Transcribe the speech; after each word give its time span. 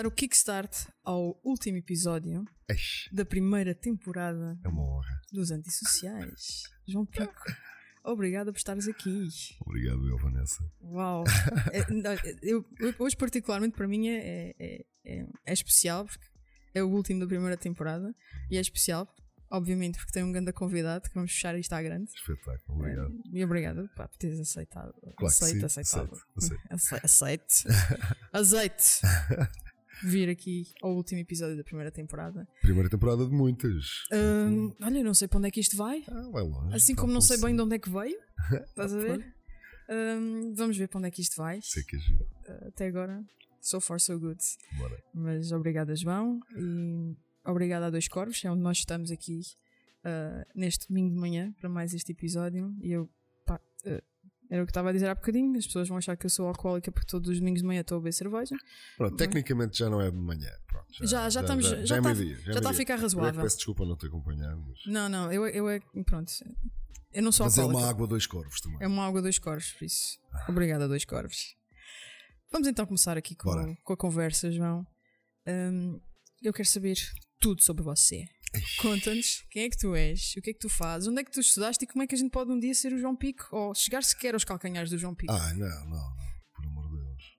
dar 0.00 0.06
o 0.06 0.10
kickstart 0.10 0.86
ao 1.04 1.38
último 1.44 1.76
episódio 1.76 2.42
Eish, 2.70 3.06
da 3.12 3.22
primeira 3.22 3.74
temporada 3.74 4.58
é 4.64 4.68
uma 4.68 4.82
honra. 4.82 5.20
dos 5.30 5.50
Antissociais. 5.50 6.62
João 6.88 7.04
Pico, 7.04 7.34
obrigada 8.02 8.50
por 8.50 8.56
estares 8.56 8.88
aqui. 8.88 9.28
Obrigado, 9.60 10.08
eu, 10.08 10.16
Vanessa. 10.16 10.64
Uau! 10.80 11.24
É, 11.72 11.84
não, 11.92 12.12
eu- 12.40 12.64
hoje, 12.98 13.14
particularmente, 13.14 13.76
para 13.76 13.86
mim 13.86 14.08
é, 14.08 14.54
é, 14.58 14.84
é- 15.04 15.26
é 15.44 15.52
especial 15.52 16.06
porque 16.06 16.24
é 16.74 16.82
o 16.82 16.88
último 16.88 17.20
da 17.20 17.26
primeira 17.26 17.58
temporada 17.58 18.14
e 18.50 18.56
é 18.56 18.60
especial, 18.60 19.06
obviamente, 19.50 19.98
porque 19.98 20.12
tem 20.12 20.24
um 20.24 20.32
grande 20.32 20.50
convidado 20.52 21.08
que 21.10 21.14
vamos 21.14 21.30
fechar 21.32 21.58
isto 21.58 21.72
à 21.74 21.82
grande. 21.82 22.10
Espetáculo, 22.14 22.78
obrigado. 22.78 23.12
E 23.34 23.44
obrigado 23.44 23.90
pá, 23.94 24.08
por 24.08 24.16
teres 24.16 24.40
aceitado. 24.40 24.94
que 25.18 25.26
aceito, 25.26 25.66
aceitado. 25.66 26.18
aceito, 26.36 26.60
Ace- 26.70 27.00
Aceite. 27.04 27.64
Aceite. 28.32 29.00
Vir 30.02 30.28
aqui 30.30 30.66
ao 30.82 30.94
último 30.94 31.20
episódio 31.20 31.56
da 31.56 31.64
primeira 31.64 31.90
temporada. 31.90 32.48
Primeira 32.62 32.88
temporada 32.88 33.24
de 33.24 33.32
muitas. 33.32 34.04
Hum, 34.12 34.74
olha, 34.80 34.98
eu 34.98 35.04
não 35.04 35.14
sei 35.14 35.28
para 35.28 35.38
onde 35.38 35.48
é 35.48 35.50
que 35.50 35.60
isto 35.60 35.76
vai. 35.76 36.02
Ah, 36.08 36.28
vai 36.30 36.42
longe. 36.42 36.74
Assim 36.74 36.94
Tá 36.94 37.00
como 37.02 37.12
não 37.12 37.20
sei 37.20 37.38
bem 37.38 37.54
de 37.54 37.62
onde 37.62 37.76
é 37.76 37.78
que 37.78 37.90
veio. 37.90 38.18
Estás 38.68 38.94
a 38.94 38.98
ver? 38.98 39.34
Hum, 39.90 40.54
vamos 40.54 40.76
ver 40.76 40.88
para 40.88 40.98
onde 40.98 41.08
é 41.08 41.10
que 41.10 41.20
isto 41.20 41.36
vai. 41.36 41.60
Sei 41.62 41.82
que 41.82 41.96
é 41.96 41.98
giro. 41.98 42.26
Até 42.66 42.86
agora, 42.86 43.22
so 43.60 43.80
far 43.80 44.00
so 44.00 44.18
good. 44.18 44.40
Bora. 44.78 45.02
Mas 45.12 45.52
obrigada, 45.52 45.94
João. 45.94 46.40
E 46.56 47.16
obrigada 47.44 47.86
a 47.86 47.90
Dois 47.90 48.08
Corvos, 48.08 48.44
é 48.44 48.50
onde 48.50 48.62
nós 48.62 48.78
estamos 48.78 49.10
aqui 49.10 49.40
ah, 50.04 50.46
neste 50.54 50.88
domingo 50.88 51.14
de 51.14 51.20
manhã 51.20 51.52
para 51.60 51.68
mais 51.68 51.92
este 51.92 52.12
episódio. 52.12 52.74
E 52.82 52.92
eu, 52.92 53.08
pá, 53.44 53.60
ah, 53.86 54.02
era 54.50 54.62
o 54.62 54.66
que 54.66 54.70
estava 54.70 54.90
a 54.90 54.92
dizer 54.92 55.08
há 55.08 55.14
bocadinho. 55.14 55.56
As 55.56 55.66
pessoas 55.66 55.88
vão 55.88 55.96
achar 55.96 56.16
que 56.16 56.26
eu 56.26 56.30
sou 56.30 56.46
alcoólica 56.48 56.90
porque 56.90 57.06
todos 57.06 57.30
os 57.30 57.38
domingos 57.38 57.60
de 57.62 57.66
manhã 57.66 57.80
estou 57.82 57.96
a 57.96 58.00
beber 58.00 58.12
cerveja. 58.12 58.56
Pronto, 58.96 59.16
tecnicamente 59.16 59.78
já 59.78 59.88
não 59.88 60.00
é 60.00 60.10
de 60.10 60.16
manhã. 60.16 60.50
Pronto, 60.66 60.86
Já, 61.06 61.30
já, 61.30 61.40
estamos. 61.40 61.64
Já, 61.64 61.84
já, 61.84 61.96
é 61.96 61.98
está, 61.98 62.14
meio-dia. 62.14 62.36
já 62.44 62.52
está 62.58 62.70
a 62.70 62.74
ficar 62.74 62.94
Eu 62.94 62.98
é 62.98 63.02
razoável. 63.02 63.42
peço 63.42 63.56
desculpa 63.56 63.84
não 63.86 63.96
te 63.96 64.06
acompanhar, 64.06 64.56
mas, 64.56 64.78
Não, 64.86 65.08
não, 65.08 65.32
eu, 65.32 65.46
eu 65.46 65.68
é. 65.68 65.80
Pronto. 66.04 66.30
Eu 67.12 67.22
não 67.22 67.32
sou 67.32 67.46
mas 67.46 67.56
é 67.58 67.60
alcoólica. 67.62 67.84
uma 67.84 67.90
água 67.90 68.06
dois 68.06 68.26
corvos 68.26 68.60
também. 68.60 68.78
É 68.80 68.86
uma 68.86 69.06
água 69.06 69.22
dois 69.22 69.38
corvos, 69.38 69.72
por 69.72 69.84
isso. 69.84 70.18
Obrigada, 70.48 70.86
dois 70.88 71.04
corvos. 71.04 71.56
Vamos 72.52 72.66
então 72.68 72.84
começar 72.86 73.16
aqui 73.16 73.34
com, 73.36 73.50
Bora. 73.50 73.76
com 73.84 73.92
a 73.92 73.96
conversa, 73.96 74.50
João. 74.50 74.84
Hum, 75.46 76.00
eu 76.42 76.52
quero 76.52 76.68
saber 76.68 76.96
tudo 77.38 77.62
sobre 77.62 77.82
você. 77.82 78.24
Conta-nos 78.80 79.42
quem 79.50 79.64
é 79.64 79.70
que 79.70 79.76
tu 79.78 79.94
és, 79.94 80.34
o 80.36 80.42
que 80.42 80.50
é 80.50 80.52
que 80.52 80.58
tu 80.58 80.68
fazes, 80.68 81.06
onde 81.08 81.20
é 81.20 81.24
que 81.24 81.30
tu 81.30 81.40
estudaste 81.40 81.84
e 81.84 81.86
como 81.88 82.02
é 82.02 82.06
que 82.06 82.14
a 82.14 82.18
gente 82.18 82.30
pode 82.30 82.50
um 82.50 82.58
dia 82.58 82.74
ser 82.74 82.92
o 82.92 82.98
João 82.98 83.14
Pico 83.16 83.46
ou 83.54 83.74
chegar 83.74 84.02
sequer 84.02 84.34
aos 84.34 84.44
calcanhares 84.44 84.90
do 84.90 84.98
João 84.98 85.14
Pico. 85.14 85.32
Ah, 85.32 85.54
não, 85.54 85.68
não, 85.68 85.90
não. 85.90 86.16
Por 86.54 86.64
amor 86.66 86.88
de 86.90 86.96
Deus. 87.04 87.38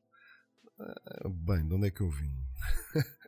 Ah, 0.80 1.30
Bem, 1.30 1.68
de 1.68 1.74
onde 1.74 1.88
é 1.88 1.92
que 1.92 2.02
eu 2.02 2.10
vim? 2.10 2.32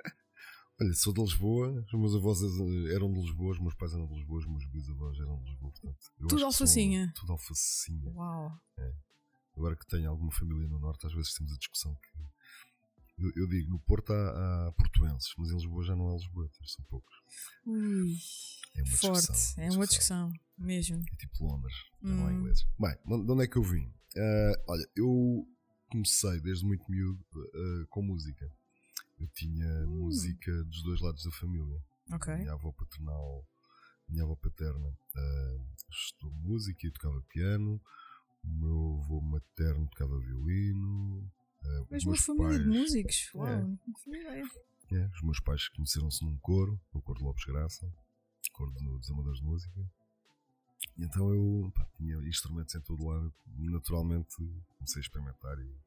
Olha, 0.81 0.93
sou 0.93 1.13
de 1.13 1.21
Lisboa, 1.21 1.69
os 1.85 1.99
meus 1.99 2.15
avós 2.15 2.41
eh, 2.41 2.95
eram 2.95 3.11
de 3.13 3.19
Lisboa, 3.21 3.51
os 3.51 3.59
meus 3.59 3.75
pais 3.75 3.93
eram 3.93 4.07
de 4.07 4.13
Lisboa, 4.15 4.39
os 4.39 4.47
meus 4.47 4.65
bisavós 4.71 5.19
eram 5.19 5.37
de 5.43 5.49
Lisboa, 5.51 5.71
portanto. 5.71 5.97
eu 6.19 6.27
Tudo 6.27 6.29
que 6.35 6.39
sou- 6.39 6.45
alfacinha. 6.47 7.13
Tudo 7.15 7.31
alfacinha. 7.33 8.11
Uau! 8.11 8.51
Agora 9.55 9.75
que 9.75 9.85
tenho 9.85 10.09
alguma 10.09 10.31
família 10.31 10.67
no 10.67 10.79
Norte, 10.79 11.05
às 11.05 11.13
vezes 11.13 11.33
temos 11.33 11.53
a 11.53 11.57
discussão 11.57 11.93
que. 11.95 12.23
Eu, 13.17 13.31
eu 13.35 13.47
digo, 13.47 13.69
no 13.69 13.79
Porto 13.79 14.11
há, 14.11 14.67
há 14.67 14.71
portuenses, 14.73 15.33
mas 15.37 15.49
em 15.51 15.55
Lisboa 15.55 15.83
já 15.83 15.95
não 15.95 16.09
há 16.09 16.13
lisboetas, 16.13 16.71
são 16.71 16.83
poucos. 16.85 17.13
Ui, 17.65 18.17
É 18.75 18.81
uma 18.83 18.97
forte, 18.97 19.27
discussão. 19.31 19.63
é 19.63 19.71
uma 19.71 19.87
discussão, 19.87 20.33
mesmo. 20.57 21.03
É 21.11 21.15
tipo 21.15 21.45
Londres, 21.45 21.75
não 22.01 22.25
há 22.27 22.31
Hum. 22.33 22.39
ingleses. 22.39 22.65
Bem, 22.79 22.95
de 23.05 23.31
onde 23.31 23.43
é 23.43 23.47
que 23.47 23.57
eu 23.57 23.63
vim? 23.63 23.93
Ah, 24.17 24.63
olha, 24.67 24.87
eu 24.95 25.47
comecei 25.89 26.39
desde 26.41 26.65
muito 26.65 26.89
miúdo 26.89 27.23
ah, 27.35 27.85
com 27.89 28.01
música. 28.01 28.51
Eu 29.19 29.27
tinha 29.27 29.67
Hum. 29.85 29.99
música 29.99 30.51
dos 30.65 30.81
dois 30.83 30.99
lados 31.01 31.23
da 31.23 31.31
família. 31.31 31.79
Ok. 32.11 32.35
Minha 32.35 32.53
avó 32.53 32.71
paternal, 32.71 33.45
minha 34.09 34.23
avó 34.23 34.35
paterna 34.35 34.97
ah, 35.15 35.57
estudou 35.89 36.31
música 36.39 36.87
e 36.87 36.91
tocava 36.91 37.21
piano. 37.29 37.79
O 38.43 38.47
meu 38.47 38.99
avô 39.03 39.21
materno 39.21 39.87
tocava 39.87 40.19
violino. 40.19 41.22
Mas 41.93 42.03
uma 42.03 42.17
família 42.17 42.59
de 42.59 42.65
pais- 42.65 42.77
músicos. 42.81 43.29
Uau, 43.35 43.47
É. 43.47 43.61
não 43.61 43.77
tinha 44.03 44.21
ideia. 44.21 44.43
é, 44.91 45.05
os 45.15 45.21
meus 45.23 45.39
pais 45.39 45.67
conheceram-se 45.69 46.23
num 46.25 46.37
coro, 46.39 46.79
no 46.93 47.01
coro 47.01 47.19
de 47.19 47.25
Lopes 47.25 47.45
Graça, 47.45 47.91
coro 48.51 48.71
de- 48.73 48.85
dos 48.85 49.09
amadores 49.09 49.39
de 49.39 49.45
música. 49.45 49.79
E 50.97 51.03
então 51.05 51.33
eu 51.33 51.71
pá, 51.73 51.87
tinha 51.97 52.15
instrumentos 52.27 52.75
em 52.75 52.81
todo 52.81 53.05
lado, 53.05 53.33
naturalmente 53.57 54.35
comecei 54.77 54.99
a 54.99 55.01
experimentar 55.01 55.57
e, 55.59 55.77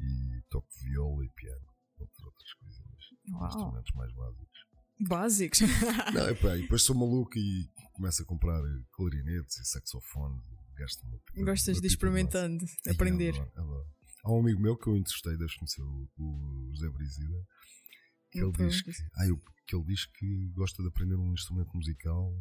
e 0.00 0.42
toco 0.50 0.68
viola 0.82 1.24
e 1.24 1.28
piano, 1.30 1.66
entre 2.00 2.24
outras 2.26 2.52
coisas, 2.54 2.82
Uau. 3.30 3.46
instrumentos 3.46 3.92
mais 3.94 4.12
básicos. 4.12 4.66
Básicos. 5.00 5.58
Não, 6.14 6.28
epá, 6.30 6.56
e 6.56 6.62
depois 6.62 6.82
sou 6.82 6.96
maluco 6.96 7.38
e 7.38 7.68
começo 7.92 8.22
a 8.22 8.24
comprar 8.26 8.60
clarinetes 8.92 9.58
e 9.58 9.64
saxofones, 9.64 10.42
gasto 10.76 11.06
pipa- 11.26 11.44
Gostas 11.50 11.76
de 11.76 11.82
de 11.82 11.86
experimentando, 11.88 12.64
aprender. 12.90 13.34
adoro, 13.34 13.52
adoro. 13.56 13.86
Há 14.26 14.32
um 14.32 14.40
amigo 14.40 14.60
meu 14.60 14.76
que 14.76 14.88
eu 14.88 14.96
entrevistei, 14.96 15.36
deves 15.36 15.54
conhecer 15.54 15.82
o, 15.82 16.08
o 16.18 16.70
José 16.74 16.90
Brizida, 16.90 17.46
que 18.30 18.40
ele, 18.40 18.48
Então, 18.48 18.66
diz 18.66 18.82
que, 18.82 18.90
ah, 19.14 19.26
eu- 19.26 19.40
que 19.66 19.76
ele 19.76 19.84
diz 19.84 20.04
que 20.06 20.48
gosta 20.48 20.82
de 20.82 20.88
aprender 20.88 21.14
um 21.14 21.32
instrumento 21.32 21.70
musical, 21.76 22.32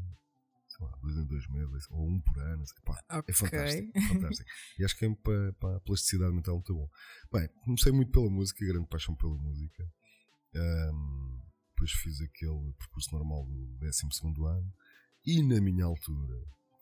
sei 0.68 0.84
lá, 0.86 0.98
dois 0.98 1.16
em 1.16 1.26
dois 1.28 1.48
meses, 1.50 1.86
ou 1.92 2.10
um 2.10 2.20
por 2.22 2.40
ano. 2.40 2.66
sei- 2.66 2.82
pá, 2.84 3.00
é 3.28 3.34
fantástico, 3.34 3.92
é 3.96 4.02
fantástico. 4.42 4.50
E 4.80 4.84
acho 4.84 4.98
que 4.98 5.06
é 5.06 5.16
para, 5.16 5.54
para 5.54 5.78
a 5.78 5.80
plasticidade 5.82 6.34
mental 6.34 6.56
muito 6.56 6.74
bom. 6.74 6.90
Bem, 7.32 7.48
comecei 7.64 7.92
muito 7.92 8.12
pela 8.12 8.30
música, 8.32 8.66
grande 8.66 8.88
paixão 8.88 9.16
pela 9.16 9.36
música. 9.38 9.88
Ahm, 10.56 11.40
depois 11.70 11.92
fiz 11.92 12.20
aquele 12.22 12.74
percurso 12.80 13.14
normal 13.14 13.46
do 13.46 13.78
12 13.80 14.02
ano. 14.48 14.74
E 15.24 15.44
na 15.44 15.62
minha 15.62 15.86
altura, 15.86 16.36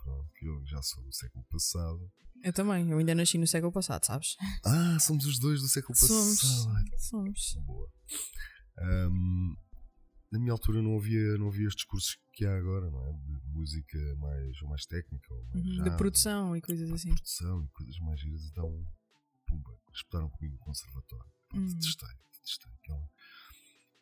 pronto, 0.03 0.29
eu 0.41 0.65
já 0.67 0.81
sou 0.81 1.03
do 1.03 1.13
século 1.13 1.45
passado, 1.49 2.11
Eu 2.43 2.51
também, 2.53 2.89
eu 2.91 2.97
ainda 2.97 3.15
nasci 3.15 3.37
no 3.37 3.47
século 3.47 3.71
passado, 3.71 4.05
sabes? 4.05 4.35
ah, 4.65 4.99
somos 4.99 5.25
os 5.25 5.39
dois 5.39 5.61
do 5.61 5.67
século 5.67 5.95
Somos. 5.97 6.41
passado. 6.41 6.99
Somos. 6.99 7.53
Boa. 7.65 7.89
Ahm, 8.79 9.55
na 10.31 10.39
minha 10.39 10.51
altura 10.51 10.81
não 10.81 10.97
havia, 10.97 11.37
não 11.37 11.47
havia 11.47 11.67
estes 11.67 11.85
cursos 11.85 12.17
que 12.33 12.43
há 12.45 12.57
agora, 12.57 12.89
não 12.89 13.05
é? 13.07 13.13
De 13.13 13.47
música 13.49 13.97
mais, 14.17 14.61
ou 14.61 14.69
mais 14.69 14.85
técnica, 14.85 15.33
ou 15.33 15.45
mais 15.45 15.63
Uhum, 15.65 15.71
jazz, 15.75 15.83
De 15.91 15.97
produção 15.97 16.55
e 16.57 16.61
coisas 16.61 16.91
assim. 16.91 17.13
produção 17.13 17.63
e 17.63 17.69
coisas 17.69 17.97
mais 17.99 18.19
giras. 18.19 18.43
Então, 18.45 18.85
pumba, 19.45 19.77
espetaram 19.93 20.29
comigo 20.31 20.55
no 20.55 20.59
conservatório. 20.59 21.31
Pá, 21.49 21.57
Hum. 21.59 21.67
Detestei, 21.67 22.09
detestei. 22.33 22.71
Aquela, 22.81 23.07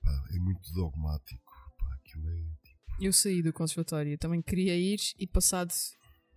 pá, 0.02 0.28
é 0.34 0.40
muito 0.40 0.72
dogmático. 0.74 1.54
Pá, 1.78 1.94
aquilo 1.96 2.30
é. 2.30 2.61
Eu 3.02 3.12
saí 3.12 3.42
do 3.42 3.52
conservatório, 3.52 4.18
também 4.18 4.42
queria 4.42 4.76
ir 4.78 5.00
e 5.18 5.26
passado 5.28 5.74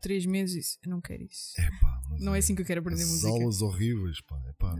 três 0.00 0.24
meses 0.26 0.54
disse, 0.56 0.78
eu 0.82 0.90
não 0.90 1.00
quero 1.00 1.22
isso. 1.22 1.52
É 1.60 1.70
pá, 1.80 2.02
Não 2.18 2.34
é 2.34 2.38
assim 2.38 2.54
que 2.54 2.62
eu 2.62 2.66
quero 2.66 2.80
aprender 2.80 3.02
as 3.02 3.08
música. 3.10 3.28
aulas 3.28 3.60
horríveis, 3.62 4.20
pá, 4.22 4.36
é 4.48 4.52
pá. 4.54 4.74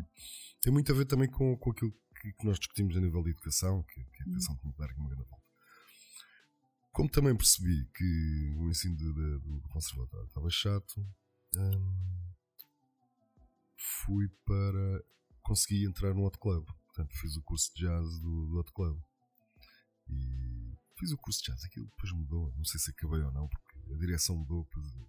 Tem 0.60 0.72
muito 0.72 0.90
a 0.90 0.94
ver 0.94 1.04
também 1.06 1.28
com, 1.30 1.56
com 1.58 1.70
aquilo 1.70 1.92
que, 2.20 2.32
nós 2.46 2.58
discutimos 2.58 2.96
a 2.96 3.00
nível 3.00 3.22
de 3.22 3.30
educação, 3.30 3.82
que, 3.82 3.94
que 4.02 4.22
a 4.22 4.26
educação 4.26 4.56
tem 4.56 4.70
que 4.72 4.78
dar 4.78 4.86
aqui 4.86 4.98
uma 4.98 5.10
grande 5.10 5.28
volta. 5.28 5.44
Como 6.92 7.08
também 7.10 7.36
percebi 7.36 7.86
que 7.94 8.54
o 8.56 8.68
ensino 8.70 8.96
de- 8.96 9.12
de- 9.12 9.60
do 9.60 9.68
conservatório 9.68 10.26
estava 10.26 10.48
chato, 10.50 11.00
hum, 11.56 12.32
fui 14.04 14.28
para 14.46 15.04
conseguir 15.42 15.84
entrar 15.86 16.14
no 16.14 16.24
Hot 16.24 16.38
Club. 16.38 16.64
Portanto, 16.86 17.12
fiz 17.18 17.36
o 17.36 17.42
curso 17.42 17.72
de 17.74 17.82
jazz 17.82 18.18
do, 18.20 18.46
do 18.46 18.58
Hot 18.58 18.72
Club. 18.72 18.98
E 20.08 20.73
fiz 21.04 21.12
o 21.12 21.18
curso 21.18 21.40
de 21.42 21.50
jazz, 21.52 21.64
aquilo 21.64 21.86
depois 21.86 22.12
mudou. 22.12 22.52
Não 22.56 22.64
sei 22.64 22.80
se 22.80 22.90
acabei 22.90 23.20
ou 23.20 23.32
não, 23.32 23.48
porque 23.48 23.92
a 23.94 23.98
direção 23.98 24.36
mudou. 24.36 24.66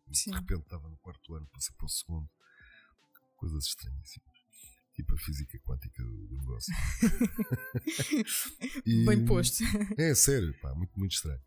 De 0.07 0.31
repente 0.31 0.61
estava 0.63 0.89
no 0.89 0.97
quarto 0.97 1.33
ano, 1.35 1.47
passei 1.53 1.73
para 1.75 1.85
o 1.85 1.89
segundo. 1.89 2.29
Coisas 3.35 3.65
estranhíssimas. 3.65 4.35
Tipo 4.93 5.13
a 5.13 5.17
física 5.17 5.59
quântica 5.59 6.01
do, 6.03 6.37
negócio. 6.37 6.73
E- 8.85 9.05
Bem 9.05 9.25
posto. 9.25 9.63
É 9.97 10.13
sério, 10.15 10.53
pá, 10.61 10.73
muito, 10.75 10.97
muito 10.97 11.11
estranho. 11.13 11.41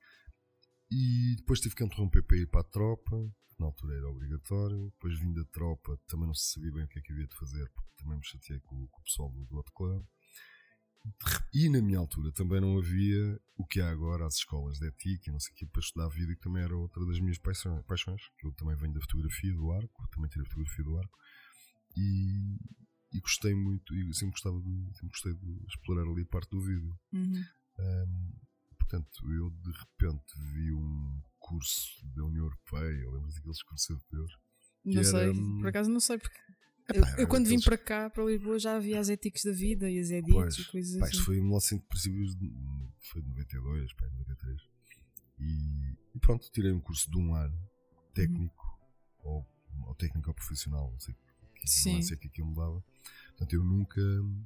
E 0.90 1.36
depois 1.36 1.60
tive 1.60 1.74
que 1.74 1.84
interromper 1.84 2.22
para 2.22 2.36
ir 2.38 2.46
para 2.46 2.60
a 2.60 2.64
tropa, 2.64 3.16
que 3.48 3.58
na 3.60 3.66
altura 3.66 3.96
era 3.96 4.08
obrigatório. 4.08 4.90
Depois 4.92 5.18
vim 5.18 5.32
da 5.32 5.44
tropa, 5.46 5.98
também 6.06 6.26
não 6.26 6.34
se 6.34 6.52
sabia 6.52 6.72
bem 6.72 6.84
o 6.84 6.88
que 6.88 6.98
é 6.98 7.02
que 7.02 7.12
havia 7.12 7.26
de 7.26 7.36
fazer, 7.36 7.68
porque 7.74 7.90
também 8.02 8.16
me 8.18 8.24
chateei 8.24 8.60
com, 8.60 8.86
com 8.86 9.00
o 9.00 9.04
pessoal 9.04 9.30
do, 9.32 9.44
do 9.46 9.58
Hot 9.58 9.70
Club. 9.74 10.04
E 11.52 11.68
na 11.68 11.80
minha 11.80 11.98
altura 11.98 12.30
também 12.32 12.60
não 12.60 12.78
havia 12.78 13.40
o 13.56 13.66
que 13.66 13.80
há 13.80 13.90
agora, 13.90 14.26
as 14.26 14.36
escolas 14.36 14.78
de 14.78 14.86
ética 14.86 15.28
e 15.28 15.32
não 15.32 15.40
sei 15.40 15.52
o 15.52 15.56
que, 15.56 15.66
para 15.66 15.80
estudar 15.80 16.08
vida, 16.08 16.34
que 16.34 16.40
também 16.40 16.62
era 16.62 16.76
outra 16.76 17.04
das 17.06 17.18
minhas 17.18 17.38
paixões, 17.38 17.82
paixões, 17.86 18.22
que 18.38 18.46
eu 18.46 18.52
também 18.52 18.76
venho 18.76 18.92
da 18.92 19.00
fotografia 19.00 19.52
do 19.54 19.72
arco, 19.72 20.08
também 20.10 20.28
tirei 20.28 20.46
fotografia 20.46 20.84
do 20.84 20.98
arco, 20.98 21.18
e, 21.96 22.58
e 23.12 23.20
gostei 23.20 23.54
muito, 23.54 23.94
e 23.94 24.14
sempre, 24.14 24.32
gostava 24.32 24.60
de, 24.60 24.90
sempre 24.94 25.08
gostei 25.08 25.34
de 25.34 25.66
explorar 25.66 26.08
ali 26.08 26.22
a 26.22 26.26
parte 26.26 26.50
do 26.50 26.60
vídeo. 26.60 26.98
Uhum. 27.12 27.44
Ahm, 27.78 28.32
portanto, 28.78 29.32
eu 29.32 29.50
de 29.50 29.72
repente 29.72 30.34
vi 30.52 30.72
um 30.72 31.22
curso 31.38 32.06
da 32.14 32.24
União 32.24 32.44
Europeia, 32.44 33.10
lembras 33.10 33.34
daqueles 33.34 33.62
cursos 33.62 33.88
europeus? 33.90 34.32
Não 34.84 35.04
sei, 35.04 35.22
era, 35.22 35.32
hum, 35.32 35.58
por 35.58 35.68
acaso 35.68 35.90
não 35.90 36.00
sei 36.00 36.18
porque 36.18 36.38
Eu, 36.94 37.04
eu 37.18 37.28
quando 37.28 37.46
vim 37.46 37.60
para 37.60 37.76
cá, 37.76 38.08
para 38.08 38.24
Lisboa, 38.24 38.58
já 38.58 38.76
havia 38.76 38.98
as 38.98 39.08
éticas 39.08 39.42
da 39.44 39.52
vida 39.52 39.90
e 39.90 39.98
as 39.98 40.10
edits 40.10 40.58
e 40.58 40.64
coisas 40.64 40.98
pá, 40.98 41.06
assim. 41.06 41.14
isto 41.16 41.24
foi 41.24 41.36
em 41.36 41.42
1900 41.42 41.86
princípios 41.86 42.34
de, 42.34 42.52
foi 43.00 43.20
de 43.22 43.28
92, 43.28 43.92
pá, 43.92 44.06
93. 44.06 44.60
E, 45.40 45.96
e 46.14 46.18
pronto, 46.18 46.50
tirei 46.50 46.72
um 46.72 46.80
curso 46.80 47.10
de 47.10 47.18
um 47.18 47.34
ano 47.34 47.58
técnico, 48.14 48.78
ou, 49.22 49.46
ou 49.86 49.94
técnico 49.94 50.28
ou 50.30 50.34
profissional, 50.34 50.90
não 50.90 50.98
sei 50.98 51.14
que 51.14 51.68
Sim. 51.68 51.94
não 51.94 52.02
sei 52.02 52.16
que 52.16 52.28
aquilo 52.28 52.48
me 52.48 52.54
dava. 52.54 52.82
Portanto, 53.30 53.52
eu 53.52 53.64
nunca, 53.64 54.00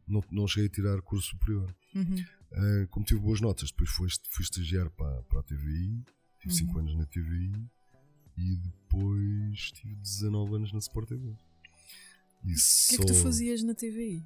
não, 0.07 0.23
não 0.31 0.47
cheguei 0.47 0.67
a 0.67 0.71
tirar 0.71 1.01
curso 1.03 1.29
superior. 1.31 1.75
Uhum. 1.95 2.25
Ah, 2.53 2.87
como 2.91 3.05
tive 3.07 3.21
boas 3.21 3.41
notas, 3.41 3.71
depois 3.71 3.91
fui, 3.91 4.09
fui 4.31 4.43
estagiar 4.43 4.91
para, 4.91 5.23
para 5.23 5.41
a 5.41 5.43
TVI, 5.43 6.05
tive 6.41 6.47
Uhum. 6.47 6.51
5 6.51 6.79
anos 6.81 6.97
na 6.97 7.07
TVI 7.07 7.53
e 8.37 8.57
depois 8.57 9.73
tive 9.73 9.95
19 9.95 10.57
anos 10.57 10.73
na 10.73 10.79
Sport 10.81 11.09
TV. 11.09 11.35
E 12.45 12.53
O 12.53 12.57
que 12.89 12.95
é 12.95 12.99
que 12.99 13.07
tu 13.07 13.15
fazias 13.15 13.63
na 13.63 13.75
TVI? 13.75 14.25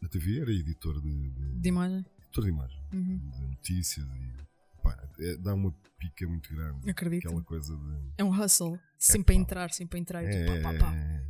Na 0.00 0.08
TV 0.08 0.40
era 0.40 0.50
editor 0.52 1.00
de, 1.00 1.30
de, 1.30 1.60
De 1.60 1.68
imagem? 1.68 2.04
editor 2.20 2.44
de 2.44 2.50
imagem, 2.50 2.78
Uhum. 2.92 3.18
de 3.30 3.40
notícias 3.46 4.06
e 4.06 4.82
pá, 4.82 5.08
é- 5.18 5.36
dá 5.38 5.54
uma 5.54 5.72
pica 5.98 6.26
muito 6.28 6.54
grande. 6.54 6.90
Acredito. 6.90 7.26
Aquela 7.28 7.42
coisa 7.42 7.74
de. 7.76 8.12
É 8.18 8.24
um 8.24 8.30
hustle. 8.30 8.78
Sempre 8.98 9.34
a 9.34 9.38
entrar, 9.38 9.70
sempre 9.72 9.98
a 9.98 10.00
entrar. 10.00 10.22
e 10.22 10.26
É, 10.26 10.44
tu 10.44 10.62
pá, 10.62 10.72
pá, 10.72 10.78
pá. 10.78 10.94
é, 10.94 11.26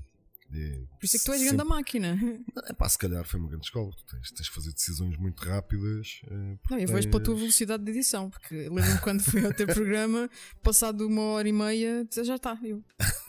é, 0.53 0.79
Por 0.99 1.05
isso 1.05 1.17
é 1.17 1.19
que 1.21 1.25
tu 1.25 1.33
és 1.33 1.41
sempre- 1.41 1.57
grande 1.57 1.65
máquina. 1.71 2.19
É 2.69 2.73
pá, 2.73 2.89
se 2.89 2.99
calhar 2.99 3.25
foi 3.25 3.39
uma 3.41 3.49
grande 3.49 3.67
escola. 3.67 3.93
Tu 3.93 4.05
tens, 4.07 4.31
tens 4.33 4.47
de 4.47 4.51
fazer 4.51 4.73
decisões 4.73 5.17
muito 5.17 5.41
rápidas. 5.45 6.21
porque 6.21 6.75
Não, 6.75 6.79
eu 6.81 6.89
vejo 6.89 7.09
pela 7.09 7.23
tua 7.23 7.35
tens- 7.35 7.41
velocidade 7.43 7.85
de 7.85 7.91
edição, 7.93 8.29
porque 8.31 8.69
lembro-me 8.69 8.99
quando 9.01 9.23
fui 9.23 9.45
ao 9.47 9.55
teu 9.55 9.67
programa, 9.87 10.29
passado 10.63 11.07
uma 11.07 11.23
hora 11.23 11.49
e 11.49 11.53
meia, 11.53 12.05
já 12.13 12.35
está. 12.37 12.59
Eu. 12.65 12.83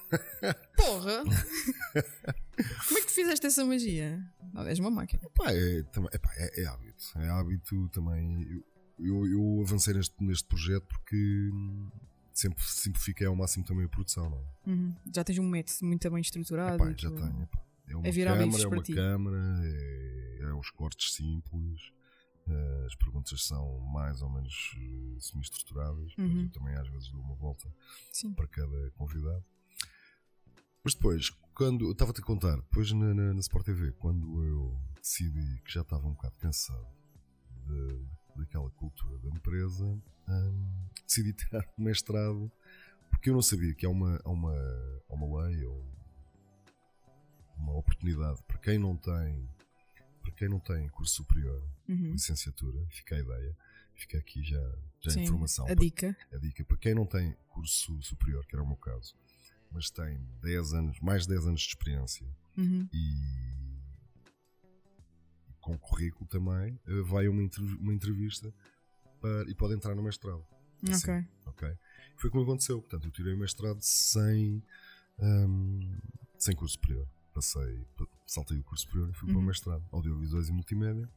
Porra! 0.76 1.24
Como 1.24 2.98
é 2.98 3.02
que 3.02 3.08
tu 3.08 3.14
fizeste 3.14 3.46
essa 3.48 3.66
magia? 3.66 4.24
Não, 4.54 4.64
és 4.66 4.80
uma 4.80 4.90
máquina. 4.92 5.22
Pá, 5.36 5.52
é, 5.52 5.80
epá, 5.80 6.32
é, 6.36 6.62
é 6.62 6.66
hábito. 6.66 7.04
É 7.20 7.30
hábito 7.30 7.90
também. 7.90 8.44
Eu, 8.50 8.64
eu, 9.00 9.28
eu 9.28 9.62
avancei 9.64 9.94
neste, 9.94 10.16
neste 10.24 10.48
projeto 10.48 10.86
porque 10.88 11.50
hum, 11.54 11.90
sempre 12.34 12.64
simplifiquei 12.64 13.28
ao 13.28 13.36
máximo 13.36 13.66
também 13.66 13.86
a 13.86 13.90
produção. 13.90 14.30
Não 14.30 14.38
é? 14.40 14.70
Uhum. 14.70 14.96
Já 15.14 15.24
tens 15.24 15.40
um 15.40 15.48
método 15.48 15.86
muito 15.86 16.10
bem 16.10 16.22
estruturado. 16.22 16.84
Epá, 16.84 16.94
já 16.98 17.10
tu- 17.10 17.16
tenho. 17.16 17.44
epá. 17.44 17.64
É 17.90 17.96
uma 17.96 18.08
É 18.08 18.12
bifes 18.12 18.64
é 18.64 18.68
uma 18.68 18.84
ti. 18.84 18.94
câmara, 18.94 19.62
é, 19.64 20.40
é 20.42 20.54
os 20.54 20.70
cortes 20.72 21.14
simples. 21.14 21.92
eh, 22.50 22.84
as 22.86 22.96
perguntas 22.96 23.44
são 23.46 23.80
mais 23.80 24.22
ou 24.22 24.30
menos 24.30 24.74
eh, 24.78 25.20
semi-estruturadas. 25.20 26.14
Uhum. 26.18 26.44
Eu 26.44 26.50
também 26.50 26.76
às 26.76 26.88
vezes 26.90 27.10
dou 27.10 27.22
uma 27.22 27.36
volta 27.36 27.68
Sim. 28.12 28.34
para 28.34 28.48
cada 28.48 28.92
convidado. 28.98 29.44
Mas 30.88 30.94
depois, 30.96 31.30
quando 31.54 31.92
estava-te 31.92 32.22
a 32.22 32.24
contar, 32.24 32.56
depois 32.56 32.90
na, 32.94 33.14
na, 33.14 33.34
na 33.34 33.40
Sport 33.42 33.66
TV, 33.66 33.92
quando 34.00 34.42
eu 34.42 34.80
decidi 34.96 35.62
que 35.66 35.74
já 35.74 35.82
estava 35.82 36.08
um 36.08 36.14
bocado 36.14 36.38
cansado 36.38 36.88
de- 37.66 38.06
daquela 38.38 38.70
cultura 38.72 39.20
da 39.20 39.28
empresa, 39.28 39.84
hum, 40.30 40.88
decidi 41.06 41.34
tirar 41.36 41.68
um 41.78 41.84
mestrado 41.84 42.50
porque 43.10 43.30
eu 43.30 43.34
não 43.34 43.42
sabia 43.42 43.76
que 43.76 43.86
há 43.86 43.90
uma, 43.90 44.18
há 44.24 44.30
uma, 44.30 44.54
há 45.10 45.14
uma 45.14 45.42
lei 45.46 45.62
ou 45.66 45.86
uma 47.58 47.74
oportunidade 47.74 48.42
para 48.44 48.58
quem 48.60 48.80
não 48.80 48.96
tem 48.96 49.46
para 50.22 50.32
quem 50.36 50.48
não 50.48 50.60
tem 50.62 50.88
curso 50.88 51.16
superior, 51.16 51.62
Uhum. 51.90 52.12
licenciatura, 52.14 52.86
fica 52.92 53.16
a 53.16 53.20
ideia, 53.20 53.58
fica 53.94 54.18
aqui 54.20 54.42
já, 54.42 54.62
já 55.02 55.12
a 55.20 55.22
informação. 55.22 55.66
A 55.66 55.68
Para- 55.68 55.76
dica. 55.82 56.16
a 56.32 56.38
dica 56.38 56.64
para 56.64 56.78
quem 56.78 56.96
não 56.96 57.06
tem 57.06 57.36
curso 57.50 58.02
superior, 58.02 58.46
que 58.46 58.56
era 58.56 58.64
o 58.64 58.68
meu 58.68 58.78
caso, 58.78 59.18
mas 59.72 59.90
tem 59.90 60.20
10 60.42 60.74
anos, 60.74 61.00
mais 61.00 61.24
de 61.24 61.30
10 61.30 61.46
anos 61.48 61.62
de 61.62 61.68
experiência 61.68 62.26
Uhum. 62.58 62.88
e, 62.94 63.14
com 65.62 65.78
currículo 65.78 66.26
também, 66.28 66.80
eh, 66.88 67.02
vai 67.02 67.26
a 67.28 67.32
uma, 67.32 67.48
uma 67.80 67.94
entrevista 67.94 68.54
para- 69.20 69.44
e 69.50 69.56
pode 69.56 69.74
entrar 69.74 69.94
no 69.96 70.02
mestrado. 70.04 70.46
Assim, 70.90 71.12
Ok. 71.12 71.28
ok? 71.48 71.78
Foi 72.18 72.30
como 72.30 72.44
aconteceu. 72.44 72.80
Portanto, 72.82 73.06
eu 73.06 73.12
tirei 73.12 73.34
o 73.34 73.38
mestrado 73.38 73.80
sem, 73.82 74.64
hum, 75.20 75.98
sem 76.38 76.56
curso 76.56 76.74
superior. 76.76 77.08
Passei, 77.34 77.86
pa- 77.98 78.08
saltei 78.26 78.58
o 78.60 78.64
curso 78.64 78.86
superior 78.86 79.10
e 79.10 79.14
fui 79.14 79.28
para 79.28 79.36
o 79.38 79.40
Uhum. 79.40 79.46
mestrado. 79.48 79.84
Audiovisuais 79.92 80.50
e 80.50 80.52
multimédia. 80.52 81.10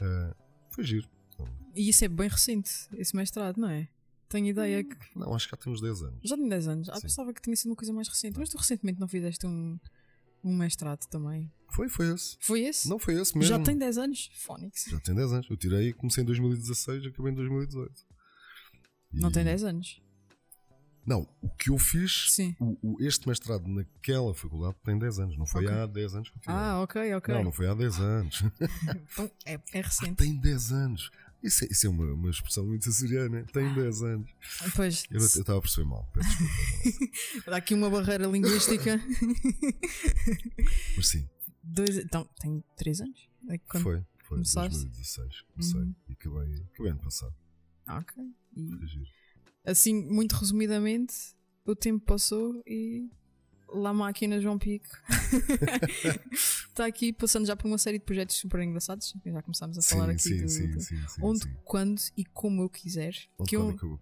Ah, 0.00 0.34
foi 0.70 0.84
giro. 0.84 1.08
Então, 1.32 1.46
E 1.74 1.88
isso 1.88 2.04
é 2.04 2.08
bem 2.08 2.28
recente, 2.28 2.70
esse 2.92 3.14
mestrado, 3.16 3.58
não 3.60 3.68
é? 3.68 3.88
Tenho 4.28 4.46
ideia 4.46 4.82
que. 4.82 4.96
não, 5.14 5.34
acho 5.34 5.46
que 5.46 5.52
já 5.52 5.56
temos 5.56 5.80
10 5.80 6.02
anos. 6.02 6.20
Já 6.24 6.36
tenho 6.36 6.48
10 6.48 6.68
anos. 6.68 6.88
Ah, 6.88 6.96
Sim. 6.96 7.02
pensava 7.02 7.32
que 7.32 7.40
tinha 7.42 7.54
sido 7.56 7.70
uma 7.70 7.76
coisa 7.76 7.92
mais 7.92 8.08
recente. 8.08 8.38
Mas 8.38 8.48
tu 8.48 8.56
recentemente 8.56 8.98
não 8.98 9.06
fizeste 9.08 9.46
um, 9.46 9.78
um 10.42 10.56
mestrado 10.56 11.06
também. 11.08 11.52
Foi, 11.70 11.88
foi 11.88 12.12
esse. 12.14 12.36
Foi 12.40 12.60
esse? 12.62 12.88
Não 12.88 12.98
foi 12.98 13.14
esse 13.20 13.36
mesmo. 13.36 13.56
Já 13.56 13.62
tem 13.62 13.76
10 13.76 13.98
anos? 13.98 14.30
Fónix. 14.34 14.84
Já 14.88 14.98
tem 15.00 15.14
10 15.14 15.32
anos. 15.32 15.50
Eu 15.50 15.56
tirei, 15.56 15.92
comecei 15.92 16.22
em 16.22 16.26
2016 16.26 17.04
e 17.04 17.08
acabei 17.08 17.32
em 17.32 17.34
2018. 17.34 17.92
Não 19.12 19.28
E- 19.28 19.32
tem 19.32 19.44
10 19.44 19.62
anos? 19.64 20.00
Não, 21.06 21.28
o 21.42 21.50
que 21.50 21.68
eu 21.68 21.76
fiz, 21.76 22.32
Sim. 22.32 22.56
o, 22.58 22.78
o- 22.94 22.96
este 23.02 23.28
mestrado 23.28 23.68
naquela 23.68 24.34
faculdade 24.34 24.74
tem 24.82 24.98
10 24.98 25.18
anos. 25.18 25.36
Não 25.36 25.44
foi 25.44 25.66
Ok. 25.66 25.76
há 25.78 25.86
10 25.86 26.14
anos 26.14 26.30
que 26.30 26.36
eu 26.38 26.40
tirei. 26.40 26.56
Ah, 26.56 26.80
ok, 26.80 27.14
ok. 27.14 27.34
Não, 27.34 27.44
não 27.44 27.52
foi 27.52 27.66
há 27.68 27.74
10 27.74 28.00
anos. 28.00 28.42
Então 29.12 29.30
é, 29.44 29.60
é 29.74 29.80
recente. 29.82 30.14
tem 30.16 30.34
10 30.34 30.72
anos. 30.72 31.10
Isso 31.44 31.64
é, 31.64 31.68
isso 31.70 31.86
é 31.86 31.90
uma, 31.90 32.06
uma 32.14 32.30
expressão 32.30 32.64
muito 32.66 32.88
açoriana. 32.88 33.44
Tem 33.52 33.72
10 33.74 34.02
anos. 34.02 34.30
Pois, 34.74 35.04
Eu 35.10 35.18
estava 35.18 35.58
a 35.58 35.60
perceber 35.60 35.86
mal. 35.86 36.08
Peço 36.12 36.28
desculpa. 36.28 37.04
dá 37.52 37.56
aqui 37.58 37.74
uma 37.74 37.90
barreira 37.90 38.26
linguística. 38.26 38.98
Mas 40.96 41.08
sim, 41.08 41.28
Dois, 41.62 41.96
então, 41.96 42.28
tem 42.40 42.62
3 42.76 43.00
anos? 43.00 43.28
É 43.48 43.58
quando- 43.58 43.82
foi. 43.82 44.04
Foi 44.26 44.38
começaste? 44.38 44.70
2016. 44.70 45.42
Comecei. 45.52 45.80
Uhum. 45.80 45.94
E 46.08 46.12
acabei, 46.12 46.62
acabei 46.72 46.92
ano 46.92 47.00
passado. 47.00 47.34
Ah, 47.86 47.98
ok. 47.98 48.24
E, 48.56 48.70
assim, 49.66 49.94
muito 50.02 50.32
resumidamente, 50.34 51.14
o 51.66 51.74
tempo 51.76 52.04
passou 52.06 52.62
e 52.66 53.10
lá 53.68 53.90
a 53.90 53.94
máquina 53.94 54.40
João 54.40 54.58
Pico 54.58 54.86
está 56.68 56.86
aqui 56.86 57.12
passando 57.12 57.46
já 57.46 57.56
por 57.56 57.66
uma 57.66 57.78
série 57.78 57.98
de 57.98 58.04
projetos 58.04 58.36
super 58.36 58.60
engraçados. 58.62 59.14
Já 59.24 59.42
começámos 59.42 59.78
a 59.78 59.82
falar 59.82 60.06
Sim, 60.18 60.34
aqui 60.34 60.48
sim, 60.48 60.70
do, 60.70 60.80
sim, 60.80 60.96
onde, 61.20 61.46
quando 61.64 62.00
e 62.16 62.24
como 62.24 62.62
eu 62.62 62.68
quiser. 62.68 63.14
Onde, 63.38 63.50
que 63.50 63.56
quando 63.56 63.68
eu, 63.70 63.74
é 63.74 63.78
que 63.78 63.84
eu- 63.84 64.00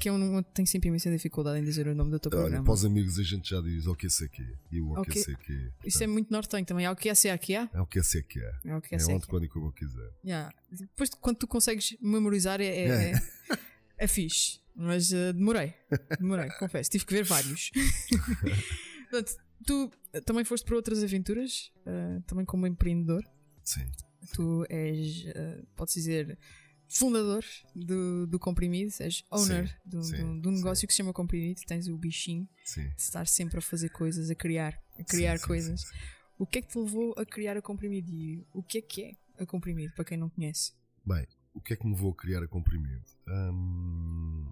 que 0.00 0.08
eu 0.08 0.18
não 0.18 0.42
tenho 0.42 0.66
sempre 0.66 0.88
imensa 0.88 1.10
dificuldade 1.10 1.60
em 1.60 1.64
dizer 1.64 1.86
o 1.86 1.94
nome 1.94 2.10
do 2.10 2.18
teu 2.18 2.30
Olha, 2.32 2.40
programa. 2.40 2.64
para 2.64 2.72
os 2.74 2.84
amigos 2.84 3.18
a 3.18 3.22
gente 3.22 3.48
já 3.50 3.60
diz 3.60 3.86
o 3.86 3.94
que 3.94 4.06
é 4.06 4.28
que 4.28 4.42
é. 4.42 4.54
E 4.72 4.80
o 4.80 5.02
que 5.02 5.18
é 5.18 5.34
que 5.36 5.52
é. 5.52 5.70
Isso 5.86 6.02
é 6.02 6.06
muito 6.06 6.32
nortenho 6.32 6.64
também. 6.64 6.86
É 6.86 6.90
o 6.90 6.96
que 6.96 7.08
é, 7.08 7.12
é, 7.12 7.38
que 7.38 7.54
é. 7.54 7.68
É 7.72 7.80
o 7.80 7.86
que 7.86 7.98
é 7.98 8.02
que 8.02 8.40
é. 8.40 8.52
É 8.64 8.76
o 8.76 8.80
que 8.80 8.94
é, 8.94 8.98
É 8.98 9.00
é, 9.00 9.04
onde, 9.04 9.24
é. 9.24 9.26
quando 9.28 9.44
e 9.44 9.48
como 9.48 9.66
eu 9.66 9.72
quiser. 9.72 10.10
Yeah. 10.24 10.52
Depois, 10.70 11.10
quando 11.10 11.36
tu 11.36 11.46
consegues 11.46 11.96
memorizar, 12.00 12.60
é, 12.60 12.64
é, 12.66 13.12
é, 13.12 13.22
é 13.98 14.06
fixe. 14.08 14.60
Mas 14.74 15.12
eh, 15.12 15.32
demorei. 15.32 15.74
Demorei, 16.18 16.48
confesso. 16.58 16.90
Tive 16.90 17.04
que 17.04 17.12
ver 17.14 17.24
vários. 17.24 17.70
Portanto, 19.10 19.36
tu 19.66 19.90
eh, 20.12 20.20
também 20.20 20.44
foste 20.44 20.64
para 20.64 20.76
outras 20.76 21.02
aventuras, 21.02 21.72
eh, 21.86 22.20
também 22.26 22.44
como 22.44 22.66
empreendedor. 22.66 23.24
Sim. 23.64 23.86
Tu 24.34 24.66
és, 24.68 25.26
eh, 25.26 25.62
pode 25.76 25.92
dizer, 25.92 26.38
fundador 26.88 27.44
do, 27.74 28.26
do 28.26 28.38
Comprimido, 28.38 28.92
és 29.00 29.24
owner 29.30 29.68
Sim, 29.68 29.74
do, 29.84 30.02
sim, 30.02 30.16
do, 30.16 30.40
do 30.42 30.50
negócio 30.50 30.80
sim. 30.82 30.86
que 30.86 30.92
se 30.92 30.98
chama 30.98 31.12
Comprimido. 31.12 31.60
Tens 31.66 31.88
o 31.88 31.96
bichinho 31.96 32.48
de 32.74 33.02
estar 33.02 33.26
sempre 33.26 33.58
a 33.58 33.62
fazer 33.62 33.90
coisas, 33.90 34.30
a 34.30 34.34
criar, 34.34 34.78
a 34.98 35.04
criar 35.04 35.38
coisas. 35.40 35.82
O 36.38 36.46
que 36.46 36.58
é 36.58 36.62
que 36.62 36.68
te 36.68 36.78
levou 36.78 37.14
a 37.16 37.24
criar 37.26 37.56
a 37.56 37.62
Comprimido 37.62 38.10
e 38.12 38.46
o 38.52 38.62
que 38.62 38.78
é 38.78 38.82
que 38.82 39.02
é 39.04 39.42
a 39.42 39.46
Comprimido, 39.46 39.92
para 39.94 40.04
quem 40.04 40.16
não 40.18 40.28
conhece? 40.28 40.72
Bem, 41.04 41.26
o 41.54 41.60
que 41.60 41.72
é 41.72 41.76
que 41.76 41.84
me 41.86 41.92
levou 41.92 42.12
a 42.12 42.14
criar 42.14 42.42
a 42.42 42.48
comprimido? 42.48 43.04
Hum, 43.26 44.50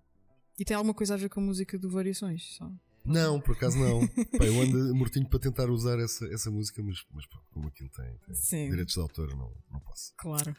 E 0.58 0.64
tem 0.64 0.76
alguma 0.76 0.94
coisa 0.94 1.14
a 1.14 1.16
ver 1.16 1.28
com 1.28 1.40
a 1.40 1.42
música 1.42 1.78
do 1.78 1.88
Variações? 1.90 2.56
Só? 2.56 2.72
Não, 3.06 3.40
por 3.40 3.54
acaso 3.56 3.78
não. 3.78 4.06
Pá, 4.06 4.44
eu 4.44 4.60
ando 4.60 4.94
mortinho 4.94 5.28
para 5.28 5.38
tentar 5.38 5.70
usar 5.70 5.98
essa, 5.98 6.26
essa 6.26 6.50
música, 6.50 6.82
mas, 6.82 7.04
mas 7.12 7.26
pá, 7.26 7.38
como 7.50 7.68
aquilo 7.68 7.90
tem, 7.90 8.18
tem 8.18 8.34
Sim. 8.34 8.70
direitos 8.70 8.94
de 8.94 9.00
autor, 9.00 9.36
não, 9.36 9.52
não 9.70 9.80
posso. 9.80 10.12
Claro. 10.16 10.54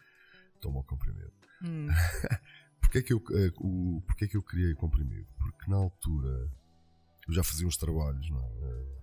Tomo 0.62 0.80
ao 0.80 0.84
comprimido. 0.84 1.32
Hum. 1.64 1.88
Porquê 2.80 3.00
é, 3.00 3.02
que 3.02 3.14
eu, 3.14 3.22
eh, 3.32 3.52
o, 3.58 4.02
porquê 4.08 4.26
é 4.26 4.28
que 4.30 4.38
eu 4.38 4.42
criei 4.42 4.74
comprimido? 4.74 5.28
Porque 5.38 5.70
na 5.70 5.76
altura 5.76 6.50
eu 7.28 7.34
já 7.34 7.44
fazia 7.44 7.68
uns 7.68 7.76
trabalhos 7.76 8.30
não 8.30 8.40
é, 8.40 8.70
eh, 8.70 9.02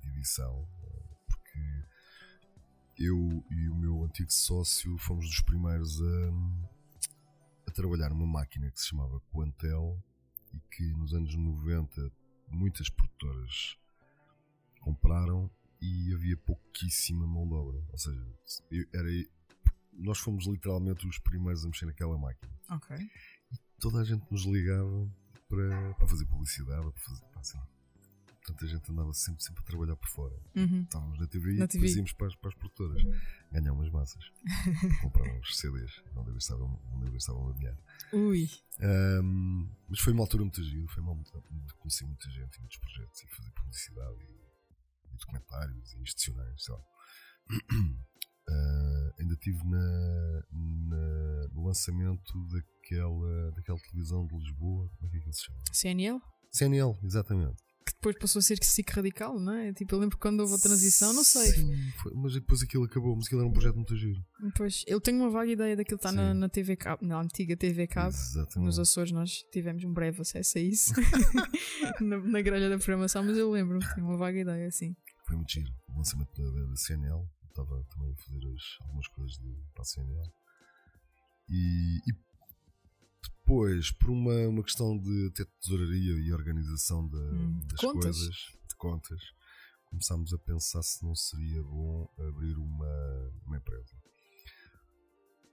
de 0.00 0.08
edição, 0.08 0.66
eh, 0.84 1.14
porque 1.26 3.04
eu 3.04 3.44
e 3.50 3.68
o 3.68 3.74
meu 3.74 4.04
antigo 4.04 4.32
sócio 4.32 4.96
fomos 4.96 5.26
dos 5.26 5.40
primeiros 5.42 6.00
a, 6.00 6.32
a 7.68 7.70
trabalhar 7.72 8.08
numa 8.08 8.26
máquina 8.26 8.70
que 8.70 8.80
se 8.80 8.88
chamava 8.88 9.20
Quantel 9.30 10.02
e 10.54 10.60
que 10.74 10.84
nos 10.94 11.12
anos 11.12 11.34
90 11.34 12.10
muitas 12.54 12.88
produtoras 12.88 13.76
compraram 14.80 15.50
e 15.80 16.12
havia 16.14 16.36
pouquíssima 16.36 17.26
mão 17.26 17.46
de 17.46 17.54
obra. 17.54 17.82
Ou 17.90 17.98
seja, 17.98 18.26
eu- 18.70 18.86
era, 18.92 19.08
nós 19.92 20.18
fomos 20.18 20.46
literalmente 20.46 21.06
os 21.06 21.18
primeiros 21.18 21.64
a 21.64 21.68
mexer 21.68 21.86
naquela 21.86 22.16
máquina 22.18 22.52
Ok. 22.70 22.96
toda 23.80 24.00
a 24.00 24.04
gente 24.04 24.24
nos 24.30 24.44
ligava 24.44 25.10
para, 25.48 25.94
para 25.94 26.06
fazer 26.08 26.26
publicidade, 26.26 26.82
para 26.90 27.00
fazer, 27.02 27.24
sei 27.42 27.60
lá, 27.60 27.66
Portanto, 28.44 28.64
a 28.64 28.68
gente 28.68 28.92
andava 28.92 29.12
sempre, 29.14 29.42
sempre 29.42 29.62
a 29.62 29.66
trabalhar 29.66 29.96
por 29.96 30.08
fora. 30.08 30.36
Uhum. 30.54 30.82
Estávamos 30.82 31.18
na 31.18 31.26
TV 31.26 31.54
Na 31.54 31.64
e 31.64 31.68
TV. 31.68 31.88
íamos 31.94 32.12
para 32.12 32.26
as, 32.26 32.36
para 32.36 32.50
as 32.50 32.54
produtoras 32.54 33.02
ganhar 33.50 33.72
umas 33.72 33.90
massas. 33.90 34.22
comprar 35.00 35.32
uns 35.38 35.56
CDs, 35.56 36.02
onde 36.14 36.28
eu 36.28 36.34
gastava, 36.34 36.64
onde 36.64 37.06
eu 37.06 37.12
gastava 37.12 37.38
o 37.38 37.52
dinheiro. 37.54 37.78
Ui. 38.12 38.50
Ahm, 38.80 39.66
mas 39.88 39.98
foi 40.00 40.12
uma 40.12 40.22
altura 40.22 40.42
muito 40.44 40.62
gira, 40.62 40.86
foi 40.88 41.02
uma 41.02 41.12
altura 41.12 41.42
onde 41.50 41.72
conheci 41.74 42.04
muita 42.04 42.28
gente 42.30 42.56
e 42.56 42.60
muitos 42.60 42.76
projetos 42.76 43.22
e 43.22 43.28
fazer 43.34 43.50
publicidade 43.52 44.22
e, 44.22 45.14
e 45.14 45.16
documentários 45.16 45.94
e 45.94 46.02
institucionais, 46.02 46.62
sei 46.64 46.74
lá. 46.74 46.80
Ah, 48.46 49.14
ainda 49.18 49.32
estive 49.32 49.56
na, 49.64 50.42
na- 50.52 51.48
no 51.54 51.64
lançamento 51.66 52.46
daquela, 52.48 53.50
daquela 53.52 53.78
televisão 53.78 54.26
de 54.26 54.36
Lisboa, 54.36 54.86
como 54.90 55.06
é 55.06 55.10
que 55.10 55.16
aquilo 55.16 55.32
se 55.32 55.44
chama? 55.46 55.58
CNL? 55.72 56.20
CNL, 56.52 56.98
exatamente. 57.02 57.63
Que 58.04 58.08
depois 58.10 58.22
passou 58.30 58.38
a 58.40 58.42
ser 58.42 58.62
SIC 58.62 58.90
radical, 58.90 59.38
não 59.40 59.52
é? 59.54 59.72
Tipo, 59.72 59.94
eu 59.94 59.98
lembro 59.98 60.16
que 60.16 60.20
quando 60.22 60.40
houve 60.40 60.54
a 60.54 60.58
transição, 60.58 61.12
não 61.14 61.24
sei. 61.24 61.46
Sim, 61.52 61.90
foi- 62.02 62.12
mas 62.14 62.34
depois 62.34 62.62
aquilo 62.62 62.84
acabou, 62.84 63.16
mas 63.16 63.26
aquilo 63.26 63.40
era 63.40 63.48
um 63.48 63.52
projeto 63.52 63.76
muito 63.76 63.96
giro. 63.96 64.20
Pois, 64.56 64.84
eu 64.86 65.00
tenho 65.00 65.18
uma 65.22 65.30
vaga 65.30 65.50
ideia 65.50 65.74
daquilo 65.76 65.98
que 65.98 66.06
está 66.06 66.12
na, 66.12 66.34
na 66.34 66.48
TV 66.48 66.76
Cabo, 66.76 67.04
na 67.06 67.20
antiga 67.20 67.56
TV 67.56 67.86
Cabo. 67.86 68.08
Exatamente. 68.14 68.58
Nos 68.66 68.78
Açores 68.78 69.10
nós 69.12 69.30
tivemos 69.52 69.82
um 69.84 69.92
breve 69.92 70.20
acesso 70.20 70.58
a 70.58 70.60
isso 70.60 70.92
na, 72.00 72.18
na 72.18 72.42
grelha 72.42 72.68
da 72.68 72.76
programação, 72.78 73.22
mas 73.24 73.36
eu 73.38 73.50
lembro-me, 73.50 73.84
tinha 73.94 74.04
uma 74.04 74.16
vaga 74.16 74.38
ideia 74.38 74.66
assim. 74.68 74.94
Foi 75.26 75.36
muito 75.36 75.50
giro. 75.52 75.70
O 75.88 75.96
lançamento 75.96 76.30
da, 76.36 76.50
da, 76.50 76.66
da 76.66 76.76
CNL. 76.76 77.08
Eu 77.20 77.28
Estava 77.48 77.84
também 77.94 78.12
a 78.12 78.16
fazer 78.16 78.38
as- 78.54 78.80
algumas 78.82 79.08
coisas 79.08 79.32
de, 79.38 79.54
para 79.72 79.82
a 79.82 79.84
CNL. 79.84 80.30
E, 81.48 81.98
e 82.10 82.12
depois, 83.48 83.90
por 83.92 84.10
uma, 84.10 84.48
uma 84.48 84.62
questão 84.62 84.98
de 84.98 85.28
até 85.28 85.44
tesouraria 85.60 86.14
e 86.18 86.32
organização 86.32 87.06
da- 87.06 87.18
Hum, 87.18 87.60
das 87.66 87.80
contas. 87.80 88.02
coisas, 88.16 88.34
de 88.68 88.74
contas, 88.78 89.20
começámos 89.90 90.32
a 90.32 90.38
pensar 90.38 90.82
se 90.82 91.04
não 91.04 91.14
seria 91.14 91.62
bom 91.62 92.08
abrir 92.18 92.56
uma, 92.56 93.32
uma 93.46 93.56
empresa. 93.58 93.94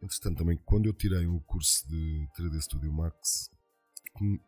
Entretanto, 0.02 0.38
também, 0.38 0.58
quando 0.66 0.86
eu 0.88 0.94
tirei 0.94 1.28
o 1.28 1.40
curso 1.42 1.88
de 1.88 2.28
3D 2.36 2.62
Studio 2.62 2.92
Max, 2.94 3.50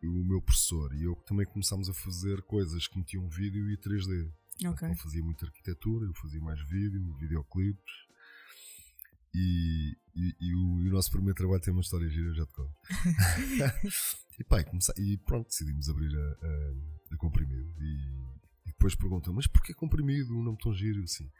o 0.02 0.24
meu 0.24 0.40
professor 0.42 0.92
e 0.94 1.04
eu 1.04 1.14
também 1.26 1.46
começámos 1.46 1.88
a 1.88 1.94
fazer 1.94 2.42
coisas 2.42 2.86
que 2.88 2.98
metiam 2.98 3.28
vídeo 3.28 3.70
e 3.70 3.76
3D. 3.76 4.32
Ok. 4.66 4.88
Ele 4.88 4.96
fazia 4.96 5.22
muita 5.22 5.46
arquitetura, 5.46 6.06
eu 6.06 6.14
fazia 6.14 6.40
mais 6.40 6.60
vídeo, 6.68 7.14
videoclipes. 7.18 7.92
E, 9.34 9.96
e, 10.14 10.36
e 10.40 10.54
o, 10.54 10.82
e 10.84 10.88
o 10.88 10.92
nosso 10.92 11.10
primeiro 11.10 11.34
trabalho 11.34 11.60
tem 11.60 11.72
uma 11.72 11.80
história 11.82 12.08
gira, 12.08 12.28
eu 12.28 12.34
já 12.34 12.46
te 12.46 12.52
conto. 12.52 12.74
e, 14.38 14.44
pá, 14.44 14.60
e, 14.60 14.64
começa- 14.64 14.94
e 14.96 15.16
pronto, 15.18 15.48
decidimos 15.48 15.88
abrir 15.88 16.14
a, 16.16 16.46
a, 16.46 17.14
a 17.14 17.16
comprimido. 17.16 17.74
E, 17.82 18.24
depois 18.66 18.94
perguntam: 18.94 19.32
Mas 19.32 19.46
porquê 19.46 19.72
comprimido? 19.74 20.36
Um 20.36 20.42
nome 20.42 20.58
tão 20.58 20.72
giro? 20.74 20.98
Eu, 21.00 21.04
Assim, 21.04 21.30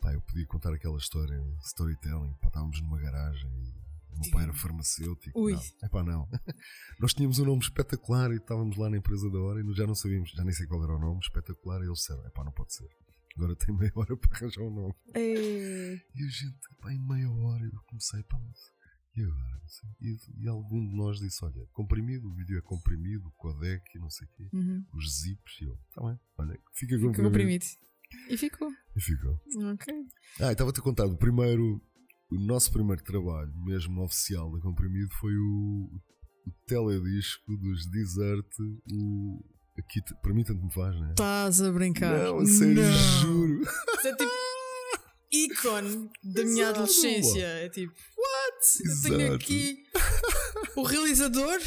pá, 0.00 0.12
eu 0.14 0.20
podia 0.22 0.46
contar 0.46 0.72
aquela 0.72 0.96
história, 0.96 1.38
storytelling. 1.64 2.34
Pá, 2.40 2.48
estávamos 2.48 2.80
numa 2.80 2.98
garagem 3.00 3.50
e 3.50 3.74
o 4.14 4.20
meu 4.20 4.30
pai 4.30 4.44
era 4.44 4.54
farmacêutico. 4.54 5.38
Ui. 5.38 5.52
Não, 5.52 5.62
epá, 5.82 6.02
não. 6.02 6.28
Nós 7.00 7.12
tínhamos 7.12 7.38
um 7.40 7.44
nome 7.44 7.62
espetacular 7.62 8.30
e 8.30 8.36
estávamos 8.36 8.76
lá 8.76 8.88
na 8.88 8.96
empresa 8.98 9.28
da 9.30 9.38
hora 9.40 9.60
e 9.60 9.74
já 9.74 9.86
não 9.86 9.94
sabíamos, 9.94 10.30
já 10.30 10.44
nem 10.44 10.52
sei 10.54 10.66
qual 10.66 10.82
era 10.84 10.94
o 10.94 10.98
nome, 11.00 11.20
espetacular. 11.20 11.80
E 11.82 11.86
eles 11.86 11.98
disseram: 11.98 12.24
Epá, 12.26 12.44
não 12.44 12.52
pode 12.52 12.74
ser. 12.74 12.88
Agora 13.36 13.56
tem 13.56 13.76
meia 13.76 13.92
hora 13.96 14.16
para 14.16 14.36
arranjar 14.36 14.62
um 14.62 14.70
nome. 14.74 14.94
É... 15.14 15.94
E 15.94 16.24
a 16.24 16.28
gente, 16.28 16.58
pá, 16.80 16.92
em 16.92 16.98
meia 17.06 17.30
hora 17.30 17.64
eu 17.64 17.80
comecei, 17.86 18.22
pá, 18.24 18.38
mas 18.38 18.58
e 19.16 19.22
agora? 19.22 19.54
E, 20.00 20.16
e 20.44 20.48
algum 20.48 20.88
de 20.88 20.96
nós 20.96 21.18
disse: 21.20 21.44
Olha, 21.44 21.66
comprimido, 21.72 22.28
o 22.28 22.34
vídeo 22.34 22.58
é 22.58 22.62
comprimido, 22.62 23.28
o 23.28 23.32
codec 23.32 23.82
e 23.94 23.98
não 23.98 24.10
sei 24.10 24.26
o 24.26 24.30
quê, 24.32 24.48
Uhum. 24.52 24.84
os 24.94 25.20
zips. 25.20 25.60
E 25.60 25.64
eu, 25.64 25.76
tá 25.94 26.02
bem, 26.02 26.18
olha, 26.38 26.58
fica 26.74 26.96
Ficou 26.96 27.12
comprimido. 27.12 27.24
comprimido. 27.30 27.64
E 28.28 28.36
ficou. 28.36 28.70
E 28.96 29.00
ficou. 29.00 29.40
Ok. 29.72 29.94
Ah, 30.40 30.48
e 30.48 30.52
estava-te 30.52 30.80
a 30.80 30.82
contar, 30.82 31.06
o 31.06 31.16
primeiro, 31.16 31.80
o 32.30 32.38
nosso 32.38 32.70
primeiro 32.72 33.02
trabalho, 33.02 33.52
mesmo 33.64 34.02
oficial 34.02 34.52
da 34.52 34.60
comprimido, 34.60 35.12
foi 35.20 35.32
o, 35.36 36.00
o 36.46 36.52
teledisco 36.66 37.56
dos 37.56 37.86
Desert, 37.90 38.46
o. 38.92 39.44
Aqui, 39.78 40.00
para 40.22 40.32
mim, 40.32 40.44
tanto 40.44 40.64
me 40.64 40.72
faz, 40.72 40.94
né? 41.00 41.10
Estás 41.10 41.60
a 41.60 41.72
brincar. 41.72 42.16
Não, 42.24 42.38
a 42.38 42.46
sério, 42.46 42.74
Não. 42.74 42.92
juro. 43.20 43.60
Isso 43.62 44.08
é 44.08 44.16
tipo 44.16 44.32
ícone 45.32 46.10
da 46.22 46.44
minha 46.44 46.62
Exato, 46.64 46.80
adolescência. 46.80 47.44
É 47.44 47.68
tipo, 47.68 47.92
what? 47.92 48.88
Eu 48.88 49.02
tenho 49.02 49.20
Exato. 49.22 49.34
aqui 49.34 49.82
o 50.76 50.82
realizador 50.84 51.58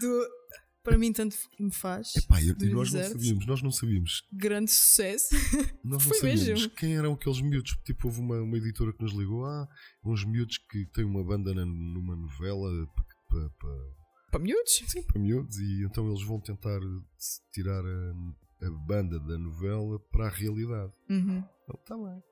do. 0.00 0.42
Para 0.82 0.98
mim, 0.98 1.12
tanto 1.12 1.36
me 1.60 1.72
faz. 1.72 2.16
Epá, 2.16 2.40
e, 2.42 2.48
e 2.48 2.68
nós 2.70 2.92
não 2.92 3.02
sabíamos, 3.04 3.46
nós 3.46 3.62
não 3.62 3.70
sabíamos 3.70 4.22
Grande 4.32 4.68
sucesso. 4.72 5.28
Nós 5.84 6.04
não 6.06 6.14
sabíamos 6.16 6.42
mesmo. 6.44 6.70
quem 6.70 6.96
eram 6.96 7.12
aqueles 7.12 7.40
miúdos. 7.40 7.76
Tipo, 7.84 8.08
houve 8.08 8.18
uma, 8.20 8.40
uma 8.42 8.56
editora 8.56 8.92
que 8.92 9.00
nos 9.00 9.12
ligou. 9.12 9.44
Ah, 9.44 9.68
uns 10.04 10.24
miúdos 10.24 10.58
que 10.68 10.84
têm 10.92 11.04
uma 11.04 11.22
banda 11.24 11.54
na- 11.54 11.64
numa 11.64 12.16
novela 12.16 12.68
para, 13.28 13.48
para, 14.32 14.42
miúdos? 14.42 14.82
para 15.06 15.20
miúdos 15.20 15.58
e 15.58 15.84
então 15.84 16.08
eles 16.08 16.24
vão 16.24 16.40
tentar 16.40 16.80
tirar 17.52 17.84
a, 17.84 18.66
a 18.66 18.70
banda 18.70 19.20
da 19.20 19.38
novela 19.38 20.00
para 20.10 20.26
a 20.26 20.30
realidade. 20.30 20.92
Uhum. 21.08 21.44
Então, 21.64 21.80
está 21.80 21.96
bem. 21.96 22.22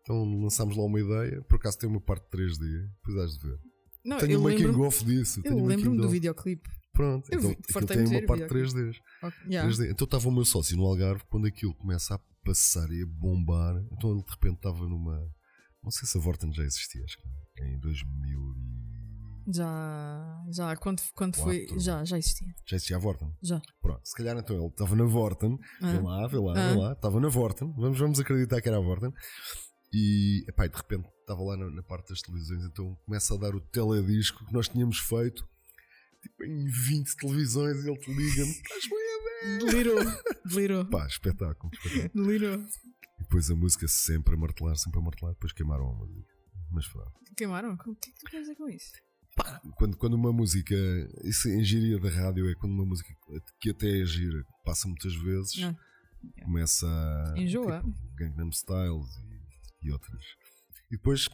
Então 0.00 0.42
lançámos 0.42 0.76
lá 0.76 0.84
uma 0.84 1.00
ideia. 1.00 1.42
Por 1.42 1.56
acaso 1.56 1.78
tem 1.78 1.88
uma 1.88 2.00
parte 2.00 2.26
3D. 2.34 2.88
Depois 2.96 3.16
has 3.18 3.38
de 3.38 3.48
ver. 3.48 3.58
Não, 4.04 4.18
tenho 4.18 4.32
eu 4.32 4.40
um 4.40 4.42
making 4.42 4.64
lembro-me 4.64 4.86
off 4.86 5.04
disso. 5.04 5.42
tenho 5.42 5.58
eu 5.58 5.64
lembro-me 5.64 5.96
do 5.98 6.08
videoclipe. 6.08 6.68
Pronto, 6.92 7.28
Eu 7.32 7.38
então 7.38 7.50
aquilo 7.50 7.86
tem 7.86 8.06
uma 8.06 8.26
parte 8.26 8.42
videoclipe. 8.44 8.78
3D. 8.78 9.00
Ok, 9.22 9.38
yeah. 9.46 9.70
3D. 9.70 9.90
Então 9.90 10.04
estava 10.04 10.28
o 10.28 10.32
meu 10.32 10.44
sócio 10.44 10.76
no 10.76 10.84
Algarve 10.84 11.24
quando 11.28 11.46
aquilo 11.46 11.74
começa 11.74 12.14
a 12.14 12.18
passar 12.44 12.90
e 12.90 13.02
a 13.02 13.06
bombar. 13.06 13.76
Então 13.92 14.12
ele 14.12 14.22
de 14.22 14.30
repente 14.30 14.56
estava 14.56 14.86
numa. 14.86 15.18
Não 15.82 15.90
sei 15.90 16.06
se 16.06 16.16
a 16.16 16.20
Vorten 16.20 16.52
já 16.52 16.62
existia, 16.62 17.02
acho 17.04 17.18
que 17.18 17.26
não. 17.26 17.68
em 17.68 17.78
2000 17.78 18.40
e... 18.56 18.83
Já, 19.46 20.44
já, 20.50 20.76
quando, 20.76 21.02
quando 21.14 21.36
foi. 21.36 21.66
Já, 21.78 22.04
já 22.04 22.18
existia. 22.18 22.48
Já 22.66 22.76
existia 22.76 22.96
a 22.96 23.00
Vorten? 23.00 23.30
Já. 23.42 23.60
Pronto, 23.80 24.00
se 24.04 24.14
calhar 24.14 24.36
então 24.36 24.56
ele 24.56 24.66
estava 24.68 24.96
na 24.96 25.04
Vorten, 25.04 25.56
vê 25.80 25.86
Ah. 25.98 26.00
lá, 26.02 26.26
vê 26.26 26.38
lá, 26.38 26.52
Ah. 26.52 26.72
vê 26.72 26.78
lá, 26.80 26.92
estava 26.92 27.20
na 27.20 27.28
Vorten, 27.28 27.72
vamos, 27.76 27.98
vamos 27.98 28.20
acreditar 28.20 28.60
que 28.60 28.68
era 28.68 28.78
a 28.78 28.80
Vorten. 28.80 29.12
E 29.92 30.44
epá, 30.48 30.66
e 30.66 30.68
de 30.68 30.76
repente 30.76 31.06
estava 31.20 31.42
lá 31.42 31.56
na, 31.56 31.70
na 31.70 31.82
parte 31.82 32.08
das 32.08 32.20
televisões, 32.20 32.64
então 32.64 32.94
começa 33.06 33.34
a 33.34 33.36
dar 33.38 33.54
o 33.54 33.60
teledisco 33.60 34.44
que 34.46 34.52
nós 34.52 34.68
tínhamos 34.68 34.98
feito. 34.98 35.46
Tipo, 36.22 36.44
em 36.44 36.64
20 36.64 37.16
televisões, 37.16 37.84
e 37.84 37.88
ele 37.88 37.98
te 37.98 38.10
liga-me, 38.10 38.50
estás 38.50 38.88
bem 38.88 38.98
a 38.98 39.18
ver? 39.22 39.58
Delirou. 39.70 39.98
Delirou. 40.46 40.84
Pá, 40.86 41.06
espetáculo, 41.06 41.70
espetáculo. 41.74 42.24
Delirou. 42.26 42.58
E 43.18 43.22
depois 43.22 43.50
a 43.50 43.54
música 43.54 43.86
sempre 43.86 44.34
a 44.34 44.38
martelar, 44.38 44.74
sempre 44.76 44.98
a 44.98 45.02
martelar, 45.02 45.34
depois 45.34 45.52
queimaram 45.52 45.86
a 45.90 45.92
música. 45.94 46.32
Mas 46.72 46.88
pronto. 46.88 47.12
Queimaram? 47.36 47.74
O 47.74 47.78
que 47.78 47.90
é 47.90 48.12
que 48.12 48.18
tu 48.20 48.30
queres 48.30 48.46
dizer 48.46 48.56
com 48.56 48.68
isso? 48.68 48.90
Quando, 49.76 49.96
quando 49.96 50.14
uma 50.14 50.32
música, 50.32 50.74
isso 51.24 51.48
em 51.48 51.64
gíria 51.64 51.98
da 51.98 52.08
rádio 52.10 52.48
é 52.48 52.54
quando 52.54 52.72
uma 52.72 52.84
música 52.84 53.12
que 53.60 53.70
até 53.70 54.00
é 54.00 54.04
gira, 54.04 54.44
passa 54.64 54.86
muitas 54.86 55.14
vezes, 55.16 55.62
Ah. 55.62 55.74
começa 56.44 56.86
a. 56.86 57.34
Enjoa. 57.38 57.80
Tipo, 57.80 57.94
Gangnam 58.14 58.48
Styles 58.50 59.08
e, 59.82 59.88
e 59.88 59.90
outras. 59.92 60.22
E 60.90 60.96
depois, 60.96 61.28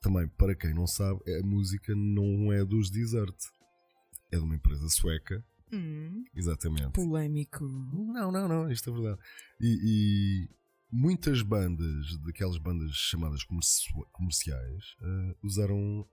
também, 0.00 0.28
para 0.28 0.54
quem 0.54 0.72
não 0.74 0.86
sabe, 0.86 1.20
a 1.38 1.42
música 1.46 1.94
não 1.96 2.52
é 2.52 2.64
dos 2.64 2.90
Desert. 2.90 3.34
É 4.30 4.36
de 4.36 4.42
uma 4.44 4.54
empresa 4.54 4.88
sueca, 4.88 5.44
Hum, 5.72 6.24
exatamente. 6.34 6.92
polémico. 6.92 7.64
Não, 7.66 8.30
não, 8.30 8.46
não, 8.48 8.70
isto 8.70 8.88
é 8.88 8.92
verdade. 8.92 9.20
E, 9.60 9.78
e 9.84 10.48
muitas 10.90 11.42
bandas, 11.42 12.16
daquelas 12.24 12.56
bandas 12.58 12.92
chamadas 12.94 13.42
comerci- 13.44 13.90
comerciais, 14.12 14.84
eh, 15.02 15.34
usaram 15.42 16.06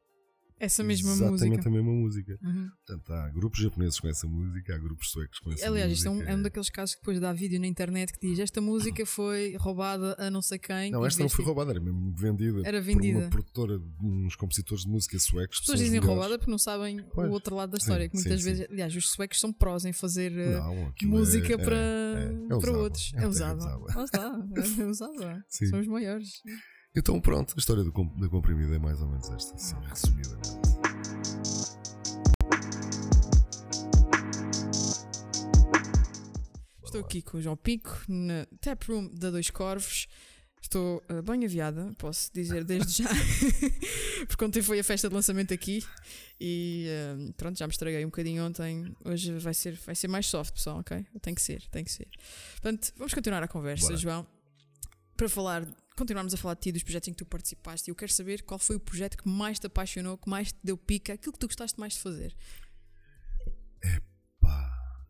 Essa 0.59 0.83
mesma 0.83 1.11
exatamente 1.13 1.31
música. 1.51 1.69
a 1.69 1.71
mesma 1.71 1.91
música. 1.91 2.39
Uhum. 2.43 2.69
Portanto, 2.85 3.13
há 3.13 3.29
grupos 3.29 3.59
japoneses 3.59 3.99
com 3.99 4.07
essa 4.07 4.27
música, 4.27 4.75
há 4.75 4.77
grupos 4.77 5.09
suecos 5.11 5.39
com 5.39 5.51
essa 5.51 5.67
Aliás, 5.67 5.91
isto 5.91 6.07
é 6.07 6.11
música. 6.11 6.29
um, 6.29 6.33
é 6.33 6.35
um 6.35 6.41
daqueles 6.41 6.69
casos 6.69 6.95
que 6.95 7.01
depois 7.01 7.19
dá 7.19 7.31
vídeo 7.33 7.59
na 7.59 7.67
internet 7.67 8.11
que 8.13 8.19
diz 8.27 8.39
esta 8.39 8.59
música 8.61 9.05
foi 9.05 9.55
roubada 9.57 10.15
a 10.19 10.29
não 10.29 10.41
sei 10.41 10.59
quem. 10.59 10.91
Não, 10.91 11.05
esta 11.05 11.21
não 11.23 11.29
foi 11.29 11.45
roubada, 11.45 11.71
era 11.71 11.79
mesmo 11.79 12.13
vendida. 12.15 12.61
Era 12.65 12.79
Por 12.79 12.85
vendida. 12.85 13.19
uma 13.19 13.29
produtora 13.29 13.79
de 13.79 14.05
uns 14.05 14.35
compositores 14.35 14.83
de 14.83 14.89
música 14.89 15.17
suecos. 15.19 15.57
As 15.57 15.61
pessoas 15.61 15.79
dizem 15.79 15.99
roubada 15.99 16.37
porque 16.37 16.51
não 16.51 16.59
sabem 16.59 17.03
Pois. 17.13 17.29
o 17.29 17.31
outro 17.31 17.55
lado 17.55 17.71
da 17.71 17.77
Sim, 17.79 17.83
história. 17.83 18.09
que 18.09 18.17
sim, 18.17 18.23
muitas 18.29 18.43
sim. 18.43 18.49
vezes, 18.49 18.67
aliás, 18.69 18.95
os 18.95 19.09
suecos 19.11 19.39
são 19.39 19.53
prós 19.53 19.85
em 19.85 19.93
fazer 19.93 20.31
eh, 20.37 20.57
Não, 20.57 20.87
aquilo 20.87 21.11
música 21.11 21.53
é- 21.53 21.57
para, 21.57 21.75
é- 21.77 22.55
é 22.55 22.59
para 22.59 22.71
outros. 22.77 23.11
É 23.15 23.23
É 23.23 23.27
usada. 23.27 23.63
Lá 23.95 24.03
está, 24.03 24.39
é 24.81 24.85
usada. 24.85 25.45
Sim. 25.47 25.65
São 25.67 25.79
os 25.79 25.87
maiores. 25.87 26.29
Então, 26.95 27.21
pronto, 27.21 27.53
a 27.55 27.59
história 27.59 27.83
do, 27.83 27.91
da 27.91 28.27
comprimida 28.27 28.75
é 28.75 28.79
mais 28.79 28.99
ou 28.99 29.07
menos 29.07 29.29
esta, 29.29 29.53
assim, 29.53 29.75
resumidamente. 29.87 30.49
Estou 36.83 37.01
aqui 37.01 37.21
com 37.21 37.37
o 37.37 37.41
João 37.41 37.55
Pico 37.55 37.95
na 38.07 38.47
taproom 38.59 39.07
da 39.13 39.29
Dois 39.29 39.51
Corvos. 39.51 40.07
Estou 40.59 41.03
eh, 41.07 41.21
bem 41.21 41.45
aviada, 41.45 41.93
posso 41.95 42.33
dizer 42.33 42.63
desde 42.63 43.03
já. 43.03 43.09
Porque 44.27 44.43
ontem 44.43 44.63
foi 44.63 44.79
a 44.79 44.83
festa 44.83 45.07
de 45.07 45.13
lançamento 45.13 45.53
aqui 45.53 45.85
e 46.41 46.87
eh, 46.89 47.33
pronto, 47.37 47.57
já 47.57 47.67
me 47.67 47.71
estraguei 47.71 48.03
um 48.03 48.09
bocadinho 48.09 48.43
ontem. 48.43 48.91
Hoje 49.05 49.37
vai 49.37 49.53
ser, 49.53 49.75
vai 49.85 49.93
ser 49.93 50.07
mais 50.07 50.25
soft, 50.25 50.55
pessoal, 50.55 50.79
ok? 50.79 51.05
Tem 51.21 51.35
que 51.35 51.41
ser, 51.43 51.61
tem 51.69 51.83
que 51.83 51.91
ser. 51.91 52.07
Portanto, 52.53 52.91
vamos 52.97 53.13
continuar 53.13 53.43
a 53.43 53.47
conversa, 53.47 53.89
Bora. 53.89 53.97
João. 53.97 54.27
Para 55.15 55.29
falar, 55.29 55.67
continuarmos 55.99 56.33
a 56.33 56.37
falar 56.37 56.55
de 56.55 56.61
ti, 56.61 56.71
dos 56.71 56.81
projetos 56.83 57.09
em 57.09 57.11
que 57.13 57.17
tu 57.17 57.25
participaste. 57.25 57.89
E 57.89 57.91
eu 57.91 57.95
quero 57.95 58.11
saber 58.11 58.41
qual 58.43 58.57
foi 58.57 58.75
o 58.77 58.79
projeto 58.79 59.17
que 59.17 59.27
mais 59.29 59.59
te 59.59 59.67
apaixonou, 59.67 60.17
que 60.17 60.29
mais 60.29 60.51
te 60.51 60.57
deu 60.63 60.77
pica, 60.77 61.13
aquilo 61.13 61.33
que 61.33 61.39
tu 61.39 61.47
gostaste 61.47 61.79
mais 61.79 61.93
de 61.93 61.99
fazer. 61.99 62.35
Pá, 64.39 65.05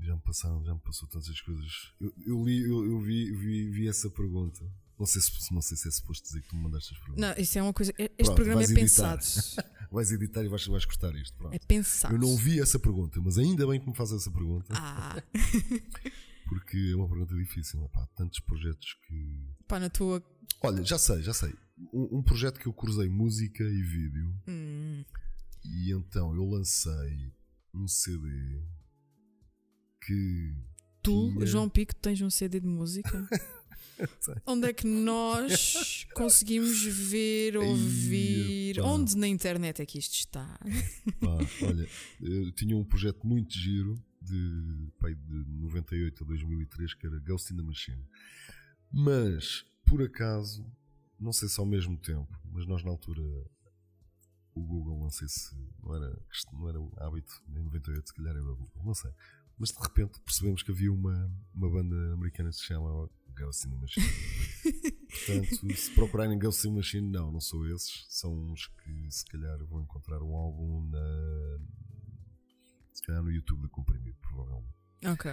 já 0.00 0.14
me 0.14 0.20
passaram, 0.22 0.64
já 0.64 0.74
me 0.74 0.80
passou 0.80 1.08
tantas 1.08 1.40
coisas. 1.40 1.92
Eu, 2.00 2.12
eu 2.26 2.44
li, 2.44 2.60
eu, 2.62 2.84
eu 2.84 3.00
vi, 3.00 3.30
vi, 3.32 3.70
vi 3.70 3.88
essa 3.88 4.10
pergunta. 4.10 4.64
Não 4.98 5.06
sei, 5.06 5.20
se, 5.20 5.52
não 5.52 5.62
sei 5.62 5.76
se 5.76 5.88
é 5.88 5.90
suposto 5.90 6.24
dizer 6.28 6.42
que 6.42 6.48
tu 6.48 6.56
me 6.56 6.62
mandaste 6.62 6.92
as 6.94 7.00
perguntas. 7.00 7.20
Não, 7.36 7.42
isso 7.42 7.58
é 7.58 7.62
uma 7.62 7.72
coisa. 7.72 7.92
Este 7.98 8.14
Pronto, 8.16 8.34
programa 8.36 8.60
é 8.60 8.64
editar. 8.64 8.80
pensado. 8.80 9.24
Vais 9.90 10.10
editar 10.10 10.42
e 10.42 10.48
vais, 10.48 10.66
vais 10.66 10.84
cortar 10.86 11.14
isto. 11.16 11.36
Pronto. 11.36 11.52
É 11.54 11.58
pensado. 11.58 12.14
Eu 12.14 12.18
não 12.18 12.34
vi 12.34 12.58
essa 12.60 12.78
pergunta, 12.78 13.20
mas 13.20 13.36
ainda 13.36 13.66
bem 13.66 13.78
que 13.78 13.86
me 13.86 13.94
fazes 13.94 14.22
essa 14.22 14.30
pergunta, 14.30 14.72
Ah, 14.74 15.22
porque 16.52 16.90
é 16.92 16.96
uma 16.96 17.08
pergunta 17.08 17.34
difícil. 17.34 17.88
Pá, 17.88 18.06
tantos 18.14 18.40
projetos 18.40 18.94
que. 19.06 19.48
pá, 19.66 19.80
na 19.80 19.88
tua. 19.88 20.22
Olha, 20.60 20.84
já 20.84 20.98
sei, 20.98 21.22
já 21.22 21.32
sei. 21.32 21.52
Um, 21.92 22.18
um 22.18 22.22
projeto 22.22 22.60
que 22.60 22.66
eu 22.66 22.72
cruzei 22.72 23.08
música 23.08 23.64
e 23.64 23.82
vídeo, 23.82 24.34
Hum, 24.46 25.02
e 25.64 25.92
então 25.92 26.34
eu 26.34 26.44
lancei 26.44 27.32
um 27.74 27.88
CD 27.88 28.28
que. 30.04 30.54
tu, 31.02 31.32
tinha- 31.32 31.46
João 31.46 31.68
Pico, 31.68 31.94
tens 31.96 32.20
um 32.20 32.30
CD 32.30 32.60
de 32.60 32.66
música? 32.66 33.10
Onde 34.46 34.66
é 34.68 34.72
que 34.72 34.86
nós 34.86 36.06
conseguimos 36.14 36.82
ver, 36.82 37.56
ouvir? 37.56 38.80
Onde 38.80 39.16
na 39.16 39.28
internet 39.28 39.80
é 39.80 39.86
que 39.86 39.98
isto 39.98 40.14
está? 40.14 40.58
Pá, 41.20 41.38
olha, 41.66 41.88
eu 42.20 42.50
tinha 42.52 42.76
um 42.76 42.84
projeto 42.84 43.24
muito 43.26 43.52
giro 43.56 43.94
de, 44.24 44.92
pá, 44.98 45.08
de 45.08 45.44
98 45.60 46.24
a 46.24 46.26
2003 46.26 46.94
que 46.94 47.06
era 47.06 47.18
Ghost 47.20 47.52
in 47.52 47.56
the 47.56 47.62
Machine. 47.62 48.06
Mas, 48.90 49.64
por 49.86 50.02
acaso, 50.02 50.66
não 51.18 51.32
sei 51.32 51.48
se 51.48 51.58
ao 51.58 51.66
mesmo 51.66 51.96
tempo, 51.98 52.38
mas 52.52 52.66
nós 52.66 52.82
na 52.82 52.90
altura 52.90 53.22
o 54.54 54.60
Google, 54.60 54.98
não 54.98 55.10
sei 55.10 55.28
se 55.28 55.54
não 55.82 55.94
era, 55.94 56.18
não 56.52 56.68
era 56.68 56.78
hábito 57.06 57.32
em 57.48 57.62
98, 57.62 58.06
se 58.06 58.14
calhar 58.14 58.34
era 58.34 58.44
o 58.44 58.56
Google, 58.56 58.84
não 58.84 58.94
sei. 58.94 59.10
Mas 59.58 59.70
de 59.70 59.80
repente 59.80 60.20
percebemos 60.20 60.62
que 60.62 60.70
havia 60.70 60.92
uma, 60.92 61.30
uma 61.54 61.70
banda 61.70 62.14
americana 62.14 62.50
que 62.50 62.56
se 62.56 62.64
chama 62.64 63.08
Ghost 63.34 63.66
in 63.66 63.70
the 63.70 63.76
Machine. 63.76 64.06
Portanto, 65.08 65.76
se 65.76 65.90
procurarem 65.94 66.38
Ghost 66.38 66.66
in 66.66 66.70
the 66.70 66.76
Machine, 66.76 67.08
não, 67.08 67.32
não 67.32 67.40
sou 67.40 67.66
esses. 67.68 68.04
São 68.08 68.34
uns 68.34 68.66
que 68.66 69.10
se 69.10 69.24
calhar 69.26 69.58
vão 69.66 69.82
encontrar 69.82 70.22
um 70.22 70.34
álbum 70.36 70.86
na, 70.90 71.58
calhar 73.06 73.22
no 73.22 73.30
YouTube 73.30 73.62
da 73.62 73.68
Comprimido, 73.68 74.16
provavelmente. 74.20 74.74
Ok. 75.04 75.30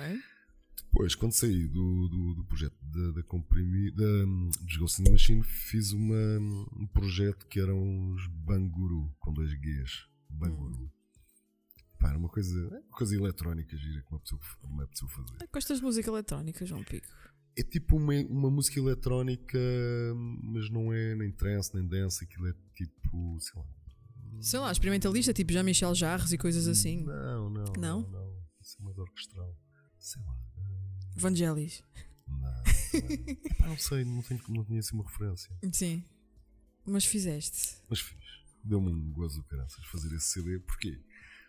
Depois, 0.83 1.13
quando 1.13 1.33
saí 1.33 1.67
do, 1.67 2.07
do, 2.07 2.35
do 2.35 2.45
projeto 2.45 2.75
da, 2.81 3.11
da 3.11 3.23
Comprimido, 3.23 3.97
da, 3.97 4.63
dos 4.63 4.77
Ghost 4.77 5.01
in 5.01 5.05
the 5.05 5.11
Machine, 5.11 5.43
fiz 5.43 5.91
uma, 5.91 6.39
um 6.73 6.87
projeto 6.87 7.45
que 7.47 7.59
eram 7.59 7.77
uns 7.77 8.27
Banguru, 8.27 9.13
com 9.19 9.33
dois 9.33 9.53
Gs. 9.53 10.07
Banguru. 10.29 10.91
Pá, 11.99 12.09
era 12.09 12.17
uma 12.17 12.29
coisa, 12.29 12.81
uma 12.87 12.97
coisa 12.97 13.15
eletrónica 13.15 13.75
gira 13.75 14.01
que 14.01 14.11
me 14.11 14.17
apeteceu, 14.17 14.39
me 14.69 14.83
apeteceu 14.83 15.07
fazer. 15.09 15.47
Gostas 15.51 15.77
de 15.79 15.83
música 15.83 16.09
eletrónica, 16.09 16.65
João 16.65 16.83
Pico? 16.83 17.07
É 17.57 17.63
tipo 17.63 17.97
uma, 17.97 18.13
uma 18.29 18.49
música 18.49 18.79
eletrónica, 18.79 19.59
mas 20.41 20.69
não 20.69 20.93
é 20.93 21.13
nem 21.15 21.31
trance 21.31 21.75
nem 21.75 21.85
dance, 21.85 22.23
aquilo 22.23 22.47
é 22.47 22.53
tipo, 22.73 23.37
sei 23.41 23.61
lá. 23.61 23.67
Sei 24.41 24.59
lá, 24.59 24.71
experimentalista, 24.71 25.33
tipo 25.33 25.51
Jean-Michel 25.51 25.93
Jarres 25.95 26.31
e 26.31 26.37
coisas 26.37 26.67
assim. 26.67 27.03
Não, 27.03 27.49
não. 27.49 27.63
Não? 27.77 28.01
Não, 28.01 28.09
não. 28.09 28.43
Isso 28.61 28.77
é 28.79 28.83
mais 28.83 28.97
orquestral. 28.97 29.55
Sei 29.97 30.21
lá. 30.21 30.37
Vangelis. 31.15 31.83
Não. 32.27 32.39
não. 32.39 32.63
Epá, 33.45 33.67
não 33.67 33.77
sei, 33.77 34.05
não, 34.05 34.21
tenho, 34.21 34.41
não 34.49 34.65
tinha 34.65 34.79
assim 34.79 34.95
uma 34.95 35.03
referência. 35.03 35.49
Sim. 35.73 36.03
Mas 36.85 37.05
fizeste. 37.05 37.77
Mas 37.89 37.99
fiz. 37.99 38.17
Deu-me 38.63 38.89
um 38.89 39.11
gozo 39.11 39.41
do 39.41 39.47
caraças 39.47 39.85
fazer 39.85 40.13
esse 40.15 40.27
CD. 40.27 40.59
Porquê? 40.59 40.99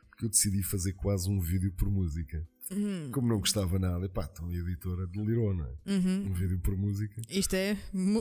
Porque 0.09 0.25
eu 0.27 0.29
decidi 0.29 0.63
fazer 0.63 0.93
quase 0.95 1.29
um 1.31 1.41
vídeo 1.41 1.73
por 1.73 1.91
música. 1.91 2.47
Uhum. 2.71 3.11
Como 3.11 3.27
não 3.27 3.41
gostava 3.41 3.79
nada, 3.81 4.09
pá, 4.09 4.29
então 4.31 4.47
a 4.49 4.55
editora 4.55 5.07
delirou, 5.09 5.53
não 5.53 5.65
é? 5.65 5.77
Uhum. 5.87 6.27
Um 6.29 6.33
vídeo 6.33 6.61
por 6.61 6.77
música. 6.77 7.21
Isto 7.29 7.55
é. 7.55 7.77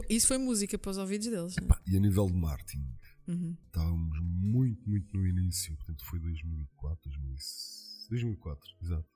Isso 0.09 0.27
foi 0.27 0.37
música 0.39 0.77
para 0.77 0.89
os 0.89 0.97
ouvidos 0.97 1.27
deles. 1.27 1.55
não 1.55 1.65
é? 1.65 1.67
Pá, 1.67 1.81
e 1.85 1.95
a 1.95 1.99
nível 1.99 2.25
de 2.25 2.33
marketing, 2.33 2.83
Uhum. 3.29 3.55
estávamos 3.65 4.19
muito, 4.21 4.89
muito 4.89 5.15
no 5.17 5.25
início. 5.27 5.75
Portanto, 5.77 6.03
foi 6.05 6.19
2004, 6.19 7.09
2006, 7.11 8.07
2004, 8.09 8.69
exato. 8.81 9.07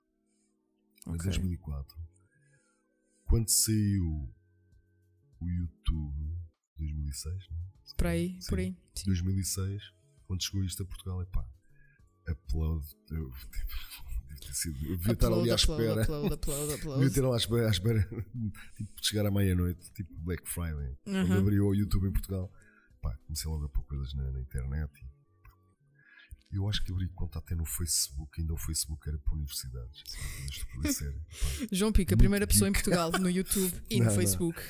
Foi 1.04 1.14
Ok. 1.14 1.24
2004. 1.30 1.96
Quando 3.24 3.48
saiu 3.48 4.34
o 5.40 5.48
YouTube, 5.50 6.38
2006, 6.76 7.48
não 7.50 7.58
é? 7.58 7.64
Por 7.96 8.06
aí, 8.06 8.40
Sim. 8.40 8.48
por 8.48 8.58
aí. 8.58 8.76
Sim. 8.94 9.04
2006, 9.06 9.82
quando 10.26 10.42
chegou 10.42 10.64
isto 10.64 10.82
a 10.82 10.86
Portugal, 10.86 11.20
é 11.22 11.26
pá, 11.26 11.46
upload. 12.30 12.86
Eu, 13.10 13.30
eu 14.88 14.96
devia 14.96 15.12
estar 15.12 15.32
ali 15.32 15.50
à 15.50 15.54
espera. 15.54 16.02
upload, 16.02 16.34
upload, 16.34 16.78
Devia 17.00 17.10
ter 17.14 17.20
lá 17.22 17.34
à 17.34 17.70
espera, 17.70 18.02
tipo, 18.76 19.00
de 19.00 19.06
chegar 19.06 19.26
à 19.26 19.30
meia-noite, 19.30 19.90
tipo 19.92 20.14
Black 20.20 20.48
Friday, 20.48 20.96
quando 21.04 21.30
Uhum. 21.30 21.38
abriu 21.38 21.66
o 21.66 21.74
YouTube 21.74 22.08
em 22.08 22.12
Portugal. 22.12 22.52
Pá, 23.04 23.14
comecei 23.26 23.50
logo 23.50 23.66
a 23.66 23.68
pôr 23.68 23.84
coisas 23.84 24.14
na, 24.14 24.30
na 24.30 24.40
internet. 24.40 24.90
E 26.50 26.56
eu 26.56 26.68
acho 26.68 26.82
que 26.84 26.90
abri 26.92 27.06
conta 27.08 27.38
até 27.38 27.54
no 27.54 27.64
Facebook, 27.66 28.40
ainda 28.40 28.54
o 28.54 28.56
Facebook 28.56 29.06
era 29.08 29.18
para 29.18 29.34
universidades. 29.34 30.02
sabe? 30.94 31.20
João 31.70 31.92
Pico, 31.92 32.14
a 32.14 32.16
primeira 32.16 32.46
pessoa 32.46 32.68
em. 32.68 32.72
Portugal 32.72 33.10
no 33.12 33.28
YouTube 33.28 33.74
e 33.90 33.98
Não, 33.98 34.06
no 34.06 34.10
não. 34.10 34.16
Facebook. 34.18 34.60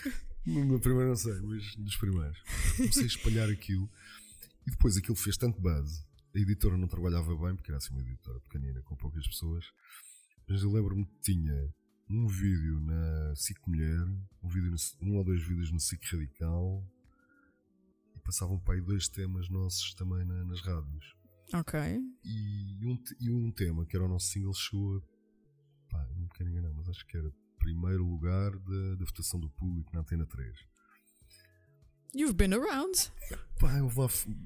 No 0.47 0.65
meu 0.65 0.81
primeiro 0.81 1.11
não 1.11 1.17
sei, 1.17 1.39
mas 1.41 1.77
dos 1.77 1.97
primeiros. 1.97 2.39
Comecei 2.77 3.05
a 3.05 3.07
espalhar 3.07 3.49
aquilo 3.51 3.89
e 4.67 4.71
depois 4.71 4.97
aquilo 4.97 5.15
fez 5.17 5.37
tanto 5.37 5.61
buzz. 5.61 6.05
A 6.35 6.39
editora 6.39 6.77
não 6.77 6.89
trabalhava 6.89 7.37
bem, 7.37 7.55
porque 7.55 7.71
era 7.71 7.79
assim 7.79 7.93
uma 7.93 8.03
editora 8.03 8.41
pequenina, 8.41 8.83
com 8.83 8.97
poucas 8.97 9.27
pessoas. 9.27 9.65
Mas 10.49 10.63
eu 10.63 10.73
lembro-me 10.73 11.07
que 11.07 11.21
tinha 11.21 11.73
um 12.11 12.27
vídeo 12.27 12.81
na 12.81 13.35
SIC 13.37 13.59
Mulher, 13.69 14.01
um, 14.43 14.49
vídeo 14.49 14.71
no- 14.71 15.07
um 15.09 15.17
ou 15.19 15.25
dois 15.25 15.43
vídeos 15.47 15.71
no 15.71 15.79
SIC 15.81 16.03
Radical 16.13 16.85
passavam 18.25 18.59
para 18.59 18.75
aí 18.75 18.81
dois 18.81 19.09
temas 19.09 19.49
nossos 19.49 19.95
também 19.95 20.25
na- 20.25 20.45
nas 20.45 20.61
rádios. 20.61 21.15
Ok. 21.53 21.79
E 22.25 22.87
um, 22.87 22.99
e 23.21 23.31
um 23.31 23.53
tema 23.53 23.85
que 23.87 23.95
era 23.97 24.05
o 24.05 24.09
nosso 24.09 24.27
single 24.29 24.55
chegou 24.55 24.97
a. 24.99 25.01
Pá, 25.91 26.07
não 26.17 26.23
me 26.23 26.29
quero 26.31 26.49
enganar, 26.51 26.73
mas 26.75 26.89
acho 26.89 27.07
que 27.07 27.17
era 27.17 27.31
primeiro 27.59 28.05
lugar 28.05 28.51
da, 28.51 28.95
da 28.97 29.05
votação 29.05 29.39
do 29.39 29.49
público 29.51 29.91
na 29.95 30.01
Antena 30.01 30.27
3. 30.27 30.53
You've 32.15 32.35
been 32.35 32.53
around. 32.55 33.11
Pá, 33.59 33.77
eu 33.79 33.89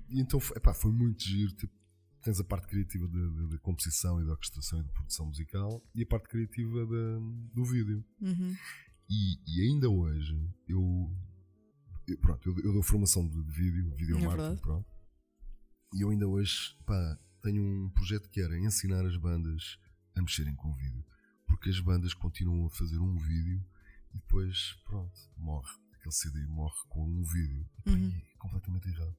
e 0.09 0.21
então 0.21 0.41
foi, 0.41 0.57
epá, 0.57 0.73
foi 0.73 0.91
muito 0.93 1.23
giro. 1.23 1.53
Tipo, 1.55 1.73
tens 2.23 2.41
a 2.41 2.45
parte 2.45 2.67
criativa 2.67 3.07
da, 3.07 3.19
composição 3.59 4.21
e 4.21 4.25
da 4.25 4.33
orquestração 4.33 4.81
e 4.81 4.83
da 4.85 4.93
produção 4.93 5.27
musical 5.27 5.83
e 5.95 6.03
a 6.03 6.07
parte 6.07 6.29
criativa 6.29 6.87
da- 6.87 7.19
do 7.55 7.65
vídeo. 7.65 8.05
Uhum. 8.21 8.57
E, 9.11 9.39
e 9.47 9.63
ainda 9.71 9.89
hoje 9.89 10.35
eu, 10.67 11.11
eu- 12.09 12.19
pronto, 12.19 12.49
eu, 12.49 12.59
eu 12.65 12.73
dou 12.73 12.83
formação 12.83 13.27
de, 13.29 13.43
de 13.43 13.51
vídeo, 13.53 13.91
vídeo 13.95 14.19
É 14.19 14.23
marketing, 14.27 14.61
pronto. 14.63 14.89
E 15.95 16.03
eu 16.03 16.11
ainda 16.11 16.27
hoje 16.27 16.77
pá, 16.85 17.19
tenho 17.43 17.63
um 17.63 17.91
projeto 17.91 18.29
que 18.29 18.41
era 18.41 18.59
ensinar 18.59 19.05
as 19.07 19.17
bandas 19.17 19.79
a 20.17 20.21
mexerem 20.23 20.55
com 20.55 20.75
vídeo. 20.75 21.05
Porque 21.47 21.71
as 21.71 21.81
bandas 21.81 22.13
continuam 22.15 22.67
a 22.67 22.71
fazer 22.71 22.99
um 22.99 23.17
vídeo 23.17 23.65
e 24.15 24.19
depois, 24.19 24.75
pronto, 24.85 25.19
morre. 25.37 25.71
Aquele 25.95 26.13
CD 26.13 26.47
morre 26.47 26.77
com 26.89 27.05
um 27.09 27.23
vídeo. 27.25 27.67
Pá, 27.85 27.91
Uhum. 27.93 28.09
e 28.09 28.17
é 28.35 28.37
completamente 28.39 28.89
errado. 28.89 29.17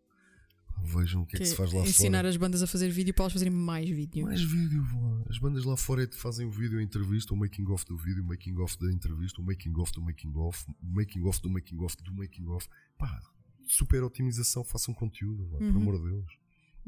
Pá, 0.81 0.99
Vejam 0.99 1.21
o 1.21 1.25
que, 1.25 1.35
é 1.35 1.39
que 1.39 1.45
se 1.45 1.55
faz 1.55 1.71
lá 1.71 1.81
ensinar 1.81 2.19
fora. 2.19 2.29
as 2.29 2.37
bandas 2.37 2.63
a 2.63 2.67
fazer 2.67 2.89
vídeo 2.89 3.13
para 3.13 3.23
elas 3.23 3.33
fazerem 3.33 3.53
mais 3.53 3.89
vídeo. 3.89 4.25
Mais 4.25 4.41
vídeo, 4.41 4.83
vá. 4.83 5.23
As 5.29 5.37
bandas 5.37 5.63
lá 5.65 5.77
fora 5.77 6.03
é 6.03 6.07
que 6.07 6.15
fazem 6.15 6.45
o 6.47 6.51
vídeo, 6.51 6.79
a 6.79 6.83
entrevista, 6.83 7.33
o 7.33 7.37
making 7.37 7.65
off 7.69 7.85
do 7.85 7.97
vídeo, 7.97 8.23
o 8.23 8.27
making 8.27 8.57
off 8.59 8.77
da 8.79 8.91
entrevista, 8.91 9.41
o 9.41 9.43
making 9.45 9.73
off 9.77 9.91
do 9.93 10.01
making 10.01 10.33
off, 10.35 10.65
o 10.81 10.85
making 10.85 11.23
off 11.23 11.41
do 11.41 11.49
making 11.49 11.79
off 11.83 11.95
do 12.03 12.13
making 12.13 12.47
off. 12.47 12.67
Pá, 12.97 13.21
super 13.67 14.03
otimização, 14.03 14.63
façam 14.63 14.93
conteúdo, 14.93 15.45
vá, 15.49 15.57
por 15.57 15.63
Uhum. 15.67 15.77
amor 15.77 15.97
de 15.99 16.03
Deus. 16.09 16.31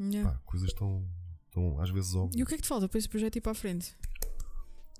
Yeah. 0.00 0.30
Pá, 0.32 0.38
coisas 0.44 0.72
tão, 0.72 1.08
tão 1.52 1.80
às 1.80 1.90
vezes 1.90 2.14
óbvias. 2.14 2.40
E 2.40 2.42
o 2.42 2.46
que 2.46 2.54
é 2.54 2.56
que 2.56 2.62
te 2.62 2.68
falta 2.68 2.88
para 2.88 2.98
esse 2.98 3.08
projeto 3.08 3.36
ir 3.36 3.40
para 3.40 3.52
a 3.52 3.54
frente? 3.54 3.94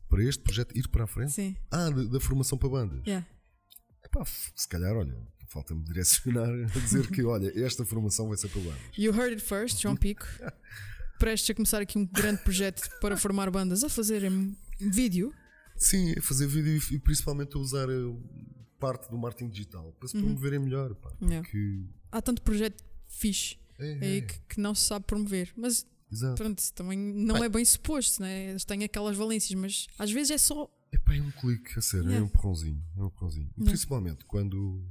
Para 0.08 0.22
este 0.22 0.42
projeto 0.42 0.76
ir 0.76 0.88
para 0.88 1.04
a 1.04 1.06
frente? 1.06 1.32
Sim. 1.32 1.56
Ah, 1.70 1.88
da, 1.90 2.04
da 2.04 2.20
formação 2.20 2.56
para 2.58 2.68
bandas. 2.68 3.02
Yeah. 3.06 3.26
Epá, 4.04 4.20
f- 4.24 4.52
se 4.54 4.68
calhar, 4.68 4.94
olha, 4.94 5.16
falta-me 5.52 5.82
direcionar 5.84 6.48
a 6.48 6.78
dizer 6.80 7.06
que, 7.10 7.22
olha, 7.22 7.52
esta 7.64 7.84
formação 7.84 8.28
vai 8.28 8.36
ser 8.36 8.48
para 8.48 8.60
bandas. 8.62 8.80
You 8.96 9.12
heard 9.14 9.32
it 9.34 9.42
first, 9.42 9.80
João 9.80 9.96
Pico. 9.96 10.26
Prestes 11.18 11.50
a 11.50 11.54
começar 11.54 11.80
aqui 11.82 11.98
um 11.98 12.06
grande 12.06 12.42
projeto 12.42 12.88
para 13.00 13.16
formar 13.16 13.50
bandas 13.50 13.84
a 13.84 13.88
fazerem 13.88 14.56
vídeo. 14.80 15.32
Sim, 15.76 16.12
é 16.16 16.20
fazer 16.20 16.46
vídeo 16.46 16.80
e, 16.90 16.98
principalmente 16.98 17.56
a 17.56 17.60
usar 17.60 17.88
eh, 17.88 18.16
parte 18.78 19.08
do 19.10 19.16
marketing 19.18 19.50
digital 19.50 19.92
para 19.98 20.08
se 20.08 20.16
Uhum. 20.16 20.22
promoverem 20.24 20.58
melhor. 20.58 20.94
Pá, 20.96 21.12
Yeah. 21.20 21.42
porque 21.42 21.84
Há 22.10 22.20
tanto 22.20 22.42
projeto 22.42 22.82
fixe 23.08 23.56
É, 23.78 23.92
aí 24.04 24.18
é, 24.18 24.20
que, 24.22 24.38
que 24.48 24.60
não 24.60 24.74
se 24.74 24.84
sabe 24.86 25.04
promover. 25.06 25.52
Mas 25.56 25.86
Exato. 26.10 26.34
pronto, 26.36 26.62
também 26.74 26.98
não 26.98 27.36
é 27.42 27.48
bem 27.48 27.64
suposto, 27.64 28.20
né? 28.22 28.50
Eles 28.50 28.64
têm 28.64 28.82
aquelas 28.84 29.16
valências, 29.16 29.58
mas 29.58 29.86
às 29.98 30.10
vezes 30.10 30.30
é 30.32 30.38
só. 30.38 30.68
Epá, 30.92 31.14
é 31.14 31.22
um 31.22 31.30
clique, 31.30 31.78
a 31.78 31.80
sério, 31.80 32.06
é 32.06 32.10
Yeah. 32.10 32.26
um 32.26 32.28
porrãozinho. 32.28 32.82
É 32.98 33.02
um 33.02 33.10
porrãozinho. 33.10 33.46
Yeah. 33.56 33.64
Principalmente 33.70 34.24
quando 34.26 34.84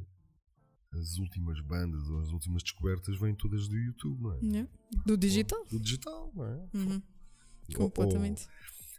as 0.94 1.18
últimas 1.18 1.60
bandas 1.62 2.08
ou 2.10 2.20
as 2.20 2.30
últimas 2.30 2.64
descobertas 2.64 3.18
vêm 3.18 3.34
todas 3.34 3.68
do 3.68 3.78
YouTube, 3.78 4.22
não 4.22 4.34
é? 4.34 4.40
né? 4.42 4.68
Do 5.06 5.18
digital. 5.18 5.66
Do 5.66 5.80
digital, 5.80 6.32
não 6.36 6.46
é? 6.46 6.68
Uhum, 6.74 7.02
completamente. 7.76 8.48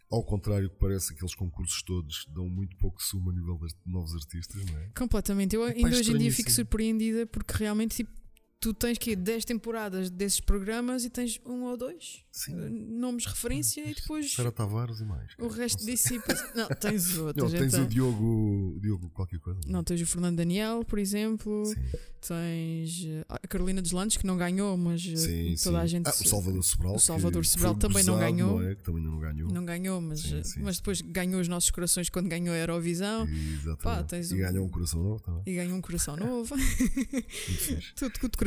ou, 0.08 0.18
ao 0.18 0.24
contrário, 0.24 0.70
que 0.70 0.76
parece 0.76 1.08
que 1.08 1.14
aqueles 1.14 1.34
concursos 1.34 1.82
todos 1.82 2.26
dão 2.34 2.48
muito 2.48 2.76
pouco 2.76 3.02
sumo 3.02 3.30
a 3.30 3.32
nível 3.32 3.58
de 3.58 3.74
novos 3.84 4.14
artistas, 4.14 4.64
não 4.64 4.78
é? 4.78 4.90
Completamente. 4.96 5.54
Eu 5.54 5.64
ainda 5.64 5.88
hoje 5.88 6.12
em 6.12 6.18
dia 6.18 6.32
fico 6.32 6.50
surpreendida 6.50 7.26
porque 7.26 7.54
realmente 7.58 7.96
tipo, 7.96 8.21
tu 8.62 8.72
tens 8.72 8.96
que 8.96 9.16
10 9.16 9.44
temporadas 9.44 10.08
desses 10.08 10.38
programas 10.38 11.04
e 11.04 11.10
tens 11.10 11.40
um 11.44 11.64
ou 11.64 11.76
dois 11.76 12.22
Sim. 12.30 12.54
eh, 12.54 12.68
nomes 12.70 13.24
de 13.24 13.30
referência 13.30 13.80
e 13.84 13.92
depois 13.92 14.32
Sara 14.32 14.52
Tavares 14.52 15.00
e 15.00 15.04
mais. 15.04 15.32
o 15.36 15.48
resto 15.48 15.80
Não 15.80 15.86
dissipa 15.86 16.32
Não, 16.54 16.68
tens 16.68 17.18
outros. 17.18 17.52
Não, 17.52 17.58
tens 17.58 17.74
então. 17.74 17.84
o 17.84 17.88
Diogo, 17.88 18.78
Diogo 18.80 19.10
qualquer 19.10 19.40
coisa. 19.40 19.58
Não, 19.66 19.82
tens 19.82 20.00
o 20.00 20.06
Fernando 20.06 20.36
Daniel, 20.36 20.84
por 20.84 21.00
exemplo. 21.00 21.66
Sim, 21.66 21.74
Tens 22.22 23.04
eh, 23.04 23.24
a 23.28 23.48
Carolina 23.48 23.82
Deslandes, 23.82 24.16
que 24.16 24.24
não 24.24 24.36
ganhou, 24.36 24.76
mas 24.76 25.04
eh, 25.04 25.16
sim, 25.16 25.54
toda 25.60 25.78
sim. 25.78 25.82
a 25.82 25.86
gente. 25.86 26.06
Ah, 26.06 26.10
o 26.12 26.28
Salvador 26.28 26.62
Sobral. 26.62 26.94
o 26.94 26.98
Salvador 27.00 27.44
Sobral 27.44 27.74
também 27.74 28.04
não 28.04 28.16
ganhou. 28.16 28.60
Não 28.60 28.68
é? 28.68 28.74
Também 28.76 29.02
não 29.02 29.18
ganhou. 29.18 29.50
Não 29.50 29.64
ganhou, 29.64 30.00
mas, 30.00 30.20
Sim, 30.20 30.60
mas 30.60 30.76
depois 30.76 31.00
ganhou 31.00 31.40
os 31.40 31.48
nossos 31.48 31.70
corações 31.72 32.08
quando 32.08 32.28
ganhou 32.28 32.54
a 32.54 32.58
Eurovisão 32.58 33.26
Exatamente. 33.26 33.82
Pá, 33.82 34.06
e 34.16 34.34
um- 34.34 34.38
ganhou 34.38 34.66
um 34.66 34.68
coração 34.68 35.02
novo 35.02 35.20
também. 35.20 35.42
e 35.46 35.54
ganhou 35.56 35.76
um 35.76 35.80
coração 35.80 36.16
novo. 36.16 36.54
Tudo, 37.96 38.12
tudo 38.20 38.38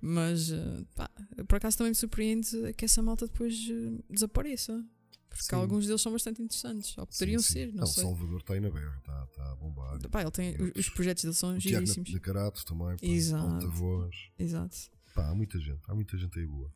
Mas 0.00 0.50
eh, 0.50 0.84
pá, 0.94 1.10
por 1.48 1.56
acaso 1.56 1.78
também 1.78 1.90
me 1.90 1.94
surpreende 1.96 2.72
que 2.76 2.84
essa 2.84 3.02
malta 3.02 3.26
depois 3.26 3.54
eh, 3.70 4.02
desapareça. 4.10 4.84
Porque 5.28 5.44
Sim. 5.50 5.56
alguns 5.56 5.86
deles 5.86 6.00
são 6.00 6.12
bastante 6.12 6.40
interessantes. 6.40 6.96
Ou 6.96 7.06
poderiam 7.06 7.42
Sim, 7.42 7.46
sim. 7.46 7.52
ser, 7.52 7.72
não, 7.74 7.84
o 7.84 7.86
sei. 7.86 8.02
Salvador 8.04 8.40
está 8.40 8.54
aí 8.54 8.60
na 8.60 8.70
berra, 8.70 8.96
está, 8.98 9.24
está 9.30 9.52
a 9.52 9.56
bombar. 9.56 9.98
Pá, 10.08 10.22
ele 10.22 10.30
tem, 10.30 10.56
os- 10.62 10.72
os 10.76 10.88
projetos 10.88 11.24
dele 11.24 11.34
são 11.34 11.54
O 11.54 11.58
Tiago 11.58 11.84
giríssimos. 11.84 12.10
da 12.12 12.20
Carato 12.20 12.64
também, 12.64 12.96
pá, 12.96 13.06
Exato. 13.06 13.46
alta 13.46 13.68
voz. 13.68 14.16
Exato. 14.38 14.76
Pá, 15.14 15.28
há 15.28 15.34
muita 15.34 15.58
gente, 15.58 15.80
há 15.88 15.94
muita 15.94 16.16
gente 16.16 16.38
aí 16.38 16.46
boa. 16.46 16.72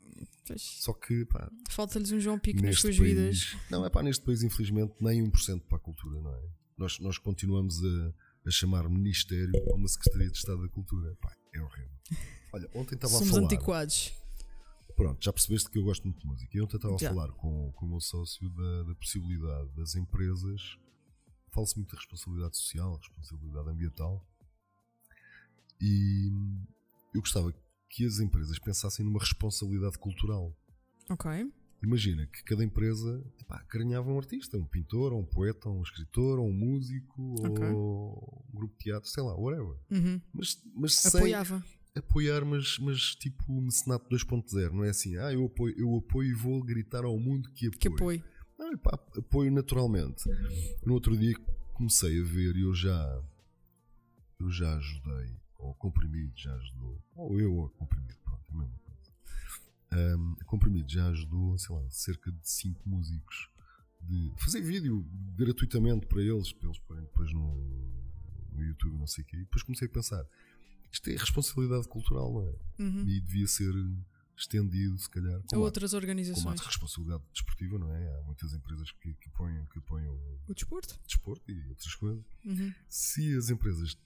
Pois, 0.46 0.60
Só 0.62 0.92
que, 0.92 1.24
pá, 1.26 1.50
Falta-lhes 1.70 2.10
um 2.12 2.20
João 2.20 2.38
Pico 2.38 2.60
nas 2.62 2.78
suas 2.80 2.98
país. 2.98 3.08
vidas. 3.14 3.56
Não, 3.70 3.84
é 3.84 3.88
pá, 3.88 4.02
neste 4.02 4.22
país, 4.24 4.42
infelizmente, 4.42 4.92
nem 5.00 5.22
1% 5.22 5.62
para 5.66 5.78
a 5.78 5.80
cultura, 5.80 6.20
não 6.20 6.34
é? 6.34 6.42
Nós, 6.76 6.98
nós 6.98 7.16
continuamos 7.18 7.76
a, 7.82 8.14
a 8.46 8.50
chamar 8.50 8.88
Ministério 8.90 9.52
a 9.70 9.74
uma 9.74 9.88
Secretaria 9.88 10.30
de 10.30 10.36
Estado 10.36 10.60
da 10.62 10.68
Cultura. 10.68 11.14
Pá, 11.20 11.32
é 11.54 11.62
horrível. 11.62 11.96
Olha, 12.52 12.68
ontem 12.74 12.94
estava 12.94 13.14
a 13.14 13.18
Somos 13.18 13.30
falar. 13.34 13.44
antiquados. 13.44 14.12
Pronto, 14.96 15.24
já 15.24 15.32
percebeste 15.32 15.70
que 15.70 15.78
eu 15.78 15.84
gosto 15.84 16.04
muito 16.04 16.20
de 16.20 16.26
música. 16.26 16.56
E 16.56 16.60
ontem 16.60 16.76
estava 16.76 16.98
Já. 16.98 17.10
a 17.10 17.14
falar 17.14 17.32
com, 17.32 17.72
com 17.72 17.86
o 17.86 17.88
meu 17.88 18.00
sócio 18.00 18.48
da, 18.50 18.82
da 18.82 18.94
possibilidade 18.94 19.68
das 19.76 19.94
empresas. 19.94 20.76
Fala-se 21.52 21.76
muito 21.76 21.90
da 21.92 21.96
responsabilidade 21.98 22.56
social, 22.56 22.96
responsabilidade 22.96 23.68
ambiental. 23.70 24.26
E 25.80 26.30
eu 27.14 27.20
gostava 27.20 27.54
que 27.88 28.04
as 28.04 28.20
empresas 28.20 28.58
pensassem 28.58 29.04
numa 29.04 29.18
responsabilidade 29.18 29.98
cultural. 29.98 30.54
Ok. 31.08 31.30
Imagina 31.82 32.26
que 32.26 32.44
cada 32.44 32.62
empresa 32.62 33.24
pá, 33.48 33.56
acarinhava 33.56 34.10
um 34.10 34.18
artista, 34.18 34.58
um 34.58 34.66
pintor, 34.66 35.12
ou 35.14 35.20
um 35.22 35.24
poeta, 35.24 35.68
ou 35.68 35.78
um 35.78 35.82
escritor, 35.82 36.38
ou 36.38 36.46
um 36.46 36.52
músico, 36.52 37.34
Ok. 37.42 37.64
ou 37.70 38.44
um 38.52 38.56
grupo 38.58 38.76
de 38.76 38.84
teatro, 38.84 39.08
sei 39.08 39.22
lá, 39.22 39.34
whatever. 39.34 39.78
Uhum. 39.90 40.20
Mas, 40.34 40.62
mas 40.74 40.94
sem, 40.94 41.18
Apoiava. 41.20 41.64
Apoiar, 41.94 42.44
mas, 42.44 42.78
mas 42.78 43.14
tipo 43.14 43.60
mecenato 43.60 44.08
2.0, 44.08 44.70
não 44.72 44.84
é 44.84 44.90
assim, 44.90 45.16
ah, 45.18 45.32
eu 45.32 45.46
apoio, 45.46 45.74
eu 45.78 45.96
apoio 45.96 46.30
e 46.30 46.34
vou 46.34 46.62
gritar 46.62 47.04
ao 47.04 47.18
mundo 47.18 47.50
que 47.50 47.66
apoio. 47.66 47.78
Que 47.78 47.88
apoio. 47.88 48.24
Não, 48.58 48.76
pá, 48.78 48.98
apoio 49.16 49.50
naturalmente. 49.50 50.24
No 50.84 50.94
outro 50.94 51.16
dia 51.16 51.34
comecei 51.72 52.20
a 52.20 52.24
ver 52.24 52.56
e 52.56 52.62
eu 52.62 52.74
já 52.74 53.22
eu 54.38 54.50
já 54.50 54.74
ajudei, 54.76 55.36
ou 55.58 55.70
o 55.70 55.74
comprimido 55.74 56.32
já 56.34 56.54
ajudou, 56.54 57.02
ou 57.14 57.38
eu 57.38 57.54
ou 57.54 57.68
comprimido, 57.70 58.18
pronto, 58.24 58.42
é 58.48 58.52
a 58.52 58.56
mesma 58.56 58.78
coisa. 58.78 60.16
Um, 60.16 60.34
comprimido 60.46 60.90
já 60.90 61.08
ajudou, 61.08 61.58
sei 61.58 61.74
lá, 61.74 61.90
cerca 61.90 62.32
de 62.32 62.48
5 62.48 62.88
músicos 62.88 63.50
de 64.00 64.32
fazer 64.38 64.62
vídeo 64.62 65.06
gratuitamente 65.36 66.06
para 66.06 66.22
eles, 66.22 66.52
para 66.52 66.68
eles 66.68 66.78
porem 66.80 67.02
depois 67.02 67.32
no, 67.32 67.54
no 68.52 68.62
YouTube, 68.62 68.98
não 68.98 69.06
sei 69.06 69.24
o 69.24 69.26
quê. 69.26 69.36
E 69.36 69.40
depois 69.40 69.62
comecei 69.62 69.88
a 69.88 69.90
pensar, 69.90 70.24
isto 70.92 71.08
é 71.10 71.16
responsabilidade 71.16 71.86
cultural, 71.88 72.32
não 72.32 72.42
é? 72.48 72.82
Uhum. 72.82 73.08
E 73.08 73.20
devia 73.20 73.46
ser 73.46 73.72
estendido, 74.36 74.96
se 74.98 75.10
calhar, 75.10 75.38
A 75.52 75.56
há- 75.56 75.58
outras 75.58 75.90
como 75.90 75.98
há 75.98 76.00
organizações. 76.00 76.60
de 76.60 76.66
responsabilidade 76.66 77.22
desportiva, 77.30 77.78
não 77.78 77.92
é? 77.94 78.18
Há 78.18 78.22
muitas 78.22 78.54
empresas 78.54 78.90
que, 78.92 79.12
que 79.12 79.28
apoiam, 79.28 79.66
que 79.66 79.78
apoiam 79.78 80.14
o 80.14 80.40
O 80.48 80.54
desporto. 80.54 80.98
desporto 81.06 81.50
e 81.52 81.68
outras 81.68 81.94
coisas. 81.94 82.24
Uhum. 82.46 82.72
Se 82.88 83.36
as 83.36 83.50
empresas 83.50 83.98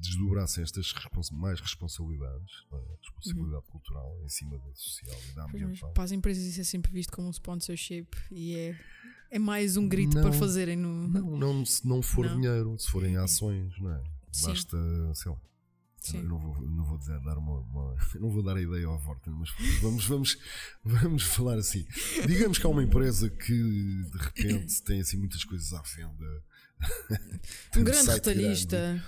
desdobrassem 0.00 0.64
estas 0.64 0.92
respons- 0.92 1.30
mais 1.30 1.60
responsabilidades, 1.60 2.64
é? 2.72 2.76
responsabilidade 3.02 3.66
cultural 3.66 4.18
em 4.24 4.28
cima 4.30 4.58
da 4.58 4.74
social 4.74 5.20
e 5.30 5.34
da 5.34 5.44
ambiental, 5.44 5.92
para 5.92 6.04
as 6.04 6.12
empresas 6.12 6.42
isso 6.44 6.60
é 6.62 6.64
sempre 6.64 6.90
visto 6.90 7.12
como 7.12 7.28
um 7.28 7.30
sponsorship 7.30 8.08
e 8.30 8.54
é, 8.56 8.80
é 9.30 9.38
mais 9.38 9.76
um 9.76 9.86
grito 9.86 10.14
Não. 10.14 10.22
para 10.22 10.32
fazerem 10.32 10.76
no. 10.76 11.06
não, 11.08 11.36
não, 11.36 11.66
se 11.66 11.86
não 11.86 12.00
for 12.00 12.24
Não. 12.26 12.36
dinheiro, 12.40 12.78
se 12.78 12.90
forem 12.90 13.16
ações, 13.18 13.78
não 13.78 13.92
é? 13.92 14.02
Sim. 14.32 14.46
Basta, 14.46 14.78
sei 15.14 15.30
lá. 15.32 15.38
Não 16.22 16.38
vou, 16.38 16.60
não 16.68 16.84
vou 16.84 16.98
dizer, 16.98 17.18
dar 17.20 17.38
uma, 17.38 17.60
uma- 17.60 17.96
não 18.20 18.30
vou 18.30 18.42
dar 18.42 18.56
a 18.56 18.62
ideia 18.62 18.86
ao 18.86 18.98
Vorten, 18.98 19.32
mas 19.32 19.50
vamos, 19.80 20.06
vamos, 20.06 20.38
vamos 20.84 21.22
falar 21.22 21.58
assim. 21.58 21.86
Digamos 22.26 22.58
que 22.58 22.66
há 22.66 22.68
uma 22.70 22.82
empresa 22.82 23.30
que 23.30 23.52
de 23.54 24.18
repente 24.18 24.82
tem 24.82 25.00
assim 25.00 25.16
muitas 25.16 25.44
coisas 25.44 25.72
à 25.72 25.82
venda. 25.82 26.42
Um 27.76 27.84
grande 27.84 28.10
retalhista. 28.10 29.02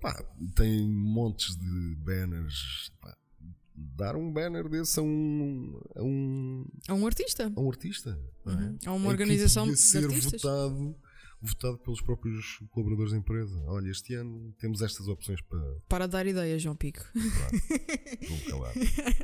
Pá, 0.00 0.22
tem 0.54 0.86
montes 0.88 1.56
de 1.56 1.94
banners. 1.96 2.92
Pá, 3.00 3.16
dar 3.76 4.14
um 4.16 4.30
banner 4.30 4.68
desse 4.68 5.00
a 5.00 5.02
um, 5.02 5.80
a 5.96 6.02
um, 6.02 6.66
É 6.86 6.92
um 6.92 7.06
artista. 7.06 7.50
a 7.54 7.60
um 7.60 7.68
artista. 7.70 8.18
é? 8.46 8.50
Uhum. 8.50 8.78
Há 8.86 8.92
uma 8.92 8.98
Em 8.98 9.02
que 9.02 9.08
organização 9.08 9.64
devia 9.64 9.76
de 9.76 9.80
ser 9.82 10.04
artistas. 10.04 10.42
votado, 10.42 10.94
votado 11.44 11.78
pelos 11.78 12.00
próprios 12.00 12.58
colaboradores 12.70 13.12
da 13.12 13.18
empresa. 13.18 13.62
Olha, 13.66 13.90
este 13.90 14.14
ano 14.14 14.52
temos 14.58 14.80
estas 14.82 15.06
opções 15.08 15.40
para. 15.42 15.60
Para 15.88 16.06
dar 16.08 16.26
ideia, 16.26 16.58
João 16.58 16.74
Pico. 16.76 17.04
Vou 18.28 18.38
calar. 18.50 18.74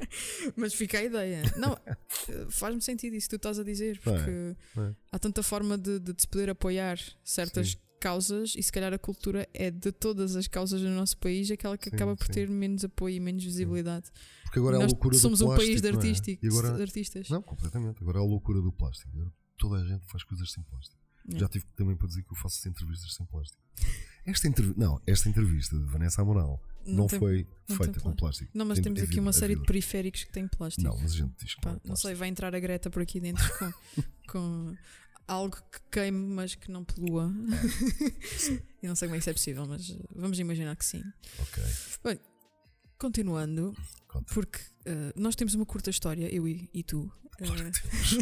Mas 0.56 0.74
fica 0.74 0.98
a 0.98 1.04
ideia. 1.04 1.42
Não, 1.56 1.76
faz-me 2.50 2.80
sentido 2.80 3.14
isso 3.16 3.28
que 3.28 3.36
tu 3.36 3.36
estás 3.36 3.58
a 3.58 3.64
dizer, 3.64 3.96
é? 3.96 4.00
porque 4.00 4.56
Não 4.76 4.84
é? 4.84 4.94
há 5.12 5.18
tanta 5.18 5.42
forma 5.42 5.76
de, 5.78 5.98
de, 5.98 6.14
se 6.18 6.28
poder 6.28 6.50
apoiar 6.50 6.98
certas 7.24 7.72
Sim. 7.72 7.78
causas 8.00 8.54
e 8.56 8.62
se 8.62 8.70
calhar 8.72 8.92
a 8.92 8.98
cultura 8.98 9.48
é 9.54 9.70
de 9.70 9.92
todas 9.92 10.36
as 10.36 10.46
causas 10.46 10.80
do 10.80 10.88
nosso 10.90 11.16
país 11.18 11.50
aquela 11.50 11.76
que 11.78 11.88
Sim, 11.90 11.96
acaba 11.96 12.16
por 12.16 12.26
sim. 12.26 12.32
ter 12.32 12.48
menos 12.48 12.84
apoio 12.84 13.16
e 13.16 13.20
menos 13.20 13.42
visibilidade. 13.44 14.10
Porque 14.44 14.58
agora 14.58 14.78
é 14.78 14.82
a 14.82 14.86
loucura 14.86 15.16
somos 15.16 15.38
do 15.38 15.44
um 15.46 15.48
plástico. 15.48 15.70
país 15.70 15.82
de, 15.82 15.90
não 15.92 15.94
é? 15.94 16.02
artístico, 16.02 16.44
E 16.44 16.48
agora, 16.48 16.72
de 16.76 16.82
artistas. 16.82 17.28
não, 17.30 17.42
completamente. 17.42 18.02
Agora 18.02 18.18
é 18.18 18.20
a 18.20 18.24
loucura 18.24 18.60
do 18.60 18.72
plástico. 18.72 19.10
Toda 19.56 19.76
a 19.76 19.84
gente 19.86 20.06
faz 20.06 20.24
coisas 20.24 20.50
sem 20.50 20.62
plástico. 20.64 20.98
É. 21.34 21.38
Já 21.38 21.48
tive 21.48 21.64
também 21.76 21.96
para 21.96 22.08
dizer 22.08 22.22
que 22.22 22.32
eu 22.32 22.36
faço 22.36 22.68
entrevistas 22.68 23.14
sem 23.14 23.26
plástico. 23.26 23.60
Esta, 24.26 24.48
entrev... 24.48 24.74
não, 24.76 25.00
esta 25.06 25.28
entrevista 25.28 25.78
de 25.78 25.84
Vanessa 25.86 26.22
Amaral 26.22 26.62
não, 26.86 27.06
tem- 27.06 27.18
foi 27.18 27.46
não 27.68 27.76
feita 27.76 28.00
com 28.00 28.14
plástico. 28.14 28.50
Não, 28.54 28.64
mas 28.66 28.76
Tem- 28.76 28.84
temos 28.84 29.00
é 29.00 29.04
aqui 29.04 29.20
uma 29.20 29.30
é 29.30 29.32
série 29.32 29.56
de 29.56 29.62
periféricos 29.64 30.24
que 30.24 30.32
têm 30.32 30.46
plástico. 30.46 30.86
Não, 30.86 30.96
mas 31.00 31.12
a 31.12 31.16
gente 31.16 31.32
diz 31.42 31.54
que 31.54 31.60
Pá, 31.60 31.70
não, 31.70 31.76
é 31.84 31.88
não 31.88 31.96
sei, 31.96 32.14
vai 32.14 32.28
entrar 32.28 32.54
a 32.54 32.60
Greta 32.60 32.90
por 32.90 33.02
aqui 33.02 33.20
dentro 33.20 33.44
com, 33.58 33.72
com 34.28 34.76
algo 35.26 35.56
que 35.56 35.80
queime, 35.90 36.34
mas 36.34 36.54
que 36.54 36.70
não 36.70 36.84
polua. 36.84 37.32
Eu 38.82 38.88
não 38.88 38.96
sei 38.96 39.08
como 39.08 39.16
é 39.16 39.18
que 39.18 39.22
isso 39.22 39.30
é 39.30 39.32
possível, 39.34 39.66
mas 39.66 39.96
vamos 40.14 40.38
imaginar 40.38 40.74
que 40.76 40.84
sim. 40.84 41.02
Ok, 41.38 41.62
Continuando, 43.00 43.74
conta. 44.06 44.34
porque 44.34 44.58
uh, 44.58 45.18
nós 45.18 45.34
temos 45.34 45.54
uma 45.54 45.64
curta 45.64 45.88
história, 45.88 46.32
eu 46.32 46.46
e, 46.46 46.68
e 46.74 46.82
tu. 46.82 47.10
Claro 47.38 47.68
uh, 47.68 47.72
que 47.72 47.80
temos. 47.80 48.12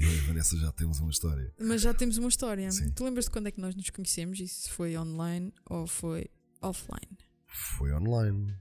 Eu 0.00 0.10
e 0.10 0.20
Vanessa 0.20 0.56
já 0.56 0.72
temos 0.72 1.00
uma 1.00 1.10
história. 1.10 1.54
mas 1.60 1.82
já 1.82 1.92
temos 1.92 2.16
uma 2.16 2.30
história. 2.30 2.72
Sim. 2.72 2.90
Tu 2.92 3.04
lembras 3.04 3.26
de 3.26 3.30
quando 3.30 3.48
é 3.48 3.50
que 3.50 3.60
nós 3.60 3.74
nos 3.74 3.90
conhecemos? 3.90 4.40
E 4.40 4.48
se 4.48 4.70
foi 4.70 4.96
online 4.96 5.52
ou 5.68 5.86
foi 5.86 6.30
offline? 6.62 7.18
Foi 7.46 7.92
online. 7.92 8.56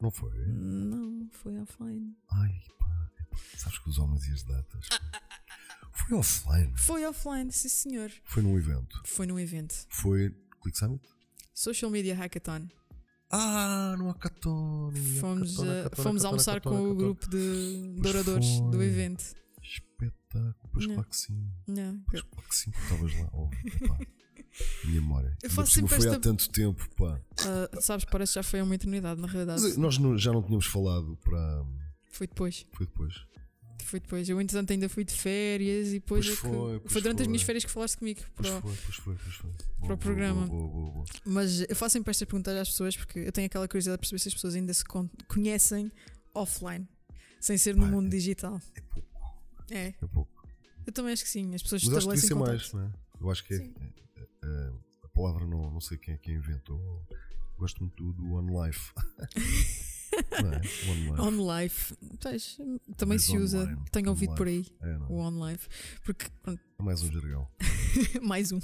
Não 0.00 0.10
foi? 0.10 0.32
Não, 0.46 1.28
foi 1.30 1.60
offline. 1.60 2.16
Ai, 2.30 2.58
pá. 2.78 3.12
Sabes 3.58 3.78
que 3.78 3.90
os 3.90 3.98
homens 3.98 4.26
e 4.26 4.32
as 4.32 4.42
datas. 4.42 4.88
Foi 5.92 6.16
offline. 6.16 6.72
Foi 6.78 7.04
offline, 7.04 7.52
sim 7.52 7.68
senhor. 7.68 8.10
Foi 8.24 8.42
num 8.42 8.56
evento. 8.56 9.02
Foi 9.04 9.26
num 9.26 9.38
evento. 9.38 9.74
Foi 9.90 10.34
Click 10.62 10.78
Summit? 10.78 11.06
Social 11.52 11.90
Media 11.90 12.16
Hackathon. 12.16 12.68
Ah, 13.30 13.94
no 13.98 14.08
Hackathon. 14.08 14.92
Fomos, 15.20 15.56
Hackathon, 15.58 16.02
fomos 16.02 16.24
almoçar 16.24 16.60
com 16.60 16.90
o 16.90 16.94
grupo 16.94 17.28
de 17.28 17.94
douradores 18.00 18.60
do 18.60 18.72
foi. 18.72 18.86
evento. 18.86 19.24
Espetáculo. 19.62 20.54
Pois 20.72 20.86
Não. 20.86 20.94
claro 20.94 21.08
que 21.10 21.16
sim. 21.16 21.48
Não, 21.66 22.00
Pois 22.10 22.22
claro 22.22 22.48
que 22.48 22.56
sim. 22.56 22.70
Estavas 22.70 23.18
lá. 23.18 23.28
Oh, 23.32 23.50
epá. 23.66 23.98
Minha 24.84 25.00
memória. 25.00 25.36
Eu 25.42 25.50
faço 25.50 25.72
sempre 25.72 25.94
foi 25.96 26.06
há 26.08 26.10
esta- 26.10 26.20
tanto 26.20 26.50
tempo, 26.50 26.88
pá. 26.96 27.20
uh, 27.42 27.80
sabes, 27.80 28.04
parece 28.04 28.32
que 28.32 28.34
já 28.34 28.42
foi 28.42 28.58
há 28.60 28.64
uma 28.64 28.74
eternidade, 28.74 29.20
na 29.20 29.28
realidade. 29.28 29.62
Mas, 29.62 29.76
eh, 29.76 29.80
nós 29.80 29.96
não- 29.98 30.18
já 30.18 30.32
não 30.32 30.42
tínhamos 30.42 30.66
falado 30.66 31.16
para, 31.22 31.64
Foi 32.10 32.26
depois. 32.26 32.66
Foi 32.72 32.84
depois. 32.86 33.14
Foi 33.90 33.98
depois. 33.98 34.28
Eu, 34.28 34.40
entretanto, 34.40 34.70
ainda 34.72 34.88
fui 34.88 35.04
de 35.04 35.12
férias 35.12 35.88
e 35.88 35.94
depois. 35.94 36.24
Pois 36.24 36.38
é 36.38 36.40
que- 36.42 36.48
foi, 36.48 36.80
foi 36.86 37.00
durante 37.02 37.18
as 37.20 37.24
foi. 37.24 37.30
minhas 37.32 37.42
férias 37.42 37.64
que 37.64 37.70
falaste 37.70 37.96
comigo. 37.98 38.20
Pois 38.36 38.48
para 38.48 38.58
o- 38.58 38.62
foi, 38.62 39.14
para 39.16 39.24
o 39.24 39.78
Boa, 39.80 39.96
programa. 39.96 40.46
Boa, 40.46 40.68
boa. 40.92 41.04
Mas 41.24 41.60
eu 41.68 41.74
faço 41.74 41.94
sempre 41.94 42.10
estas 42.12 42.26
perguntas 42.28 42.56
às 42.56 42.68
pessoas 42.68 42.96
porque 42.96 43.18
eu 43.18 43.32
tenho 43.32 43.46
aquela 43.46 43.66
curiosidade 43.66 43.96
de 43.96 44.00
perceber 44.00 44.18
se 44.20 44.28
as 44.28 44.34
pessoas 44.34 44.54
ainda 44.54 44.72
se 44.72 44.84
con- 44.84 45.08
conhecem 45.26 45.90
offline, 46.34 46.86
sem 47.40 47.58
ser 47.58 47.74
no 47.74 47.82
Pá, 47.84 47.90
mundo 47.90 48.06
é- 48.06 48.10
digital. 48.10 48.60
É 48.76 48.80
pouco. 48.80 49.08
É, 49.70 49.86
É 49.88 50.06
pouco. 50.06 50.46
eu 50.86 50.92
também 50.92 51.12
acho 51.12 51.24
que 51.24 51.30
sim. 51.30 51.52
As 51.54 51.62
pessoas 51.62 51.82
Mas 51.84 51.96
acho 51.98 52.08
que 52.08 52.14
estabelecem 52.14 52.28
ser 52.28 52.34
contacto. 52.34 52.76
mais, 52.76 52.90
não 52.92 52.96
é? 52.96 53.00
Eu 53.20 53.30
acho 53.30 53.44
que 53.44 53.54
é, 53.54 53.58
Sim. 53.58 53.74
é- 53.80 54.46
é- 54.46 54.72
a 55.04 55.08
palavra 55.08 55.44
não, 55.46 55.68
não 55.70 55.80
sei 55.80 55.98
quem 55.98 56.14
é 56.14 56.16
que 56.16 56.30
a 56.30 56.34
inventou. 56.34 57.04
Gosto 57.58 57.80
muito 57.82 57.96
do, 58.02 58.12
do 58.12 58.34
on 58.34 58.64
life. 58.64 58.92
é? 60.12 61.20
On 61.22 61.56
life. 61.56 61.94
Life, 62.32 62.56
também 62.96 63.16
Mas 63.16 63.24
se 63.24 63.36
usa. 63.36 63.58
online, 63.62 63.82
Tenho 63.92 64.08
ouvido 64.10 64.32
on 64.32 64.36
por 64.36 64.46
aí 64.48 64.66
É, 64.80 64.98
não. 64.98 65.10
o 65.10 65.18
on 65.20 65.48
life. 65.50 65.68
Porque, 66.04 66.26
pronto, 66.42 66.60
É 66.78 66.82
mais 66.82 67.02
um 67.02 67.12
jargão. 67.12 67.48
mais 68.22 68.52
um. 68.52 68.60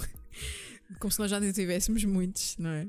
Como 0.99 1.11
se 1.11 1.19
nós 1.19 1.29
já 1.31 1.39
não 1.39 1.51
tivéssemos 1.51 2.03
muitos, 2.05 2.57
não 2.57 2.69
é? 2.69 2.87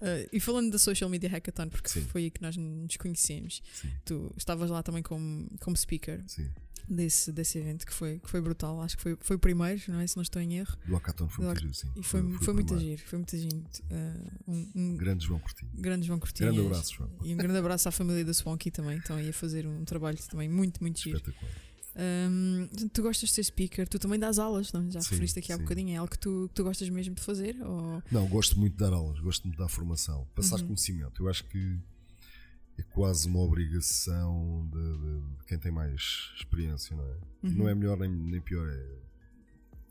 Ah, 0.00 0.28
e 0.32 0.40
falando 0.40 0.70
da 0.70 0.78
Social 0.78 1.08
Media 1.10 1.28
Hackathon, 1.28 1.68
porque 1.68 1.88
Sim. 1.88 2.02
foi 2.02 2.24
aí 2.24 2.30
que 2.30 2.40
nós 2.42 2.56
nos 2.56 2.96
conhecemos, 2.96 3.62
Sim, 3.72 3.90
tu 4.04 4.32
estavas 4.36 4.70
lá 4.70 4.82
também 4.82 5.02
como, 5.02 5.48
como 5.60 5.76
speaker 5.76 6.22
sim. 6.26 6.48
desse, 6.88 7.32
desse 7.32 7.58
evento 7.58 7.84
que 7.86 7.92
foi, 7.92 8.18
que 8.18 8.30
foi 8.30 8.40
brutal. 8.40 8.80
Acho 8.82 8.96
que 8.96 9.02
foi, 9.02 9.16
foi 9.20 9.36
o 9.36 9.38
primeiro, 9.38 9.80
não 9.88 10.00
é? 10.00 10.06
Se 10.06 10.16
não 10.16 10.22
estou 10.22 10.40
em 10.40 10.58
erro. 10.58 10.76
Do 10.86 10.94
Hackathon 10.94 11.28
foi 11.28 11.44
muito 11.44 11.60
giro, 11.60 11.74
sim. 11.74 11.88
E 11.96 12.02
foi, 12.02 12.20
foi, 12.20 12.20
o 12.22 12.24
muita 12.54 12.74
primeiro. 12.74 12.80
giro, 12.80 13.02
foi 13.08 13.18
muita 13.18 13.38
gente. 13.38 13.82
Ah, 13.90 14.32
um, 14.46 14.70
um 14.74 14.96
Grande 14.96 15.24
João 15.26 15.40
Curtinho. 15.40 15.70
grande 15.74 16.06
João 16.06 16.18
Cortinhas. 16.18 16.54
Grande 16.54 16.66
abraço, 16.66 16.94
João. 16.94 17.10
E 17.22 17.34
um 17.34 17.36
grande 17.36 17.58
abraço 17.58 17.88
à 17.88 17.92
família 17.92 18.24
da 18.24 18.32
Swanky 18.34 18.70
também. 18.70 18.98
Estão 18.98 19.16
aí 19.16 19.28
a 19.28 19.32
fazer 19.32 19.66
um 19.66 19.84
trabalho 19.84 20.18
também 20.30 20.48
muito, 20.48 20.80
muito 20.80 21.00
giro. 21.00 21.16
Espetacular. 21.18 21.67
Hum, 21.98 22.68
tu 22.92 23.02
gostas 23.02 23.28
de 23.30 23.34
ser 23.34 23.42
speaker, 23.44 23.88
tu 23.88 23.98
também 23.98 24.18
dás 24.20 24.38
aulas, 24.38 24.72
não? 24.72 24.88
já 24.90 25.00
Sim, 25.00 25.08
referiste 25.10 25.38
aqui 25.40 25.52
há 25.52 25.56
sim. 25.56 25.62
bocadinho. 25.62 25.90
É 25.94 25.96
algo 25.96 26.10
que 26.10 26.18
tu, 26.18 26.46
que 26.48 26.54
tu 26.54 26.62
gostas 26.64 26.88
mesmo 26.88 27.14
de 27.14 27.20
fazer? 27.22 27.56
Ou... 27.60 28.02
Não, 28.10 28.26
gosto 28.28 28.58
muito 28.58 28.74
de 28.74 28.78
dar 28.78 28.92
aulas, 28.92 29.18
gosto 29.20 29.42
muito 29.44 29.56
de 29.56 29.62
dar 29.62 29.68
formação. 29.68 30.26
Passar 30.34 30.60
Uhum. 30.60 30.66
conhecimento. 30.66 31.22
Eu 31.22 31.28
acho 31.28 31.44
que 31.46 31.78
é 32.78 32.82
quase 32.84 33.26
uma 33.26 33.40
obrigação 33.40 34.68
de, 34.72 34.78
de- 34.98 35.38
de 35.38 35.44
quem 35.46 35.58
tem 35.58 35.72
mais 35.72 36.30
experiência, 36.36 36.94
não 36.96 37.04
é? 37.04 37.16
Uhum. 37.42 37.50
Não 37.56 37.68
é 37.68 37.74
melhor 37.74 37.98
nem, 37.98 38.08
nem 38.10 38.40
pior. 38.40 38.68
É 38.68 38.98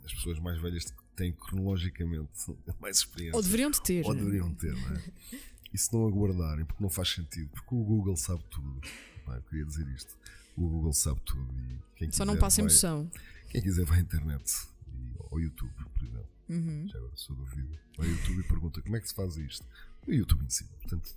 as 0.05 0.13
pessoas 0.13 0.39
mais 0.39 0.57
velhas 0.61 0.85
têm 1.17 1.33
cronologicamente 1.33 2.29
mais 2.79 2.99
experiência. 2.99 3.35
Ou 3.35 3.43
deveriam 3.43 3.69
de 3.69 3.81
ter. 3.83 4.05
Ou 4.05 4.15
deveriam 4.15 4.53
ter, 4.55 4.73
não 4.73 4.95
é? 4.95 5.03
E 5.73 5.77
se 5.77 5.93
não 5.93 6.07
aguardarem, 6.07 6.63
porque 6.63 6.81
não 6.81 6.89
faz 6.89 7.09
sentido, 7.09 7.49
porque 7.49 7.75
o 7.75 7.83
Google 7.83 8.15
sabe 8.15 8.41
tudo. 8.49 8.79
Não 9.27 9.33
é? 9.33 9.37
Eu 9.37 9.41
queria 9.43 9.65
dizer 9.65 9.85
isto. 9.89 10.15
O 10.57 10.67
Google 10.67 10.93
sabe 10.93 11.21
tudo 11.21 11.47
e 11.61 11.77
quem 11.95 12.11
Só 12.11 12.25
não 12.25 12.35
passa 12.37 12.61
vai- 12.61 12.69
emoção. 12.71 13.09
Quem 13.49 13.61
quiser 13.61 13.85
vai 13.85 13.99
à 13.99 14.01
internet 14.01 14.67
e, 14.87 15.13
ou 15.29 15.39
YouTube, 15.39 15.71
por 15.93 16.03
exemplo. 16.03 16.27
Uhum. 16.49 16.87
Já 16.87 16.97
agora 16.97 17.11
sou 17.15 17.35
do 17.35 17.45
vídeo. 17.45 17.79
Vai 17.97 18.07
ao 18.07 18.13
YouTube 18.13 18.39
e 18.39 18.43
pergunta 18.47 18.81
como 18.81 18.95
é 18.97 18.99
que 18.99 19.07
se 19.07 19.13
faz 19.15 19.37
isto. 19.37 19.65
O 20.07 20.11
YouTube 20.11 20.43
ensina. 20.43 20.69
Portanto, 20.81 21.15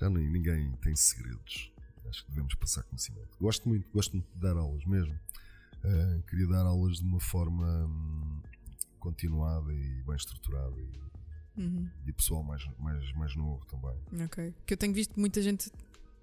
já 0.00 0.08
nem, 0.08 0.28
ninguém 0.30 0.70
tem 0.82 0.94
segredos. 0.96 1.72
Acho 2.08 2.24
que 2.24 2.30
devemos 2.30 2.54
passar 2.54 2.82
conhecimento. 2.84 3.36
Gosto 3.40 3.68
muito, 3.68 3.86
gosto 3.92 4.12
muito 4.12 4.26
de 4.32 4.40
dar 4.40 4.56
aulas 4.56 4.84
mesmo. 4.86 5.18
Ah, 5.84 6.20
queria 6.28 6.46
dar 6.46 6.64
aulas 6.66 6.98
de 6.98 7.04
uma 7.04 7.20
forma 7.20 7.66
hum, 7.86 8.40
continuada 8.98 9.72
e 9.72 10.02
bem 10.02 10.16
estruturada 10.16 10.74
e, 10.80 11.08
Uhum. 11.60 11.90
e 12.06 12.12
pessoal 12.12 12.42
mais, 12.44 12.64
mais, 12.78 13.12
mais 13.14 13.34
novo 13.34 13.64
também. 13.66 14.24
Ok. 14.24 14.54
Que 14.64 14.74
eu 14.74 14.78
tenho 14.78 14.94
visto 14.94 15.18
muita 15.18 15.42
gente 15.42 15.70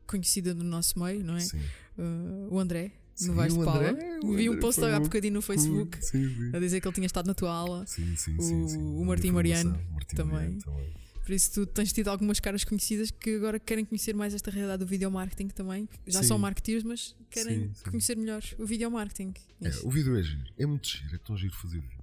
conhecida 0.05 0.53
no 0.53 0.63
nosso 0.63 0.97
meio, 0.99 1.23
não 1.23 1.35
é? 1.35 1.39
Sim. 1.41 1.59
Uh, 1.97 2.53
o 2.53 2.59
André, 2.59 2.91
Sim, 3.13 3.27
no 3.29 3.33
Vais 3.35 3.53
de 3.53 3.63
Paula. 3.63 3.91
André, 3.91 4.19
Vi 4.35 4.49
um 4.49 4.59
post 4.59 4.81
há 4.83 4.97
um- 4.97 5.03
bocadinho 5.03 5.33
no 5.35 5.41
Facebook 5.41 5.97
Sim, 6.03 6.27
sim. 6.35 6.51
a 6.55 6.59
dizer 6.59 6.81
que 6.81 6.87
ele 6.87 6.95
tinha 6.95 7.05
estado 7.07 7.27
na 7.27 7.33
tua 7.33 7.51
aula. 7.53 7.85
Sim, 7.87 8.15
sim, 8.15 8.35
O- 8.37 8.41
sim, 8.69 8.77
o 8.77 9.05
Martim. 9.05 9.31
Mariano 9.31 9.79
Martim 9.93 10.15
também. 10.15 10.33
Mariano 10.35 10.61
também. 10.61 10.93
Por 11.25 11.31
isso 11.33 11.51
tu 11.53 11.65
tens 11.65 11.91
tido 11.91 12.09
algumas 12.09 12.39
caras 12.39 12.63
conhecidas 12.63 13.09
que 13.09 13.35
agora 13.37 13.59
querem 13.59 13.83
conhecer 13.83 14.13
mais 14.13 14.33
esta 14.35 14.51
realidade 14.51 14.83
do 14.83 14.87
videomarketing 14.87 15.47
também. 15.47 15.89
Já 16.05 16.21
Sim. 16.21 16.27
são 16.27 16.37
marketeers, 16.37 16.83
mas 16.83 17.15
querem 17.31 17.63
Sim, 17.69 17.71
sim. 17.73 17.89
conhecer 17.89 18.15
melhor 18.15 18.43
o 18.59 18.65
videomarketing. 18.65 19.33
É, 19.61 19.69
Isso. 19.69 19.87
o 19.87 19.89
vídeo 19.89 20.15
é 20.15 20.21
giro. 20.21 20.43
É 20.55 20.65
muito 20.67 20.87
giro. 20.87 21.15
É 21.15 21.17
tão 21.17 21.35
giro 21.35 21.53
fazer 21.55 21.79
vídeo. 21.79 21.95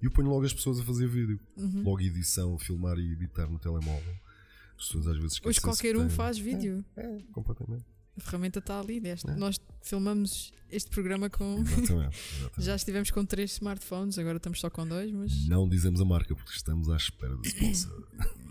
E 0.00 0.04
eu 0.06 0.10
ponho 0.12 0.28
logo 0.28 0.44
as 0.46 0.52
pessoas 0.52 0.78
a 0.78 0.84
fazer 0.84 1.08
vídeo. 1.08 1.40
Uhum. 1.56 1.82
Logo 1.82 2.00
edição, 2.00 2.56
filmar 2.58 2.96
e 2.98 3.12
editar 3.12 3.48
no 3.48 3.58
telemóvel. 3.58 4.14
As 4.78 4.86
pessoas 4.86 5.06
às 5.08 5.16
vezes 5.18 5.40
Hoje 5.44 5.60
qualquer 5.60 5.92
que 5.94 5.98
um 5.98 6.06
têm- 6.08 6.10
faz 6.16 6.38
vídeo. 6.38 6.84
É, 6.96 7.18
completamente. 7.32 7.84
A 8.16 8.20
ferramenta 8.20 8.58
está 8.60 8.78
ali. 8.80 9.00
deste. 9.00 9.28
É. 9.28 9.34
Nós 9.34 9.60
filmamos 9.82 10.52
este 10.70 10.88
programa 10.90 11.28
com. 11.28 11.58
Exatamente. 11.60 12.16
exatamente. 12.38 12.62
Já 12.64 12.76
estivemos 12.76 13.10
com 13.10 13.24
três 13.24 13.52
smartphones, 13.52 14.18
agora 14.18 14.36
estamos 14.36 14.60
só 14.60 14.70
com 14.70 14.86
dois, 14.86 15.10
mas 15.10 15.48
Não 15.48 15.68
dizemos 15.68 16.00
a 16.00 16.04
marca 16.04 16.34
porque 16.34 16.52
estamos 16.52 16.88
à 16.90 16.96
espera 16.96 17.36
do 17.36 17.44
sponsor. 17.46 18.06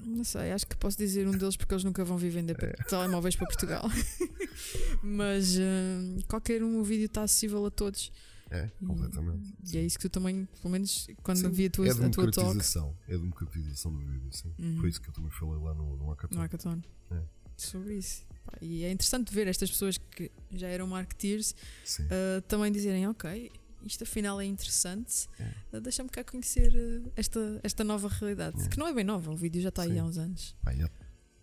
não 0.06 0.24
sei, 0.26 0.52
acho 0.52 0.68
que 0.68 0.76
posso 0.76 0.98
dizer 0.98 1.28
um 1.28 1.32
deles 1.32 1.56
porque 1.56 1.74
eles 1.74 1.84
nunca 1.86 2.04
vão 2.04 2.18
vir 2.18 2.30
vender 2.30 2.58
É. 2.62 2.74
telemóveis 2.84 3.36
para 3.38 3.48
Portugal. 3.48 3.90
mas 5.02 5.58
hum, 5.58 6.18
qualquer 6.28 6.64
um, 6.64 6.80
o 6.80 6.84
vídeo 6.84 7.06
está 7.06 7.24
acessível 7.24 7.66
a 7.66 7.72
todos. 7.72 8.12
É, 8.54 8.70
completamente. 8.86 9.52
E 9.74 9.78
é 9.78 9.84
isso 9.84 9.98
que 9.98 10.08
tu 10.08 10.12
também, 10.12 10.46
pelo 10.62 10.70
menos 10.70 11.08
quando 11.24 11.38
Sim, 11.40 11.50
vi 11.50 11.66
a 11.66 11.70
tua, 11.72 11.88
é 11.88 11.90
a 11.90 11.96
tua 11.96 12.10
talk 12.12 12.32
democratização. 12.32 12.96
É 13.08 13.18
democratização 13.18 13.92
do 13.92 14.00
vídeo, 14.00 14.30
sim. 14.32 14.54
Uhum. 14.60 14.78
Foi 14.80 14.90
isso 14.90 15.02
que 15.02 15.10
eu 15.10 15.14
também 15.14 15.32
falei 15.32 15.60
lá 15.60 15.74
no, 15.74 15.98
no 15.98 16.10
Hackathon. 16.12 16.36
no 16.36 16.42
Hackathon 16.42 16.82
É. 17.12 17.24
sobre 17.58 17.98
isso. 17.98 18.24
E 18.62 18.84
é 18.84 18.92
interessante 18.92 19.34
ver 19.34 19.48
estas 19.48 19.72
pessoas 19.72 19.98
que 19.98 20.32
já 20.52 20.68
eram 20.68 20.86
marketeers 20.86 21.56
uh, 22.02 22.42
também 22.48 22.72
dizerem: 22.72 23.08
Ok, 23.08 23.52
isto 23.86 24.04
afinal 24.04 24.40
é 24.40 24.46
interessante, 24.46 25.28
É. 25.40 25.78
uh, 25.78 25.82
deixa-me 25.82 26.10
cá 26.10 26.24
conhecer 26.24 26.72
uh, 26.76 27.12
esta, 27.16 27.60
esta 27.64 27.84
nova 27.84 28.08
realidade. 28.08 28.62
É. 28.62 28.68
Que 28.68 28.78
não 28.78 28.88
é 28.88 28.94
bem 28.94 29.04
nova, 29.04 29.32
o 29.32 29.36
vídeo 29.36 29.62
já 29.64 29.70
está 29.70 29.82
aí 29.82 29.94
Sim. 29.94 30.00
há 30.00 30.04
uns 30.06 30.18
anos. 30.20 30.56
Pá, 30.62 30.74
e 30.76 30.84
há 30.84 30.90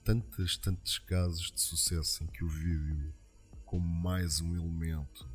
tantos, 0.05 0.57
tantos 0.59 0.99
casos 1.01 1.51
de 1.51 1.61
sucesso 1.61 2.23
em 2.23 2.27
que 2.29 2.45
o 2.45 2.49
vídeo, 2.49 3.13
como 3.65 3.85
mais 3.89 4.41
um 4.41 4.55
elemento 4.55 5.29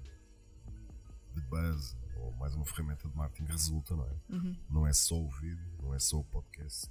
de 1.36 1.42
base 1.48 1.96
ou 2.18 2.32
mais 2.34 2.54
uma 2.56 2.66
ferramenta 2.66 3.08
de 3.08 3.16
marketing, 3.16 3.52
resulta, 3.52 3.96
não 3.96 4.06
é? 4.06 4.16
Uhum. 4.30 4.56
Não 4.70 4.88
é 4.88 4.94
só 4.94 5.16
o 5.16 5.30
vídeo, 5.30 5.68
não 5.82 5.94
é 5.94 6.00
só 6.00 6.18
o 6.20 6.24
podcast, 6.24 6.90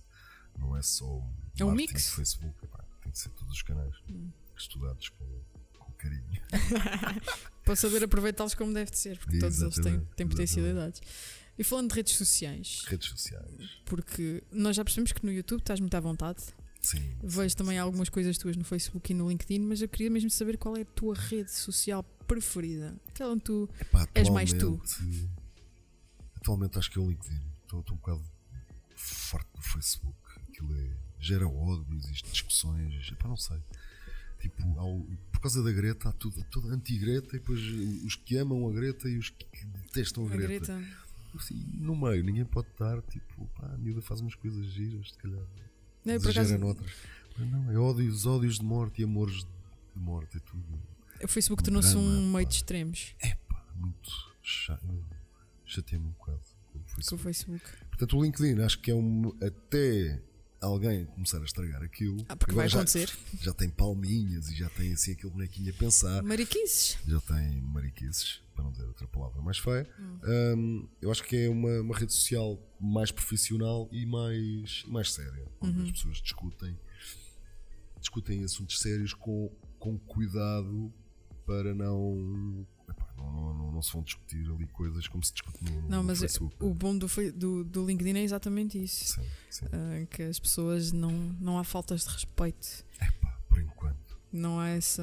não 0.58 0.76
é 0.76 0.82
só 0.82 1.04
o 1.06 1.34
É 1.58 1.64
um 1.64 1.72
mix. 1.72 1.92
de 2.04 2.10
Facebook, 2.16 2.64
epá, 2.64 2.84
tem 3.02 3.10
que 3.12 3.18
ser 3.18 3.30
todos 3.30 3.52
os 3.54 3.62
canais 3.62 3.94
Hum. 4.08 4.30
estudados 4.56 5.08
com, 5.10 5.42
com 5.78 5.92
carinho. 5.92 6.42
Para 7.64 7.76
saber 7.76 8.04
aproveitá-los 8.04 8.54
como 8.54 8.72
deve 8.74 8.90
de 8.90 8.98
ser, 8.98 9.18
porque 9.18 9.38
todos 9.38 9.60
eles 9.60 9.74
têm, 9.76 9.84
Exatamente, 9.84 10.14
têm 10.16 10.28
potencialidades. 10.28 11.00
E 11.56 11.62
falando 11.64 11.88
de 11.90 11.94
redes 11.94 12.14
sociais, 12.16 12.82
Redes 12.86 13.08
sociais. 13.08 13.70
porque 13.86 14.42
nós 14.50 14.74
já 14.76 14.84
percebemos 14.84 15.12
que 15.12 15.24
no 15.24 15.32
YouTube 15.32 15.60
estás 15.60 15.78
muito 15.80 15.94
à 15.94 16.00
vontade, 16.00 16.42
Sim. 16.84 17.16
vejo 17.22 17.50
sim, 17.50 17.56
também 17.56 17.74
sim. 17.76 17.78
algumas 17.80 18.08
coisas 18.08 18.36
tuas 18.38 18.56
no 18.56 18.64
Facebook 18.64 19.10
e 19.10 19.14
no 19.14 19.28
LinkedIn, 19.30 19.60
mas 19.60 19.80
eu 19.82 19.88
queria 19.88 20.10
mesmo 20.10 20.30
saber 20.30 20.56
qual 20.58 20.76
é 20.76 20.82
a 20.82 20.84
tua 20.84 21.14
rede 21.14 21.50
social 21.50 22.02
preferida. 22.26 22.94
Aquela 23.08 23.32
onde 23.32 23.44
tu. 23.44 23.68
Epá, 23.80 24.06
és 24.14 24.28
mais 24.28 24.52
tu. 24.52 24.80
atualmente- 26.36 26.78
acho 26.78 26.90
que 26.90 26.98
é 26.98 27.02
o 27.02 27.08
LinkedIn. 27.10 27.40
Estou, 27.62 27.80
estou 27.80 27.94
um 27.96 27.98
bocado 27.98 28.22
forte 28.96 29.48
do 29.54 29.62
Facebook. 29.62 30.16
Aquilo 30.48 30.74
é, 30.76 30.90
gera 31.18 31.48
ódios 31.48 32.06
e 32.08 32.12
discussões. 32.30 33.10
Epá, 33.10 33.28
não 33.28 33.36
sei. 33.36 33.58
Tipo, 34.40 34.62
ao- 34.78 35.00
por 35.32 35.40
causa 35.40 35.62
da 35.62 35.72
Greta, 35.72 36.08
há 36.10 36.12
tudo, 36.12 36.44
tudo 36.50 36.68
anti-Greta 36.68 37.36
e 37.36 37.38
depois 37.38 37.60
os 38.04 38.14
que 38.16 38.36
amam 38.36 38.68
a 38.68 38.72
Greta 38.72 39.08
e 39.08 39.16
os 39.18 39.30
que 39.30 39.66
detestam 39.66 40.24
a 40.24 40.26
A 40.26 40.36
Greta. 40.36 40.74
Greta. 40.76 41.04
Assim, 41.34 41.54
no 41.74 41.96
meio, 41.96 42.22
ninguém 42.22 42.44
pode 42.44 42.68
estar, 42.68 43.00
tipo, 43.02 43.46
pá, 43.56 43.66
a 43.74 43.78
miúda 43.78 44.00
faz 44.02 44.20
umas 44.20 44.34
coisas 44.36 44.66
giras, 44.66 45.10
se 45.10 45.18
calhar. 45.18 45.42
Não, 46.04 46.14
eu, 46.14 46.20
por 46.20 46.30
exagera 46.30 46.70
acaso. 46.70 46.84
Mas 47.38 47.50
não, 47.50 47.70
é 47.70 47.78
ódios, 47.78 48.26
ódios 48.26 48.58
de 48.58 48.64
morte 48.64 49.00
e 49.00 49.04
amores 49.04 49.38
de 49.38 49.46
morte, 49.96 50.36
é 50.36 50.40
tudo. 50.40 50.62
o 51.22 51.28
Facebook 51.28 51.62
tornou-se 51.62 51.96
um 51.96 52.32
meio 52.32 52.46
pá. 52.46 52.50
de 52.50 52.56
extremos 52.56 53.14
Epá, 53.22 53.64
muito 53.76 54.10
chato. 54.42 54.86
Chateei-me 55.64 56.06
um 56.06 56.10
bocado 56.10 56.40
com 56.72 56.78
o 56.78 56.82
com 56.82 56.90
o 56.90 56.94
Facebook. 56.94 57.22
Facebook. 57.22 57.64
Portanto, 57.88 58.18
o 58.18 58.22
LinkedIn 58.22 58.60
acho 58.62 58.78
que 58.80 58.90
é 58.90 58.94
um. 58.94 59.32
Até 59.42 60.22
alguém 60.64 61.04
começar 61.06 61.40
a 61.40 61.44
estragar 61.44 61.82
aquilo. 61.82 62.24
Ah, 62.28 62.36
porque 62.36 62.54
vai 62.54 62.68
já, 62.68 62.78
acontecer. 62.78 63.10
Já 63.40 63.52
tem 63.52 63.68
palminhas 63.70 64.48
e 64.50 64.54
já 64.56 64.68
tem 64.70 64.92
assim 64.92 65.12
aquele 65.12 65.30
bonequinho 65.32 65.70
a 65.70 65.76
pensar. 65.76 66.22
Mariquices. 66.22 66.98
Já 67.06 67.20
tem 67.20 67.60
mariquices, 67.62 68.40
para 68.54 68.64
não 68.64 68.72
dizer 68.72 68.84
outra 68.84 69.06
palavra 69.08 69.40
mais 69.42 69.58
feia. 69.58 69.88
Hum. 69.98 70.18
Hum, 70.56 70.88
eu 71.00 71.10
acho 71.10 71.22
que 71.24 71.36
é 71.36 71.48
uma, 71.48 71.80
uma 71.80 71.96
rede 71.96 72.12
social 72.12 72.58
mais 72.80 73.10
profissional 73.10 73.88
e 73.92 74.04
mais, 74.06 74.84
mais 74.86 75.12
séria. 75.12 75.46
Onde 75.60 75.78
Uhum. 75.78 75.84
as 75.84 75.92
pessoas 75.92 76.16
discutem, 76.18 76.78
discutem 78.00 78.44
assuntos 78.44 78.78
sérios 78.80 79.14
com, 79.14 79.50
com 79.78 79.98
cuidado 79.98 80.92
para 81.46 81.74
não. 81.74 82.66
Epá, 82.88 83.12
não, 83.16 83.32
não, 83.32 83.54
não, 83.54 83.72
não 83.72 83.82
se 83.82 83.92
vão 83.92 84.02
discutir 84.02 84.48
ali 84.50 84.66
coisas 84.68 85.06
como 85.08 85.22
se 85.24 85.32
discute 85.32 85.62
no, 85.64 85.82
no, 85.82 85.88
Não, 85.88 86.02
mas 86.02 86.18
é- 86.18 86.22
Facebook. 86.22 86.54
o 86.60 86.72
bom 86.74 86.96
do, 86.96 87.06
do, 87.34 87.64
do 87.64 87.86
LinkedIn 87.86 88.18
é 88.18 88.22
exatamente 88.22 88.82
isso. 88.82 89.14
Sim, 89.20 89.28
sim. 89.50 89.66
Ah, 89.72 90.06
que 90.10 90.22
as 90.22 90.38
pessoas 90.38 90.92
não, 90.92 91.10
não 91.40 91.58
há 91.58 91.64
faltas 91.64 92.02
de 92.04 92.10
respeito. 92.10 92.84
Epá, 93.00 93.38
por 93.48 93.60
enquanto. 93.60 94.18
Não 94.32 94.58
há 94.58 94.68
essa. 94.70 95.02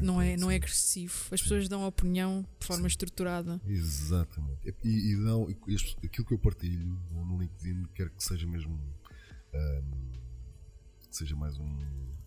não, 0.00 0.22
é, 0.22 0.36
não 0.36 0.48
é 0.50 0.54
agressivo. 0.54 1.12
As 1.32 1.42
pessoas 1.42 1.68
dão 1.68 1.84
opinião 1.84 2.46
de 2.60 2.66
forma 2.66 2.86
estruturada. 2.86 3.60
Exatamente. 3.66 4.74
E, 4.84 5.12
e 5.12 5.16
dão, 5.24 5.48
aquilo 6.04 6.24
que 6.26 6.32
eu 6.34 6.38
partilho 6.38 6.96
no 7.10 7.36
LinkedIn, 7.40 7.86
quero 7.94 8.10
que 8.10 8.22
seja 8.22 8.46
mesmo. 8.46 8.78
ahm, 9.52 10.10
que 11.08 11.16
seja 11.16 11.34
mais 11.34 11.58
um. 11.58 11.78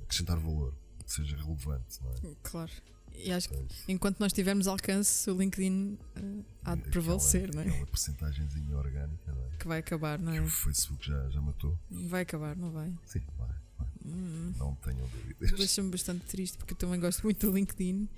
acrescentar 0.03 0.37
valor, 0.37 0.75
que 1.05 1.11
seja 1.13 1.37
relevante, 1.37 2.01
não 2.03 2.11
é? 2.11 2.35
Claro. 2.43 2.71
E 3.15 3.31
acho 3.31 3.49
que 3.49 3.55
enquanto 3.87 4.19
nós 4.19 4.33
tivermos 4.33 4.67
alcance, 4.67 5.29
o 5.29 5.37
LinkedIn 5.37 5.97
eh, 6.15 6.19
há 6.63 6.75
de 6.75 6.81
aquela- 6.81 6.91
prevalecer, 6.91 7.53
não 7.53 7.61
é? 7.61 7.67
Aquela 7.69 7.85
porcentagemzinha 7.87 8.77
orgânica, 8.77 9.31
não 9.33 9.45
é? 9.45 9.49
Que 9.57 9.67
vai 9.67 9.79
acabar, 9.79 10.19
não 10.19 10.31
Que 10.31 10.37
é? 10.39 10.41
o 10.41 10.47
Facebook 10.49 11.05
já, 11.07 11.29
já 11.29 11.39
matou. 11.41 11.77
Vai 11.89 12.21
acabar, 12.23 12.55
não 12.55 12.71
vai? 12.71 12.93
Sim, 13.05 13.21
vai, 13.37 13.47
vai. 13.77 13.87
Hum. 14.05 14.53
Não 14.57 14.75
tenham 14.75 15.07
dúvidas. 15.07 15.51
Deixa-me 15.53 15.89
bastante 15.89 16.25
triste 16.25 16.57
porque 16.57 16.73
eu 16.73 16.77
também 16.77 16.99
gosto 16.99 17.23
muito 17.23 17.45
do 17.49 17.55
LinkedIn. 17.55 18.09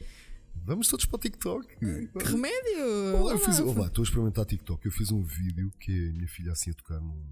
Vamos 0.63 0.87
todos 0.87 1.05
para 1.05 1.17
o 1.17 1.19
TikTok. 1.19 1.67
Que 1.77 2.23
remédio! 2.23 3.17
Olá, 3.19 3.33
eu 3.33 3.39
fiz, 3.39 3.59
Olá. 3.59 3.71
olá, 3.73 3.87
estou 3.87 4.01
a 4.01 4.05
experimentar 4.05 4.45
TikTok. 4.45 4.83
Eu 4.85 4.91
fiz 4.91 5.11
um 5.11 5.21
vídeo 5.21 5.71
que 5.79 5.91
é 5.91 6.09
a 6.09 6.13
minha 6.13 6.27
filha 6.27 6.51
assim 6.53 6.71
a 6.71 6.73
tocar 6.73 6.99
num, 6.99 7.23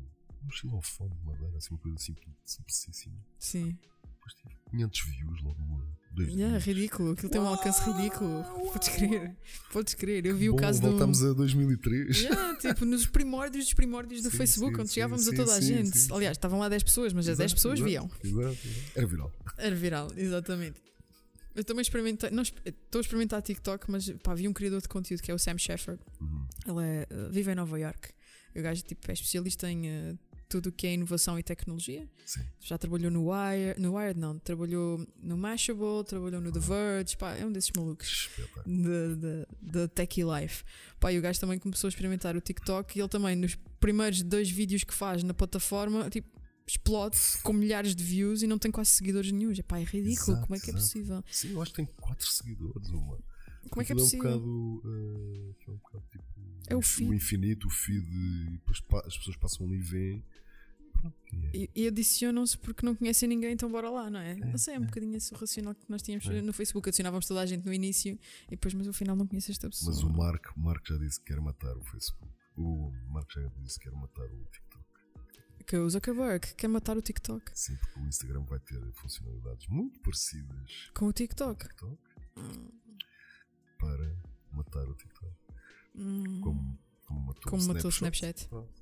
num 0.44 0.52
xilofone 0.52 1.16
de 1.16 1.24
madeira, 1.26 1.58
assim 1.58 1.70
uma 1.74 1.80
coisa 1.80 1.96
assim 1.98 2.14
simplicíssima. 2.46 3.16
Sim. 3.40 3.78
Depois 4.24 4.34
tive 4.36 4.56
500 4.72 5.00
views 5.06 5.42
logo. 5.44 5.84
Dois 6.16 6.30
Yeah, 6.30 6.60
ridículo. 6.60 7.14
Aquilo 7.14 7.30
tem 7.32 7.42
um 7.42 7.48
alcance 7.48 7.82
ridículo. 7.90 8.44
Podes 8.72 8.90
crer. 8.90 9.36
Podes 9.72 9.94
crer. 9.96 10.26
Eu 10.28 10.38
vi 10.38 10.48
o 10.50 10.54
Bom, 10.54 10.60
caso 10.60 10.80
do. 10.80 10.90
voltamos 10.92 11.24
a 11.24 11.34
2003. 11.34 12.22
Yeah, 12.22 12.56
tipo, 12.58 12.86
nos 12.86 13.08
primórdios 13.08 13.66
dos 13.66 13.74
primórdios 13.74 14.22
do 14.22 14.30
Sim, 14.30 14.38
Facebook, 14.38 14.76
sim, 14.78 14.86
sim, 14.86 14.94
chegávamos 14.94 15.28
a 15.28 15.32
sim, 15.32 15.36
toda 15.38 15.56
a 15.56 15.60
gente. 15.60 16.14
Aliás, 16.14 16.38
estavam 16.38 16.60
lá 16.60 16.70
10 16.70 16.84
pessoas, 16.84 17.14
mas 17.14 17.28
as 17.28 17.38
10 17.40 17.52
Exato, 17.52 17.56
pessoas 17.56 17.80
exato, 17.80 17.90
viam. 17.90 18.12
Exato, 18.24 18.68
exato. 18.68 18.92
Era 18.96 19.08
viral. 19.08 19.32
Era 19.58 19.76
viral, 19.76 20.08
exatamente. 20.16 20.82
Eu 21.56 21.64
também 21.64 21.82
experimentei. 21.82 22.30
não, 22.30 22.44
Estou 22.44 23.00
a 23.00 23.02
experimentar 23.02 23.42
TikTok, 23.42 23.90
mas 23.90 24.10
pá, 24.24 24.36
vi 24.36 24.48
um 24.48 24.54
criador 24.54 24.82
de 24.82 24.88
conteúdo 24.88 25.22
que 25.22 25.32
é 25.32 25.34
o 25.34 25.40
Sam 25.40 25.58
Shepard. 25.58 26.00
Uhum. 26.22 26.48
Ele 26.68 26.86
é, 26.86 27.08
vive 27.32 27.52
em 27.52 27.56
Nova 27.56 27.80
York. 27.80 28.10
O 28.56 28.62
gajo 28.62 28.84
tipo, 28.84 29.10
é 29.10 29.14
especialista 29.14 29.70
em 29.70 29.88
eh, 29.88 30.16
tudo 30.50 30.68
o 30.68 30.72
que 30.72 30.86
é 30.88 30.94
inovação 30.94 31.38
e 31.40 31.44
tecnologia. 31.44 32.08
Sim. 32.26 32.42
Já 32.60 32.78
trabalhou 32.78 33.10
no 33.12 33.30
Wire, 33.32 33.80
no 33.80 33.96
Wired 33.96 34.20
não, 34.20 34.38
trabalhou 34.40 35.06
no 35.22 35.38
Mashable, 35.38 36.04
trabalhou 36.06 36.40
no 36.42 36.52
The 36.52 36.60
Verge, 36.60 37.18
pá, 37.18 37.34
é 37.36 37.46
um 37.46 37.52
desses 37.52 37.72
malucos 37.76 38.30
da- 39.62 39.88
Techie 39.88 40.24
Life. 40.24 40.64
Pá, 41.00 41.12
e 41.12 41.18
o 41.20 41.22
gajo 41.22 41.40
também 41.40 41.60
começou 41.60 41.88
a 41.88 41.90
experimentar 41.90 42.36
o 42.36 42.42
TikTok 42.42 42.98
e 42.98 43.02
ele 43.02 43.10
também, 43.10 43.36
nos 43.36 43.56
primeiros 43.80 44.22
dois 44.22 44.50
vídeos 44.50 44.84
que 44.84 44.94
faz 44.94 45.24
na 45.24 45.34
plataforma, 45.34 46.10
tipo, 46.10 46.28
explode 46.66 47.18
com 47.44 47.52
milhares 47.52 47.94
de 47.96 48.04
views 48.04 48.42
e 48.42 48.48
não 48.48 48.58
tem 48.58 48.72
quase 48.72 48.92
seguidores 48.92 49.32
nenhum. 49.32 49.54
Pá, 49.68 49.80
é 49.80 49.84
ridículo, 49.84 50.32
Exato, 50.34 50.42
como 50.48 50.56
é 50.56 50.60
que 50.60 50.68
é 50.70 50.74
exato. 50.74 50.84
possível? 50.86 51.24
Sim, 51.30 51.52
eu 51.54 51.62
acho 51.62 51.72
que 51.72 51.78
tem 51.78 51.86
4 51.98 52.28
seguidores. 52.28 52.90
Uma. 52.90 53.20
Como 53.70 53.82
é 53.82 53.86
que 53.86 53.92
é 53.92 53.96
possível? 53.96 54.32
É 54.32 54.36
um 54.36 54.76
bocado. 54.76 55.52
aquilo 55.58 55.68
é 55.68 55.72
um 55.72 55.78
bocado 55.78 56.04
tipo. 56.12 56.33
É 56.68 56.76
o 56.76 56.82
feed. 56.82 57.14
infinito, 57.14 57.68
o 57.68 57.70
feed. 57.70 58.06
E 58.10 58.50
depois 58.52 58.82
as 59.06 59.18
pessoas 59.18 59.36
passam 59.38 59.66
ali 59.68 59.78
e 59.78 59.82
veem. 59.82 60.26
E 61.34 61.46
é. 61.46 61.52
E, 61.54 61.70
e 61.76 61.88
adicionam-se 61.88 62.58
porque 62.58 62.86
não 62.86 62.96
conhecem 62.96 63.28
ninguém, 63.28 63.52
então 63.52 63.70
bora 63.70 63.90
lá, 63.90 64.10
não 64.10 64.20
é? 64.20 64.36
não 64.36 64.58
sei, 64.58 64.76
é 64.76 64.80
um 64.80 64.86
bocadinho 64.86 65.18
esse 65.18 65.34
o 65.34 65.38
racional 65.38 65.76
que 65.76 65.84
nós 65.90 66.02
tínhamos 66.02 66.26
É. 66.28 66.42
no 66.42 66.54
Facebook. 66.54 66.88
Adicionávamos 66.88 67.26
toda 67.28 67.42
a 67.42 67.46
gente 67.46 67.66
no 67.66 67.74
início 67.74 68.18
e 68.48 68.52
depois, 68.52 68.74
mas 68.74 68.88
no 68.88 68.94
final 68.94 69.16
não 69.16 69.28
conheces 69.28 69.50
esta 69.52 69.70
pessoa. 69.70 69.92
Mas 69.94 70.02
o 70.04 70.10
Mark, 70.10 70.46
o 70.56 70.60
Mark 70.60 70.88
já 70.88 70.96
disse 70.98 71.20
que 71.20 71.26
quer 71.34 71.42
matar 71.42 71.76
o 71.76 71.84
Facebook. 71.84 72.32
O 72.56 72.92
Mark 73.10 73.30
já 73.34 73.42
disse 73.62 73.80
que 73.80 73.90
quer 73.90 73.96
matar 73.96 74.24
o 74.26 74.46
TikTok. 74.46 74.84
Que 75.66 75.78
o 75.78 75.90
Zuckerberg 75.90 76.54
quer 76.56 76.68
matar 76.68 76.98
o 76.98 77.02
TikTok 77.02 77.52
Sim, 77.54 77.76
porque 77.78 78.00
o 78.00 78.06
Instagram 78.08 78.44
vai 78.44 78.60
ter 78.60 78.80
funcionalidades 78.94 79.66
muito 79.68 80.00
parecidas 80.02 80.90
com 80.94 81.06
o 81.06 81.08
com 81.08 81.08
o 81.08 81.14
TikTok. 81.14 81.68
TikTok 81.68 81.98
para 83.80 84.16
matar 84.52 84.88
o 84.88 84.94
TikTok. 84.96 85.34
Hum. 85.96 86.42
Como, 86.42 86.80
como 87.06 87.20
matou 87.28 87.44
Como 87.52 87.64
o 87.64 87.68
matou 87.68 87.90
Snapchat. 87.90 88.48
Snapchat. 88.48 88.74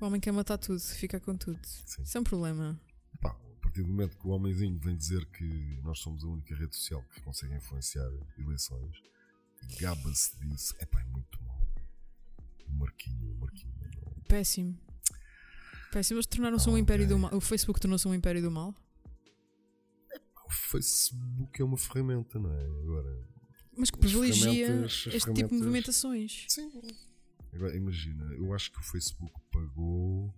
O 0.00 0.04
homem 0.06 0.20
quer 0.20 0.32
matar 0.32 0.58
tudo, 0.58 0.80
fica 0.80 1.18
com 1.20 1.36
tudo. 1.36 1.58
Sim. 1.64 2.02
Isso 2.02 2.18
é 2.18 2.20
um 2.20 2.24
problema. 2.24 2.78
Pá, 3.20 3.30
a 3.30 3.60
partir 3.62 3.82
do 3.82 3.88
momento 3.88 4.18
que 4.18 4.26
o 4.26 4.30
homenzinho 4.30 4.78
vem 4.78 4.96
dizer 4.96 5.24
que 5.26 5.80
nós 5.82 5.98
somos 6.00 6.24
a 6.24 6.26
única 6.26 6.54
rede 6.54 6.74
social 6.76 7.02
que 7.14 7.20
consegue 7.22 7.54
influenciar 7.54 8.10
eleições 8.38 8.96
e 9.62 9.76
gaba-se 9.80 10.36
disso, 10.40 10.74
é 10.78 10.84
pá, 10.86 11.00
é 11.00 11.04
muito 11.04 11.42
mau. 11.44 11.66
O 12.68 12.72
Marquinho, 12.72 13.32
o 13.32 13.38
Marquinho. 13.40 13.72
não- 14.04 14.12
Péssimo. 14.28 14.78
Péssimo. 15.92 16.16
Eles 16.18 16.26
tornaram-se 16.26 16.68
um 16.68 16.72
Ok. 16.72 16.82
império 16.82 17.06
do 17.08 17.18
mal. 17.18 17.34
O 17.34 17.40
Facebook 17.40 17.78
tornou-se 17.80 18.06
um 18.08 18.14
império 18.14 18.42
do 18.42 18.50
mal. 18.50 18.74
O 20.46 20.50
Facebook 20.50 21.62
é 21.62 21.64
uma 21.64 21.78
ferramenta, 21.78 22.38
não 22.38 22.52
é? 22.52 22.64
Agora, 22.66 23.28
Mas 23.76 23.90
que 23.90 23.98
privilegia 23.98 24.84
este 24.86 25.32
tipo 25.32 25.48
de 25.48 25.54
movimentações. 25.54 26.46
sim. 26.48 26.70
Agora, 27.52 27.76
imagina, 27.76 28.24
eu 28.34 28.52
acho 28.52 28.72
que 28.72 28.78
o 28.78 28.82
Facebook 28.82 29.32
pagou. 29.52 30.34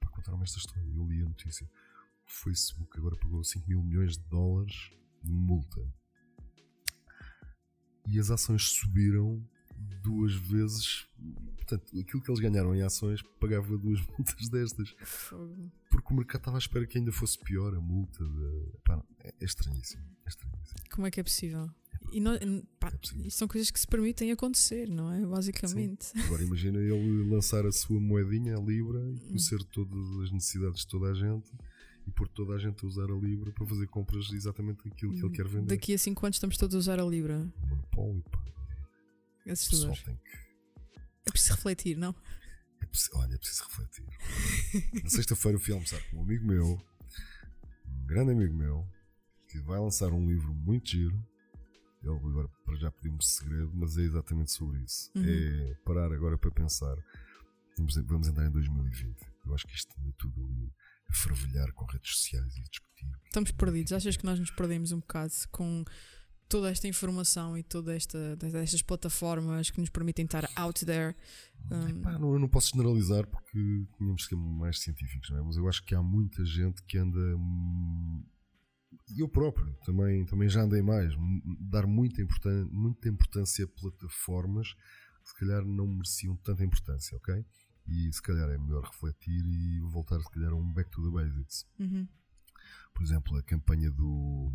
Para 0.00 0.10
contar-me 0.10 0.42
esta 0.42 0.58
história, 0.58 0.82
eu 0.94 1.06
li 1.06 1.22
a 1.22 1.24
notícia. 1.24 1.64
O 2.26 2.30
Facebook 2.30 2.98
agora 2.98 3.16
pagou 3.16 3.44
5 3.44 3.68
mil 3.68 3.82
milhões 3.82 4.16
de 4.16 4.24
dólares 4.24 4.90
de 5.22 5.32
multa. 5.32 5.80
E 8.08 8.18
as 8.18 8.30
ações 8.30 8.62
subiram 8.70 9.44
duas 10.02 10.34
vezes. 10.34 11.06
Portanto, 11.56 11.98
aquilo 11.98 12.22
que 12.22 12.30
eles 12.30 12.40
ganharam 12.40 12.74
em 12.74 12.82
ações 12.82 13.22
pagava 13.40 13.78
duas 13.78 14.00
multas 14.18 14.48
destas. 14.48 14.94
Porque 15.90 16.12
o 16.12 16.16
mercado 16.16 16.40
estava 16.40 16.56
à 16.56 16.58
espera 16.58 16.86
que 16.86 16.98
ainda 16.98 17.12
fosse 17.12 17.38
pior 17.38 17.74
a 17.74 17.80
multa. 17.80 18.24
De... 18.24 18.72
Pá, 18.84 19.00
é, 19.20 19.34
é 19.40 19.44
estranhíssimo. 19.44 20.04
É 20.24 20.28
estranhíssimo. 20.28 20.80
Como 20.90 21.06
é 21.06 21.10
que 21.10 21.20
é 21.20 21.22
possível? 21.22 21.70
E 22.10 22.20
não, 22.20 22.32
pá, 22.80 22.92
são 23.30 23.46
coisas 23.48 23.70
que 23.70 23.78
se 23.78 23.86
permitem 23.86 24.32
acontecer, 24.32 24.88
não 24.88 25.12
é? 25.12 25.24
Basicamente. 25.26 26.08
Agora 26.24 26.42
imagina 26.42 26.78
ele 26.78 27.28
lançar 27.30 27.64
a 27.66 27.72
sua 27.72 28.00
moedinha, 28.00 28.56
a 28.56 28.60
Libra, 28.60 28.98
e 29.12 29.20
conhecer 29.20 29.62
todas 29.64 30.20
as 30.24 30.30
necessidades 30.30 30.80
de 30.80 30.86
toda 30.88 31.10
a 31.10 31.14
gente 31.14 31.50
e 32.06 32.10
pôr 32.10 32.26
toda 32.28 32.54
a 32.54 32.58
gente 32.58 32.84
a 32.84 32.88
usar 32.88 33.10
a 33.10 33.14
Libra 33.14 33.52
para 33.52 33.64
fazer 33.66 33.86
compras 33.86 34.30
exatamente 34.32 34.86
aquilo 34.88 35.12
que 35.12 35.24
ele 35.24 35.30
quer 35.34 35.46
vender. 35.46 35.66
Daqui 35.66 35.94
a 35.94 35.98
5 35.98 36.26
anos 36.26 36.36
estamos 36.36 36.56
todos 36.56 36.74
a 36.74 36.78
usar 36.78 36.98
a 37.00 37.04
Libra. 37.04 37.38
Monopólio, 37.68 38.22
pá. 38.30 38.42
É 39.46 39.52
assustador. 39.52 39.96
tem 40.04 40.16
que. 40.16 41.00
É 41.26 41.30
preciso 41.30 41.54
refletir, 41.54 41.96
não? 41.96 42.14
é 42.80 42.86
preci- 42.86 43.10
olha, 43.14 43.34
é 43.34 43.38
preciso 43.38 43.62
refletir. 43.64 44.04
Na 45.04 45.08
sexta-feira 45.10 45.56
eu 45.56 45.60
fui 45.60 45.72
almoçar 45.72 46.00
com 46.10 46.16
um 46.18 46.22
amigo 46.22 46.44
meu, 46.46 46.66
um 47.86 48.06
grande 48.06 48.32
amigo 48.32 48.52
meu, 48.54 48.84
que 49.48 49.58
vai 49.60 49.78
lançar 49.78 50.12
um 50.12 50.26
livro 50.28 50.52
muito 50.54 50.90
giro. 50.90 51.24
Ele 52.02 52.14
agora 52.14 52.48
para 52.64 52.74
já 52.76 52.90
pediu-me 52.90 53.22
segredo, 53.22 53.70
mas 53.74 53.96
é 53.96 54.02
exatamente 54.02 54.50
sobre 54.50 54.80
isso. 54.80 55.10
Uhum. 55.14 55.24
É 55.24 55.74
parar 55.84 56.12
agora 56.12 56.36
para 56.36 56.50
pensar. 56.50 56.96
Vamos, 57.76 57.96
vamos 57.96 58.28
entrar 58.28 58.46
em 58.46 58.50
2020. 58.50 59.16
Eu 59.46 59.54
acho 59.54 59.66
que 59.66 59.74
isto 59.74 59.94
anda 60.00 60.12
tudo 60.18 60.44
ali 60.44 60.72
a 61.08 61.14
fervilhar 61.14 61.72
com 61.72 61.84
redes 61.84 62.16
sociais 62.16 62.56
e 62.56 62.60
a 62.60 62.64
discutir. 62.64 63.06
Estamos 63.24 63.52
perdidos. 63.52 63.92
Achas 63.92 64.16
que 64.16 64.24
nós 64.24 64.38
nos 64.38 64.50
perdemos 64.50 64.92
um 64.92 64.98
bocado 64.98 65.32
com 65.50 65.84
toda 66.48 66.70
esta 66.70 66.86
informação 66.86 67.56
e 67.56 67.62
toda 67.62 67.94
esta 67.94 68.36
destas 68.36 68.82
plataformas 68.82 69.70
que 69.70 69.80
nos 69.80 69.88
permitem 69.88 70.24
estar 70.24 70.48
out 70.54 70.84
there? 70.84 71.14
Um, 71.70 71.88
Epá, 71.88 72.18
não, 72.18 72.32
eu 72.34 72.38
não 72.38 72.48
posso 72.48 72.70
generalizar 72.72 73.26
porque 73.26 73.86
tínhamos 73.96 74.24
que 74.24 74.28
ser 74.28 74.36
mais 74.36 74.80
científicos, 74.80 75.30
não 75.30 75.38
é? 75.38 75.42
Mas 75.42 75.56
eu 75.56 75.68
acho 75.68 75.82
que 75.84 75.94
há 75.94 76.02
muita 76.02 76.44
gente 76.44 76.82
que 76.82 76.98
anda. 76.98 77.18
hum, 77.18 78.22
eu 79.16 79.28
próprio 79.28 79.74
também, 79.84 80.24
também 80.24 80.48
já 80.48 80.62
andei 80.62 80.82
mais. 80.82 81.12
Dar 81.60 81.86
muita, 81.86 82.22
importân 82.22 82.68
muita 82.70 83.08
importância 83.08 83.64
a 83.64 83.68
plataformas 83.68 84.74
que 85.22 85.30
se 85.30 85.38
calhar 85.38 85.64
não 85.64 85.86
mereciam 85.86 86.36
tanta 86.36 86.64
importância, 86.64 87.16
ok? 87.16 87.44
E 87.86 88.12
se 88.12 88.22
calhar 88.22 88.48
é 88.48 88.58
melhor 88.58 88.84
refletir 88.84 89.44
e 89.44 89.80
voltar, 89.80 90.20
se 90.20 90.30
calhar, 90.30 90.52
a 90.52 90.56
um 90.56 90.72
back 90.72 90.90
to 90.90 91.02
the 91.02 91.10
basics. 91.10 91.66
uhum. 91.78 92.06
Por 92.94 93.02
exemplo, 93.02 93.36
a 93.38 93.42
campanha 93.42 93.90
do, 93.90 94.52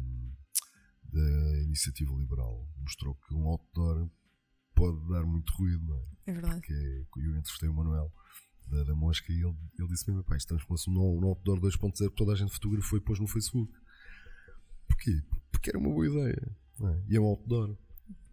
da 1.03 1.61
Iniciativa 1.63 2.13
Liberal 2.13 2.67
mostrou 2.77 3.15
que 3.15 3.33
um 3.33 3.47
outdoor 3.47 4.09
pode 4.75 5.07
dar 5.09 5.25
muito 5.25 5.51
ruído, 5.53 5.83
não 5.85 5.97
é? 5.97 6.05
É 6.27 6.33
verdade. 6.33 6.61
que 6.61 6.73
é, 6.73 7.05
eu 7.17 7.31
entrevistei 7.31 7.67
o 7.67 7.73
Manuel 7.73 8.13
da, 8.67 8.83
da 8.83 8.95
Mosca 8.95 9.31
e 9.31 9.41
ele, 9.41 9.55
ele 9.79 9.87
disse 9.87 10.07
mesmo: 10.09 10.23
pá, 10.23 10.37
isto 10.37 10.49
transformou-se 10.49 10.89
num, 10.89 11.19
num 11.19 11.27
outdoor 11.29 11.59
2.0 11.59 12.11
toda 12.11 12.33
a 12.33 12.35
gente 12.35 12.51
fotografou 12.51 12.97
e 12.97 13.01
pôs 13.01 13.19
no 13.19 13.27
Facebook. 13.27 13.73
Porquê? 14.87 15.21
Porque 15.51 15.69
era 15.69 15.77
uma 15.77 15.89
boa 15.89 16.05
ideia. 16.07 16.55
não 16.79 16.89
é? 16.89 17.03
E 17.07 17.15
é 17.15 17.19
um 17.19 17.25
outdoor. 17.25 17.75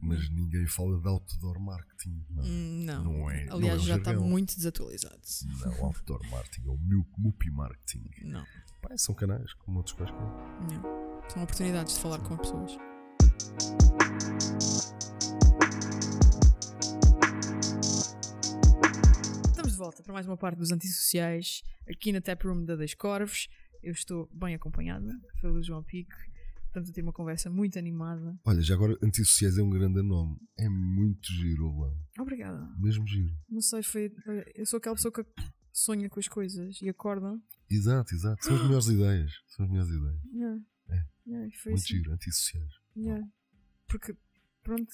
Mas 0.00 0.28
ninguém 0.28 0.66
fala 0.66 1.00
de 1.00 1.08
outdoor 1.08 1.58
marketing. 1.58 2.22
Não, 2.28 2.44
Hum, 2.44 2.84
Não. 2.84 3.04
Não 3.04 3.30
é- 3.30 3.46
não 3.46 3.56
Aliás, 3.56 3.78
é 3.80 3.82
um 3.82 3.86
já 3.86 3.96
está 3.96 4.12
muito 4.12 4.54
desatualizado. 4.54 5.18
não 5.64 5.84
outdoor 5.86 6.20
marketing, 6.30 6.66
é 6.66 6.70
o 6.70 6.76
mu- 6.76 7.06
MUPI 7.16 7.50
marketing. 7.50 8.04
Não. 8.22 8.44
Pá, 8.82 8.96
são 8.98 9.14
canais 9.14 9.54
como 9.54 9.78
outros 9.78 9.96
quaisquer. 9.96 10.20
não. 10.20 11.04
São 11.30 11.42
oportunidades 11.42 11.94
de 11.94 12.00
falar 12.00 12.18
com 12.18 12.36
pessoas. 12.36 12.72
Estamos 19.50 19.72
de 19.72 19.78
volta 19.78 20.02
para 20.02 20.12
mais 20.12 20.26
uma 20.26 20.36
parte 20.36 20.58
dos 20.58 20.72
antissociais 20.72 21.62
aqui 21.88 22.12
na 22.12 22.20
Tap 22.20 22.42
Room 22.44 22.64
da 22.64 22.76
Dois 22.76 22.94
Corvos. 22.94 23.48
Eu 23.82 23.92
estou 23.92 24.28
bem 24.32 24.54
acompanhada 24.54 25.08
pelo 25.40 25.62
João 25.62 25.82
Pico. 25.82 26.14
Estamos 26.74 26.90
a 26.90 26.92
ter 26.92 27.02
uma 27.02 27.12
conversa 27.12 27.48
muito 27.48 27.78
animada. 27.78 28.36
Olha, 28.44 28.60
já 28.60 28.74
agora 28.74 28.98
Antissociais 29.00 29.56
é 29.56 29.62
um 29.62 29.70
grande 29.70 30.02
nome. 30.02 30.36
É 30.58 30.68
muito 30.68 31.32
giro 31.32 31.70
lá. 31.78 31.96
Obrigada. 32.18 32.68
Mesmo 32.80 33.06
giro. 33.06 33.32
Não 33.48 33.60
sei, 33.60 33.80
foi. 33.80 34.12
Eu 34.56 34.66
sou 34.66 34.78
aquela 34.78 34.96
pessoa 34.96 35.12
que 35.12 35.24
sonha 35.72 36.10
com 36.10 36.18
as 36.18 36.26
coisas 36.26 36.82
e 36.82 36.88
acorda. 36.88 37.40
Exato, 37.70 38.12
exato. 38.12 38.44
São 38.44 38.56
as 38.56 38.62
melhores 38.66 38.88
ideias. 38.88 39.32
São 39.46 39.64
as 39.66 39.70
melhores 39.70 39.88
ideias. 39.92 40.20
Yeah. 40.32 40.62
É. 40.88 41.04
Yeah, 41.28 41.48
Muito 41.66 41.74
assim. 41.74 41.86
giro, 41.86 42.12
Antissociais. 42.12 42.72
Yeah. 42.96 43.24
Porque, 43.86 44.16
pronto, 44.64 44.92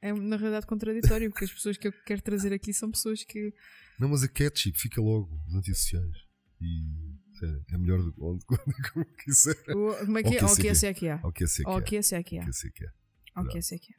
é 0.00 0.12
na 0.12 0.36
realidade 0.36 0.68
contraditório, 0.68 1.30
porque 1.30 1.46
as 1.46 1.52
pessoas 1.52 1.76
que 1.76 1.88
eu 1.88 1.92
quero 2.06 2.22
trazer 2.22 2.52
aqui 2.52 2.72
são 2.72 2.92
pessoas 2.92 3.24
que. 3.24 3.52
Não, 3.98 4.08
mas 4.08 4.22
a 4.22 4.28
catchy 4.28 4.72
fica 4.72 5.00
logo, 5.00 5.36
os 5.48 5.54
antissociais. 5.56 6.16
E 6.60 7.17
é 7.46 7.78
melhor 7.78 8.02
do 8.02 8.12
que 8.12 8.20
onde, 8.22 8.44
quando 8.44 8.62
como 8.92 9.04
quiser. 9.16 9.56
o- 9.74 9.94
Como 10.06 10.18
é 10.18 10.22
que 10.22 10.36
é? 10.36 10.46
sei 10.48 10.62
que 10.62 10.68
esse 10.68 10.86
é 10.86 10.94
que 10.94 11.08
há. 11.08 11.20
Ao 11.22 11.32
que 11.32 11.44
é 11.44 11.46
que 11.46 11.60
é. 11.60 11.64
é 11.64 11.70
Ao 11.70 11.82
que 11.82 11.96
é 11.96 12.02
que 12.22 12.36
é. 12.38 12.44
Que 12.44 13.58
é 13.74 13.78
que 13.78 13.94
há. 13.94 13.98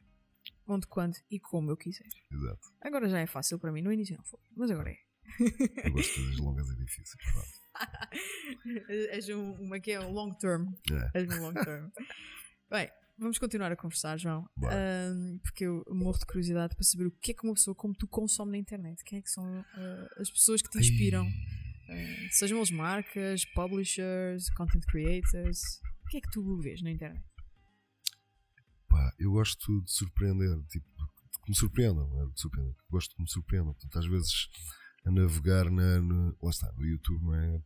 Onde, 0.66 0.86
quando 0.86 1.16
e 1.30 1.40
como 1.40 1.70
eu 1.70 1.76
quiser. 1.76 2.06
Exato. 2.32 2.60
Agora 2.80 3.08
já 3.08 3.18
é 3.18 3.26
fácil 3.26 3.58
para 3.58 3.72
mim, 3.72 3.82
no 3.82 3.92
início 3.92 4.16
não 4.16 4.24
foi, 4.24 4.38
mas 4.56 4.70
agora 4.70 4.90
é. 4.90 4.96
Eu 5.86 5.92
gosto 5.92 6.08
de 6.14 6.20
coisas 6.20 6.36
longas 6.38 6.68
e 6.70 6.76
difíceis. 6.76 7.16
pronto. 7.32 7.48
És 9.12 9.28
um, 9.28 9.52
uma 9.54 9.80
que 9.80 9.92
é 9.92 10.00
um 10.00 10.10
long 10.12 10.32
term. 10.34 10.66
É. 11.14 11.20
És 11.20 11.28
um 11.28 11.40
long 11.42 11.54
term. 11.54 11.88
Bem, 12.70 12.90
vamos 13.18 13.38
continuar 13.38 13.70
a 13.72 13.76
conversar, 13.76 14.16
João. 14.18 14.48
Ahm, 14.64 15.38
porque 15.42 15.64
eu 15.66 15.84
morro 15.88 16.18
de 16.18 16.26
curiosidade 16.26 16.74
para 16.74 16.84
saber 16.84 17.06
o 17.06 17.10
que 17.10 17.30
é 17.32 17.34
que 17.34 17.44
uma 17.44 17.54
pessoa 17.54 17.74
como 17.74 17.94
tu 17.94 18.06
consome 18.08 18.52
na 18.52 18.58
internet. 18.58 19.02
Quem 19.04 19.18
é 19.18 19.22
que 19.22 19.30
são 19.30 19.44
ah, 19.74 20.08
as 20.18 20.30
pessoas 20.30 20.62
que 20.62 20.70
te 20.70 20.78
inspiram? 20.78 21.24
Ah, 21.26 21.59
sejam 22.30 22.58
eles 22.58 22.70
marcas, 22.70 23.44
publishers, 23.46 24.48
content 24.54 24.84
creators. 24.86 25.60
O 26.04 26.08
que 26.10 26.16
é 26.18 26.20
que 26.20 26.30
tu 26.30 26.56
vês 26.60 26.82
na 26.82 26.90
internet? 26.90 27.24
Pá, 28.88 29.12
eu 29.18 29.32
gosto 29.32 29.80
de 29.82 29.92
surpreender, 29.92 30.56
tipo, 30.66 30.86
de 30.96 31.38
que 31.44 31.50
me 31.50 31.54
surpreendam, 31.56 32.22
é? 32.22 32.26
de 32.32 32.40
surpreender. 32.40 32.74
Gosto 32.90 33.14
que 33.14 33.22
me 33.22 33.28
surpreendam. 33.30 33.72
Portanto, 33.72 33.98
às 33.98 34.06
vezes 34.06 34.48
a 35.04 35.10
navegar 35.10 35.70
na, 35.70 36.00
no, 36.00 36.36
lá 36.42 36.50
está, 36.50 36.70
no 36.72 36.84
YouTube, 36.84 37.22
não 37.24 37.34
é? 37.34 37.62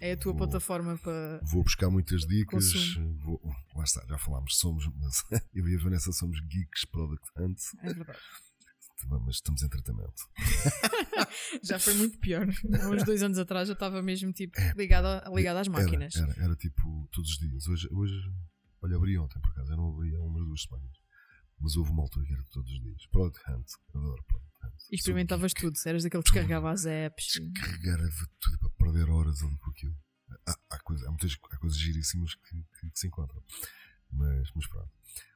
É 0.00 0.12
a 0.12 0.16
tua 0.16 0.32
Vou- 0.32 0.38
plataforma 0.46 0.98
para. 0.98 1.40
Vou 1.44 1.62
buscar 1.62 1.88
muitas 1.90 2.22
dicas. 2.22 2.72
Vou, 3.24 3.40
lá 3.74 3.84
está, 3.84 4.04
já 4.06 4.18
falámos, 4.18 4.58
somos, 4.58 4.86
mas 4.96 5.24
eu 5.54 5.68
e 5.68 5.76
a 5.76 5.82
Vanessa 5.82 6.12
somos 6.12 6.38
geeks, 6.40 6.84
product 6.84 7.24
hunt, 7.36 7.58
É 7.82 7.92
verdade. 7.94 8.18
Mas 9.08 9.36
estamos 9.36 9.62
em 9.62 9.68
tratamento. 9.68 10.22
Já 11.62 11.78
foi 11.78 11.94
muito 11.94 12.18
pior. 12.18 12.46
Há 12.80 12.88
uns 12.88 13.04
dois 13.04 13.22
anos 13.22 13.38
atrás 13.38 13.68
já 13.68 13.74
estava 13.74 14.02
mesmo 14.02 14.32
tipo 14.32 14.58
ligada, 14.76 15.22
ligada 15.34 15.60
às 15.60 15.68
máquinas. 15.68 16.14
É, 16.16 16.20
Era, 16.20 16.32
era, 16.32 16.44
era 16.44 16.56
tipo 16.56 17.08
todos 17.12 17.30
os 17.30 17.38
dias. 17.38 17.66
Hoje, 17.66 17.88
hoje, 17.90 18.14
olha, 18.82 18.96
abri 18.96 19.18
ontem 19.18 19.40
por 19.40 19.50
acaso, 19.50 19.72
eu 19.72 19.76
não 19.76 19.92
abri 19.94 20.14
há 20.14 20.20
umas 20.20 20.44
duas 20.44 20.62
semanas. 20.62 20.92
Mas 21.60 21.76
houve 21.76 21.90
uma 21.90 22.02
altura 22.02 22.26
que 22.26 22.32
era 22.32 22.42
todos 22.50 22.70
os 22.72 22.80
dias. 22.82 23.06
Product 23.12 23.40
Hunt, 23.50 23.66
adoro 23.94 24.24
Product 24.24 24.52
Hunt. 24.64 24.74
E 24.90 24.96
experimentavas 24.96 25.52
tudo, 25.52 25.76
eras 25.86 26.02
daquele 26.02 26.22
que 26.22 26.30
descarregava 26.30 26.70
as 26.72 26.84
apps. 26.86 27.40
Descarregava 27.52 28.28
tudo 28.40 28.58
para 28.58 28.70
perder 28.70 29.10
horas 29.10 29.42
ali 29.42 29.56
com 29.58 29.70
aquilo. 29.70 29.96
Há, 30.46 30.56
há, 30.70 30.78
coisa, 30.80 31.06
há 31.06 31.10
muitas 31.10 31.36
há 31.52 31.56
coisas 31.58 31.78
giríssimas 31.78 32.34
que, 32.34 32.56
que- 32.80 32.90
que 32.90 32.98
se 32.98 33.06
encontram. 33.06 33.42
Mas, 34.10 34.50
mas 34.54 34.66
pronto. 34.66 34.90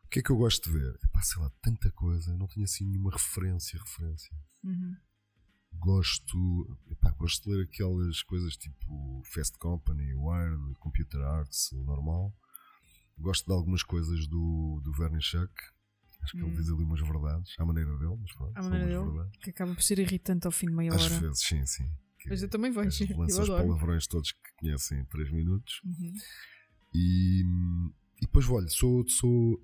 O 0.06 0.08
que 0.08 0.20
é 0.20 0.22
que 0.22 0.30
eu 0.30 0.36
gosto 0.36 0.70
de 0.70 0.78
ver? 0.78 0.98
Epá, 1.04 1.20
sei 1.22 1.42
lá, 1.42 1.50
tanta 1.60 1.90
coisa. 1.90 2.34
Não 2.36 2.46
tinha 2.46 2.64
assim 2.64 2.86
nenhuma 2.86 3.10
referência, 3.12 3.78
referência. 3.78 4.30
Uhum. 4.64 4.96
Gosto, 5.78 6.78
epá, 6.90 7.10
gosto 7.12 7.44
de 7.44 7.54
ler 7.56 7.64
aquelas 7.64 8.22
coisas 8.22 8.56
tipo 8.56 9.22
Fast 9.26 9.58
Company, 9.58 10.14
Wired, 10.14 10.74
Computer 10.78 11.20
Arts, 11.20 11.70
normal. 11.84 12.34
Gosto 13.18 13.46
de 13.46 13.52
algumas 13.52 13.82
coisas 13.82 14.26
do, 14.26 14.80
do 14.82 14.92
Vernichuk. 14.92 15.52
Acho 16.22 16.32
que 16.32 16.42
Hum. 16.42 16.46
ele 16.48 16.56
diz 16.56 16.68
ali 16.70 16.82
umas 16.82 17.00
verdades, 17.00 17.54
à 17.58 17.64
maneira 17.64 17.90
dele, 17.98 18.16
mas 18.20 18.32
pronto. 18.32 18.56
À 18.56 18.62
maneira 18.62 18.86
dele. 18.86 19.04
verdades. 19.10 19.38
Que 19.42 19.50
acaba 19.50 19.74
por 19.74 19.82
ser 19.82 19.98
irritante 19.98 20.46
ao 20.46 20.52
fim 20.52 20.66
de 20.66 20.72
meia 20.72 20.92
Às 20.94 21.02
hora. 21.02 21.20
vezes, 21.20 21.40
sim, 21.40 21.64
sim. 21.66 21.84
Que 22.18 22.30
Mas 22.30 22.42
eu 22.42 22.48
também 22.48 22.72
vejo, 22.72 23.04
eu 23.12 23.18
lança 23.18 23.42
os 23.42 23.48
palavrões 23.48 24.06
todos 24.06 24.32
que 24.32 24.52
conhecem 24.58 25.00
em 25.00 25.04
3 25.04 25.30
minutos. 25.30 25.80
Uhum. 25.84 26.14
E, 26.94 27.42
e 28.16 28.20
depois, 28.22 28.48
olha, 28.48 28.68
sou, 28.68 29.06
sou 29.08 29.60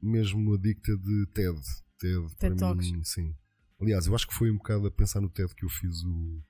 mesmo 0.00 0.54
adicta 0.54 0.96
de 0.96 1.26
TED. 1.32 1.60
TED, 1.98 2.36
para 2.38 2.56
Talks. 2.56 2.90
mim, 2.90 3.02
sim. 3.04 3.34
Aliás, 3.80 4.06
eu 4.06 4.14
acho 4.14 4.26
que 4.26 4.34
foi 4.34 4.50
um 4.50 4.56
bocado 4.56 4.86
a 4.86 4.90
pensar 4.90 5.20
no 5.20 5.30
TED 5.30 5.54
que 5.54 5.64
eu 5.64 5.68
fiz 5.68 6.02
o, 6.02 6.42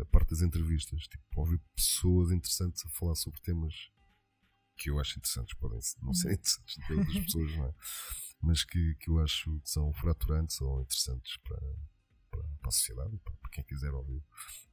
a 0.00 0.04
parte 0.06 0.30
das 0.30 0.42
entrevistas. 0.42 1.02
Tipo, 1.02 1.24
ouvir 1.34 1.60
pessoas 1.74 2.30
interessantes 2.30 2.84
a 2.86 2.88
falar 2.90 3.14
sobre 3.14 3.40
temas 3.40 3.74
que 4.76 4.90
eu 4.90 4.98
acho 4.98 5.18
interessantes. 5.18 5.54
Podem 5.56 5.78
não 6.02 6.14
ser 6.14 6.32
interessantes 6.32 6.76
de 6.86 6.92
outras 6.92 7.24
pessoas, 7.24 7.56
não 7.56 7.66
é? 7.66 7.74
Mas 8.42 8.64
que, 8.64 8.94
que 8.96 9.10
eu 9.10 9.18
acho 9.18 9.50
que 9.60 9.70
são 9.70 9.92
fraturantes 9.94 10.60
ou 10.60 10.82
interessantes 10.82 11.36
para, 11.38 11.60
para, 12.30 12.42
para 12.42 12.68
a 12.68 12.70
sociedade, 12.70 13.18
para, 13.18 13.34
para 13.36 13.50
quem 13.50 13.64
quiser 13.64 13.92
ouvir. 13.92 14.22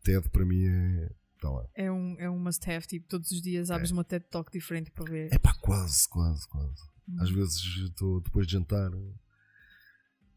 TED, 0.03 0.29
para 0.29 0.45
mim, 0.45 0.65
é. 0.65 1.15
Está 1.35 1.49
lá. 1.49 1.67
É 1.75 1.91
um, 1.91 2.15
é 2.19 2.29
um 2.29 2.39
must-have, 2.39 2.87
tipo, 2.87 3.05
todos 3.09 3.31
os 3.31 3.41
dias 3.41 3.69
abres 3.69 3.91
uma 3.91 4.05
TED 4.05 4.25
Talk 4.29 4.49
diferente 4.49 4.89
para 4.91 5.03
ver. 5.03 5.27
É 5.29 5.37
pá, 5.37 5.53
quase, 5.59 6.07
quase, 6.07 6.47
quase. 6.47 6.92
Às 7.19 7.29
vezes 7.29 7.55
estou 7.85 8.21
depois 8.21 8.47
de 8.47 8.53
jantar, 8.53 8.89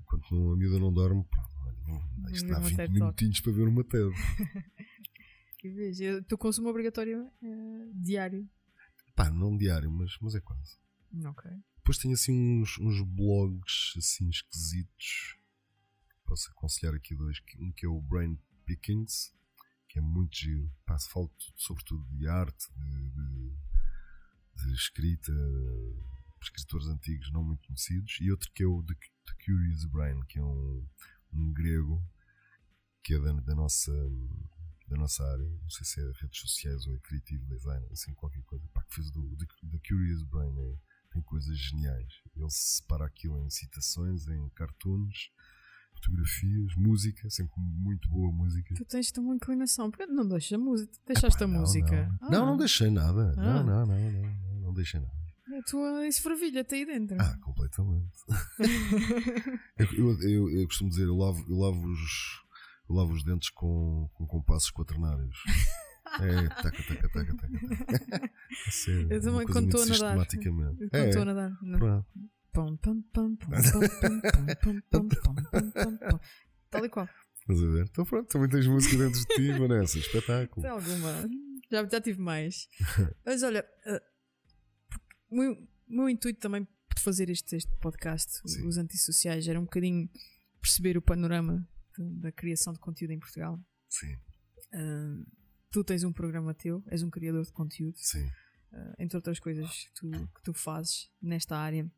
enquanto 0.01 0.53
a 0.53 0.57
miúda 0.57 0.79
não 0.79 0.93
dorme, 0.93 1.25
vou- 1.87 2.31
isto 2.31 2.49
dá 2.49 2.59
uma 2.59 2.69
20 2.69 2.77
TED 2.77 2.87
Talk. 2.89 2.93
minutinhos 3.01 3.41
para 3.41 3.53
ver 3.53 3.69
uma 3.69 3.85
vês? 3.85 4.15
Eu- 6.01 6.23
Tu 6.25 6.37
consumo 6.39 6.69
obrigatório 6.69 7.31
eh, 7.43 7.91
diário. 7.95 8.49
Pá, 9.15 9.31
não 9.31 9.57
diário, 9.57 9.91
mas, 9.91 10.13
mas 10.21 10.35
é 10.35 10.41
quase. 10.41 10.77
Ok. 11.25 11.51
Depois 11.79 11.99
tenho 11.99 12.15
assim 12.15 12.61
uns, 12.61 12.79
uns 12.79 13.01
blogs 13.01 13.95
assim 13.97 14.29
esquisitos. 14.29 15.37
Posso 16.25 16.51
aconselhar 16.51 16.95
aqui 16.95 17.15
dois. 17.15 17.39
Um 17.59 17.73
que 17.73 17.87
é 17.87 17.89
o 17.89 18.01
Brain 18.01 18.39
Pickings, 18.65 19.33
que 19.89 19.99
é 19.99 20.03
muito 20.03 20.37
giro. 20.37 20.71
Pá, 20.85 20.99
se 20.99 21.09
falo 21.11 21.29
tudo- 21.29 21.55
sobretudo 21.57 22.05
de 22.17 22.29
arte, 22.29 22.67
de, 22.77 23.11
de- 23.11 23.57
de 24.67 24.75
escrita, 24.75 25.33
escritores 26.47 26.87
antigos 26.89 27.31
não 27.33 27.45
muito 27.45 27.67
conhecidos. 27.67 28.19
E 28.21 28.31
outro 28.31 28.51
que 28.53 28.63
é 28.63 28.67
o 28.67 28.83
The, 28.83 28.95
The 28.95 29.45
Curious 29.45 29.85
Brain, 29.87 30.21
que 30.29 30.39
é 30.39 30.43
um, 30.43 30.87
um 31.33 31.53
grego 31.53 32.03
que 33.03 33.15
é 33.15 33.19
da, 33.21 33.33
da 33.33 33.55
nossa 33.55 33.93
da 34.89 34.97
nossa 34.97 35.25
área, 35.25 35.45
não 35.45 35.69
sei 35.69 35.85
se 35.85 36.01
é 36.01 36.13
redes 36.21 36.41
sociais 36.41 36.87
ou 36.87 36.95
é 36.95 36.99
creative 37.01 37.45
design, 37.47 37.85
assim 37.91 38.15
qualquer 38.15 38.43
coisa, 38.45 38.65
pá, 38.73 38.83
que 38.85 38.95
fez 38.95 39.11
do 39.11 39.37
The, 39.37 39.47
The 39.73 39.79
Curious 39.89 40.23
Brain, 40.23 40.57
é, 40.57 40.79
tem 41.13 41.23
coisas 41.23 41.59
geniais. 41.59 42.13
Ele 42.37 42.51
separa 42.51 43.05
aquilo 43.05 43.39
em 43.41 43.51
citações, 43.51 44.29
em 44.29 44.49
cartoons, 44.51 45.31
fotografias, 45.95 46.75
música, 46.77 47.29
sempre 47.31 47.55
muito 47.59 48.09
boa 48.09 48.31
música. 48.31 48.75
Tu 48.75 48.85
tens 48.85 49.11
uma 49.19 49.35
inclinação. 49.35 49.91
Porquê 49.91 50.07
não 50.07 50.29
deixas 50.29 50.53
a 50.53 50.59
música? 50.59 50.93
Deixaste 51.07 51.43
a 51.43 51.47
Epá, 51.47 51.55
não, 51.55 51.61
música? 51.61 52.19
Não, 52.21 52.31
não, 52.31 52.47
não 52.47 52.57
deixei 52.57 52.91
nada. 52.91 53.35
Ah. 53.37 53.43
Não, 53.43 53.65
não, 53.65 53.87
não, 53.87 54.13
não, 54.13 54.23
não, 54.23 54.61
não 54.61 54.75
deixei 54.75 55.01
nada. 55.01 55.26
A 55.53 55.63
tua 55.63 56.07
esfravilha 56.09 56.61
está 56.61 56.75
aí 56.75 56.85
dentro. 56.85 57.17
Ah, 57.21 57.39
completamente. 57.41 58.19
eu, 59.79 59.87
eu, 59.97 60.21
eu, 60.23 60.51
eu, 60.51 60.67
costumo 60.67 60.91
dizer, 60.91 61.05
eu 61.05 61.17
lavo, 61.17 61.45
eu 61.49 61.57
lavo, 61.57 61.87
os, 61.87 62.43
eu 62.89 62.97
lavo 62.97 63.13
os 63.13 63.23
dentes 63.23 63.51
com, 63.51 64.11
com 64.15 64.27
compassos 64.27 64.71
quaternários. 64.71 65.39
É, 66.21 66.49
taca, 66.49 66.83
taca, 66.83 67.09
taca, 67.09 67.37
taca. 67.37 68.31
Sério, 68.71 69.13
eu 69.13 69.21
também 69.21 69.47
quando 69.47 69.67
estou 69.67 69.83
a 69.83 69.87
nadar. 69.87 70.27
Quando 70.27 70.93
é, 70.93 71.21
a 71.21 71.25
nadar. 71.25 71.53
Pronto. 72.53 73.01
Tal 76.71 76.85
e 76.85 76.89
qual. 76.89 77.09
Estás 77.41 77.63
a 77.63 77.67
ver? 77.67 77.85
Então 77.85 78.05
pronto, 78.05 78.29
também 78.29 78.49
tens 78.49 78.67
música 78.67 78.97
dentro 78.97 79.21
de 79.21 79.27
ti, 79.27 79.53
Vanessa. 79.53 79.99
Espetáculo. 79.99 80.63
Tem 80.63 80.71
alguma. 80.71 81.29
Já, 81.71 81.87
já 81.87 82.01
tive 82.01 82.21
mais. 82.21 82.69
Mas 83.25 83.43
olha. 83.43 83.65
Uh, 83.87 84.16
meu, 85.35 85.53
o 85.53 85.69
meu 85.97 86.09
intuito 86.09 86.39
também 86.41 86.63
de 86.95 87.03
fazer 87.03 87.29
este, 87.31 87.57
este 87.57 87.75
podcast, 87.79 88.41
Sim. 88.49 88.67
os 88.67 88.77
antissociais, 88.79 89.47
era 89.49 89.59
um 89.61 89.65
bocadinho 89.65 90.09
perceber 90.61 90.97
o 90.97 91.03
panorama 91.03 91.67
de- 91.97 92.21
da 92.21 92.33
criação 92.33 92.73
de 92.73 92.79
conteúdo 92.79 93.11
em 93.13 93.19
Portugal. 93.19 93.61
Sim, 93.89 94.17
Ah, 94.73 95.25
tu 95.71 95.85
tens 95.85 96.03
um 96.05 96.13
programa 96.13 96.53
teu, 96.55 96.83
és 96.89 97.03
um 97.03 97.11
criador 97.11 97.45
de 97.45 97.53
conteúdo, 97.53 97.97
sim. 97.99 98.29
ah, 98.73 98.95
entre 98.99 99.17
outras 99.17 99.39
coisas 99.39 99.71
que 99.71 99.95
tu, 99.95 100.11
que 100.11 100.43
tu 100.43 100.53
fazes 100.55 101.11
nesta 101.21 101.57
área. 101.57 101.91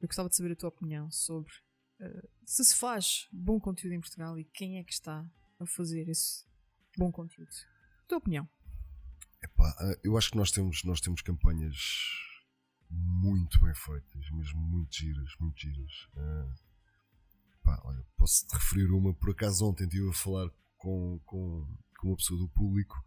Eu 0.00 0.08
gostava 0.08 0.28
de 0.28 0.36
saber 0.36 0.52
a 0.52 0.56
tua 0.56 0.68
opinião 0.68 1.10
sobre 1.10 1.52
ah, 2.00 2.28
se 2.46 2.64
se 2.64 2.76
faz 2.76 3.28
bom 3.32 3.58
conteúdo 3.60 3.92
em 3.94 4.00
Portugal 4.00 4.38
e 4.38 4.44
quem 4.44 4.78
é 4.78 4.84
que 4.84 4.92
está 4.92 5.28
a 5.60 5.66
fazer 5.66 6.08
esse 6.08 6.44
bom 6.96 7.10
conteúdo. 7.12 7.50
A 8.04 8.06
tua 8.08 8.18
opinião. 8.18 8.48
Epá, 9.42 9.96
eu 10.04 10.16
acho 10.16 10.30
que 10.30 10.36
nós 10.36 10.50
temos, 10.50 10.82
nós 10.84 11.00
temos 11.00 11.20
campanhas 11.22 11.76
muito 12.92 13.58
bem 13.60 13.74
feitas, 13.74 14.30
mesmo 14.30 14.60
muito 14.60 14.94
giras, 14.94 15.30
muito 15.40 15.58
giras. 15.60 16.08
Ah, 16.16 16.54
pá, 17.62 17.80
olha, 17.84 18.04
posso 18.16 18.46
te 18.46 18.52
referir 18.54 18.90
uma, 18.92 19.14
por 19.14 19.30
acaso 19.30 19.66
ontem 19.66 19.84
estive 19.84 20.08
a 20.08 20.12
falar 20.12 20.50
com, 20.76 21.18
com, 21.24 21.66
com 21.98 22.08
uma 22.08 22.16
pessoa 22.16 22.38
do 22.38 22.48
público, 22.48 23.02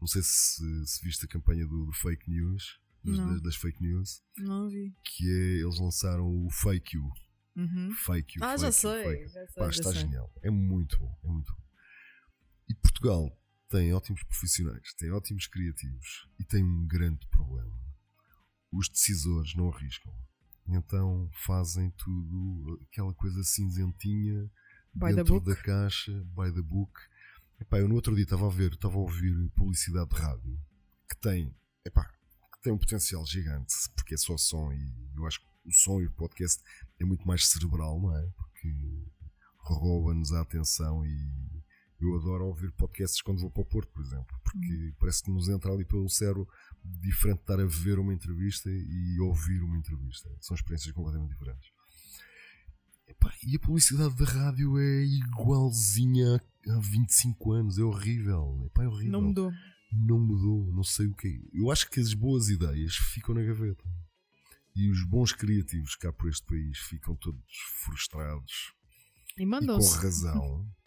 não 0.00 0.06
sei 0.06 0.22
se, 0.22 0.86
se 0.86 1.02
viste 1.04 1.24
a 1.24 1.28
campanha 1.28 1.66
do, 1.66 1.86
do 1.86 1.92
Fake 1.92 2.28
News, 2.30 2.80
dos- 3.02 3.18
das, 3.18 3.42
das 3.42 3.56
fake 3.56 3.82
news, 3.82 4.22
Não 4.36 4.68
vi. 4.68 4.94
que 5.04 5.26
é 5.26 5.62
eles 5.62 5.78
lançaram 5.78 6.26
o 6.44 6.50
Fake 6.50 6.96
You. 6.96 7.10
Uhum. 7.56 7.90
Fake 7.94 8.38
You. 8.38 8.44
Ah, 8.44 8.58
fake 8.58 8.60
já 8.60 8.66
you, 8.66 8.72
sei. 8.72 9.04
fake. 9.04 9.28
Já 9.32 9.46
sei, 9.46 9.54
Pá, 9.54 9.64
já 9.64 9.70
está 9.70 9.90
sei. 9.92 10.00
genial. 10.02 10.30
É 10.42 10.50
muito 10.50 10.98
bom. 10.98 11.18
É 11.24 11.28
muito 11.28 11.52
bom. 11.54 11.62
E 12.68 12.74
Portugal 12.74 13.36
tem 13.70 13.92
ótimos 13.94 14.22
profissionais, 14.24 14.92
tem 14.94 15.10
ótimos 15.12 15.46
criativos 15.46 16.28
e 16.38 16.44
tem 16.44 16.62
um 16.62 16.86
grande 16.86 17.26
problema. 17.28 17.78
Os 18.72 18.88
decisores 18.88 19.54
não 19.54 19.68
arriscam. 19.68 20.12
Então 20.66 21.28
fazem 21.32 21.90
tudo, 21.90 22.80
aquela 22.88 23.12
coisa 23.14 23.42
cinzentinha 23.42 24.50
By 24.94 25.14
dentro 25.14 25.40
da 25.40 25.54
caixa, 25.54 26.12
by 26.34 26.52
the 26.52 26.62
book. 26.62 26.92
Epá, 27.60 27.78
eu 27.78 27.88
no 27.88 27.94
outro 27.94 28.14
dia 28.14 28.24
estava 28.24 28.46
a 28.46 28.50
ver, 28.50 28.72
estava 28.72 28.94
a 28.94 28.98
ouvir 28.98 29.50
publicidade 29.50 30.10
de 30.10 30.16
rádio 30.16 30.60
que 31.08 31.16
tem, 31.20 31.54
epá, 31.84 32.04
que 32.04 32.60
tem 32.62 32.72
um 32.72 32.78
potencial 32.78 33.24
gigante, 33.26 33.72
porque 33.94 34.14
é 34.14 34.16
só 34.16 34.36
som 34.36 34.72
e 34.72 35.10
eu 35.14 35.26
acho 35.26 35.40
que 35.40 35.46
o 35.66 35.72
som 35.72 36.00
e 36.00 36.06
o 36.06 36.12
podcast 36.12 36.62
é 36.98 37.04
muito 37.04 37.26
mais 37.26 37.46
cerebral, 37.46 38.00
não 38.00 38.16
é? 38.16 38.26
Porque 38.36 38.72
rouba-nos 39.58 40.32
a 40.32 40.40
atenção 40.40 41.04
e 41.04 41.62
eu 42.00 42.16
adoro 42.16 42.46
ouvir 42.46 42.72
podcasts 42.72 43.20
quando 43.20 43.40
vou 43.40 43.50
para 43.50 43.62
o 43.62 43.66
Porto, 43.66 43.92
por 43.92 44.02
exemplo, 44.02 44.40
porque 44.42 44.94
parece 44.98 45.22
que 45.22 45.30
nos 45.30 45.48
entra 45.48 45.72
ali 45.72 45.84
pelo 45.84 46.08
cérebro 46.08 46.48
diferente 46.84 47.38
de 47.38 47.42
estar 47.42 47.60
a 47.60 47.66
ver 47.66 47.98
uma 47.98 48.14
entrevista 48.14 48.70
e 48.70 49.18
ouvir 49.20 49.62
uma 49.62 49.76
entrevista. 49.76 50.28
São 50.40 50.54
experiências 50.54 50.92
completamente 50.92 51.30
diferentes. 51.30 51.70
Epá, 53.06 53.34
e 53.44 53.56
a 53.56 53.58
publicidade 53.58 54.14
da 54.14 54.24
rádio 54.24 54.78
é 54.78 55.04
igualzinha 55.04 56.40
há 56.68 56.78
25 56.80 57.52
anos, 57.52 57.78
é 57.78 57.82
horrível. 57.82 58.62
Epá, 58.66 58.84
é 58.84 58.88
horrível. 58.88 59.12
Não 59.12 59.22
mudou. 59.22 59.52
Não 59.92 60.18
mudou, 60.20 60.72
não 60.72 60.84
sei 60.84 61.06
o 61.06 61.14
que 61.14 61.28
é. 61.28 61.58
Eu 61.58 61.70
acho 61.70 61.90
que 61.90 61.98
as 61.98 62.14
boas 62.14 62.48
ideias 62.48 62.94
ficam 62.94 63.34
na 63.34 63.42
gaveta. 63.42 63.84
E 64.74 64.88
os 64.88 65.04
bons 65.04 65.32
criativos 65.32 65.96
cá 65.96 66.12
por 66.12 66.28
este 66.28 66.46
país 66.46 66.78
ficam 66.78 67.16
todos 67.16 67.42
frustrados 67.84 68.72
E 69.36 69.42
e 69.42 69.46
com 69.46 70.00
razão. 70.00 70.68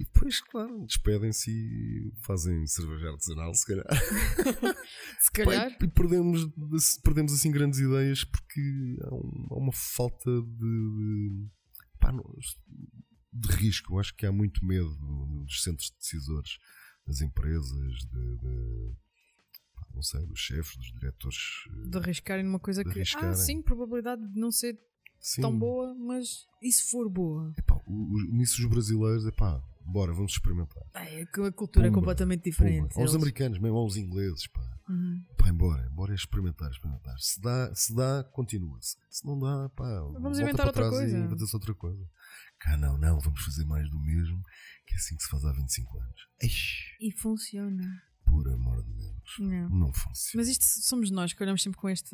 E 0.00 0.04
depois, 0.04 0.40
claro, 0.40 0.86
despedem-se 0.86 1.50
e 1.50 2.10
fazem 2.22 2.66
cerveja 2.66 3.10
artesanal, 3.10 3.52
se 3.54 3.66
calhar. 3.66 3.86
Se 5.20 5.30
calhar. 5.30 5.76
E 5.78 5.88
perdemos, 5.88 6.46
perdemos 7.02 7.32
assim 7.34 7.50
grandes 7.50 7.78
ideias 7.80 8.24
porque 8.24 8.96
há, 9.02 9.14
um- 9.14 9.46
há 9.50 9.58
uma 9.58 9.72
falta 9.72 10.30
de, 10.30 10.56
de, 10.56 11.48
pá, 12.00 12.10
não- 12.12 12.24
de 13.32 13.48
risco. 13.56 13.92
Eu 13.94 13.98
acho 14.00 14.14
que 14.16 14.24
há 14.24 14.32
muito 14.32 14.64
medo 14.64 14.88
dos 15.44 15.62
centros 15.62 15.90
decisores, 16.00 16.58
das 17.06 17.20
empresas, 17.20 17.92
de, 18.06 18.36
de- 18.38 18.94
pá, 19.74 19.86
não 19.94 20.02
sei, 20.02 20.24
dos 20.24 20.40
chefes, 20.40 20.76
dos 20.76 20.92
diretores. 20.94 21.36
eh, 21.84 21.88
De 21.90 21.98
arriscarem 21.98 22.44
numa 22.44 22.58
coisa 22.60 22.82
De 22.82 22.90
que. 22.90 22.98
arriscarem. 23.00 23.28
Ah, 23.28 23.34
sim, 23.34 23.60
probabilidade 23.60 24.26
de 24.32 24.40
não 24.40 24.50
ser 24.50 24.78
Sim. 25.20 25.42
tão 25.42 25.58
boa, 25.58 25.94
mas 25.94 26.46
e 26.62 26.72
se 26.72 26.90
for 26.90 27.06
boa? 27.10 27.52
Epá, 27.58 27.76
o- 27.86 28.14
o- 28.16 28.32
nisso 28.32 28.62
os 28.62 28.68
brasileiros, 28.70 29.26
epá, 29.26 29.62
bora, 29.90 30.12
vamos 30.12 30.32
experimentar. 30.32 30.82
Ai, 30.94 31.20
é 31.22 31.26
que 31.26 31.40
a 31.40 31.52
cultura 31.52 31.86
é 31.86 31.88
Pumba, 31.90 32.00
completamente 32.00 32.42
Pumba. 32.42 32.50
diferente. 32.50 32.92
Aos 32.92 32.96
Eles- 32.98 33.14
americanos, 33.14 33.58
mesmo 33.58 33.76
aos 33.76 33.96
ingleses, 33.96 34.46
pá. 34.48 34.60
Uhum. 34.88 35.24
Pá, 35.36 35.48
embora, 35.48 35.86
embora 35.90 36.12
é 36.12 36.14
experimentar, 36.16 36.70
experimentar. 36.70 37.16
Se 37.18 37.40
dá, 37.40 37.74
se 37.74 37.94
dá 37.94 38.24
continua-se. 38.32 38.96
Se 39.10 39.24
não 39.26 39.38
dá, 39.38 39.68
pá, 39.70 40.00
volta 40.00 40.40
inventar 40.42 40.66
outra 40.66 40.88
coisa. 40.88 41.16
E 41.16 41.20
inventa-se 41.20 41.54
outra 41.54 41.74
coisa. 41.74 42.04
Cá 42.58 42.76
não, 42.76 42.98
não, 42.98 43.18
vamos 43.20 43.42
fazer 43.44 43.64
mais 43.64 43.88
do 43.90 43.98
mesmo, 44.00 44.42
que 44.86 44.94
é 44.94 44.96
assim 44.96 45.16
que 45.16 45.22
se 45.22 45.28
faz 45.30 45.44
há 45.44 45.52
25 45.52 45.98
anos. 45.98 46.20
Eish, 46.42 46.96
E 47.00 47.10
funciona. 47.12 48.02
por 48.26 48.46
amor 48.48 48.82
de 48.84 48.92
Deus, 48.94 49.36
Não. 49.38 49.68
não 49.70 49.92
funciona. 49.92 50.32
Mas 50.42 50.48
isto 50.48 50.64
somos 50.64 51.10
nós 51.10 51.32
que 51.32 51.42
olhamos 51.42 51.62
sempre 51.62 51.78
com 51.80 51.88
este, 51.88 52.10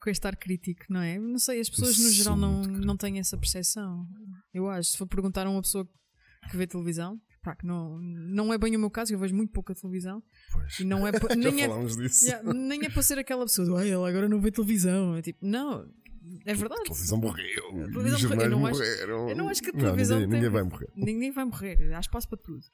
com 0.00 0.10
este 0.10 0.26
ar 0.26 0.36
crítico, 0.36 0.84
não 0.90 1.00
é? 1.00 1.18
Não 1.18 1.38
sei, 1.38 1.60
as 1.60 1.68
pessoas 1.70 1.98
no 1.98 2.10
geral 2.10 2.36
não, 2.36 2.62
não 2.62 2.96
têm 2.96 3.18
essa 3.18 3.36
percepção. 3.38 4.06
Eu 4.52 4.68
acho. 4.68 4.90
Se 4.90 4.98
for 4.98 5.06
perguntar 5.06 5.46
a 5.46 5.50
uma 5.50 5.62
pessoa 5.62 5.88
que 6.50 6.56
vê 6.56 6.66
televisão, 6.66 7.20
pá, 7.42 7.54
que 7.56 7.66
não, 7.66 7.98
não 7.98 8.52
é 8.52 8.58
bem 8.58 8.74
o 8.76 8.78
meu 8.78 8.90
caso, 8.90 9.12
eu 9.12 9.18
vejo 9.18 9.34
muito 9.34 9.52
pouca 9.52 9.74
televisão. 9.74 10.22
Pois. 10.52 10.78
E 10.80 10.84
não 10.84 11.06
é 11.06 11.12
pa- 11.12 11.28
nem, 11.36 11.62
é. 11.62 11.68
Yeah, 12.24 12.52
nem 12.52 12.84
é 12.84 12.90
para 12.90 13.02
ser 13.02 13.18
aquela 13.18 13.44
pessoa 13.44 13.66
do 13.66 13.76
ai, 13.76 13.90
ela 13.90 14.08
agora 14.08 14.28
não 14.28 14.40
vê 14.40 14.50
televisão. 14.50 15.16
É 15.16 15.22
tipo, 15.22 15.38
não, 15.44 15.88
é 16.44 16.54
verdade. 16.54 16.80
A 16.82 16.84
televisão 16.84 17.18
morreu. 17.18 17.64
A 17.68 17.90
televisão 17.90 18.20
morreu. 18.30 18.42
Eu 18.42 18.50
não 18.50 18.66
acho-. 18.66 18.82
Eu 18.82 19.36
não 19.36 19.48
acho 19.48 19.62
que 19.62 19.70
a 19.70 19.72
Não, 19.72 19.80
televisão 19.80 20.18
ninguém, 20.20 20.30
tem- 20.30 20.40
ninguém 20.40 20.52
vai 20.52 20.62
morrer. 20.62 20.88
Ninguém 20.96 21.30
vai 21.32 21.44
morrer, 21.44 21.94
há 21.94 22.00
espaço 22.00 22.28
para 22.28 22.38
tudo. 22.38 22.64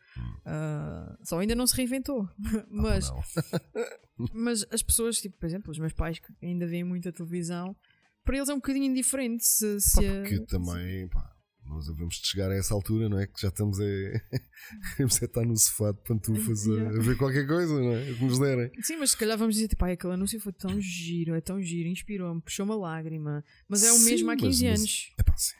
Ah, 0.44 1.16
só 1.22 1.38
ainda 1.38 1.54
não 1.54 1.66
se 1.66 1.76
reinventou. 1.76 2.28
Ah, 2.56 2.66
Mas, 2.70 3.10
não. 3.10 3.22
mas 4.32 4.64
as 4.70 4.82
pessoas, 4.82 5.16
tipo, 5.18 5.36
por 5.38 5.46
exemplo, 5.46 5.70
os 5.70 5.78
meus 5.78 5.92
pais 5.92 6.18
que 6.18 6.32
ainda 6.42 6.66
veem 6.66 6.84
muita 6.84 7.12
televisão, 7.12 7.76
para 8.24 8.36
eles 8.36 8.48
é 8.48 8.52
um 8.52 8.58
bocadinho 8.58 8.84
indiferente 8.86 9.44
se. 9.46 9.80
se 9.80 9.96
Pá, 9.96 10.02
a- 10.02 10.20
porque 10.20 10.40
também, 10.46 11.08
pá, 11.08 11.33
nós 11.66 11.86
devemos 11.86 12.16
de 12.16 12.26
chegar 12.26 12.50
a 12.50 12.54
essa 12.54 12.74
altura, 12.74 13.08
não 13.08 13.18
é? 13.18 13.26
Que 13.26 13.40
já 13.40 13.48
estamos 13.48 13.80
a, 13.80 13.84
devemos 14.92 15.20
é 15.20 15.24
estar 15.24 15.44
no 15.44 15.56
sofá 15.56 15.92
de 15.92 16.02
pantufas 16.02 16.68
a, 16.68 16.88
a 16.88 17.00
ver 17.00 17.16
qualquer 17.16 17.46
coisa, 17.46 17.72
não 17.80 17.92
é? 17.94 18.12
Que 18.14 18.24
nos 18.24 18.38
derem. 18.38 18.70
Sim, 18.82 18.96
mas 18.98 19.10
se 19.12 19.16
calhar 19.16 19.36
vamos 19.38 19.54
dizer, 19.54 19.68
tipo, 19.68 19.84
ai, 19.84 19.92
aquele 19.92 20.12
anúncio 20.14 20.40
foi 20.40 20.52
tão 20.52 20.80
giro, 20.80 21.34
é 21.34 21.40
tão 21.40 21.60
giro, 21.62 21.88
inspirou-me, 21.88 22.40
puxou 22.40 22.64
uma 22.66 22.76
lágrima. 22.76 23.44
Mas 23.68 23.82
é 23.82 23.90
o 23.92 23.96
Sim, 23.96 24.04
mesmo 24.10 24.30
há 24.30 24.34
mas- 24.34 24.42
15 24.42 24.64
mas- 24.68 24.78
anos. 24.78 25.12
É 25.18 25.22
pá, 25.22 25.36
sim. 25.36 25.54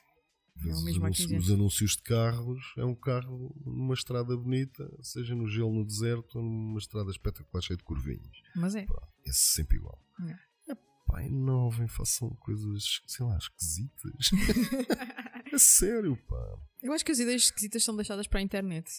É 0.67 0.73
o 0.73 0.83
mesmo 0.85 1.03
há 1.05 1.07
anúncios- 1.09 1.27
15 1.27 1.35
anos. 1.35 1.47
os 1.49 1.53
anúncios 1.55 1.91
de 1.97 2.03
carros 2.03 2.61
é 2.79 2.85
um 2.85 2.95
carro 2.95 3.55
numa 3.67 3.93
estrada 3.93 4.37
bonita, 4.37 4.89
seja 5.03 5.35
no 5.35 5.49
gelo 5.49 5.73
no 5.75 5.85
deserto 5.85 6.37
ou 6.39 6.43
numa 6.45 6.79
estrada 6.79 7.11
espetacular 7.11 7.61
cheia 7.61 7.77
de 7.77 7.83
curvinhas. 7.83 8.37
Mas 8.55 8.75
é. 8.77 8.87
Esse 9.27 9.55
sempre 9.55 9.79
igual. 9.79 10.01
É. 10.29 10.73
É 10.73 10.75
pá, 11.07 11.23
inovem, 11.25 11.89
façam 11.89 12.31
coisas, 12.37 13.03
sei 13.07 13.27
lá, 13.27 13.37
esquisitas. 13.37 14.31
a 15.55 15.59
sério, 15.59 16.17
pá. 16.29 16.59
Eu 16.83 16.93
acho 16.93 17.05
que 17.05 17.13
as 17.13 17.19
ideias 17.19 17.43
esquisitas 17.45 17.83
são 17.85 17.97
deixadas 17.97 18.27
para 18.27 18.41
a 18.41 18.43
internet. 18.43 18.91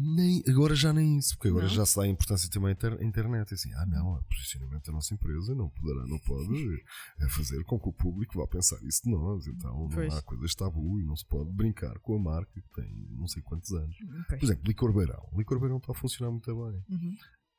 Nem, 0.00 0.44
agora 0.48 0.76
já 0.76 0.92
nem 0.92 1.18
isso, 1.18 1.34
porque 1.36 1.48
agora 1.48 1.66
Não? 1.66 1.74
já 1.74 1.84
se 1.84 1.96
dá 1.96 2.06
importância 2.06 2.48
também 2.48 2.68
à 2.68 2.72
inter- 2.72 2.98
à 3.00 3.04
internet. 3.04 3.52
Assim, 3.52 3.72
ah, 3.74 3.84
não, 3.84 4.12
o 4.14 4.22
posicionamento 4.24 4.86
da 4.86 4.92
nossa 4.92 5.12
empresa 5.12 5.56
não 5.56 5.68
poderá, 5.70 6.06
não 6.06 6.20
pode 6.20 6.84
eh, 7.20 7.28
fazer 7.30 7.64
com 7.64 7.80
que 7.80 7.88
o 7.88 7.92
público 7.92 8.38
vá 8.38 8.46
pensar 8.46 8.80
isso 8.84 9.02
de 9.02 9.10
nós. 9.10 9.44
Então 9.48 9.88
Pois. 9.92 10.08
não 10.12 10.18
há 10.18 10.22
coisas 10.22 10.54
tabu 10.54 11.00
e 11.00 11.04
não 11.04 11.16
se 11.16 11.26
pode 11.26 11.50
brincar 11.52 11.98
com 11.98 12.14
a 12.14 12.18
marca 12.20 12.60
que 12.60 12.70
tem 12.80 13.08
não 13.10 13.26
sei 13.26 13.42
quantos 13.42 13.72
anos. 13.72 13.96
Pois. 14.28 14.38
Por 14.38 14.44
exemplo, 14.46 14.62
Licor 14.68 14.92
Beirão. 14.92 15.28
Licor 15.36 15.58
Beirão 15.58 15.78
está 15.78 15.90
a 15.90 15.96
funcionar 15.96 16.30
muito 16.30 16.46
bem. 16.46 16.84
Uhum. 16.90 17.16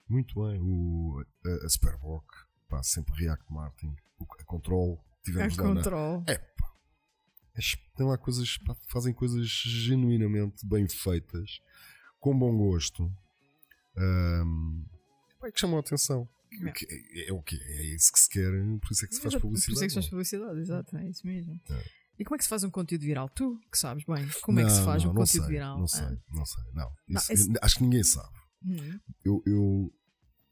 Muito 0.07 0.35
bem. 0.41 0.59
O, 0.61 1.21
a, 1.45 1.65
a 1.65 1.69
Superboc, 1.69 2.25
pá, 2.69 2.81
sempre 2.83 3.13
React 3.21 3.51
Martin. 3.51 3.93
O, 4.17 4.23
a 4.39 4.43
Control, 4.45 4.97
A 4.97 5.25
tivemos 5.25 5.57
na, 5.57 5.63
control. 5.63 6.23
é 6.25 6.37
pá. 6.37 6.43
As- 6.43 6.48
Tem 7.95 8.05
lá 8.05 8.17
coisas, 8.17 8.57
fazem 8.91 9.13
coisas 9.13 9.47
genuinamente 9.47 10.65
bem 10.65 10.87
feitas, 10.87 11.59
com 12.19 12.37
bom 12.37 12.55
gosto, 12.57 13.11
ahm, 13.97 14.83
pá, 15.39 15.51
que 15.51 15.59
chamam 15.59 15.77
a 15.77 15.79
atenção. 15.79 16.27
É. 16.65 16.71
Que 16.71 16.85
É, 16.89 17.29
é 17.29 17.33
o 17.33 17.41
quê? 17.43 17.57
É 17.61 17.83
isso 17.95 18.11
que 18.11 18.19
se 18.19 18.29
quer, 18.29 18.49
por 18.81 18.91
isso 18.91 19.05
é 19.05 19.07
que 19.07 19.15
se 19.15 19.21
faz 19.21 19.33
Exato, 19.33 19.41
publicidade. 19.41 19.65
Por 19.65 19.73
isso 19.73 19.83
é 19.83 19.85
que 19.85 19.89
se 19.89 19.95
faz 19.95 20.05
não 20.05 20.09
publicidade, 20.11 20.59
exato, 20.59 20.97
é 20.97 21.09
isso 21.09 21.27
mesmo. 21.27 21.61
É. 21.69 21.83
E 22.17 22.25
como 22.25 22.35
é 22.35 22.37
que 22.37 22.43
se 22.43 22.49
faz 22.49 22.63
um 22.63 22.69
conteúdo 22.71 23.01
viral? 23.01 23.29
Tu 23.29 23.59
que 23.71 23.77
sabes 23.77 24.03
bem, 24.03 24.27
como 24.41 24.59
é 24.59 24.63
que 24.65 24.71
se 24.71 24.77
Não, 24.79 24.85
faz 24.85 25.03
não, 25.03 25.11
um 25.11 25.13
não 25.13 25.21
conteúdo 25.21 25.43
sei, 25.45 25.51
viral? 25.53 25.77
Não 25.77 25.85
Ah. 25.85 25.87
sei, 25.87 26.17
não 26.31 26.45
sei. 26.45 26.63
Não, 26.73 26.95
Não, 27.07 27.21
Isso- 27.21 27.31
esse- 27.33 27.49
Acho 27.61 27.75
que 27.77 27.83
ninguém 27.83 28.03
sabe. 28.03 28.37
Hum. 28.65 28.99
Eu, 29.23 29.43
eu, 29.45 29.93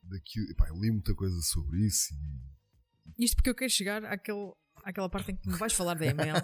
daqui, 0.04 0.40
epá, 0.52 0.70
eu 0.70 0.80
li 0.80 0.92
muita 0.92 1.14
coisa 1.16 1.40
sobre 1.42 1.86
isso 1.86 2.14
e, 2.14 3.26
Isto 3.26 3.36
porque 3.38 3.50
eu 3.50 3.56
quero 3.56 3.72
chegar 3.72 4.06
àquele, 4.06 4.54
àquela 4.88 5.10
parte 5.10 5.32
em 5.32 5.36
que 5.36 5.50
me 5.50 5.58
vais 5.58 5.74
falar 5.74 5.94
da 5.96 6.06
ML. 6.06 6.42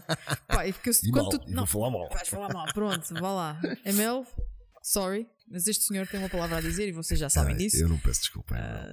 Pá, 0.48 0.68
e 0.68 0.74
porque 0.74 0.90
eu, 0.90 0.94
e 1.04 1.12
quando 1.12 1.24
mal, 1.26 1.40
tu- 1.40 1.50
não, 1.50 1.66
vou 1.66 1.82
falar 1.82 1.92
mal. 1.92 2.10
vais 2.10 2.28
falar 2.28 2.54
mal, 2.54 2.66
pronto, 2.74 3.14
vá 3.14 3.32
lá. 3.32 3.62
ML, 3.86 4.26
sorry, 4.82 5.28
mas 5.54 5.68
este 5.68 5.84
senhor 5.86 6.08
tem 6.08 6.20
uma 6.20 6.28
palavra 6.30 6.58
a 6.58 6.62
dizer 6.62 6.88
e 6.88 6.92
vocês 6.92 7.20
já 7.20 7.30
sabem 7.30 7.54
Ah, 7.56 7.58
disso. 7.58 7.78
Eu 7.78 7.88
não 7.88 7.98
peço 8.00 8.22
desculpa. 8.22 8.56
Ah, 8.58 8.92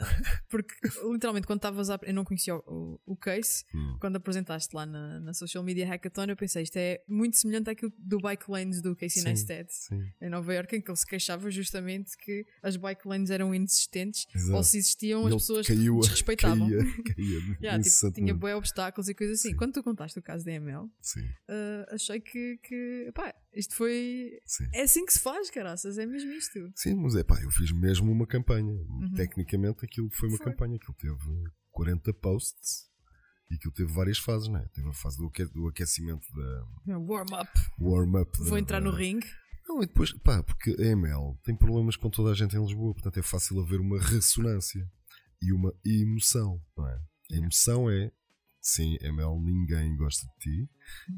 porque 0.49 0.75
literalmente 1.11 1.47
quando 1.47 1.59
estavas 1.59 1.91
a. 1.91 1.99
Eu 2.03 2.15
não 2.15 2.25
conhecia 2.25 2.55
o, 2.55 3.01
o, 3.07 3.17
case, 3.17 3.65
Hum. 3.75 3.97
quando 4.01 4.17
apresentaste 4.17 4.75
lá 4.77 4.85
na, 4.87 5.19
na 5.21 5.33
Social 5.35 5.65
Media 5.65 5.87
Hackathon, 5.87 6.27
eu 6.29 6.37
pensei 6.37 6.63
isto 6.63 6.77
é 6.77 7.03
muito 7.09 7.37
semelhante 7.37 7.71
àquilo 7.71 7.93
do 7.99 8.19
bike 8.21 8.51
lanes 8.51 8.81
do 8.83 8.95
Casey. 8.95 9.25
Neistat 9.25 9.69
em 10.21 10.29
Nova 10.29 10.55
York, 10.55 10.77
em 10.77 10.81
que 10.81 10.91
ele 10.91 10.97
se 10.97 11.07
queixava 11.07 11.51
justamente 11.51 12.17
que 12.17 12.45
as 12.63 12.77
bike 12.77 13.09
lanes 13.09 13.31
eram 13.31 13.55
inexistentes 13.55 14.27
exato. 14.35 14.57
ou 14.57 14.63
se 14.63 14.77
existiam 14.79 15.27
as 15.27 15.35
pessoas 15.35 15.67
caiu 15.67 15.99
desrespeitavam. 16.01 16.69
Caía, 16.69 16.85
caía 17.15 17.41
Yeah, 17.61 17.83
tipo, 17.83 18.13
tinha 18.13 18.35
bué 18.35 18.55
obstáculos 18.55 19.09
e 19.09 19.15
coisas 19.15 19.39
assim. 19.41 19.51
Sim. 19.51 19.57
Quando 19.57 19.73
tu 19.73 19.83
contaste 19.83 20.19
o 20.19 20.23
caso 20.23 20.45
da 20.45 20.53
ML, 20.53 20.89
Sim, 21.01 21.27
ah, 21.49 21.87
achei 21.95 22.21
que, 22.21 22.59
que 22.63 23.11
pá, 23.15 23.35
isto 23.55 23.75
foi. 23.75 24.31
sim. 24.47 24.65
É 24.75 24.83
assim 24.83 25.05
que 25.05 25.13
se 25.13 25.19
faz, 25.21 25.51
caraças, 25.51 25.99
é 25.99 26.07
mesmo 26.07 26.31
isto. 26.33 26.59
Sim, 26.77 26.95
mas 26.97 27.15
é 27.17 27.25
pá, 27.25 27.41
eu 27.43 27.51
fiz 27.51 27.71
mesmo 27.73 28.11
uma 28.11 28.27
campanha. 28.27 28.75
Tecnicamente 29.17 29.85
aquilo 29.85 30.09
foi 30.11 30.29
uma 30.29 30.33
Uhum. 30.39 30.39
Foi. 30.45 30.53
campanha, 30.53 30.77
aquilo 30.77 30.95
teve 30.95 31.45
40 31.71 32.13
posts 32.15 32.89
e 33.51 33.55
aquilo 33.57 33.73
teve 33.75 33.93
várias 33.93 34.19
fases, 34.19 34.49
né? 34.49 34.67
Teve 34.73 34.89
a 34.89 34.93
fase 34.93 35.17
do, 35.19 35.27
aque- 35.27 35.47
do 35.53 35.67
aquecimento 35.69 36.27
da 36.87 36.99
Warm-up. 36.99 37.51
warm-up. 37.81 38.39
Vou 38.39 38.51
da- 38.53 38.61
entrar 38.61 38.79
da- 38.81 38.85
no 38.87 38.93
ringue. 38.97 39.27
Não, 39.69 39.83
e 39.83 39.87
depois, 39.87 40.13
pá, 40.13 40.43
porque 40.43 40.71
a 40.79 40.83
ML 40.85 41.37
tem 41.45 41.55
problemas 41.57 41.95
com 41.97 42.11
toda 42.11 42.31
a 42.31 42.35
gente 42.35 42.57
em 42.57 42.61
Lisboa, 42.61 42.93
portanto 42.93 43.19
é 43.19 43.23
fácil 43.23 43.61
haver 43.61 43.79
uma 43.81 43.99
ressonância. 44.03 44.85
e 45.43 45.53
uma 45.55 45.73
emoção, 45.87 46.61
não 46.77 46.87
é? 46.87 47.01
A 47.33 47.37
emoção 47.37 47.89
é 47.91 48.13
Sim, 48.61 48.99
ML, 49.01 49.41
ninguém 49.41 49.97
gosta 49.97 50.27
de 50.27 50.39
ti. 50.39 50.71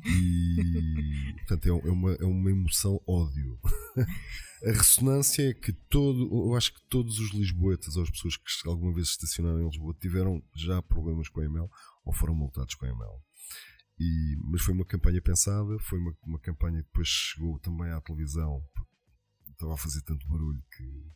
E 0.07 1.35
portanto 1.47 1.67
é, 1.67 1.73
uma, 1.91 2.13
é 2.15 2.25
uma 2.25 2.51
emoção 2.51 3.01
ódio. 3.07 3.59
a 4.65 4.71
ressonância 4.71 5.51
é 5.51 5.55
que 5.55 5.73
todo, 5.73 6.31
eu 6.33 6.55
acho 6.57 6.73
que 6.73 6.81
todos 6.89 7.19
os 7.19 7.33
lisboetas 7.33 7.97
ou 7.97 8.05
as 8.05 8.11
pessoas 8.11 8.37
que 8.37 8.69
alguma 8.69 8.95
vez 8.95 9.09
estacionaram 9.09 9.61
em 9.61 9.67
Lisboa 9.67 9.95
tiveram 10.01 10.43
já 10.55 10.81
problemas 10.81 11.29
com 11.29 11.41
a 11.41 11.45
ML 11.45 11.69
ou 12.05 12.13
foram 12.13 12.35
multados 12.35 12.75
com 12.75 12.87
a 12.87 12.89
ML. 12.89 13.21
E, 13.99 14.37
mas 14.45 14.63
foi 14.63 14.75
uma 14.75 14.85
campanha 14.85 15.21
pensada, 15.21 15.79
foi 15.81 15.99
uma, 15.99 16.17
uma 16.25 16.39
campanha 16.39 16.79
que 16.79 16.89
depois 16.89 17.09
chegou 17.09 17.59
também 17.59 17.91
à 17.91 18.01
televisão. 18.01 18.65
Estava 19.63 19.75
a 19.75 19.79
fazer 19.79 20.03
tanto 20.03 20.27
barulho 20.27 20.63
que 20.77 21.13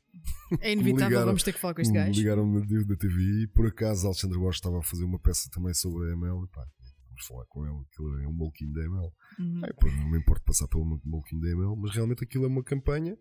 é 0.60 0.72
inevitável, 0.72 1.08
ligaram, 1.08 1.26
vamos 1.26 1.42
ter 1.42 1.52
que 1.52 1.58
falar 1.58 1.74
com 1.74 1.80
este 1.80 1.92
gajo. 1.92 2.12
Ligaram-me 2.12 2.84
da 2.84 2.96
TV 2.96 3.42
e 3.42 3.46
por 3.48 3.66
acaso 3.66 4.06
Alexandre 4.06 4.38
Borges 4.38 4.58
estava 4.58 4.78
a 4.78 4.82
fazer 4.82 5.04
uma 5.04 5.18
peça 5.18 5.50
também 5.50 5.74
sobre 5.74 6.08
a 6.08 6.12
ML 6.12 6.44
e 6.44 6.48
pá, 6.48 6.64
vamos 7.08 7.26
falar 7.26 7.44
com 7.46 7.66
ele, 7.66 7.84
aquilo 7.90 8.22
é 8.22 8.28
um 8.28 8.32
molquinho 8.32 8.72
da 8.72 8.84
ML. 8.84 9.12
Uhum. 9.38 9.60
Aí, 9.64 9.72
pô, 9.74 9.90
não 9.90 10.10
me 10.10 10.18
importa 10.18 10.44
passar 10.44 10.68
pelo 10.68 10.84
molquinho 11.04 11.40
da 11.42 11.48
ML, 11.48 11.76
mas 11.76 11.92
realmente 11.92 12.22
aquilo 12.22 12.44
é 12.44 12.48
uma 12.48 12.62
campanha 12.62 13.18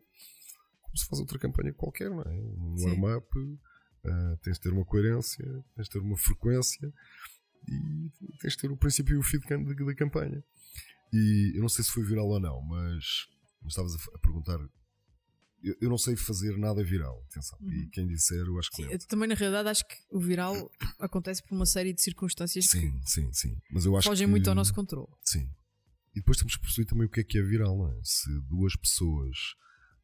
como 0.95 0.97
se 0.97 1.05
faz 1.07 1.19
outra 1.19 1.37
campanha 1.37 1.73
qualquer, 1.73 2.09
não 2.09 2.21
é? 2.21 2.29
Um 2.29 2.75
warm-up, 2.79 3.37
uh, 3.37 4.37
tens 4.41 4.53
de 4.53 4.61
ter 4.61 4.71
uma 4.71 4.85
coerência, 4.85 5.45
tens 5.75 5.85
de 5.85 5.89
ter 5.89 5.99
uma 5.99 6.17
frequência 6.17 6.93
e 7.67 8.11
tens 8.39 8.53
de 8.53 8.59
ter 8.59 8.71
o 8.71 8.77
princípio 8.77 9.15
e 9.15 9.17
o 9.17 9.23
fim 9.23 9.39
da, 9.39 9.57
da 9.57 9.95
campanha. 9.95 10.43
E 11.11 11.53
eu 11.55 11.61
não 11.61 11.69
sei 11.69 11.83
se 11.83 11.91
foi 11.91 12.03
viral 12.03 12.27
ou 12.27 12.39
não, 12.39 12.61
mas 12.61 13.27
me 13.61 13.67
estavas 13.67 13.93
a, 13.93 13.97
a 14.15 14.19
perguntar 14.19 14.57
eu, 15.65 15.75
eu, 15.81 15.89
não 15.89 15.97
sei 15.97 16.15
fazer 16.15 16.57
nada 16.57 16.83
viral, 16.83 17.25
atenção. 17.29 17.57
Uhum. 17.59 17.71
E 17.71 17.89
quem 17.89 18.07
disser, 18.07 18.45
eu 18.45 18.59
acho 18.59 18.69
que. 18.69 18.83
Sim, 18.83 18.91
eu 18.91 18.99
também, 19.07 19.27
na 19.27 19.35
realidade, 19.35 19.69
acho 19.69 19.87
que 19.87 19.95
o 20.11 20.19
viral 20.19 20.71
acontece 20.99 21.41
por 21.43 21.55
uma 21.55 21.65
série 21.65 21.93
de 21.93 22.01
circunstâncias 22.01 22.65
sim, 22.65 22.99
que 22.99 23.09
sim, 23.09 23.33
sim. 23.33 23.57
Mas 23.71 23.85
eu 23.85 23.95
acho 23.97 24.07
fogem 24.07 24.27
que... 24.27 24.31
muito 24.31 24.47
ao 24.47 24.55
nosso 24.55 24.73
controle. 24.73 25.11
Sim. 25.23 25.49
E 26.15 26.19
depois 26.19 26.37
temos 26.37 26.55
que 26.55 26.61
perceber 26.61 26.87
também 26.87 27.07
o 27.07 27.09
que 27.09 27.19
é 27.19 27.23
que 27.23 27.37
é 27.37 27.41
viral, 27.41 27.77
não 27.77 27.91
é? 27.91 27.99
Se 28.03 28.29
duas 28.47 28.75
pessoas, 28.75 29.37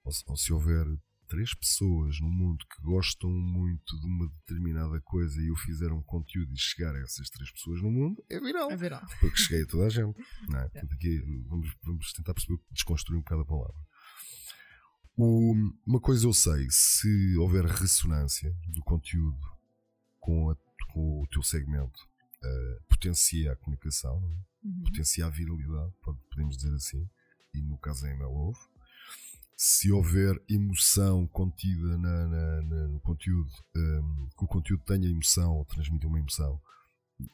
ou 0.03 0.11
se, 0.11 0.23
ou 0.27 0.37
se 0.37 0.51
houver 0.51 0.85
três 1.31 1.53
pessoas 1.55 2.19
no 2.19 2.29
mundo 2.29 2.65
que 2.69 2.83
gostam 2.83 3.29
muito 3.29 3.97
de 3.97 4.05
uma 4.05 4.27
determinada 4.27 4.99
coisa 4.99 5.41
e 5.41 5.47
eu 5.47 5.55
fizer 5.55 5.89
um 5.89 6.03
conteúdo 6.03 6.51
e 6.51 6.59
chegar 6.59 6.93
a 6.93 6.99
essas 6.99 7.29
três 7.29 7.49
pessoas 7.53 7.81
no 7.81 7.89
mundo, 7.89 8.21
é 8.29 8.37
viral. 8.37 8.69
É 8.69 8.75
viral. 8.75 9.01
Porque 9.21 9.37
cheguei 9.37 9.63
a 9.63 9.65
toda 9.65 9.85
a 9.85 9.89
gente. 9.89 10.19
Não 10.49 10.59
é? 10.59 10.67
Portanto, 10.67 10.93
aqui 10.93 11.21
vamos, 11.47 11.73
vamos 11.83 12.11
tentar 12.11 12.33
perceber, 12.33 12.59
desconstruir 12.71 13.17
um 13.17 13.21
bocado 13.21 13.43
a 13.43 13.45
palavra. 13.45 13.75
Uma 15.17 15.99
coisa 15.99 16.25
eu 16.25 16.33
sei, 16.33 16.67
se 16.69 17.37
houver 17.37 17.65
ressonância 17.65 18.55
do 18.67 18.81
conteúdo 18.83 19.39
com, 20.19 20.49
a, 20.49 20.55
com 20.93 21.21
o 21.21 21.27
teu 21.27 21.43
segmento, 21.43 21.99
uh, 22.43 22.83
potencia 22.87 23.51
a 23.51 23.55
comunicação, 23.55 24.17
é? 24.17 24.67
uhum. 24.67 24.83
potencia 24.83 25.25
a 25.25 25.29
viralidade, 25.29 25.93
podemos 26.29 26.57
dizer 26.57 26.73
assim, 26.73 27.09
e 27.53 27.61
no 27.61 27.77
caso 27.77 28.03
da 28.03 28.09
ML 28.09 28.31
houve. 28.31 28.59
Se 29.55 29.91
houver 29.91 30.41
emoção 30.49 31.27
contida 31.27 31.97
na, 31.97 32.27
na, 32.27 32.61
na, 32.63 32.87
no 32.87 32.99
conteúdo, 33.01 33.51
um, 33.75 34.29
que 34.35 34.43
o 34.43 34.47
conteúdo 34.47 34.83
tenha 34.85 35.07
emoção 35.07 35.55
ou 35.55 35.65
transmita 35.65 36.07
uma 36.07 36.19
emoção, 36.19 36.59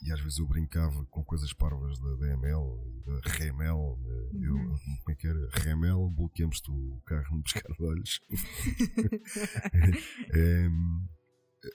e 0.02 0.12
às 0.12 0.20
vezes 0.22 0.40
eu 0.40 0.48
brincava 0.48 1.06
com 1.06 1.24
coisas 1.24 1.54
parvas 1.54 2.00
da 2.00 2.16
DML, 2.16 3.04
da 3.06 3.20
Remel, 3.32 3.78
uhum. 3.78 4.44
eu, 4.44 4.56
como 4.56 5.12
é 5.12 5.16
que 5.16 5.28
era? 5.28 5.50
Remel, 5.54 6.10
bloqueamos-te 6.10 6.72
o 6.72 7.00
carro 7.06 7.38
no 7.38 7.44
pescar 7.44 7.72
de 7.72 7.84
olhos. 7.84 8.20
é, 10.34 10.68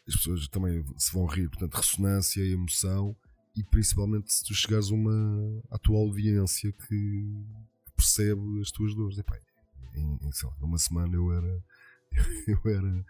as 0.06 0.16
pessoas 0.16 0.48
também 0.48 0.84
se 0.96 1.12
vão 1.12 1.26
rir, 1.26 1.48
portanto, 1.48 1.74
ressonância, 1.74 2.44
emoção 2.44 3.16
e 3.54 3.62
principalmente 3.64 4.32
se 4.32 4.44
tu 4.44 4.54
chegares 4.54 4.88
uma, 4.88 5.62
à 5.70 5.78
tua 5.78 5.98
audiência 5.98 6.72
que 6.72 7.46
percebe 7.96 8.60
as 8.60 8.70
tuas 8.70 8.94
dores. 8.94 9.18
Epá, 9.18 9.38
em, 9.94 10.18
em, 10.22 10.30
lá, 10.44 10.56
numa 10.60 10.78
semana 10.78 11.14
eu 11.14 11.32
era 11.32 11.64
eu 12.48 12.70
era 12.70 13.06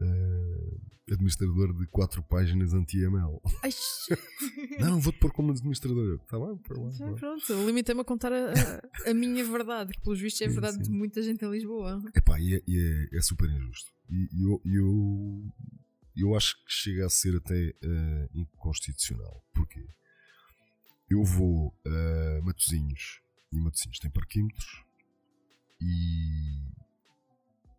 uh, 0.00 0.80
administrador 1.12 1.72
de 1.72 1.86
quatro 1.86 2.22
páginas 2.22 2.74
anti-ML. 2.74 3.40
não, 4.80 5.00
vou-te 5.00 5.18
pôr 5.18 5.32
como 5.32 5.52
administrador. 5.52 6.20
Está 6.22 6.38
bem, 6.38 6.56
por 6.58 6.78
lá. 6.78 6.90
Já, 6.90 7.12
pronto, 7.12 7.66
limitei-me 7.66 8.00
a 8.00 8.04
contar 8.04 8.32
a, 8.32 8.52
a, 8.52 9.10
a, 9.10 9.14
minha 9.14 9.44
verdade, 9.44 9.92
que 9.92 10.00
pelos 10.00 10.20
vistos 10.20 10.42
é 10.42 10.46
a 10.46 10.50
verdade 10.50 10.76
sim. 10.76 10.82
de 10.82 10.90
muita 10.90 11.22
gente 11.22 11.44
em 11.44 11.50
Lisboa. 11.50 12.02
Epá, 12.14 12.40
e 12.40 12.54
é, 12.54 12.62
e 12.66 13.08
é, 13.12 13.18
é 13.18 13.22
super 13.22 13.48
injusto. 13.48 13.92
E 14.10 14.28
eu, 14.44 14.60
eu, 14.64 15.42
eu 16.16 16.36
acho 16.36 16.56
que 16.64 16.72
chega 16.72 17.06
a 17.06 17.10
ser 17.10 17.36
até 17.36 17.54
uh, 17.54 18.28
inconstitucional. 18.34 19.44
Porquê? 19.54 19.86
Eu 21.08 21.22
vou 21.22 21.72
a 21.86 22.40
uh, 22.40 22.44
Matozinhos 22.44 23.20
e 23.52 23.60
Matozinhos 23.60 23.98
tem 24.00 24.10
parquímetros 24.10 24.84
e 25.80 26.76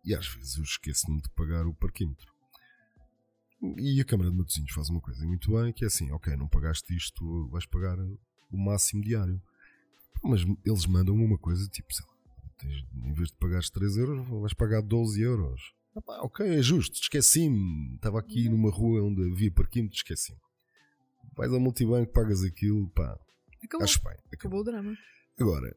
e 0.08 0.14
às 0.14 0.26
vezes 0.26 0.56
eu 0.56 0.64
esqueço-me 0.64 1.20
de 1.20 1.28
pagar 1.30 1.66
o 1.66 1.74
parquímetro. 1.74 2.32
E 3.76 4.00
a 4.00 4.04
Câmara 4.06 4.30
de 4.30 4.36
Matosinhos 4.36 4.72
faz 4.72 4.88
uma 4.88 5.02
coisa 5.02 5.26
muito 5.26 5.52
bem, 5.52 5.70
que 5.70 5.84
é 5.84 5.86
assim, 5.86 6.10
ok, 6.12 6.34
não 6.34 6.48
pagaste 6.48 6.96
isto, 6.96 7.46
vais 7.50 7.66
pagar 7.66 7.98
o 8.50 8.56
máximo 8.56 9.02
diário. 9.02 9.42
Mas 10.24 10.40
eles 10.64 10.86
mandam 10.86 11.14
uma 11.14 11.36
coisa 11.36 11.68
tipo, 11.68 11.92
sei 11.92 12.06
lá, 12.06 12.12
tens, 12.56 12.86
em 13.04 13.12
vez 13.12 13.28
de 13.28 13.36
pagares 13.36 13.68
3 13.68 13.98
euros, 13.98 14.26
vais 14.26 14.54
pagar 14.54 14.80
12 14.80 15.20
euros. 15.20 15.74
Ah, 15.94 16.00
pá, 16.00 16.20
ok, 16.22 16.46
é 16.46 16.62
justo, 16.62 16.94
esqueci-me. 16.94 17.96
Estava 17.96 18.18
aqui 18.18 18.46
uhum. 18.46 18.52
numa 18.52 18.70
rua 18.70 19.02
onde 19.02 19.30
havia 19.30 19.52
parquímetro, 19.52 19.96
esqueci-me. 19.96 20.40
Vais 21.36 21.52
ao 21.52 21.60
multibanco, 21.60 22.10
pagas 22.14 22.42
aquilo, 22.42 22.88
pá. 22.90 23.18
Acabou. 23.62 23.84
Acho 23.84 24.02
bem. 24.02 24.12
Acabou. 24.12 24.32
acabou 24.32 24.60
o 24.60 24.64
drama. 24.64 24.96
Agora, 25.38 25.76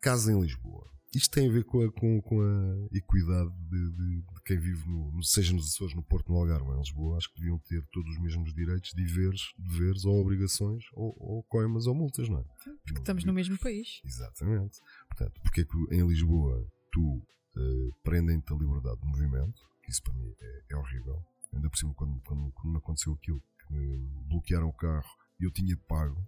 casa 0.00 0.32
em 0.32 0.40
Lisboa 0.40 0.90
isto 1.14 1.30
tem 1.34 1.48
a 1.48 1.52
ver 1.52 1.64
com 1.64 1.82
a, 1.82 1.92
com, 1.92 2.22
com 2.22 2.40
a 2.40 2.96
equidade 2.96 3.50
de, 3.68 3.90
de, 3.92 4.22
de, 4.22 4.42
quem 4.44 4.58
vive, 4.58 4.88
no, 4.88 5.22
seja 5.22 5.52
nos 5.52 5.66
Açores, 5.66 5.94
no 5.94 6.04
Porto, 6.04 6.30
no 6.30 6.38
Algarve 6.38 6.68
ou 6.68 6.74
em 6.74 6.78
Lisboa. 6.78 7.16
Acho 7.16 7.32
que 7.32 7.40
deviam 7.40 7.58
ter 7.58 7.84
todos 7.90 8.10
os 8.12 8.20
mesmos 8.20 8.54
direitos, 8.54 8.92
deveres, 8.94 9.40
deveres 9.58 10.04
ou 10.04 10.20
obrigações, 10.20 10.84
ou, 10.92 11.14
ou 11.18 11.42
coimas 11.44 11.86
ou 11.86 11.94
multas, 11.94 12.28
não 12.28 12.38
é? 12.38 12.44
Porque 12.84 13.00
estamos 13.00 13.24
no 13.24 13.32
mesmo 13.32 13.58
país. 13.58 14.00
Exatamente. 14.04 14.78
Portanto, 15.08 15.40
porque 15.42 15.62
é 15.62 15.64
que 15.64 15.94
em 15.94 16.06
Lisboa 16.06 16.64
tu 16.92 17.16
uh, 17.56 17.94
prendem-te 18.02 18.52
a 18.52 18.56
liberdade 18.56 19.00
de 19.00 19.06
movimento? 19.06 19.60
Isso 19.88 20.02
para 20.02 20.14
mim 20.14 20.32
é, 20.40 20.62
é 20.70 20.76
horrível. 20.76 21.24
Ainda 21.52 21.68
por 21.68 21.76
cima, 21.76 21.92
quando, 21.94 22.20
quando, 22.20 22.52
quando 22.52 22.78
aconteceu 22.78 23.12
aquilo, 23.14 23.42
que 23.66 23.74
me 23.74 23.98
bloquearam 24.28 24.68
o 24.68 24.72
carro 24.72 25.10
e 25.40 25.44
eu 25.44 25.50
tinha 25.50 25.76
pago, 25.88 26.24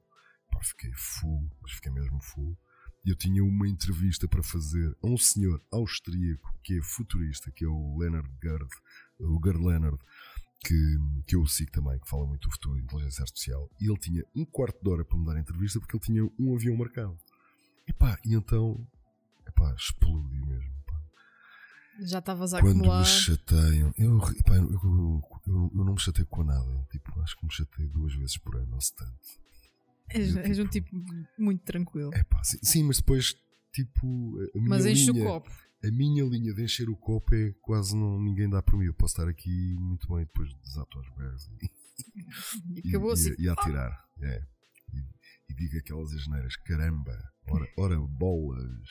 pá, 0.51 0.61
fiquei 0.63 0.91
full, 0.95 1.49
mas 1.61 1.73
fiquei 1.73 1.93
mesmo 1.93 2.21
full 2.21 2.59
eu 3.05 3.17
tinha 3.17 3.45
uma 3.45 3.69
entrevista 3.69 4.29
para 4.29 4.43
fazer 4.43 4.97
a 5.03 5.07
um 5.07 5.19
senhor 5.19 5.61
austríaco 5.73 6.49
que 6.63 6.79
é 6.79 6.83
futurista, 6.83 7.51
que 7.51 7.65
é 7.65 7.69
o 7.69 7.99
Leonard 7.99 8.29
Gerd, 8.43 8.69
o 9.19 9.41
Gerd 9.45 9.59
Leonard, 9.63 9.99
que, 10.65 10.99
que 11.27 11.35
eu 11.35 11.45
sigo 11.47 11.73
também, 11.73 11.99
que 11.99 12.09
fala 12.09 12.27
muito 12.27 12.49
do 12.49 12.53
futuro 12.53 12.77
da 12.77 12.83
inteligência 12.83 13.23
artificial, 13.23 13.69
e 13.81 13.91
ele 13.91 13.99
tinha 13.99 14.25
um 14.35 14.45
quarto 14.45 14.81
de 14.81 14.89
hora 14.89 15.05
para 15.05 15.19
me 15.19 15.27
dar 15.27 15.37
a 15.37 15.41
entrevista 15.41 15.81
porque 15.81 15.97
ele 15.97 16.05
tinha 16.05 16.25
um 16.39 16.55
avião 16.55 16.77
marcado. 16.77 17.19
E 17.89 17.93
pá, 17.93 18.17
e 18.25 18.35
então, 18.35 18.87
epá, 19.47 19.75
explodi 19.75 20.41
mesmo. 20.47 20.73
Já 22.05 22.21
estavas 22.21 22.55
a 22.55 22.61
Quando 22.61 22.79
acumular. 22.79 23.01
me 23.01 23.07
chateiam, 23.07 23.93
eu, 23.99 24.19
epá, 24.39 24.57
eu, 24.57 24.73
eu, 24.73 25.23
eu, 25.47 25.71
eu, 25.75 25.85
não 25.85 25.95
me 25.95 26.01
chateio 26.01 26.27
com 26.27 26.43
nada, 26.43 26.87
tipo, 26.91 27.21
acho 27.21 27.37
que 27.37 27.45
me 27.45 27.53
chateio 27.53 27.89
duas 27.89 28.15
vezes 28.15 28.39
por 28.39 28.57
ano, 28.57 28.69
não 28.69 28.81
se 28.81 28.95
tanto. 28.95 29.42
És, 30.11 30.37
és 30.37 30.59
um 30.59 30.67
tipo 30.67 30.91
muito 31.39 31.63
tranquilo. 31.65 32.11
É 32.15 32.23
pá, 32.25 32.43
sim, 32.45 32.59
sim, 32.63 32.83
mas 32.85 32.99
depois, 32.99 33.35
tipo. 33.73 34.37
mas 34.55 34.87
enche 34.87 35.11
linha, 35.11 35.25
o 35.25 35.27
copo. 35.27 35.51
A 35.85 35.91
minha 35.91 36.25
linha 36.25 36.55
de 36.55 36.63
encher 36.63 36.89
o 36.89 36.97
copo 36.97 37.35
é 37.35 37.53
quase 37.61 37.97
não, 37.97 38.21
ninguém 38.21 38.49
dá 38.49 38.63
para 38.63 38.77
mim. 38.77 38.87
Eu 38.87 38.95
posso 38.95 39.15
estar 39.15 39.29
aqui 39.29 39.75
muito 39.79 40.07
bem 40.09 40.25
depois 40.25 40.55
desato 40.63 40.99
aos 40.99 41.09
berros 41.17 41.51
e, 41.61 42.85
e, 42.85 42.89
acabou 42.89 43.11
assim. 43.11 43.35
E, 43.39 43.45
e 43.45 43.49
a 43.49 43.57
tirar. 43.57 44.05
É. 44.21 44.43
E, 44.93 45.53
e 45.53 45.55
digo 45.55 45.79
aquelas 45.79 46.13
asneiras: 46.13 46.57
caramba, 46.57 47.19
ora, 47.49 47.69
ora 47.77 47.99
bolas. 47.99 48.89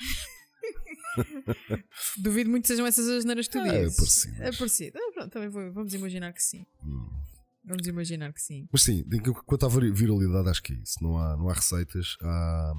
Duvido 2.17 2.49
muito 2.49 2.63
que 2.63 2.67
sejam 2.69 2.85
essas 2.85 3.07
asneiras 3.07 3.47
que 3.47 3.53
tu 3.53 3.59
é, 3.59 3.85
dizes. 3.85 3.97
É 3.97 3.97
parecido. 3.97 4.43
É 4.43 4.51
parecido. 4.51 4.97
Ah, 4.97 5.11
pronto, 5.13 5.31
também 5.31 5.49
vamos 5.49 5.93
imaginar 5.93 6.33
que 6.33 6.43
sim. 6.43 6.65
Hum. 6.83 7.09
Vamos 7.63 7.85
imaginar 7.87 8.33
que 8.33 8.41
sim. 8.41 8.67
Mas 8.71 8.83
sim, 8.83 9.03
quanto 9.45 9.65
à 9.65 9.69
viralidade, 9.69 10.49
acho 10.49 10.63
que 10.63 10.73
é 10.73 10.77
isso. 10.77 10.95
Não 11.01 11.17
há, 11.17 11.37
não 11.37 11.49
há 11.49 11.53
receitas. 11.53 12.17
Há, 12.21 12.73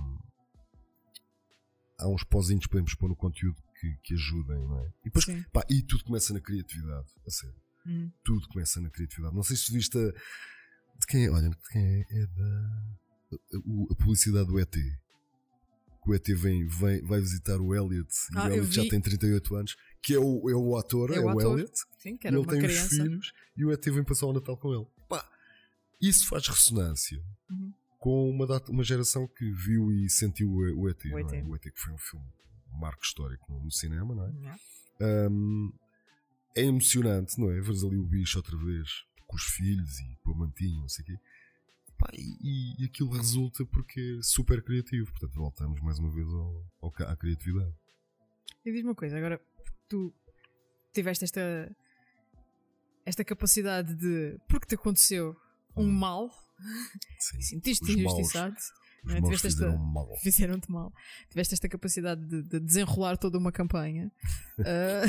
há 2.00 2.08
uns 2.08 2.24
pozinhos 2.24 2.66
podemos 2.66 2.94
pôr 2.94 3.08
no 3.08 3.16
conteúdo 3.16 3.62
que, 3.78 3.94
que 4.02 4.14
ajudem, 4.14 4.58
não 4.66 4.78
é? 4.80 4.88
E, 5.04 5.10
depois, 5.10 5.24
pá, 5.52 5.64
e 5.70 5.82
tudo 5.82 6.04
começa 6.04 6.34
na 6.34 6.40
criatividade. 6.40 7.08
A 7.26 7.30
sério. 7.30 7.62
Hum. 7.86 8.10
Tudo 8.24 8.48
começa 8.48 8.80
na 8.80 8.90
criatividade. 8.90 9.34
Não 9.34 9.42
sei 9.42 9.56
se 9.56 9.72
viste 9.72 9.96
a, 9.98 10.10
de 10.10 11.06
quem 11.06 11.26
é, 11.26 11.30
olha, 11.30 11.48
de 11.48 11.68
quem 11.70 11.82
é, 11.82 12.00
é 12.22 12.26
da 12.26 13.02
a, 13.32 13.92
a 13.92 13.96
publicidade 13.96 14.46
do 14.46 14.58
ET. 14.58 14.72
que 14.72 16.10
o 16.10 16.14
ET 16.14 16.26
vem, 16.28 16.66
vem, 16.66 17.02
vai 17.02 17.20
visitar 17.20 17.60
o 17.60 17.74
Elliot 17.74 18.12
e 18.32 18.38
Ah, 18.38 18.44
o 18.44 18.52
Elliot 18.52 18.72
já 18.72 18.82
tem 18.88 19.00
38 19.00 19.54
anos, 19.54 19.76
que 20.02 20.14
é 20.14 20.18
o, 20.18 20.50
é 20.50 20.54
o 20.54 20.76
ator, 20.76 21.10
é, 21.12 21.16
É 21.16 21.20
o 21.20 21.24
o, 21.26 21.30
ator. 21.30 21.58
Elliot, 21.58 21.72
Sim, 21.98 22.16
que 22.16 22.26
era 22.26 22.36
ele 22.36 22.44
uma 22.44 22.52
tem 22.52 22.60
criança. 22.62 22.86
os 22.86 22.90
filhos 22.90 23.32
e 23.56 23.64
o 23.64 23.72
ET 23.72 23.84
vem 23.84 24.02
passar 24.04 24.26
o 24.26 24.32
Natal 24.32 24.56
com 24.56 24.74
ele. 24.74 24.86
Pá, 25.08 25.28
isso 26.00 26.26
faz 26.28 26.46
ressonância 26.48 27.22
Uhum. 27.50 27.72
com 27.98 28.30
uma, 28.30 28.46
data- 28.46 28.72
uma 28.72 28.82
geração 28.82 29.28
que 29.28 29.50
viu 29.52 29.92
e 29.92 30.08
sentiu 30.10 30.50
o, 30.50 30.88
ET. 30.88 31.04
O 31.04 31.08
não 31.10 31.18
é? 31.18 31.20
ET. 31.22 31.46
O 31.46 31.54
ET 31.56 31.62
que 31.62 31.80
foi 31.80 31.92
um 31.92 31.98
filme, 31.98 32.26
um 32.74 32.78
marco 32.78 33.04
histórico 33.04 33.52
no, 33.52 33.70
cinema, 33.70 34.14
não 34.14 34.26
é? 34.26 34.30
Yeah. 34.32 34.58
Hum, 35.30 35.72
é 36.56 36.62
emocionante, 36.64 37.38
não 37.40 37.50
é? 37.50 37.60
Vês 37.60 37.84
ali 37.84 37.96
o 37.96 38.04
bicho 38.04 38.38
outra 38.38 38.56
vez 38.56 38.88
com 39.26 39.36
os 39.36 39.44
filhos 39.44 39.98
e 40.00 40.16
com 40.22 40.32
a 40.32 40.34
mantinha, 40.34 40.80
não 40.80 40.88
sei 40.88 41.02
o 41.04 41.06
quê. 41.06 41.18
Pá, 41.98 42.10
e, 42.14 42.82
e 42.82 42.84
aquilo 42.86 43.10
resulta 43.10 43.64
porque 43.66 44.16
é 44.18 44.22
super 44.22 44.62
criativo. 44.62 45.10
Portanto, 45.12 45.34
voltamos 45.34 45.80
mais 45.80 45.98
uma 45.98 46.10
vez 46.10 46.26
ao, 46.28 46.64
ao 46.82 46.92
à 47.06 47.16
criatividade. 47.16 47.72
E 48.64 48.70
diz-me 48.72 48.88
uma 48.88 48.94
coisa, 48.94 49.16
agora 49.16 49.40
tu 49.88 50.12
tiveste 50.92 51.24
esta 51.24 51.40
esta 53.04 53.24
capacidade 53.24 53.94
de 53.96 54.38
porque 54.48 54.66
te 54.66 54.74
aconteceu 54.74 55.36
um 55.76 55.84
Hum. 55.84 55.92
mal 55.92 56.30
e 57.38 57.42
sentiste-te 57.42 57.92
injustiçado, 57.92 58.54
Os 59.04 59.14
é? 59.14 59.20
maus 59.20 59.24
tiveste 59.24 59.46
esta, 59.48 59.64
fizeram 59.64 59.78
mal. 59.78 60.16
fizeram-te 60.22 60.70
mal, 60.70 60.92
tiveste 61.30 61.54
esta 61.54 61.68
capacidade 61.68 62.24
de, 62.26 62.42
de 62.42 62.60
desenrolar 62.60 63.16
toda 63.16 63.38
uma 63.38 63.50
campanha 63.50 64.12
Ah, 64.60 65.02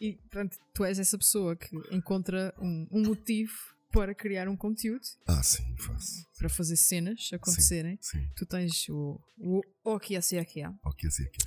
e 0.00 0.16
pronto, 0.30 0.56
tu 0.74 0.84
és 0.84 0.98
essa 0.98 1.16
pessoa 1.18 1.56
que 1.56 1.74
encontra 1.90 2.54
um, 2.58 2.86
um 2.92 3.02
motivo 3.06 3.52
para 3.92 4.14
criar 4.14 4.48
um 4.48 4.56
conteúdo, 4.56 5.04
Ah, 5.26 5.42
sim, 5.42 5.62
faço. 5.78 6.26
para 6.38 6.48
fazer 6.48 6.76
cenas 6.76 7.30
acontecerem. 7.32 7.98
Sim. 8.00 8.28
Tu 8.36 8.44
tens 8.46 8.88
o, 8.88 9.20
o 9.38 9.58
Aqui, 9.60 9.68
Ok, 9.94 10.16
assim 10.16 10.38
aqui. 10.38 10.58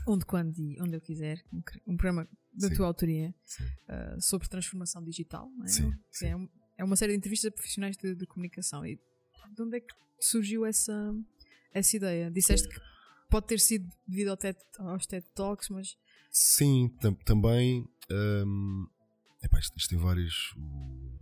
onde, 0.07 0.25
quando 0.25 0.57
e 0.57 0.81
onde 0.81 0.95
eu 0.95 1.01
quiser, 1.01 1.43
um, 1.53 1.61
um 1.85 1.97
programa 1.97 2.27
da 2.53 2.67
Sim. 2.69 2.75
tua 2.75 2.87
autoria 2.87 3.33
Sim. 3.45 3.63
uh, 3.63 4.21
sobre 4.21 4.47
transformação 4.47 5.03
digital. 5.03 5.49
É? 5.63 5.67
Sim, 5.67 5.91
Que 5.91 6.17
sim. 6.17 6.25
É, 6.27 6.35
um- 6.35 6.49
é 6.77 6.83
uma 6.83 6.95
série 6.95 7.11
de 7.13 7.17
entrevistas 7.17 7.49
a 7.49 7.53
profissionais 7.53 7.95
de, 7.97 8.15
de 8.15 8.25
comunicação. 8.25 8.85
E 8.85 8.95
de 8.95 9.61
onde 9.61 9.77
é 9.77 9.79
que 9.81 9.93
surgiu 10.19 10.65
essa, 10.65 11.13
essa 11.73 11.95
ideia? 11.97 12.31
Disseste 12.31 12.67
que 12.69 12.79
pode 13.29 13.45
ter 13.47 13.59
sido 13.59 13.87
devido 14.07 14.29
ao 14.29 14.37
TED, 14.37 14.57
aos 14.79 15.05
TED 15.05 15.25
Talks, 15.35 15.69
mas 15.69 15.95
Sim, 16.31 16.89
tam- 17.01 17.13
também. 17.25 17.85
hum, 18.09 18.87
epá, 19.43 19.59
isto, 19.59 19.77
isto 19.77 19.89
tem 19.89 19.99
várias. 19.99 20.33
o- 20.57 21.19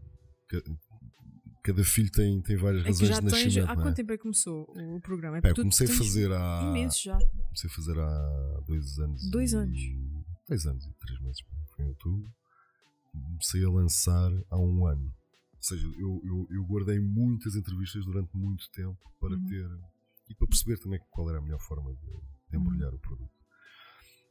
cada 1.68 1.84
filho 1.84 2.10
tem, 2.12 2.42
tem 2.42 2.56
várias 2.56 2.86
é 2.86 2.88
razões 2.88 3.10
de 3.10 3.16
tens. 3.20 3.24
nascimento. 3.44 3.70
Há 3.70 3.76
não 3.76 3.82
é? 3.82 3.86
quanto 3.86 3.96
tempo 3.98 4.12
é 4.14 4.18
que 4.18 4.24
começou 4.24 4.64
o, 4.96 5.02
programa? 5.02 5.38
É 5.38 5.42
Pá, 5.42 5.50
eu 5.50 5.56
comecei 5.56 5.86
a 5.86 5.90
tens 5.90 5.98
fazer 6.00 6.32
há. 6.32 6.62
Imenso 6.64 7.04
já. 7.04 7.18
Comecei 7.20 7.70
a 7.70 7.74
fazer 7.74 8.00
há 8.00 8.62
dois 8.66 9.00
anos. 9.00 9.30
Dois 9.30 9.52
e- 9.52 9.56
anos. 9.58 9.80
Dois 10.48 10.66
anos 10.66 10.86
e 10.86 10.94
três 10.94 11.20
meses. 11.22 11.40
Foi 11.76 11.84
em 11.86 11.90
outubro. 11.90 12.34
Comecei 13.12 13.66
a 13.66 13.70
lançar 13.70 14.32
há 14.50 14.58
um 14.58 14.86
ano. 14.88 15.14
Ou 15.56 15.62
seja, 15.64 15.86
eu, 15.98 16.22
eu, 16.24 16.48
eu 16.52 16.64
guardei 16.64 17.00
muitas 17.00 17.56
entrevistas 17.56 18.06
durante 18.06 18.30
muito 18.38 18.70
tempo 18.72 18.98
para 19.20 19.34
Uhum. 19.36 19.46
ter. 19.48 19.68
e 20.30 20.36
para 20.36 20.48
perceber 20.48 20.78
também 20.78 21.00
qual 21.12 21.30
era 21.30 21.40
a 21.40 21.42
melhor 21.42 21.60
forma 21.60 21.92
de, 21.94 22.52
de 22.52 22.58
embrulhar 22.58 22.94
o 22.94 23.00
produto. 23.00 23.32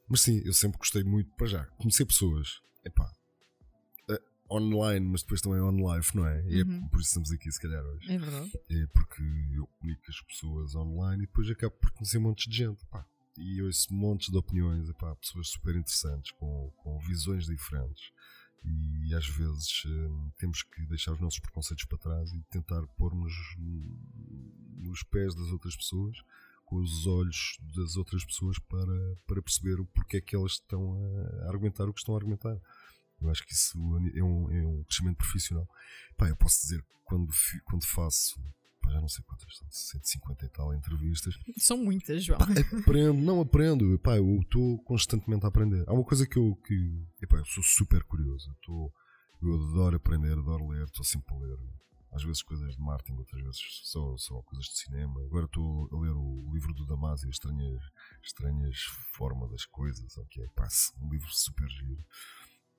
Mas 0.09 0.21
sim, 0.23 0.41
eu 0.45 0.53
sempre 0.55 0.79
gostei 0.79 1.03
muito. 1.05 1.31
Para 1.37 1.47
já, 1.49 1.65
conhecer 1.79 2.07
pessoas. 2.07 2.61
Epá. 2.85 3.11
Online, 4.51 5.05
mas 5.07 5.23
depois 5.23 5.41
também 5.41 5.61
on 5.61 5.83
live, 5.85 6.07
não 6.15 6.27
é? 6.27 6.45
E 6.49 6.63
Uhum. 6.63 6.85
é 6.85 6.89
por 6.89 7.01
isso 7.01 7.09
estamos 7.09 7.33
aqui, 7.33 7.51
se 7.51 7.61
calhar, 7.61 7.85
hoje. 7.85 8.11
É 8.13 8.19
verdade. 8.19 8.53
É 8.71 8.87
porque 8.89 9.23
eu 9.53 9.67
comunico 9.67 10.03
com 10.05 10.11
as 10.13 10.21
pessoas 10.23 10.75
online 10.75 11.25
e 11.25 11.27
depois 11.27 11.51
acabo 11.51 11.75
por 11.77 11.91
conhecer 11.91 12.19
montes 12.19 12.49
de 12.51 12.57
gente. 12.57 12.85
pá. 12.87 13.05
E 13.39 13.61
ouço 13.63 13.93
montes 13.93 14.31
de 14.31 14.37
opiniões, 14.39 14.89
epá, 14.89 15.15
pessoas 15.17 15.49
super 15.49 15.75
interessantes, 15.77 16.31
com, 16.33 16.73
com 16.77 16.99
visões 17.01 17.47
diferentes. 17.47 18.11
E 18.65 19.15
às 19.15 19.27
vezes 19.29 19.85
hum, 19.87 20.31
temos 20.39 20.63
que 20.63 20.85
deixar 20.87 21.13
os 21.13 21.21
nossos 21.21 21.39
preconceitos 21.39 21.85
para 21.85 21.99
trás 21.99 22.33
e 22.33 22.41
tentar 22.51 22.85
pôr-nos 22.97 23.33
nos 24.79 25.03
pés 25.05 25.35
das 25.35 25.49
outras 25.49 25.77
pessoas, 25.77 26.17
com 26.65 26.77
os 26.77 27.07
olhos 27.07 27.59
das 27.77 27.97
outras 27.97 28.25
pessoas, 28.25 28.59
para, 28.59 29.17
para 29.27 29.43
perceber 29.43 29.79
o 29.81 29.87
porquê 29.87 30.17
é 30.17 30.21
que 30.21 30.35
elas 30.35 30.53
estão 30.53 30.95
a 31.45 31.49
argumentar 31.49 31.89
o 31.89 31.93
que 31.93 32.01
estão 32.01 32.15
a 32.15 32.19
argumentar. 32.19 32.57
Eu 33.21 33.31
acho 33.31 33.45
que 33.47 33.53
isso 33.53 33.77
é 34.15 34.23
um, 34.23 34.51
é 34.51 34.67
um 34.67 34.85
crescimento 34.85 35.17
profissional. 35.17 35.69
Pá, 36.17 36.29
eu 36.29 36.37
posso 36.37 36.61
dizer 36.63 36.83
que 36.83 36.89
quando, 37.05 37.29
quando 37.65 37.85
faço, 37.87 38.39
pá, 38.83 38.91
já 38.91 39.01
não 39.01 39.09
sei 39.09 39.25
quantas 39.25 39.57
são, 39.57 39.67
150 39.71 40.45
e 40.45 40.49
tal 40.51 40.75
entrevistas, 40.75 41.35
São 41.59 41.79
muitas, 41.79 42.25
João. 42.25 42.39
aprendo, 42.41 43.21
não 43.21 43.41
aprendo, 43.41 43.99
pá, 44.01 44.17
eu 44.17 44.41
estou 44.41 44.79
constantemente 44.85 45.45
a 45.45 45.49
aprender. 45.49 45.85
Há 45.89 45.93
uma 45.93 46.05
coisa 46.05 46.27
que 46.27 46.39
eu, 46.39 46.55
que, 46.67 47.07
epá, 47.23 47.39
eu 47.39 47.45
sou 47.47 47.63
super 47.63 48.03
curioso, 48.05 48.49
eu, 48.51 48.55
estou- 48.55 48.93
eu 49.43 49.55
adoro 49.55 49.97
aprender, 49.97 50.33
adoro 50.33 50.69
ler, 50.69 50.85
estou 50.85 51.05
sempre 51.05 51.35
a 51.35 51.39
ler. 51.39 51.59
Às 52.13 52.23
vezes 52.25 52.43
coisas 52.43 52.75
de 52.75 52.81
marketing, 52.81 53.19
outras 53.19 53.43
vezes 53.43 53.61
só, 53.85 54.17
só 54.17 54.41
coisas 54.43 54.65
de 54.67 54.79
cinema. 54.79 55.21
Agora 55.27 55.45
estou 55.45 55.87
a 55.93 56.01
ler 56.01 56.13
o 56.13 56.51
livro 56.55 56.73
do 56.73 56.87
Damasio, 56.87 57.29
Estranhas, 57.29 57.83
Estranhas 58.23 58.79
Forma 59.17 59.47
das 59.49 59.67
Coisas, 59.67 60.17
ok? 60.17 60.47
Pá, 60.55 60.67
um 61.03 61.11
livro 61.11 61.29
super 61.31 61.69
giro. 61.69 62.03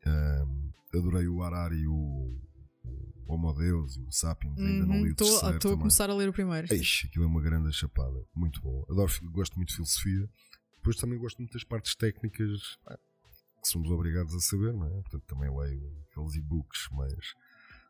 Ahm, 0.05 0.71
adorei 0.93 1.27
o 1.27 1.41
Harari, 1.43 1.87
o, 1.87 2.39
o 2.83 3.33
Homo 3.33 3.53
Deus 3.53 3.97
e 3.97 4.01
o 4.01 4.11
Sapiens, 4.11 4.57
ainda 4.57 4.85
não 4.85 5.03
li 5.03 5.09
o 5.09 5.11
Estou 5.11 5.27
terceiro 5.27 5.67
Uhum, 5.69 5.75
a 5.75 5.77
começar 5.77 6.09
a 6.09 6.15
ler 6.15 6.29
o 6.29 6.33
primeiro. 6.33 6.71
Eixe, 6.73 7.07
aquilo 7.07 7.25
é 7.25 7.27
uma 7.27 7.41
grande 7.41 7.71
chapada. 7.73 8.23
Muito 8.35 8.61
bom. 8.61 8.85
Adoro, 8.89 9.11
gosto 9.31 9.55
muito 9.55 9.69
de 9.69 9.75
filosofia. 9.75 10.29
Depois 10.77 10.95
também 10.97 11.19
gosto 11.19 11.37
muito 11.37 11.53
das 11.53 11.63
partes 11.63 11.95
técnicas 11.95 12.77
que 13.61 13.67
somos 13.67 13.89
obrigados 13.91 14.33
a 14.33 14.39
saber, 14.39 14.73
não 14.73 14.85
é? 14.87 15.01
Portanto, 15.01 15.23
também 15.27 15.49
leio 15.49 15.91
aqueles 16.09 16.35
e-books, 16.35 16.87
mas 16.91 17.13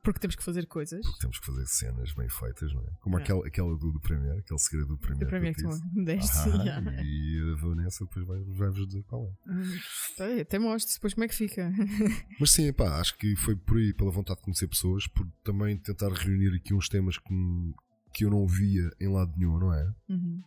Porque 0.08 0.20
temos 0.22 0.36
que 0.38 0.43
fazer 0.43 0.66
coisas. 0.68 1.01
porque 1.05 1.20
temos 1.20 1.38
que 1.38 1.45
fazer 1.45 1.66
cenas 1.68 2.14
bem 2.14 2.30
feitas, 2.30 2.74
não 2.74 2.82
é? 2.82 2.91
Como 3.01 3.20
É. 3.20 3.22
aquela, 3.22 3.45
aquela 3.45 3.78
do, 3.78 3.91
do 3.91 3.99
Premiere, 3.99 4.39
aquele 4.39 4.60
segredo 4.60 4.88
do 4.88 4.97
Premiere. 4.97 5.26
O 5.26 5.30
primeiro 5.30 5.55
que 5.58 5.64
tu 5.64 5.70
me 5.93 6.05
deste. 6.05 6.32
Ah, 6.49 6.55
yeah. 6.64 7.03
E 7.03 7.51
a 7.51 7.55
Vanessa 7.62 8.05
depois 8.05 8.26
vai- 8.26 8.43
vai-vos 8.55 8.88
dizer 8.88 9.03
qual 9.03 9.26
é. 9.28 9.51
Hum, 9.51 9.78
tá, 10.16 10.41
Até 10.41 10.58
mostro 10.60 10.93
depois 10.93 11.14
como 11.14 11.26
é 11.26 11.28
que 11.28 11.36
fica. 11.36 11.70
Mas 12.39 12.51
sim, 12.51 12.72
pá, 12.72 12.99
acho 13.01 13.18
que 13.18 13.36
foi 13.36 13.55
por 13.58 13.78
aí, 13.78 13.93
pela 13.93 14.12
vontade 14.12 14.39
de 14.39 14.45
conhecer 14.45 14.68
pessoas, 14.70 15.05
por 15.08 15.28
também 15.43 15.78
tentar 15.78 16.10
reunir 16.14 16.55
aqui 16.55 16.74
uns 16.74 16.88
temas 16.88 17.18
que, 17.18 17.74
que 18.14 18.24
eu 18.24 18.30
não 18.30 18.47
via 18.47 18.89
em 19.01 19.10
lado 19.12 19.34
nenhum, 19.36 19.60
não 19.60 19.74
é? 19.74 19.93
Uhum. 20.08 20.41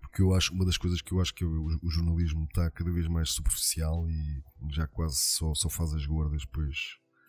porque 0.00 0.22
eu 0.22 0.34
acho 0.34 0.52
uma 0.54 0.64
das 0.64 0.76
coisas 0.78 1.02
que 1.02 1.12
eu 1.12 1.20
acho 1.20 1.34
que 1.34 1.44
o, 1.44 1.78
o 1.82 1.90
jornalismo 1.90 2.44
está 2.44 2.70
cada 2.70 2.90
vez 2.90 3.06
mais 3.06 3.30
superficial 3.30 4.08
e 4.08 4.42
já 4.70 4.86
quase 4.86 5.16
só, 5.18 5.54
só 5.54 5.68
faz 5.68 5.92
as 5.92 6.04
gordas 6.06 6.42
depois 6.42 6.76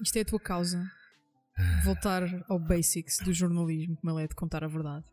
Isto 0.02 0.18
é 0.18 0.22
a 0.22 0.26
tua 0.26 0.40
causa. 0.40 0.90
Voltar 1.84 2.24
ao 2.50 2.60
basics 2.60 3.18
do 3.20 3.34
jornalismo, 3.34 3.96
como 3.98 4.14
ele 4.18 4.26
é 4.26 4.28
de 4.28 4.36
contar 4.36 4.64
a 4.64 4.68
verdade. 4.68 5.06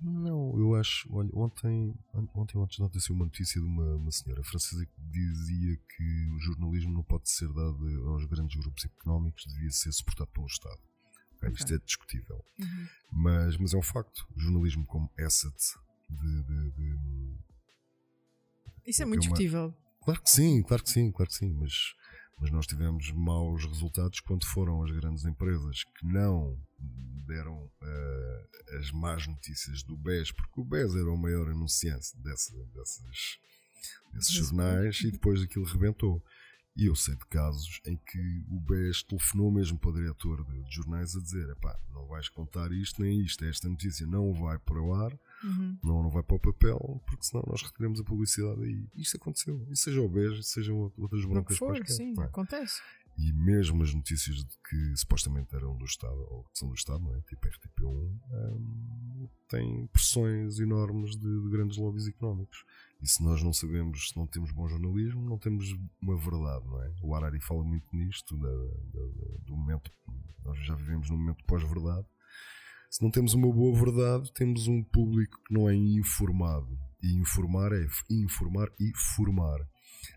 não 0.00 0.56
eu 0.58 0.74
acho 0.74 1.08
olha 1.10 1.30
ontem 1.34 1.94
ontem 2.34 2.60
antes 2.62 2.76
de 2.76 2.82
ontem 2.82 3.00
saiu 3.00 3.16
uma 3.16 3.24
notícia 3.24 3.60
de 3.60 3.66
uma, 3.66 3.96
uma 3.96 4.10
senhora 4.12 4.42
francesa 4.44 4.84
que 4.84 5.00
dizia 5.10 5.76
que 5.76 6.28
o 6.34 6.38
jornalismo 6.40 6.92
não 6.92 7.02
pode 7.02 7.30
ser 7.30 7.48
dado 7.48 8.08
aos 8.10 8.24
grandes 8.26 8.56
grupos 8.60 8.84
económicos 8.84 9.44
devia 9.54 9.70
ser 9.70 9.90
suportado 9.92 10.30
pelo 10.32 10.46
Estado 10.46 10.78
Ok, 11.36 11.50
isto 11.52 11.74
é 11.74 11.78
discutível 11.78 12.44
Uhum. 12.58 12.86
mas, 13.12 13.56
mas 13.56 13.72
é 13.74 13.76
um 13.78 13.82
facto 13.82 14.26
o 14.36 14.40
jornalismo 14.40 14.84
como 14.86 15.10
asset 15.18 15.56
de- 16.10 16.42
de- 16.42 16.70
de, 16.72 17.38
Isso 18.86 19.02
é 19.02 19.04
É 19.04 19.06
muito 19.06 19.22
uma- 19.22 19.30
discutível. 19.34 19.74
Claro 20.04 20.22
que 20.22 20.30
sim, 20.30 20.62
claro 20.62 20.82
que 20.84 20.90
sim, 20.90 21.10
claro 21.10 21.28
que 21.30 21.36
sim, 21.36 21.52
mas, 21.54 21.72
mas 22.38 22.50
nós 22.50 22.66
tivemos 22.66 23.10
maus 23.12 23.64
resultados 23.64 24.20
quando 24.20 24.44
foram 24.46 24.82
as 24.84 24.90
grandes 24.90 25.24
empresas 25.24 25.84
que 25.84 26.06
não 26.06 26.58
deram 27.26 27.70
eh, 27.82 28.46
as 28.78 28.90
más 28.92 29.26
notícias 29.26 29.82
do 29.82 29.96
BES, 29.96 30.32
porque 30.32 30.60
o 30.60 30.64
BES 30.64 30.94
era 30.94 31.10
o 31.10 31.16
maior 31.16 31.48
anunciante 31.48 32.16
dessas, 32.18 32.54
desses 32.74 33.38
Desse- 34.12 34.32
jornais 34.34 35.00
e 35.00 35.10
depois 35.10 35.40
aquilo 35.42 35.64
rebentou. 35.64 36.22
E 36.76 36.86
eu 36.86 36.94
sei 36.94 37.14
de 37.16 37.24
casos 37.26 37.80
em 37.86 37.96
que 37.96 38.44
o 38.50 38.60
BES 38.60 39.02
telefonou 39.04 39.50
mesmo 39.50 39.78
para 39.78 39.90
o 39.90 39.94
diretor 39.94 40.44
de, 40.44 40.62
de 40.62 40.74
jornais 40.74 41.16
a 41.16 41.20
dizer: 41.20 41.48
"Epá, 41.48 41.78
não 41.92 42.06
vais 42.06 42.28
contar 42.28 42.70
isto 42.70 43.00
nem 43.00 43.20
isto, 43.22 43.44
esta 43.46 43.66
notícia 43.68 44.06
não 44.06 44.34
vai 44.34 44.58
para 44.58 44.80
o 44.80 44.92
ar, 44.94 45.18
Uhum. 45.42 45.78
não, 45.82 46.02
não 46.02 46.10
vai 46.10 46.22
para 46.22 46.36
o 46.36 46.40
papel, 46.40 47.02
porque 47.06 47.24
senão 47.24 47.42
nós 47.46 47.62
retiramos 47.62 48.00
a 48.00 48.04
publicidade 48.04 48.62
aí. 48.62 48.86
Isto 48.94 49.16
aconteceu. 49.16 49.66
E 49.70 49.76
seja 49.76 50.00
o 50.02 50.08
beijo, 50.08 50.42
sejam 50.42 50.92
outras 50.98 51.24
broncas 51.24 51.56
for, 51.56 51.68
quaisquer, 51.76 51.94
sim, 51.94 52.14
é? 52.18 52.22
acontece. 52.24 52.80
E 53.18 53.32
mesmo 53.32 53.82
as 53.82 53.94
notícias 53.94 54.36
de 54.36 54.58
que 54.68 54.96
supostamente 54.96 55.54
eram 55.56 55.74
do 55.78 55.86
Estado, 55.86 56.18
ou 56.30 56.44
que 56.44 56.58
são 56.58 56.68
do 56.68 56.74
Estado, 56.74 57.02
não 57.02 57.14
é? 57.14 57.20
Tipo 57.22 57.48
RTP1, 57.48 57.86
hum, 58.30 59.28
têm 59.48 59.86
pressões 59.86 60.58
enormes 60.58 61.16
de, 61.16 61.42
de 61.42 61.48
grandes 61.50 61.78
lobbies 61.78 62.06
económicos. 62.06 62.64
E 63.00 63.06
se 63.06 63.22
nós 63.22 63.42
não 63.42 63.52
sabemos, 63.52 64.08
se 64.08 64.16
não 64.16 64.26
temos 64.26 64.50
bom 64.52 64.66
jornalismo, 64.68 65.28
não 65.28 65.38
temos 65.38 65.66
uma 66.00 66.16
verdade, 66.16 66.66
não 66.66 66.82
é? 66.82 66.94
O 67.02 67.14
Harari 67.14 67.40
fala 67.40 67.62
muito 67.62 67.86
nisto, 67.94 68.36
da- 68.38 68.48
da- 68.48 69.38
do 69.44 69.56
momento, 69.56 69.90
nós 70.44 70.58
já 70.66 70.74
vivemos 70.74 71.10
num 71.10 71.18
momento 71.18 71.44
pós-verdade. 71.46 72.06
Se 72.90 73.02
não 73.02 73.10
temos 73.10 73.34
uma 73.34 73.52
boa 73.52 73.78
verdade, 73.78 74.32
temos 74.32 74.66
um 74.68 74.82
público 74.82 75.38
que 75.46 75.52
não 75.52 75.68
é 75.68 75.74
informado. 75.74 76.78
E 77.02 77.14
informar 77.18 77.72
é 77.72 77.86
informar 78.10 78.68
e 78.80 78.90
formar 79.14 79.58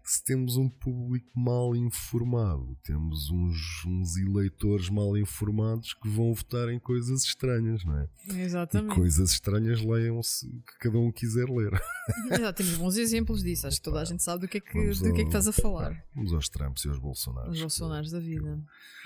se 0.04 0.24
temos 0.24 0.58
um 0.58 0.70
público 0.70 1.40
mal 1.40 1.76
informado, 1.76 2.78
temos 2.84 3.30
uns, 3.30 3.86
uns 3.86 4.18
eleitores 4.18 4.90
mal 4.90 5.18
informados 5.18 5.94
que 5.94 6.10
vão 6.10 6.34
votar 6.34 6.70
em 6.70 6.80
coisas 6.80 7.24
estranhas, 7.24 7.84
não 7.86 7.98
é? 7.98 8.10
Exatamente. 8.36 8.94
E 8.94 8.96
coisas 8.96 9.32
estranhas 9.32 9.82
leiam-se 9.82 10.48
que 10.50 10.78
cada 10.80 10.98
um 10.98 11.12
quiser 11.12 11.50
ler. 11.50 11.72
Exato, 12.32 12.64
temos 12.64 12.78
bons 12.78 12.98
exemplos 12.98 13.44
disso. 13.44 13.68
Acho 13.68 13.78
que 13.78 13.84
toda 13.84 14.02
a 14.02 14.06
gente 14.06 14.24
sabe 14.24 14.42
do 14.42 14.48
que 14.48 14.58
é 14.58 14.62
que, 14.62 14.74
do 14.74 15.08
ao, 15.08 15.14
que, 15.14 15.22
é 15.22 15.24
que 15.24 15.30
estás 15.30 15.48
a 15.48 15.52
falar. 15.52 16.04
Vamos 16.16 16.34
aos 16.34 16.50
Trumps 16.50 16.86
e 16.86 16.90
aos 16.90 17.00
Bolsonaros. 17.00 17.56
Os 17.56 17.62
Bolsonaros 17.62 18.12
da 18.12 18.20
vida. 18.20 18.60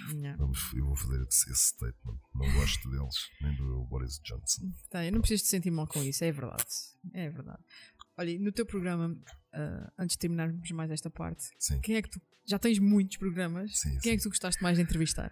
Eu, 0.10 0.18
yeah. 0.18 0.38
vamos, 0.38 0.74
eu 0.74 0.86
vou 0.86 0.96
fazer 0.96 1.22
esse 1.28 1.54
statement. 1.56 2.18
Não 2.34 2.52
gosto 2.54 2.90
deles, 2.90 3.16
nem 3.42 3.56
do 3.56 3.84
Boris 3.86 4.20
Johnson. 4.24 4.72
Tá, 4.90 5.06
eu 5.06 5.12
não 5.12 5.20
preciso 5.20 5.44
te 5.44 5.50
sentir 5.50 5.72
mal 5.72 5.88
com 5.88 6.02
isso, 6.04 6.24
é 6.24 6.32
verdade. 6.32 6.64
É 7.14 7.30
verdade. 7.30 7.62
Olha, 8.18 8.40
no 8.40 8.52
teu 8.52 8.66
programa, 8.66 9.16
uh, 9.54 9.92
antes 9.98 10.16
de 10.16 10.20
terminarmos 10.20 10.72
mais 10.72 10.92
esta 10.92 11.10
parte, 11.10 11.50
sim. 11.60 11.80
quem 11.82 11.96
é 11.96 12.02
que 12.02 12.10
tu. 12.10 12.22
Já 12.46 12.60
tens 12.60 12.78
muitos 12.78 13.18
programas. 13.18 13.80
Sim, 13.80 13.92
quem 13.92 14.02
sim. 14.02 14.10
é 14.12 14.18
que 14.18 14.24
tu 14.24 14.30
gostaste 14.30 14.62
mais 14.62 14.78
de 14.78 14.84
entrevistar? 14.84 15.32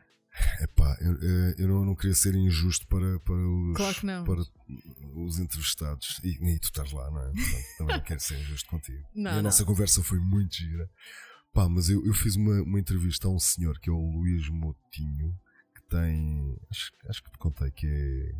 Epá, 0.62 0.98
eu, 1.02 1.14
eu 1.58 1.68
não, 1.68 1.86
não 1.86 1.96
queria 1.96 2.16
ser 2.16 2.34
injusto 2.36 2.88
para, 2.88 3.20
para, 3.20 3.36
os, 3.36 3.76
claro 3.76 4.26
para 4.26 4.42
os 5.16 5.40
entrevistados. 5.40 6.22
E, 6.24 6.30
e, 6.30 6.60
tu 6.60 6.66
estás 6.66 6.92
lá, 6.94 7.12
não 7.12 7.20
é? 7.20 7.32
Portanto, 7.32 7.78
também 7.78 7.98
não 7.98 8.04
quero 8.04 8.20
ser 8.22 8.40
injusto 8.40 8.70
contigo. 8.70 9.06
Não, 9.14 9.32
e 9.32 9.34
a 9.34 9.36
não. 9.36 9.44
nossa 9.44 9.66
conversa 9.66 10.02
foi 10.02 10.20
muito 10.20 10.56
gira. 10.56 10.90
Pá, 11.54 11.68
mas 11.68 11.90
eu, 11.90 12.06
eu 12.06 12.14
fiz 12.14 12.38
uma, 12.38 12.62
uma 12.62 12.80
entrevista 12.80 13.28
a 13.28 13.32
um 13.32 13.40
senhor 13.40 13.78
que 13.80 13.90
é 13.90 13.94
o 13.94 14.00
Luís 14.00 14.48
Motinho, 14.48 15.38
que 15.76 15.82
tem. 15.90 16.58
Acho, 16.70 16.92
acho 17.10 17.24
que 17.24 17.32
te 17.32 17.38
contei 17.38 17.70
que 17.72 17.86
é 17.86 18.32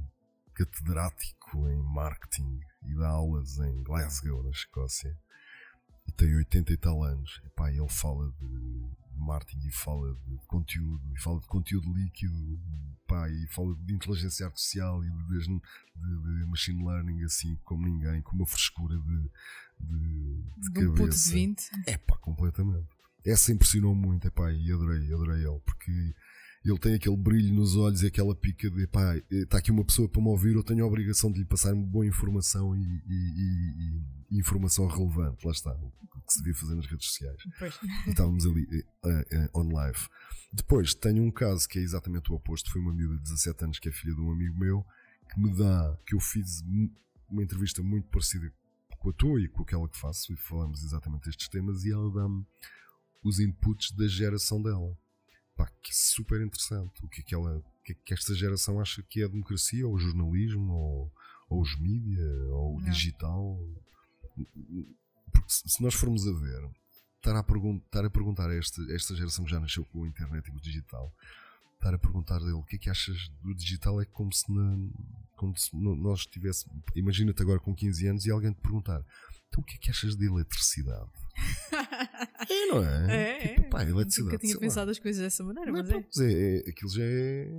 catedrático 0.54 1.68
em 1.68 1.78
marketing 1.78 2.60
e 2.84 2.96
dá 2.96 3.10
aulas 3.10 3.58
em 3.58 3.84
Glasgow, 3.84 4.44
na 4.44 4.52
Escócia. 4.52 5.18
E 6.08 6.12
tem 6.12 6.36
80 6.36 6.74
e 6.74 6.78
tal 6.78 7.04
anos. 7.04 7.42
E 7.46 7.50
pá, 7.50 7.72
ele 7.72 7.88
fala 7.90 8.32
de 8.40 9.02
marketing 9.16 9.68
e 9.68 9.72
fala 9.72 10.14
de 10.26 10.38
conteúdo, 10.48 11.02
e 11.14 11.22
fala 11.22 11.40
de 11.40 11.48
conteúdo 11.48 11.94
líquido, 11.94 12.60
pá, 13.08 13.30
e 13.30 13.48
fala 13.48 13.76
de 13.76 13.94
inteligência 13.94 14.46
artificial 14.46 15.04
e 15.04 15.10
de, 15.10 15.38
de, 15.38 16.40
de 16.40 16.46
machine 16.48 16.84
learning 16.84 17.24
assim 17.24 17.56
como 17.64 17.86
ninguém, 17.86 18.22
com 18.22 18.36
uma 18.36 18.48
frescura 18.48 18.98
de, 18.98 19.30
de, 19.80 20.72
de, 20.72 20.88
um 20.88 20.96
puto 20.96 21.16
de 21.16 21.32
20. 21.32 21.70
É 21.86 21.98
pá, 21.98 22.18
completamente. 22.18 22.88
Essa 23.24 23.52
impressionou 23.52 23.94
muito, 23.94 24.28
é 24.28 24.32
pá, 24.32 24.52
e 24.52 24.72
adorei, 24.72 25.14
adorei 25.14 25.46
ele, 25.46 25.60
porque 25.60 26.16
ele 26.64 26.78
tem 26.78 26.94
aquele 26.94 27.18
brilho 27.18 27.54
nos 27.54 27.76
olhos 27.76 28.04
e 28.04 28.08
aquela 28.08 28.36
pica 28.36 28.70
de 28.70 28.86
pá, 28.88 29.16
está 29.32 29.58
aqui 29.58 29.72
uma 29.72 29.84
pessoa 29.84 30.08
para 30.08 30.22
me 30.22 30.28
ouvir, 30.28 30.56
eu 30.56 30.64
tenho 30.64 30.84
a 30.84 30.88
obrigação 30.88 31.32
de 31.32 31.40
lhe 31.40 31.46
passar 31.46 31.74
boa 31.74 32.06
informação 32.06 32.76
e, 32.76 32.80
e, 32.80 33.14
e, 33.14 34.02
e 34.32 34.40
informação 34.40 34.86
relevante. 34.88 35.46
Lá 35.46 35.52
está, 35.52 35.74
o 35.74 36.22
que 36.22 36.34
se 36.34 36.40
devia 36.40 36.56
fazer 36.56 36.76
nas 36.76 36.86
redes 36.86 37.08
sociais. 37.08 37.42
Pois. 37.58 37.80
E 38.06 38.10
estávamos 38.12 38.46
ali 38.46 38.64
uh, 38.64 39.10
uh, 39.10 39.60
on 39.60 39.74
live. 39.74 40.00
Depois 40.54 40.94
tenho 40.94 41.24
um 41.24 41.32
caso 41.32 41.68
que 41.68 41.80
é 41.80 41.82
exatamente 41.82 42.32
o 42.32 42.36
oposto. 42.36 42.72
Foi 42.72 42.82
uma 42.82 42.94
miúda 42.94 43.16
de 43.16 43.24
17 43.24 43.64
anos 43.64 43.80
que 43.80 43.90
é 43.90 43.92
filha 43.92 44.14
de 44.14 44.22
um 44.22 44.32
amigo 44.32 44.58
meu 44.60 44.86
que 45.34 45.40
me 45.40 45.56
dá, 45.56 45.98
que 46.06 46.14
eu 46.14 46.20
fiz 46.20 46.62
uma 47.30 47.42
entrevista 47.42 47.82
muito 47.82 48.08
parecida 48.10 48.52
com 49.00 49.10
a 49.10 49.14
tua 49.14 49.42
e 49.42 49.48
com 49.48 49.64
aquela 49.64 49.88
que 49.88 49.98
faço 49.98 50.32
e 50.34 50.36
falamos 50.36 50.84
exatamente 50.84 51.26
destes 51.26 51.48
temas 51.48 51.84
e 51.86 51.92
ela 51.92 52.12
dá-me 52.12 52.46
os 53.24 53.40
inputs 53.40 53.92
da 53.92 54.08
geração 54.08 54.62
dela 54.62 54.96
pá, 55.56 55.70
que 55.82 55.96
super 55.96 56.42
interessante. 56.42 57.04
O 57.04 57.08
que 57.08 57.22
é 57.22 57.24
que, 57.24 57.36
ela, 57.36 57.58
o 57.58 57.84
que, 57.84 57.94
é 57.94 57.96
que 57.96 58.14
esta 58.14 58.34
geração 58.34 58.80
acha 58.80 59.02
que 59.04 59.22
é 59.22 59.26
a 59.26 59.30
democracia, 59.30 59.88
ou 59.88 59.94
o 59.94 60.00
jornalismo, 60.00 60.74
ou, 60.74 61.14
ou 61.50 61.62
os 61.62 61.80
mídias, 61.80 62.50
ou 62.50 62.78
o 62.78 62.84
digital. 62.84 63.60
Porque 65.32 65.50
se 65.50 65.82
nós 65.82 65.94
formos 65.94 66.28
a 66.28 66.32
ver, 66.32 66.70
estar 67.18 67.36
a, 67.36 67.46
estar 67.86 68.06
a 68.06 68.10
perguntar 68.10 68.50
a 68.50 68.56
esta, 68.56 68.82
esta 68.94 69.16
geração 69.16 69.46
que 69.46 69.52
já 69.52 69.60
nasceu 69.60 69.86
com 69.86 70.04
a 70.04 70.08
internet 70.08 70.48
e 70.48 70.52
o 70.52 70.60
digital, 70.60 71.14
estar 71.76 71.94
a 71.94 72.00
perguntar 72.00 72.40
dele 72.40 72.54
o 72.54 72.64
que 72.64 72.76
é 72.76 72.80
que 72.80 72.90
achas 72.90 73.30
do 73.42 73.54
digital 73.56 74.02
é 74.02 74.06
como 74.06 74.32
se, 74.32 74.52
na, 74.52 74.90
como 75.36 75.58
se 75.58 75.76
nós 75.76 76.26
tivéssemos. 76.26 76.84
Imagina-te 76.96 77.42
agora 77.42 77.60
com 77.60 77.76
15 77.76 78.08
anos 78.08 78.26
e 78.26 78.32
alguém 78.32 78.54
te 78.54 78.62
perguntar 78.62 79.04
então 79.52 79.62
o 79.62 79.66
que 79.66 79.76
é 79.76 79.78
que 79.78 79.90
achas 79.90 80.16
de 80.16 80.26
eletricidade? 80.26 81.10
é, 82.50 82.66
não 82.68 82.86
é? 82.86 83.34
É, 83.44 83.48
tipo, 83.56 83.70
pá, 83.70 83.84
eletricidade. 83.84 84.32
Nunca 84.32 84.38
tinha 84.38 84.58
pensado 84.58 84.86
lá. 84.86 84.92
as 84.92 85.00
coisas 85.00 85.22
dessa 85.22 85.44
maneira, 85.44 85.72
não, 85.72 85.84
mas 85.84 86.20
é. 86.20 86.32
é, 86.32 86.58
é. 86.58 86.70
Aquilo 86.70 86.90
já 86.90 87.04
é. 87.04 87.52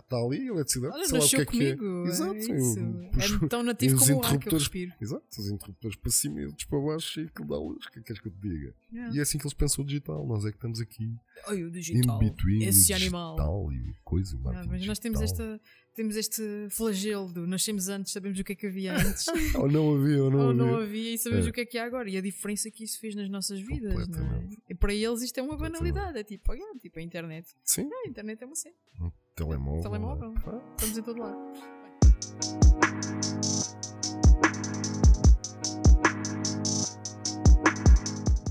Está 0.00 0.16
ali, 0.18 0.48
eletricidade. 0.48 0.94
Olha, 0.94 1.06
sei 1.06 1.18
lá 1.18 1.24
o 1.24 1.28
que 1.28 1.36
é 1.36 1.44
comigo. 1.46 1.78
que 1.78 2.08
é. 2.08 2.12
Exato. 2.12 2.34
É. 2.34 3.30
Eu, 3.30 3.44
é 3.44 3.48
tão 3.48 3.62
nativo 3.62 3.98
como 3.98 4.16
o 4.18 4.24
ar 4.24 4.38
que 4.38 4.48
eu 4.48 4.52
respiro. 4.52 4.92
Exato, 5.00 5.24
os 5.38 5.48
interruptores 5.48 5.96
para 5.96 6.10
cima 6.10 6.40
e 6.40 6.46
outros 6.46 6.64
para 6.64 6.78
baixo 6.78 7.20
e 7.20 7.24
aquilo 7.24 7.48
dá 7.48 7.56
luz. 7.56 7.86
O 7.86 7.90
que 7.90 8.02
queres 8.02 8.20
que 8.20 8.28
eu 8.28 8.32
te 8.32 8.40
diga? 8.40 8.74
Yeah. 8.92 9.14
E 9.14 9.18
é 9.18 9.22
assim 9.22 9.38
que 9.38 9.44
eles 9.44 9.54
pensam 9.54 9.84
o 9.84 9.86
digital. 9.86 10.26
Nós 10.26 10.44
é 10.44 10.50
que 10.50 10.56
estamos 10.56 10.78
aqui. 10.78 11.14
Oi, 11.46 11.64
o 11.64 11.70
digital. 11.70 12.22
In 12.22 12.26
between. 12.26 12.64
Esse 12.64 12.92
animal. 12.92 13.72
E 13.72 13.94
coisa, 14.04 14.36
yeah, 14.36 14.66
mas 14.66 14.84
nós 14.84 14.98
temos 14.98 15.22
esta 15.22 15.58
temos 15.98 16.14
este 16.14 16.68
flagelo 16.70 17.32
do 17.32 17.44
nascemos 17.44 17.88
antes, 17.88 18.12
sabemos 18.12 18.38
o 18.38 18.44
que 18.44 18.52
é 18.52 18.54
que 18.54 18.68
havia 18.68 18.94
antes. 18.94 19.26
ou 19.58 19.68
não 19.68 19.96
havia, 19.96 20.22
ou 20.22 20.30
não 20.30 20.38
ou 20.38 20.50
havia. 20.50 20.64
não 20.64 20.76
havia 20.76 21.14
e 21.14 21.18
sabemos 21.18 21.46
é. 21.48 21.50
o 21.50 21.52
que 21.52 21.60
é 21.62 21.66
que 21.66 21.76
há 21.76 21.84
agora. 21.84 22.08
E 22.08 22.16
a 22.16 22.20
diferença 22.20 22.70
que 22.70 22.84
isso 22.84 23.00
fez 23.00 23.16
nas 23.16 23.28
nossas 23.28 23.58
vidas. 23.58 24.06
Não 24.06 24.24
é? 24.36 24.48
E 24.68 24.76
para 24.76 24.94
eles 24.94 25.22
isto 25.22 25.38
é 25.38 25.42
uma 25.42 25.56
banalidade. 25.56 26.16
É 26.16 26.22
tipo, 26.22 26.52
oh, 26.52 26.78
tipo 26.78 27.00
a 27.00 27.02
internet. 27.02 27.48
Sim. 27.64 27.90
É, 27.92 28.06
a 28.06 28.08
internet 28.10 28.40
é 28.40 28.46
uma 28.46 28.54
cena. 28.54 28.76
Um 29.00 29.10
telemóvel. 29.34 29.82
telemóvel. 29.82 30.34
Estamos 30.76 30.98
em 30.98 31.02
todo 31.02 31.20
lado. 31.20 31.38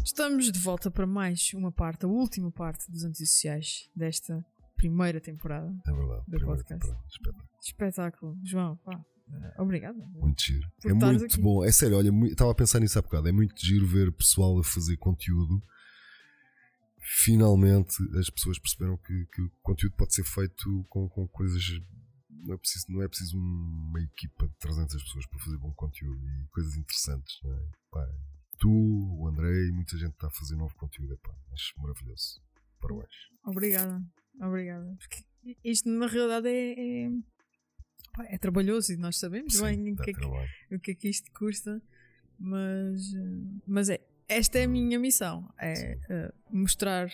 Estamos 0.03 0.51
de 0.51 0.59
volta 0.59 0.91
para 0.91 1.07
mais 1.07 1.53
uma 1.53 1.71
parte, 1.71 2.03
a 2.03 2.09
última 2.09 2.51
parte 2.51 2.91
dos 2.91 3.05
antissociais 3.05 3.89
desta 3.95 4.45
primeira 4.77 5.19
temporada. 5.19 5.75
É 5.85 5.91
verdade. 5.91 6.23
Do 6.27 6.39
podcast. 6.39 6.67
Temporada. 6.67 7.05
Espetáculo. 7.09 7.49
Espetáculo. 7.61 8.39
João, 8.43 8.77
pá, 8.77 9.03
obrigado. 9.57 9.97
Muito 10.13 10.41
giro. 10.41 10.71
É 10.85 10.93
muito 10.93 11.25
aqui. 11.25 11.41
bom. 11.41 11.63
É 11.65 11.71
sério, 11.71 11.97
olha, 11.97 12.11
estava 12.27 12.51
a 12.51 12.55
pensar 12.55 12.79
nisso 12.79 12.97
há 12.97 13.01
bocado. 13.01 13.27
É 13.27 13.31
muito 13.31 13.59
giro 13.59 13.85
ver 13.85 14.11
pessoal 14.13 14.57
a 14.59 14.63
fazer 14.63 14.95
conteúdo. 14.97 15.61
Finalmente 16.99 17.95
as 18.17 18.29
pessoas 18.29 18.59
perceberam 18.59 18.97
que, 18.97 19.25
que 19.33 19.41
o 19.41 19.49
conteúdo 19.61 19.95
pode 19.95 20.13
ser 20.13 20.23
feito 20.23 20.85
com, 20.89 21.09
com 21.09 21.27
coisas. 21.27 21.63
Não 22.29 22.53
é, 22.53 22.57
preciso, 22.57 22.85
não 22.89 23.01
é 23.01 23.07
preciso 23.07 23.37
uma 23.37 23.99
equipa 24.01 24.47
de 24.47 24.53
300 24.59 25.03
pessoas 25.03 25.25
para 25.25 25.39
fazer 25.39 25.57
bom 25.57 25.73
conteúdo 25.73 26.23
e 26.29 26.47
coisas 26.49 26.75
interessantes. 26.77 27.39
Não 27.43 27.53
é? 27.53 27.69
Pá, 27.91 28.07
tu, 28.59 28.69
o 28.69 29.27
André 29.27 29.67
e 29.67 29.71
muita 29.71 29.97
gente 29.97 30.11
está 30.11 30.27
a 30.27 30.31
fazer 30.31 30.55
novo 30.55 30.73
conteúdo. 30.75 31.13
É, 31.13 31.17
pá, 31.17 31.33
acho 31.53 31.73
maravilhoso. 31.81 32.41
Parabéns. 32.79 33.09
Obrigada. 33.43 34.03
Obrigada. 34.39 34.95
Porque 34.97 35.25
isto 35.63 35.89
na 35.89 36.07
realidade 36.07 36.47
é, 36.47 37.05
é, 37.05 37.09
é 38.35 38.37
trabalhoso 38.37 38.93
e 38.93 38.97
nós 38.97 39.17
sabemos 39.17 39.55
Sim, 39.55 39.63
bem 39.63 39.93
o 39.93 39.97
que, 39.97 40.11
é 40.11 40.13
que, 40.13 40.75
o 40.75 40.79
que, 40.79 40.91
é 40.91 40.95
que 40.95 41.09
isto 41.09 41.31
custa, 41.31 41.81
mas, 42.39 43.01
mas 43.65 43.89
é, 43.89 43.99
esta 44.27 44.59
é 44.59 44.63
a 44.63 44.67
minha 44.67 44.99
missão: 44.99 45.51
é 45.59 45.97
uh, 46.09 46.57
mostrar 46.57 47.09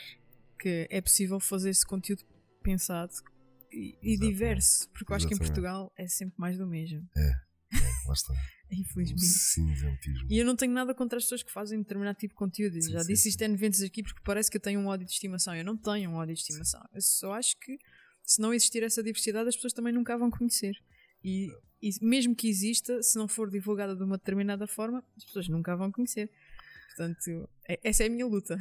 que 0.60 0.88
é 0.90 1.02
possível 1.02 1.40
fazer 1.40 1.70
esse 1.70 1.86
conteúdo 1.86 2.24
pensado 2.62 3.14
e, 3.72 3.98
e 4.02 4.18
diverso, 4.18 4.90
porque 4.90 5.12
eu 5.12 5.16
acho 5.16 5.28
que 5.28 5.34
em 5.34 5.38
Portugal 5.38 5.92
é 5.98 6.08
sempre 6.08 6.36
mais 6.38 6.58
do 6.58 6.68
mesmo. 6.68 7.08
É, 7.16 7.22
é 7.22 8.08
lá 8.08 8.14
está. 8.14 8.34
Infelizmente. 8.80 9.26
Cinzentismo. 9.26 10.28
E 10.30 10.38
eu 10.38 10.46
não 10.46 10.56
tenho 10.56 10.74
nada 10.74 10.94
contra 10.94 11.18
as 11.18 11.24
pessoas 11.24 11.44
que 11.44 11.52
fazem 11.52 11.80
determinado 11.80 12.18
tipo 12.18 12.34
de 12.34 12.38
conteúdo. 12.38 12.82
Sim, 12.82 12.92
Já 12.92 13.02
sim, 13.02 13.14
disse 13.14 13.30
isto 13.30 13.42
N 13.42 13.56
vezes 13.56 13.82
aqui 13.82 14.04
porque 14.04 14.22
parece 14.24 14.50
que 14.50 14.58
eu 14.58 14.62
tenho 14.62 14.80
um 14.80 14.88
ódio 14.88 15.06
de 15.06 15.12
estimação. 15.12 15.56
Eu 15.56 15.66
não 15.66 15.78
tenho 15.78 16.10
um 16.10 16.16
ódio 16.16 16.34
de 16.34 16.42
estimação. 16.42 16.82
Eu 16.94 17.02
só 17.02 17.34
acho 17.34 17.58
que 17.60 17.78
se 18.24 18.42
não 18.42 18.54
existir 18.54 18.84
essa 18.84 19.04
diversidade, 19.04 19.50
as 19.50 19.56
pessoas 19.56 19.74
também 19.74 19.94
nunca 19.94 20.14
a 20.14 20.18
vão 20.18 20.32
conhecer. 20.32 20.76
E, 21.24 21.50
e 21.82 21.90
mesmo 22.02 22.36
que 22.36 22.50
exista, 22.50 23.02
se 23.02 23.18
não 23.18 23.28
for 23.28 23.50
divulgada 23.50 23.96
de 23.96 24.04
uma 24.04 24.18
determinada 24.18 24.68
forma, 24.68 25.04
as 25.16 25.24
pessoas 25.26 25.48
nunca 25.48 25.74
a 25.74 25.76
vão 25.76 25.92
conhecer. 25.92 26.30
Portanto, 26.96 27.50
é, 27.68 27.80
essa 27.84 28.04
é 28.04 28.08
a 28.08 28.10
minha 28.10 28.26
luta. 28.26 28.58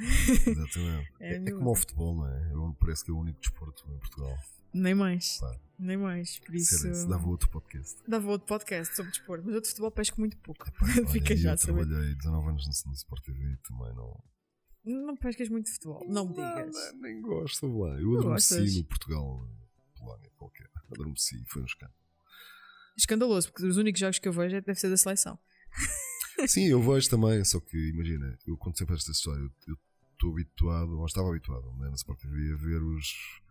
Exatamente. 0.46 1.12
é, 1.20 1.34
é 1.34 1.50
como 1.50 1.70
o 1.70 1.74
futebol, 1.74 2.16
não 2.16 2.28
é? 2.28 2.52
Eu, 2.52 2.76
parece 2.80 3.04
que 3.04 3.10
é 3.10 3.14
o 3.14 3.18
único 3.18 3.40
desporto 3.40 3.84
em 3.92 3.98
Portugal. 3.98 4.34
Nem 4.72 4.94
mais. 4.94 5.38
Claro. 5.38 5.60
Nem 5.78 5.96
mais. 5.96 6.38
Por 6.38 6.54
isso. 6.54 6.88
Isso 6.88 7.08
dava 7.08 7.26
outro 7.28 7.48
podcast. 7.50 8.00
Dava 8.06 8.28
outro 8.30 8.46
podcast 8.46 8.94
sobre 8.94 9.10
desporto, 9.10 9.44
mas 9.44 9.54
eu 9.54 9.60
de 9.60 9.68
futebol 9.68 9.90
pesco 9.90 10.20
muito 10.20 10.36
pouco. 10.38 10.68
Epá, 10.68 10.86
Fica 11.10 11.36
já, 11.36 11.52
eu 11.52 11.58
trabalhei 11.58 12.14
19 12.14 12.48
anos 12.48 12.84
no, 12.84 12.90
no 12.90 12.96
Sport 12.96 13.24
TV 13.24 13.52
e 13.52 13.56
também 13.58 13.94
não. 13.94 14.22
Não 14.84 15.16
pescas 15.16 15.48
muito 15.48 15.70
futebol, 15.72 16.04
não 16.08 16.26
me 16.26 16.34
digas. 16.34 16.74
Não, 16.74 17.00
nem 17.00 17.20
gosto 17.20 17.66
lá. 17.78 18.00
Eu 18.00 18.18
adormeci 18.18 18.78
no 18.78 18.84
Portugal, 18.84 19.48
Polónia, 19.96 20.30
qualquer. 20.36 20.68
Adormeci 20.90 21.40
e 21.40 21.44
foi 21.46 21.62
um 21.62 21.66
escândalo. 21.66 21.98
Escandaloso, 22.96 23.50
porque 23.50 23.66
os 23.66 23.76
únicos 23.76 24.00
jogos 24.00 24.18
que 24.18 24.28
eu 24.28 24.32
vejo 24.32 24.56
é 24.56 24.60
deve 24.60 24.78
ser 24.78 24.90
da 24.90 24.96
seleção. 24.96 25.38
Sim, 26.46 26.66
eu 26.66 26.82
vejo 26.82 27.08
também, 27.08 27.44
só 27.44 27.60
que 27.60 27.76
imagina, 27.90 28.38
eu 28.46 28.56
conto 28.56 28.78
sempre 28.78 28.94
esta 28.94 29.10
história. 29.10 29.40
Eu 29.66 29.76
estou 30.12 30.30
habituado, 30.32 30.98
ou 30.98 31.06
estava 31.06 31.28
habituado, 31.28 31.72
né, 31.78 31.88
na 31.88 31.94
Sport 31.94 32.20
TV, 32.20 32.52
a 32.52 32.56
ver 32.56 32.82
os 32.82 33.41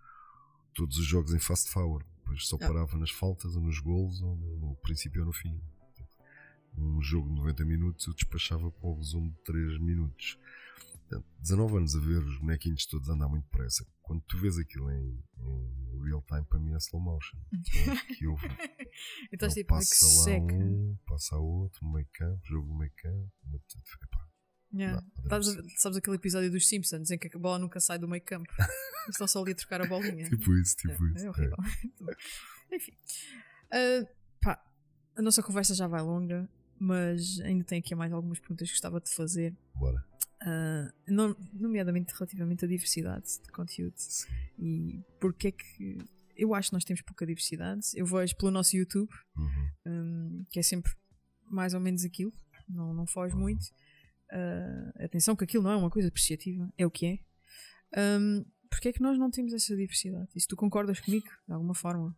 todos 0.74 0.98
os 0.98 1.06
jogos 1.06 1.34
em 1.34 1.40
fast 1.40 1.70
forward. 1.70 2.06
Depois 2.18 2.48
só 2.48 2.56
ah. 2.56 2.60
parava 2.60 2.98
nas 2.98 3.12
faltas, 3.12 3.56
ou 3.56 3.62
nos 3.62 3.80
gols, 3.80 4.22
ou 4.22 4.36
no, 4.36 4.76
princípio 4.78 5.22
ou 5.22 5.28
no 5.28 5.34
fim. 5.34 5.60
um 6.78 7.02
jogo 7.02 7.30
de 7.30 7.36
90 7.36 7.66
minutos, 7.66 8.08
eu 8.08 8.14
despachava 8.14 8.72
para 8.72 8.88
o 8.88 8.96
resumo 8.96 9.30
de 9.32 9.38
3 9.44 9.80
minutos. 9.80 10.38
Portanto, 10.92 11.26
19 11.40 11.78
anos 11.78 11.96
a 11.96 12.00
ver 12.00 12.24
os 12.24 12.40
bonequinhos 12.40 12.86
todos 12.86 13.10
andar 13.10 13.28
muito 13.28 13.44
depressa. 13.44 13.86
Quando 14.02 14.22
tu 14.22 14.38
vês 14.38 14.58
aquilo 14.58 14.90
em, 14.92 15.24
em 15.40 16.04
real 16.04 16.24
time, 16.28 16.46
para 16.46 16.60
mim 16.60 16.74
é 16.74 16.78
slow 16.78 17.02
motion. 17.02 17.38
Que 18.18 18.26
eu, 18.26 18.36
Então, 19.32 19.50
tipo, 19.50 19.62
que 19.62 19.66
passa 19.66 20.06
lá 20.06 20.24
seca. 20.24 20.56
um, 20.56 20.98
passa 21.06 21.38
outro, 21.38 21.86
meio 21.92 22.08
campo, 22.14 22.42
jogo 22.46 22.78
meio 22.78 22.92
campo. 22.96 23.32
Epá, 24.04 24.28
Yeah. 24.74 25.04
Sabes, 25.28 25.48
sabes 25.78 25.98
aquele 25.98 26.16
episódio 26.16 26.50
dos 26.50 26.68
Simpsons 26.68 27.12
em 27.12 27.18
que 27.18 27.30
a 27.36 27.40
bola 27.40 27.60
nunca 27.60 27.80
sai 27.80 28.00
do 28.00 28.08
meio 28.08 28.24
campo? 28.24 28.50
Estão 29.10 29.28
só 29.28 29.42
ali 29.42 29.52
a 29.52 29.56
trocar 29.56 29.82
a 29.82 29.86
bolinha. 29.86 30.30
tipo 30.30 30.54
isso, 30.56 30.76
tipo 30.78 30.92
é, 31.08 31.12
isso. 31.16 31.26
é 31.26 31.30
horrível. 31.30 31.58
Enfim. 32.72 32.94
Ah, 33.72 34.06
pá, 34.42 34.64
a 35.18 35.22
nossa 35.22 35.44
conversa 35.44 35.74
já 35.76 35.88
vai 35.88 36.02
longa, 36.02 36.50
mas 36.80 37.40
ainda 37.42 37.64
tenho 37.66 37.80
aqui 37.82 37.94
mais 37.96 38.14
algumas 38.14 38.40
perguntas 38.40 38.68
que 38.70 38.74
gostava 38.76 39.02
de 39.02 39.10
fazer. 39.14 39.54
É, 39.76 39.80
bora. 39.80 40.06
Nom- 41.08 41.36
nomeadamente 41.54 42.14
relativamente 42.14 42.66
à 42.66 42.68
diversidade 42.68 43.40
de 43.44 43.52
conteúdo 43.52 43.94
Sim. 43.98 44.28
e 44.58 45.04
porque 45.20 45.50
é 45.50 45.52
que 45.52 45.98
eu 46.36 46.56
acho 46.56 46.70
que 46.70 46.74
nós 46.74 46.84
temos 46.86 47.02
pouca 47.02 47.26
diversidade. 47.26 47.82
Eu 47.94 48.06
vejo 48.06 48.36
pelo 48.38 48.52
nosso 48.52 48.76
YouTube, 48.76 49.10
Uhum. 49.36 49.72
hum, 49.86 50.46
que 50.50 50.60
é 50.60 50.64
sempre 50.64 50.92
mais 51.46 51.74
ou 51.74 51.80
menos 51.80 52.04
aquilo, 52.06 52.32
não, 52.68 52.94
não 52.94 53.06
foge 53.06 53.36
muito. 53.36 53.66
Ah, 54.32 55.04
atenção 55.04 55.36
que 55.36 55.44
aquilo 55.44 55.64
não 55.64 55.72
é 55.72 55.76
uma 55.76 55.90
coisa 55.90 56.08
apreciativa, 56.08 56.72
é 56.78 56.86
o 56.86 56.92
que 56.92 57.06
é. 57.06 57.20
Hum, 58.20 58.46
porque 58.70 58.88
é 58.88 58.94
que 58.94 59.02
nós 59.02 59.20
não 59.20 59.30
temos 59.30 59.54
essa 59.54 59.76
diversidade? 59.76 60.30
Se 60.38 60.48
tu 60.48 60.56
concordas 60.56 61.00
comigo, 61.02 61.28
de 61.46 61.54
alguma 61.54 61.76
forma? 61.76 62.16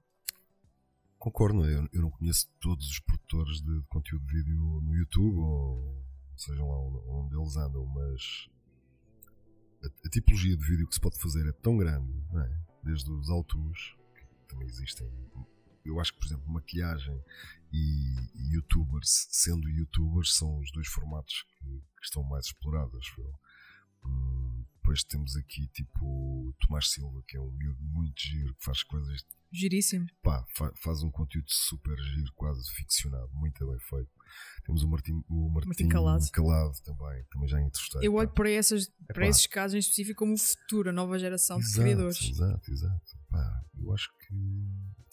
Concordo, 1.17 1.65
é? 1.65 1.73
eu, 1.73 1.89
eu 1.91 2.01
não 2.01 2.11
conheço 2.11 2.47
todos 2.59 2.87
os 2.87 2.99
produtores 2.99 3.61
de 3.61 3.81
conteúdo 3.87 4.25
de 4.27 4.33
vídeo 4.35 4.81
no 4.81 4.95
YouTube, 4.95 5.37
ou 5.37 6.05
sejam 6.37 6.69
lá 6.69 6.77
onde, 6.77 7.35
eles 7.35 7.55
andam, 7.57 7.85
mas 7.87 8.49
a, 9.83 9.87
a 10.05 10.09
tipologia 10.09 10.55
de 10.55 10.63
vídeo 10.63 10.87
que 10.87 10.93
se 10.93 11.01
pode 11.01 11.19
fazer 11.19 11.47
é 11.47 11.53
tão 11.53 11.77
grande, 11.77 12.13
é? 12.35 12.59
desde 12.83 13.09
os 13.11 13.29
autos, 13.29 13.97
que 14.13 14.47
também 14.47 14.67
existem. 14.67 15.07
Eu 15.85 15.99
acho 15.99 16.13
que, 16.13 16.19
por 16.19 16.25
exemplo, 16.27 16.49
maquilhagem 16.51 17.21
e, 17.71 18.15
e 18.35 18.53
youtubers, 18.55 19.27
sendo 19.31 19.69
youtubers, 19.69 20.33
são 20.35 20.57
os 20.59 20.71
dois 20.71 20.87
formatos 20.87 21.43
que, 21.57 21.65
que 21.65 22.05
estão 22.05 22.23
mais 22.23 22.45
explorados, 22.45 23.07
eu. 23.17 23.39
Hum, 24.05 24.65
depois 24.75 25.01
temos 25.03 25.35
aqui 25.37 25.67
tipo 25.67 26.03
o 26.05 26.53
Tomás 26.59 26.89
Silva, 26.91 27.23
que 27.27 27.37
é 27.37 27.39
um 27.39 27.51
miúdo 27.51 27.81
muito 27.81 28.19
giro, 28.21 28.53
que 28.55 28.65
faz 28.65 28.83
coisas 28.83 29.23
Giríssimo. 29.49 30.07
pá, 30.21 30.45
fa- 30.55 30.73
faz 30.75 31.01
um 31.03 31.09
conteúdo 31.09 31.45
super 31.49 31.97
giro, 31.97 32.29
quase 32.35 32.69
ficcionado, 32.73 33.29
muito 33.33 33.65
bem 33.65 33.79
feito. 33.79 34.11
Temos 34.65 34.83
o 34.83 34.89
Martim, 34.89 35.23
o 35.29 35.49
Martim, 35.49 35.67
Martim 35.69 35.87
Calado. 35.87 36.81
também, 36.83 37.23
também 37.31 37.47
já 37.47 37.61
entrevistei. 37.61 38.05
Eu 38.05 38.11
pá. 38.13 38.19
olho 38.19 38.29
para, 38.31 38.51
essas, 38.51 38.89
para 39.07 39.23
Epá. 39.23 39.29
esses 39.29 39.47
casos 39.47 39.75
em 39.75 39.79
específico 39.79 40.19
como 40.19 40.33
o 40.33 40.37
futuro, 40.37 40.89
a 40.89 40.93
nova 40.93 41.17
geração 41.17 41.59
de 41.59 41.65
exato, 41.65 41.81
criadores. 41.81 42.21
Exato, 42.21 42.71
exato. 42.71 43.17
Pá, 43.29 43.63
eu 43.79 43.93
acho 43.93 44.09
que 44.17 44.35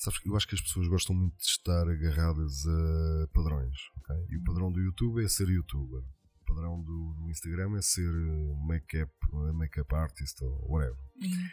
sabes, 0.03 0.19
que- 0.19 0.29
eu 0.29 0.37
acho 0.37 0.49
que 0.49 0.55
as 0.55 0.61
pessoas 0.61 0.89
gostam 0.89 1.15
muito 1.15 1.37
de 1.37 1.45
estar 1.45 1.89
agarradas 1.89 2.67
a 2.67 3.27
padrões, 3.33 3.77
ok? 3.99 4.17
E 4.31 4.37
o 4.37 4.45
padrão 4.45 4.73
do 4.73 4.81
YouTube 4.81 5.25
é 5.25 5.29
ser 5.29 5.49
youtuber. 5.49 6.03
O 6.43 6.45
padrão 6.55 6.83
do, 6.83 7.15
do 7.15 7.31
Instagram 7.31 7.77
é 7.77 7.83
ser 7.83 8.09
eh, 8.13 8.67
make-up, 8.67 9.13
eh, 9.33 9.53
make-up 9.53 9.95
artist 9.95 10.41
ou 10.43 10.71
whatever. 10.71 10.99
Uhum. 11.23 11.49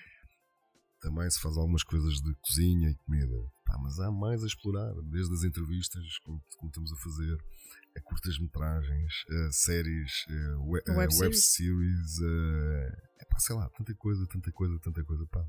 também 1.00 1.30
se 1.30 1.40
faz 1.40 1.56
algumas 1.56 1.84
coisas 1.84 2.16
de 2.22 2.34
cozinha 2.42 2.90
e 2.90 2.96
comida. 3.06 3.38
Pá, 3.64 3.78
mas 3.84 4.00
há 4.00 4.10
mais 4.12 4.44
a 4.44 4.48
explorar, 4.48 4.92
desde 5.04 5.32
as 5.34 5.44
entrevistas, 5.44 6.04
como, 6.24 6.42
como 6.58 6.70
estamos 6.72 6.92
a 6.92 6.96
fazer, 6.96 7.38
a 7.96 8.02
curtas-metragens, 8.02 9.14
a 9.30 9.52
séries, 9.52 10.12
a 10.28 10.58
we- 10.62 10.82
a 10.88 10.94
Web 10.94 11.14
web, 11.16 11.36
series. 11.36 12.20
a, 12.20 13.22
epá, 13.22 13.38
sei 13.40 13.56
lá, 13.56 13.70
tanta 13.78 13.94
coisa, 13.94 14.26
tanta 14.28 14.52
coisa, 14.52 14.80
tanta 14.80 15.04
coisa. 15.04 15.26
Pá. 15.28 15.46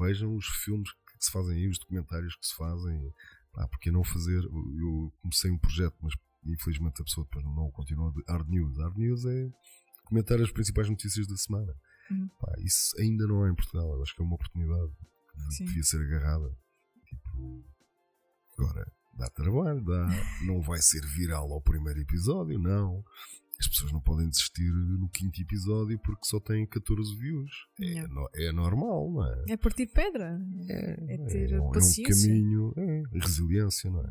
Vejam 0.00 0.34
os 0.34 0.46
filmes 0.64 0.88
que 1.22 1.26
se 1.26 1.32
fazem 1.32 1.56
aí, 1.56 1.68
os 1.68 1.78
documentários 1.78 2.34
que 2.36 2.46
se 2.46 2.54
fazem. 2.56 3.12
Pá, 3.52 3.68
porque 3.68 3.90
não 3.90 4.02
fazer? 4.02 4.42
Eu 4.44 5.12
comecei 5.20 5.50
um 5.50 5.58
projeto, 5.58 5.94
mas 6.02 6.14
infelizmente 6.44 7.00
a 7.00 7.04
pessoa 7.04 7.24
depois 7.24 7.44
não 7.44 7.66
o 7.66 7.72
continuou. 7.72 8.12
De 8.12 8.22
Hard 8.28 8.48
News. 8.48 8.76
Hard 8.78 8.96
News 8.96 9.24
é 9.24 9.50
comentar 10.04 10.40
as 10.40 10.50
principais 10.50 10.88
notícias 10.88 11.26
da 11.28 11.36
semana. 11.36 11.72
Uhum. 12.10 12.28
Pá, 12.40 12.52
isso 12.58 12.98
ainda 12.98 13.26
não 13.26 13.44
há 13.44 13.50
em 13.50 13.54
Portugal. 13.54 13.94
Eu 13.94 14.02
acho 14.02 14.14
que 14.14 14.22
é 14.22 14.24
uma 14.24 14.34
oportunidade 14.34 14.90
que 15.32 15.54
Sim. 15.54 15.64
devia 15.64 15.82
ser 15.84 16.00
agarrada. 16.00 16.56
Tipo, 17.06 17.64
agora, 18.58 18.92
dá 19.16 19.28
trabalho, 19.30 19.84
dá. 19.84 20.08
não 20.44 20.60
vai 20.60 20.80
ser 20.80 21.04
viral 21.06 21.52
ao 21.52 21.60
primeiro 21.60 22.00
episódio, 22.00 22.58
não. 22.58 23.04
As 23.62 23.68
pessoas 23.68 23.92
não 23.92 24.00
podem 24.00 24.28
desistir 24.28 24.68
no 24.72 25.08
quinto 25.08 25.40
episódio 25.40 25.96
porque 26.00 26.24
só 26.26 26.40
têm 26.40 26.66
14 26.66 27.16
views. 27.16 27.48
É, 27.80 28.06
no- 28.08 28.28
é 28.34 28.50
normal, 28.50 29.08
não 29.12 29.24
é? 29.24 29.44
É 29.50 29.56
partir 29.56 29.86
pedra. 29.86 30.36
É, 30.68 31.14
É 31.14 31.16
ter 31.28 31.52
um, 31.52 31.56
é 31.66 31.68
um 31.68 31.70
paciência. 31.70 32.26
caminho, 32.28 32.74
é, 32.76 33.02
resiliência, 33.12 33.88
não 33.88 34.00
é? 34.00 34.10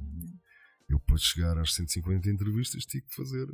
Eu 0.92 1.00
para 1.00 1.16
chegar 1.18 1.58
às 1.58 1.74
150 1.74 2.30
entrevistas 2.30 2.86
tive 2.86 3.06
que 3.06 3.16
fazer 3.16 3.48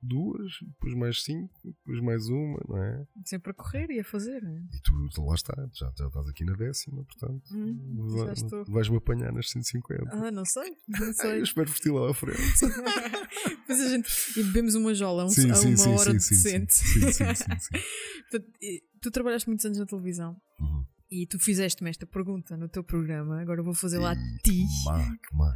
duas, 0.00 0.52
depois 0.62 0.94
mais 0.94 1.24
cinco, 1.24 1.52
depois 1.64 2.00
mais 2.00 2.28
uma, 2.28 2.60
não 2.68 2.76
é? 2.82 3.04
Sempre 3.24 3.50
a 3.50 3.54
correr 3.54 3.90
e 3.90 3.98
a 3.98 4.04
fazer. 4.04 4.40
né? 4.42 4.62
E 4.72 4.80
tu 4.80 4.94
lá 5.24 5.34
está, 5.34 5.54
já, 5.74 5.92
já 5.98 6.06
estás 6.06 6.28
aqui 6.28 6.44
na 6.44 6.52
décima, 6.54 7.02
portanto 7.04 7.42
Hum, 7.52 8.06
vai- 8.10 8.64
vais-me 8.68 8.96
apanhar 8.98 9.32
nas 9.32 9.50
150. 9.50 10.08
Ah, 10.12 10.30
não 10.30 10.44
sei. 10.44 10.70
Não 10.86 11.12
sei. 11.14 11.38
eu 11.40 11.42
espero 11.42 11.68
vestir 11.68 11.90
lá 11.92 12.10
à 12.10 12.14
frente. 12.14 12.38
Depois 13.48 13.80
a 13.80 13.88
gente 13.88 14.08
e 14.38 14.42
bebemos 14.44 14.74
uma 14.76 14.94
jola 14.94 15.22
a, 15.22 15.26
um- 15.26 15.30
sim, 15.30 15.50
a 15.50 15.54
sim, 15.56 15.68
uma 15.68 15.76
sim, 15.76 15.88
hora 15.90 16.12
sim, 16.12 16.20
sim, 16.20 16.34
sim, 16.36 16.42
decente. 16.60 16.74
sim, 16.74 17.12
sim, 17.12 17.34
sim. 17.34 17.78
Portanto, 18.30 18.52
tu 19.00 19.10
trabalhaste 19.10 19.48
muitos 19.48 19.64
anos 19.66 19.78
na 19.78 19.86
televisão 19.86 20.40
Uhum. 20.60 20.77
E 21.10 21.26
tu 21.26 21.38
fizeste-me 21.38 21.90
esta 21.90 22.06
pergunta 22.06 22.56
no 22.56 22.68
teu 22.68 22.84
programa. 22.84 23.40
Agora 23.40 23.60
eu 23.60 23.64
vou 23.64 23.74
fazer 23.74 23.98
lá 23.98 24.12
a 24.12 24.16
ti, 24.44 24.64
que 24.66 25.34
má. 25.36 25.52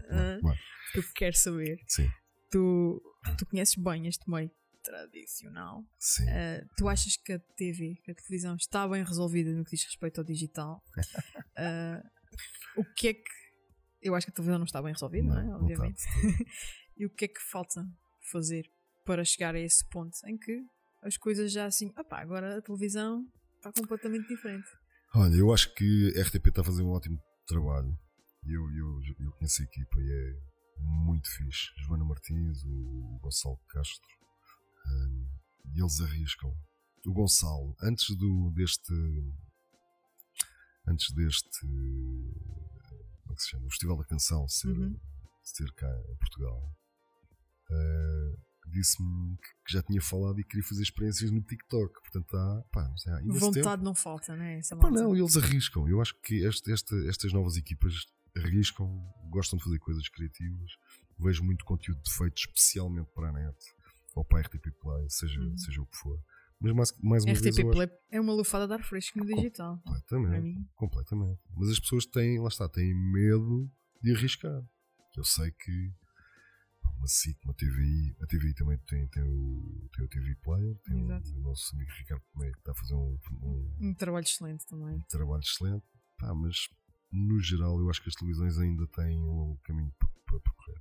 que 0.92 0.98
eu 0.98 1.04
quero 1.14 1.36
saber. 1.36 1.78
Sim, 1.86 2.08
Tu, 2.50 3.02
tu 3.38 3.46
conheces 3.46 3.74
bem 3.76 4.06
este 4.06 4.28
meio 4.30 4.50
tradicional. 4.82 5.84
sim. 5.98 6.24
Ah, 6.28 6.64
tu 6.76 6.88
achas 6.88 7.16
que 7.16 7.32
a 7.32 7.38
TV, 7.56 7.94
que 8.04 8.10
a 8.10 8.14
televisão 8.14 8.56
está 8.56 8.86
bem 8.88 9.02
resolvida 9.04 9.50
no 9.52 9.64
que 9.64 9.70
diz 9.76 9.84
respeito 9.84 10.18
ao 10.20 10.24
digital? 10.24 10.82
Ah, 11.54 12.02
o 12.76 12.84
que 12.96 13.08
é 13.08 13.14
que. 13.14 13.22
Eu 14.00 14.14
acho 14.14 14.26
que 14.26 14.30
a 14.32 14.34
televisão 14.34 14.58
não 14.58 14.64
está 14.64 14.80
bem 14.82 14.92
resolvida, 14.92 15.28
não, 15.28 15.38
é? 15.38 15.42
Não, 15.44 15.50
não 15.50 15.60
Obviamente. 15.60 15.98
está. 15.98 16.44
e 16.96 17.04
o 17.04 17.10
que 17.10 17.26
é 17.26 17.28
que 17.28 17.40
falta 17.50 17.84
fazer 18.30 18.64
para 19.04 19.22
chegar 19.22 19.54
a 19.54 19.60
esse 19.60 19.86
ponto 19.90 20.16
em 20.26 20.38
que 20.38 20.64
as 21.02 21.16
coisas 21.18 21.52
já 21.52 21.66
assim. 21.66 21.92
Opá, 21.98 22.20
agora 22.22 22.56
a 22.56 22.62
televisão 22.62 23.22
está 23.56 23.70
completamente 23.70 24.26
diferente. 24.28 24.66
Olha, 25.14 25.34
eu 25.36 25.52
acho 25.52 25.74
que 25.74 26.12
a 26.16 26.22
RTP 26.22 26.48
está 26.48 26.62
a 26.62 26.64
fazer 26.64 26.82
um 26.82 26.90
ótimo 26.90 27.20
trabalho. 27.46 27.96
Eu, 28.46 28.62
eu, 28.72 29.00
eu 29.20 29.32
conheço 29.32 29.60
a 29.62 29.64
equipa 29.64 30.00
e 30.00 30.10
é 30.10 30.40
muito 30.78 31.28
fixe. 31.30 31.66
Joana 31.84 32.04
Martins, 32.04 32.64
o 32.64 33.18
Gonçalo 33.22 33.58
Castro, 33.68 34.08
hum, 34.86 35.26
e 35.74 35.80
eles 35.80 36.00
arriscam. 36.00 36.52
O 37.06 37.12
Gonçalo, 37.12 37.76
antes 37.82 38.16
do, 38.16 38.50
deste. 38.54 38.92
Antes 40.88 41.12
deste. 41.14 41.60
Como 41.60 43.32
é 43.32 43.34
que 43.34 43.42
se 43.42 43.50
chama? 43.50 43.66
O 43.66 43.70
Festival 43.70 43.98
da 43.98 44.04
Canção 44.04 44.48
ser, 44.48 44.68
Uhum. 44.68 44.98
ser 45.44 45.70
cá 45.74 45.88
em 46.10 46.16
Portugal, 46.16 46.74
eh, 47.70 48.36
disse-me 48.70 49.36
que- 49.36 49.72
já 49.72 49.82
tinha 49.82 50.00
falado 50.00 50.40
e 50.40 50.44
queria 50.44 50.62
fazer 50.66 50.82
experiências 50.82 51.30
no 51.30 51.40
TikTok. 51.42 51.92
Portanto, 52.00 52.36
há, 52.36 52.64
pá, 52.72 52.88
não 52.88 52.96
sei, 52.96 53.12
há 53.12 53.20
imenso 53.22 53.40
tempo. 53.40 53.54
Vontade 53.54 53.82
não 53.84 53.94
falta, 53.94 54.36
não 54.36 54.44
é? 54.44 54.58
Essa 54.58 54.76
Pá, 54.76 54.82
malta. 54.90 55.02
não, 55.02 55.16
eles 55.16 55.36
arriscam. 55.36 55.88
Eu 55.88 56.00
acho 56.00 56.14
que 56.20 56.44
este- 56.44 56.72
esta- 56.72 56.96
estas 57.08 57.32
novas 57.32 57.56
equipas 57.56 57.94
arriscam, 58.36 58.86
gostam 59.30 59.58
de 59.58 59.64
fazer 59.64 59.78
coisas 59.78 60.08
criativas. 60.08 60.70
Vejo 61.18 61.44
muito 61.44 61.64
conteúdo 61.64 62.00
feito 62.10 62.36
especialmente 62.38 63.10
para 63.14 63.28
a 63.28 63.32
net 63.32 63.56
ou 64.14 64.24
para 64.24 64.38
a 64.38 64.42
RTP 64.42 64.70
Play, 64.80 65.06
seja, 65.08 65.40
Uhum. 65.40 65.56
seja 65.56 65.80
o 65.82 65.86
que 65.86 65.96
for. 65.98 66.18
Mas 66.60 66.72
mais, 66.74 66.92
mais 67.02 67.24
uma 67.24 67.34
vez 67.34 67.44
RTP 67.44 67.60
acho 67.62 67.70
Play 67.72 67.90
é 68.10 68.20
uma 68.20 68.32
lufada 68.32 68.66
de 68.66 68.72
ar 68.72 68.82
fresco 68.84 69.18
no 69.18 69.26
digital. 69.26 69.78
Completamente, 69.84 70.64
completamente. 70.76 71.40
Mas 71.56 71.68
as 71.70 71.80
pessoas 71.80 72.06
têm, 72.06 72.40
lá 72.40 72.48
está, 72.48 72.68
têm 72.68 72.94
medo 72.94 73.70
de 74.02 74.14
arriscar. 74.14 74.62
Eu 75.16 75.24
sei 75.24 75.50
que 75.50 75.92
uma 77.02 77.08
SIC, 77.08 77.36
uma 77.44 77.52
TVI, 77.54 78.16
a 78.22 78.26
TVI 78.26 78.54
também 78.54 78.78
tem, 78.86 79.08
tem, 79.08 79.22
o, 79.24 79.88
tem 79.92 80.04
o 80.04 80.08
TV 80.08 80.36
Player, 80.36 80.76
tem 80.84 80.94
o, 81.02 81.06
o 81.34 81.40
nosso 81.40 81.74
amigo 81.74 81.90
Ricardo 81.98 82.22
Tomé 82.32 82.52
que 82.52 82.58
está 82.58 82.70
a 82.70 82.74
fazer 82.74 82.94
um- 82.94 83.18
um, 83.42 83.76
Um 83.88 83.94
trabalho 83.94 84.24
excelente 84.24 84.64
também. 84.68 85.00
trabalho 85.08 85.42
excelente, 85.42 85.84
pá, 86.18 86.32
mas 86.34 86.56
no 87.10 87.40
geral 87.40 87.78
eu 87.80 87.90
acho 87.90 88.00
que 88.02 88.08
as 88.08 88.14
televisões 88.14 88.56
ainda 88.56 88.86
têm 88.86 89.20
um 89.20 89.58
caminho 89.64 89.92
para, 89.98 90.08
percorrer. 90.40 90.80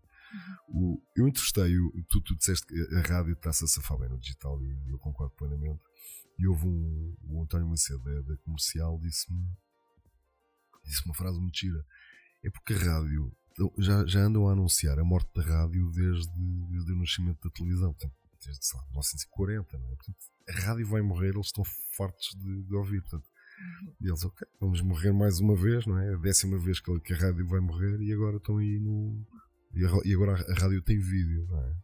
O- 0.69 1.01
eu 1.15 1.27
entrevistei, 1.27 1.77
o- 1.79 1.91
tu, 2.07 2.21
tu 2.21 2.35
disseste 2.35 2.67
que 2.67 2.95
a 2.95 3.01
rádio 3.01 3.33
está-se 3.33 3.63
a 3.63 3.67
safar 3.67 3.97
bem 3.97 4.07
no 4.09 4.19
digital 4.19 4.61
e 4.63 4.89
eu 4.91 4.99
concordo 4.99 5.33
plenamente. 5.35 5.81
E 6.37 6.47
houve 6.47 6.65
um, 6.67 7.15
o 7.23 7.41
António 7.43 7.67
Macedo 7.67 7.99
da, 8.03 8.21
da 8.21 8.37
comercial 8.37 8.97
disse-me 8.99 9.43
disse 10.83 11.03
uma 11.05 11.13
frase 11.13 11.39
muito 11.39 11.57
gira. 11.57 11.85
É 12.43 12.49
porque 12.49 12.73
a 12.73 12.77
rádio 12.77 13.31
já, 13.77 14.05
já 14.05 14.19
andam 14.21 14.47
a 14.47 14.53
anunciar 14.53 14.99
a 14.99 15.03
morte 15.03 15.29
da 15.35 15.41
rádio 15.41 15.89
desde, 15.91 16.31
desde 16.69 16.91
o 16.91 16.95
nascimento 16.95 17.47
da 17.47 17.53
televisão, 17.53 17.93
portanto, 17.93 18.15
desde 18.45 18.65
sei 18.65 18.79
lá, 18.79 18.85
1940. 18.87 19.77
Não 19.77 19.85
é? 19.85 19.95
Portanto, 19.95 20.17
a 20.49 20.51
rádio 20.53 20.87
vai 20.87 21.01
morrer, 21.01 21.29
eles 21.29 21.47
estão 21.47 21.63
fartos 21.95 22.35
de, 22.39 22.63
de 22.63 22.75
ouvir. 22.75 23.01
Portanto, 23.01 23.29
e 23.99 24.07
eles, 24.07 24.23
ok, 24.23 24.47
vamos 24.59 24.81
morrer 24.81 25.11
mais 25.11 25.39
uma 25.39 25.55
vez, 25.55 25.85
não 25.85 25.97
é? 25.97 26.13
A 26.13 26.17
décima 26.17 26.57
vez 26.57 26.79
que, 26.79 27.13
a 27.13 27.17
rádio 27.17 27.47
vai 27.47 27.59
morrer 27.59 28.01
e 28.01 28.11
agora 28.11 28.37
estão 28.37 28.57
aí 28.57 28.79
no. 28.79 29.25
E, 29.73 30.13
agora 30.13 30.33
a, 30.33 30.53
rádio 30.59 30.81
tem 30.81 30.99
vídeo, 30.99 31.45
não 31.47 31.59
é? 31.59 31.75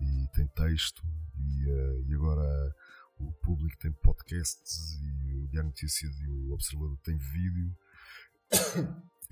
E 0.00 0.28
tem 0.34 0.46
texto, 0.48 1.02
e, 1.36 1.70
uh, 1.70 2.04
e 2.08 2.14
agora 2.14 2.74
o 3.18 3.32
público 3.32 3.76
tem 3.78 3.92
podcasts, 3.92 4.98
e 5.00 5.34
o 5.36 5.48
Diário 5.48 5.70
Notícias 5.70 6.12
e 6.20 6.28
o 6.28 6.52
Observador 6.52 6.98
tem 6.98 7.16
vídeo. 7.16 7.74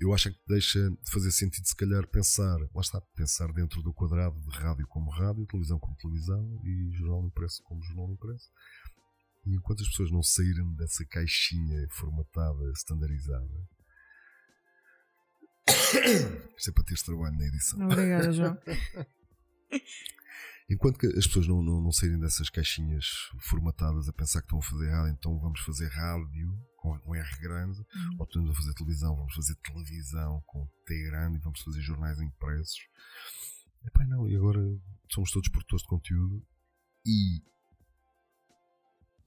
Eu 0.01 0.15
acho 0.15 0.31
que 0.31 0.39
deixa 0.47 0.79
de 0.89 1.11
fazer 1.11 1.31
sentido, 1.31 1.67
se 1.67 1.75
calhar, 1.75 2.07
pensar, 2.07 2.57
lá 2.73 2.81
está, 2.81 2.99
pensar 3.15 3.53
dentro 3.53 3.83
do 3.83 3.93
quadrado 3.93 4.41
de 4.41 4.49
rádio 4.49 4.87
como 4.87 5.11
rádio, 5.11 5.45
televisão 5.45 5.77
como 5.77 5.95
televisão 5.95 6.59
e 6.65 6.89
jornal 6.97 7.23
impresso 7.27 7.61
como 7.61 7.83
jornal 7.83 8.11
impresso. 8.11 8.49
E 9.45 9.55
enquanto 9.55 9.83
as 9.83 9.89
pessoas 9.89 10.09
não 10.09 10.23
saírem 10.23 10.73
dessa 10.73 11.05
caixinha 11.05 11.87
formatada, 11.91 12.71
standardizada, 12.71 13.69
isto 16.57 16.71
é 16.71 16.73
para 16.73 16.83
teres 16.83 17.03
trabalho 17.03 17.37
na 17.37 17.45
edição. 17.45 17.85
Obrigada, 17.85 18.31
João. 18.31 18.57
enquanto 20.71 20.97
que 20.97 21.07
as 21.07 21.27
pessoas 21.27 21.47
não, 21.47 21.61
não, 21.61 21.81
não 21.81 21.91
saírem 21.91 22.17
dessas 22.17 22.49
caixinhas 22.49 23.05
formatadas 23.39 24.07
a 24.07 24.13
pensar 24.13 24.39
que 24.39 24.45
estão 24.45 24.59
a 24.59 24.61
fazer 24.61 24.89
rádio, 24.89 25.13
então 25.13 25.37
vamos 25.39 25.59
fazer 25.59 25.87
rádio 25.89 26.57
com, 26.77 26.97
com 26.99 27.13
R 27.13 27.37
grande, 27.41 27.79
uhum. 27.79 28.15
ou 28.19 28.25
estamos 28.25 28.49
a 28.49 28.53
fazer 28.53 28.73
televisão, 28.73 29.15
vamos 29.15 29.33
fazer 29.33 29.55
televisão 29.55 30.41
com 30.47 30.65
T 30.85 31.03
grande 31.03 31.37
e 31.37 31.41
vamos 31.41 31.59
fazer 31.61 31.81
jornais 31.81 32.19
impressos. 32.21 32.79
Epá, 33.85 34.05
não, 34.05 34.27
e 34.29 34.35
agora 34.35 34.61
somos 35.09 35.29
todos 35.31 35.49
produtores 35.49 35.83
de 35.83 35.89
conteúdo 35.89 36.41
e 37.05 37.41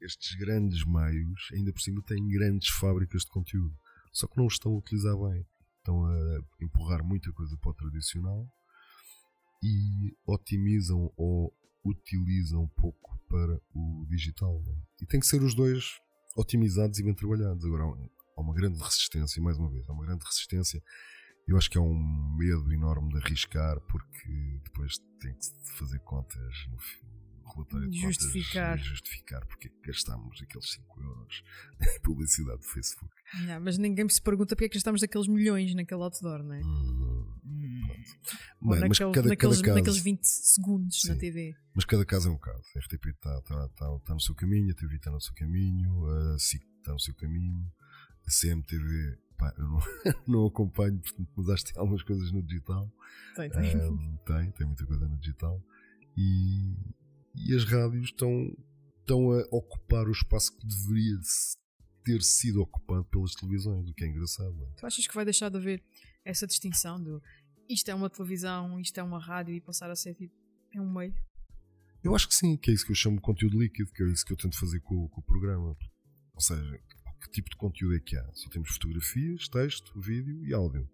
estes 0.00 0.34
grandes 0.36 0.84
meios, 0.84 1.48
ainda 1.52 1.72
por 1.72 1.80
cima, 1.80 2.02
têm 2.02 2.26
grandes 2.28 2.68
fábricas 2.70 3.22
de 3.22 3.30
conteúdo. 3.30 3.76
Só 4.12 4.26
que 4.26 4.36
não 4.36 4.46
estão 4.46 4.72
a 4.72 4.78
utilizar 4.78 5.16
bem. 5.16 5.46
Estão 5.78 6.04
a 6.04 6.40
empurrar 6.60 7.04
muita 7.04 7.32
coisa 7.32 7.56
para 7.58 7.70
o 7.70 7.74
tradicional 7.74 8.48
e 9.64 10.16
otimizam 10.26 11.10
ou 11.16 11.56
utilizam 11.84 12.68
pouco 12.76 13.18
para 13.28 13.58
o 13.74 14.06
digital. 14.08 14.62
Não? 14.62 14.82
E 15.00 15.06
tem 15.06 15.18
que 15.18 15.26
ser 15.26 15.42
os 15.42 15.54
dois 15.54 15.98
otimizados 16.36 16.98
e 16.98 17.02
bem 17.02 17.14
trabalhados. 17.14 17.64
Agora 17.64 17.84
há 18.36 18.40
uma 18.40 18.54
grande 18.54 18.78
resistência, 18.78 19.42
mais 19.42 19.58
uma 19.58 19.70
vez, 19.70 19.88
há 19.88 19.92
uma 19.92 20.04
grande 20.04 20.24
resistência. 20.24 20.82
Eu 21.46 21.56
acho 21.56 21.70
que 21.70 21.78
há 21.78 21.80
um 21.80 22.36
medo 22.36 22.72
enorme 22.72 23.08
de 23.10 23.18
arriscar 23.18 23.80
porque 23.80 24.60
depois 24.64 24.98
tem 25.20 25.34
que 25.34 25.78
fazer 25.78 25.98
contas 26.00 26.54
no, 26.70 26.78
relatório 27.52 27.90
de 27.90 28.00
justificar. 28.00 28.76
contas 28.76 28.86
justificar 28.86 29.46
porque 29.46 29.68
é 29.68 29.86
gastámos 29.86 30.40
aqueles 30.42 30.70
5 30.70 31.02
euros 31.02 31.44
em 31.80 32.00
publicidade 32.00 32.58
do 32.58 32.66
Facebook. 32.66 33.12
Não, 33.46 33.60
mas 33.60 33.78
ninguém 33.78 34.08
se 34.08 34.20
pergunta 34.20 34.54
porque 34.54 34.66
é 34.66 34.68
que 34.68 34.74
gastámos 34.74 35.02
aqueles 35.02 35.28
milhões 35.28 35.74
naquele 35.74 36.02
outdoor, 36.02 36.42
não 36.42 36.54
é? 36.54 36.60
Hum, 36.60 37.34
hum. 37.44 37.88
Ou 38.62 38.70
Bem, 38.70 38.80
naquele, 38.80 39.12
cada, 39.12 39.28
naqueles, 39.28 39.36
cada 39.36 39.66
caso, 39.66 39.74
naqueles 39.74 39.98
20 39.98 40.24
segundos 40.24 41.00
sim, 41.00 41.08
na 41.08 41.16
TV. 41.16 41.54
Mas 41.74 41.84
cada 41.84 42.04
caso 42.04 42.28
é 42.28 42.32
um 42.32 42.38
caso. 42.38 42.64
A 42.76 42.78
RTP 42.78 43.06
está 43.06 43.42
tá, 43.42 43.68
tá, 43.68 43.98
tá 43.98 44.14
no 44.14 44.20
seu 44.20 44.34
caminho, 44.34 44.70
a 44.70 44.74
TV 44.74 44.96
está 44.96 45.10
no 45.10 45.20
seu 45.20 45.34
caminho, 45.34 46.06
a 46.06 46.38
SIC 46.38 46.62
está 46.78 46.92
no 46.92 47.00
seu 47.00 47.14
caminho, 47.14 47.70
a 48.26 48.30
CMTV 48.30 49.24
Pá, 49.36 49.52
eu 49.58 49.64
não, 49.64 49.78
não, 50.26 50.46
acompanho, 50.46 50.98
portanto, 51.00 51.64
tem 51.64 51.74
algumas 51.78 52.02
coisas 52.02 52.30
no 52.32 52.42
digital. 52.42 52.90
Tem, 53.34 53.50
tem. 53.50 53.76
Um, 53.76 54.16
tem, 54.24 54.50
tem 54.52 54.66
muita 54.66 54.86
coisa 54.86 55.08
no 55.08 55.16
digital. 55.18 55.60
E, 56.16 56.76
e 57.34 57.54
as 57.54 57.64
rádios 57.64 58.06
estão, 58.06 58.56
estão 59.00 59.32
a 59.32 59.40
ocupar 59.50 60.06
o 60.06 60.12
espaço 60.12 60.56
que 60.56 60.66
deveria 60.66 61.18
ter 62.04 62.22
sido 62.22 62.60
ocupado 62.62 63.04
pelas 63.04 63.34
televisões, 63.34 63.88
o 63.88 63.94
que 63.94 64.04
é 64.04 64.08
engraçado. 64.08 64.54
Não 64.54 64.66
é? 64.66 64.72
Tu 64.76 64.86
achas 64.86 65.06
que 65.06 65.14
vai 65.14 65.24
deixar 65.24 65.48
de 65.48 65.56
haver 65.56 65.82
essa 66.24 66.46
distinção 66.46 67.02
do 67.02 67.22
isto 67.68 67.90
é 67.90 67.94
uma 67.94 68.10
televisão, 68.10 68.78
isto 68.78 68.98
é 68.98 69.02
uma 69.02 69.18
rádio 69.18 69.54
e 69.54 69.60
passar 69.60 69.90
a 69.90 69.96
ser 69.96 70.14
tipo, 70.14 70.34
é 70.74 70.80
um 70.80 70.92
meio? 70.92 71.14
Eu 72.02 72.14
acho 72.14 72.28
que 72.28 72.34
sim, 72.34 72.56
que 72.58 72.70
é 72.70 72.74
isso 72.74 72.84
que 72.84 72.92
eu 72.92 72.96
chamo 72.96 73.16
de 73.16 73.22
conteúdo 73.22 73.58
líquido, 73.58 73.90
que 73.90 74.02
é 74.02 74.06
isso 74.06 74.24
que 74.24 74.32
eu 74.34 74.36
tento 74.36 74.58
fazer 74.58 74.80
com, 74.80 75.08
com 75.08 75.20
o 75.20 75.24
programa. 75.24 75.74
Ou 76.34 76.40
seja, 76.40 76.78
que 77.22 77.30
tipo 77.30 77.48
de 77.48 77.56
conteúdo 77.56 77.96
é 77.96 78.00
que 78.00 78.16
há? 78.16 78.30
Só 78.34 78.50
temos 78.50 78.68
fotografias, 78.68 79.48
texto, 79.48 79.98
vídeo 79.98 80.44
e 80.44 80.52
áudio. 80.52 80.86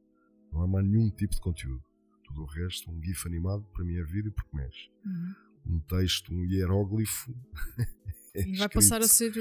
Não 0.52 0.62
há 0.62 0.68
mais 0.68 0.86
nenhum 0.86 1.10
tipo 1.10 1.34
de 1.34 1.40
conteúdo. 1.40 1.82
Tudo 2.24 2.42
o 2.42 2.46
resto, 2.46 2.88
um 2.88 3.02
GIF 3.02 3.26
animado, 3.26 3.64
para 3.72 3.84
mim 3.84 3.96
é 3.96 4.04
vídeo 4.04 4.30
porque 4.30 4.56
mexe. 4.56 4.88
Uhum 5.04 5.49
um 5.66 5.80
texto, 5.80 6.32
um 6.32 6.44
hieróglifo. 6.44 7.34
é 8.34 8.56
vai 8.56 8.68
passar 8.68 9.00
a 9.00 9.08
ser. 9.08 9.32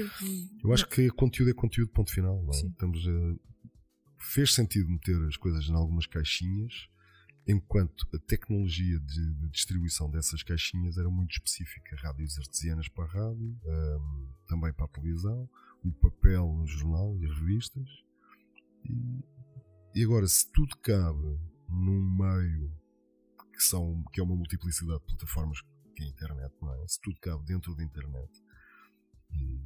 Eu 0.62 0.72
acho 0.72 0.86
que 0.88 1.10
conteúdo 1.10 1.50
é 1.50 1.54
conteúdo, 1.54 1.90
ponto 1.90 2.10
final. 2.10 2.42
Não 2.42 2.52
é? 2.52 2.56
Estamos 2.56 3.06
a... 3.06 3.50
Fez 4.18 4.54
sentido 4.54 4.88
meter 4.88 5.16
as 5.26 5.36
coisas 5.36 5.66
em 5.66 5.74
algumas 5.74 6.06
caixinhas, 6.06 6.88
enquanto 7.46 8.06
a 8.14 8.18
tecnologia 8.18 9.00
de, 9.00 9.34
de 9.34 9.48
distribuição 9.48 10.10
dessas 10.10 10.42
caixinhas 10.42 10.98
era 10.98 11.08
muito 11.08 11.32
específica. 11.32 11.96
Rádios 11.96 12.38
artesianas 12.38 12.88
para 12.88 13.04
a 13.04 13.08
rádio, 13.08 13.58
um, 13.64 14.28
também 14.46 14.72
para 14.74 14.84
a 14.84 14.88
televisão, 14.88 15.48
o 15.82 15.92
papel 15.92 16.52
no 16.52 16.66
jornal 16.66 17.18
e 17.18 17.26
as 17.26 17.38
revistas. 17.38 17.88
E, 18.84 20.00
e 20.00 20.04
agora, 20.04 20.26
se 20.26 20.50
tudo 20.52 20.76
cabe 20.78 21.38
num 21.68 22.16
meio 22.16 22.72
que, 23.54 23.62
são, 23.62 24.02
que 24.12 24.20
é 24.20 24.22
uma 24.22 24.36
multiplicidade 24.36 25.00
de 25.00 25.06
plataformas 25.06 25.62
que 26.00 26.04
é 26.04 26.06
a 26.06 26.10
internet, 26.10 26.54
não 26.62 26.72
é? 26.72 26.88
Se 26.88 27.00
tudo 27.00 27.20
cabe 27.20 27.44
dentro 27.44 27.74
da 27.74 27.84
internet 27.84 28.30
e 29.32 29.60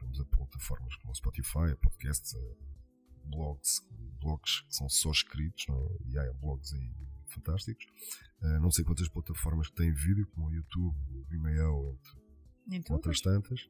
vamos 0.00 0.20
a 0.20 0.24
plataformas 0.24 0.96
como 0.96 1.12
o 1.12 1.14
Spotify, 1.14 1.70
a 1.72 1.76
podcasts, 1.76 2.34
a 2.34 3.28
blogs, 3.28 3.82
blogs 4.20 4.60
que 4.62 4.74
são 4.74 4.88
só 4.88 5.10
escritos, 5.10 5.66
não 5.68 5.78
é? 5.78 5.98
E 6.06 6.18
há 6.18 6.32
blogs 6.32 6.72
aí 6.72 6.92
fantásticos. 7.26 7.86
Uh, 8.40 8.60
não 8.60 8.70
sei 8.70 8.84
quantas 8.84 9.08
plataformas 9.08 9.68
que 9.68 9.74
têm 9.74 9.92
vídeo, 9.92 10.26
como 10.28 10.48
o 10.48 10.54
YouTube, 10.54 10.96
o 11.10 11.24
Vimeo, 11.24 11.98
entre 12.70 12.92
outras 12.92 13.20
tantas. 13.20 13.68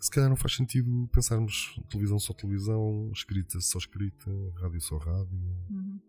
Se 0.00 0.10
calhar 0.10 0.28
não 0.28 0.36
faz 0.36 0.54
sentido 0.54 1.08
pensarmos 1.12 1.74
televisão 1.88 2.20
só 2.20 2.32
televisão, 2.32 3.10
escrita 3.12 3.60
só 3.60 3.78
escrita, 3.78 4.30
rádio 4.60 4.80
só 4.80 4.96
rádio. 4.98 5.36
Uhum. 5.70 6.00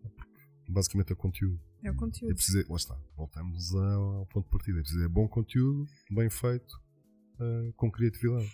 Basicamente 0.70 1.12
é 1.12 1.16
conteúdo. 1.16 1.60
É 1.82 1.90
o 1.90 1.96
conteúdo. 1.96 2.30
É 2.30 2.34
preciso, 2.34 2.64
lá 2.68 2.76
está, 2.76 2.96
voltamos 3.16 3.74
ao 3.74 4.24
ponto 4.26 4.44
de 4.44 4.50
partida. 4.50 4.78
É 4.78 4.82
preciso 4.82 5.04
é 5.04 5.08
bom 5.08 5.26
conteúdo, 5.26 5.88
bem 6.10 6.30
feito, 6.30 6.80
uh, 7.40 7.72
com 7.72 7.90
criatividade. 7.90 8.48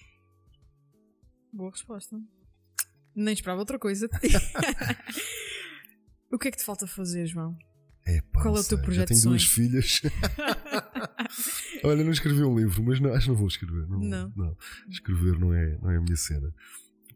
Boa 1.52 1.70
resposta. 1.70 2.18
Nem 3.14 3.34
esperava 3.34 3.60
outra 3.60 3.78
coisa. 3.78 4.08
o 6.32 6.38
que 6.38 6.48
é 6.48 6.50
que 6.50 6.56
te 6.56 6.64
falta 6.64 6.86
fazer, 6.86 7.26
João? 7.26 7.54
Epá, 8.06 8.40
Qual 8.40 8.56
é 8.56 8.60
o 8.60 8.64
teu 8.64 8.80
projeto? 8.80 9.08
Já 9.08 9.14
tenho 9.14 9.30
duas 9.30 9.44
filhas. 9.44 10.00
Olha, 11.84 12.04
não 12.04 12.12
escrevi 12.12 12.42
um 12.44 12.58
livro, 12.58 12.82
mas 12.82 12.98
não, 12.98 13.12
acho 13.12 13.24
que 13.24 13.28
não 13.28 13.36
vou 13.36 13.48
escrever. 13.48 13.86
Não, 13.88 13.98
não. 13.98 14.32
não. 14.34 14.56
Escrever 14.88 15.38
não 15.38 15.52
é, 15.52 15.78
não 15.82 15.90
é 15.90 15.96
a 15.96 16.00
minha 16.00 16.16
cena. 16.16 16.54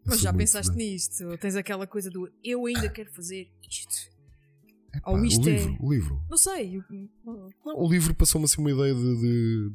mas 0.04 0.20
já 0.20 0.32
pensaste 0.32 0.76
nisto? 0.76 1.38
Tens 1.38 1.56
aquela 1.56 1.86
coisa 1.86 2.10
do 2.10 2.30
eu 2.44 2.66
ainda 2.66 2.90
quero 2.90 3.10
fazer 3.12 3.50
isto. 3.62 4.19
Epá, 4.92 5.10
Ou 5.10 5.24
isto 5.24 5.42
o 5.42 5.44
livro, 5.44 5.72
é... 5.72 5.78
o 5.80 5.92
livro. 5.92 6.24
Não 6.28 6.36
sei. 6.36 6.82
Não, 7.24 7.50
o 7.64 7.88
livro 7.88 8.14
passou-me 8.14 8.44
assim 8.44 8.60
uma 8.60 8.70
ideia 8.70 8.94
de, 8.94 9.20
de, 9.20 9.72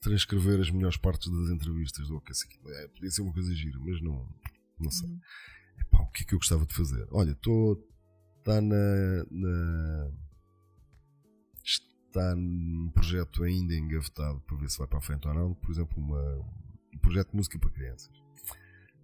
transcrever 0.00 0.60
as 0.60 0.70
melhores 0.70 0.96
partes 0.96 1.30
das 1.30 1.50
entrevistas 1.50 2.08
do 2.08 2.16
OK. 2.16 2.34
É, 2.66 2.88
podia 2.88 3.10
ser 3.10 3.22
uma 3.22 3.32
coisa 3.32 3.54
gira, 3.54 3.78
mas 3.78 4.00
não, 4.02 4.28
não 4.80 4.90
sei. 4.90 5.08
Uhum. 5.08 5.20
Epá, 5.80 6.00
o 6.00 6.10
que 6.10 6.22
é 6.22 6.26
que 6.26 6.34
eu 6.34 6.38
gostava 6.38 6.66
de 6.66 6.74
fazer? 6.74 7.06
Olha, 7.10 7.32
estou. 7.32 7.84
Está 8.38 8.60
na, 8.60 9.26
na. 9.30 10.10
Está 11.62 12.34
num 12.34 12.90
projeto 12.92 13.44
ainda 13.44 13.74
engavetado 13.74 14.40
para 14.40 14.56
ver 14.56 14.70
se 14.70 14.78
vai 14.78 14.88
para 14.88 14.98
a 14.98 15.02
frente 15.02 15.28
ou 15.28 15.34
não. 15.34 15.54
Por 15.54 15.70
exemplo, 15.70 16.02
uma, 16.02 16.38
um 16.94 16.98
projeto 16.98 17.30
de 17.30 17.36
música 17.36 17.58
para 17.58 17.70
crianças. 17.70 18.10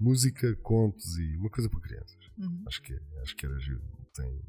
Música, 0.01 0.57
contos 0.57 1.17
e 1.19 1.37
uma 1.37 1.51
coisa 1.51 1.69
para 1.69 1.81
crianças. 1.81 2.19
Uhum. 2.39 2.65
Acho, 2.67 2.83
que, 2.83 2.99
acho 3.23 3.37
que 3.37 3.47
era 3.47 3.59
giro. 3.61 3.83
Tem, 4.15 4.41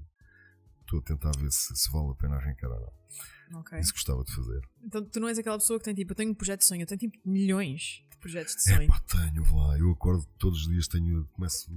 estou 0.86 0.99
a 0.99 1.02
tentar 1.02 1.32
ver 1.38 1.52
se, 1.52 1.76
se 1.76 1.91
vale 1.91 2.12
a 2.12 2.16
pena 2.16 2.36
arrancar 2.36 2.70
ou 2.70 2.80
não. 2.80 3.60
Okay. 3.60 3.80
Isso 3.80 3.94
gostava 3.94 4.24
de 4.24 4.34
fazer. 4.34 4.62
Então 4.84 5.03
tu 5.06 5.20
não 5.20 5.28
és 5.28 5.38
aquela 5.38 5.57
pessoa 5.57 5.80
que 5.80 5.86
tem 5.86 5.94
tipo, 5.94 6.12
eu 6.12 6.16
tenho 6.16 6.32
um 6.32 6.36
projeto 6.36 6.62
de 6.62 6.66
sonho, 6.66 6.82
eu 6.82 6.88
tenho 6.88 6.99
tipo 6.99 7.18
milhões 7.26 8.03
de 8.10 8.18
projetos 8.18 8.56
de 8.56 8.64
sonho. 8.64 8.84
É 8.84 8.88
pá, 8.88 8.99
tenho 8.99 9.56
lá, 9.56 9.78
eu 9.78 9.91
acordo 9.91 10.26
todos 10.40 10.62
os 10.62 10.68
dias, 10.68 10.88
tenho, 10.88 11.26
começo. 11.34 11.70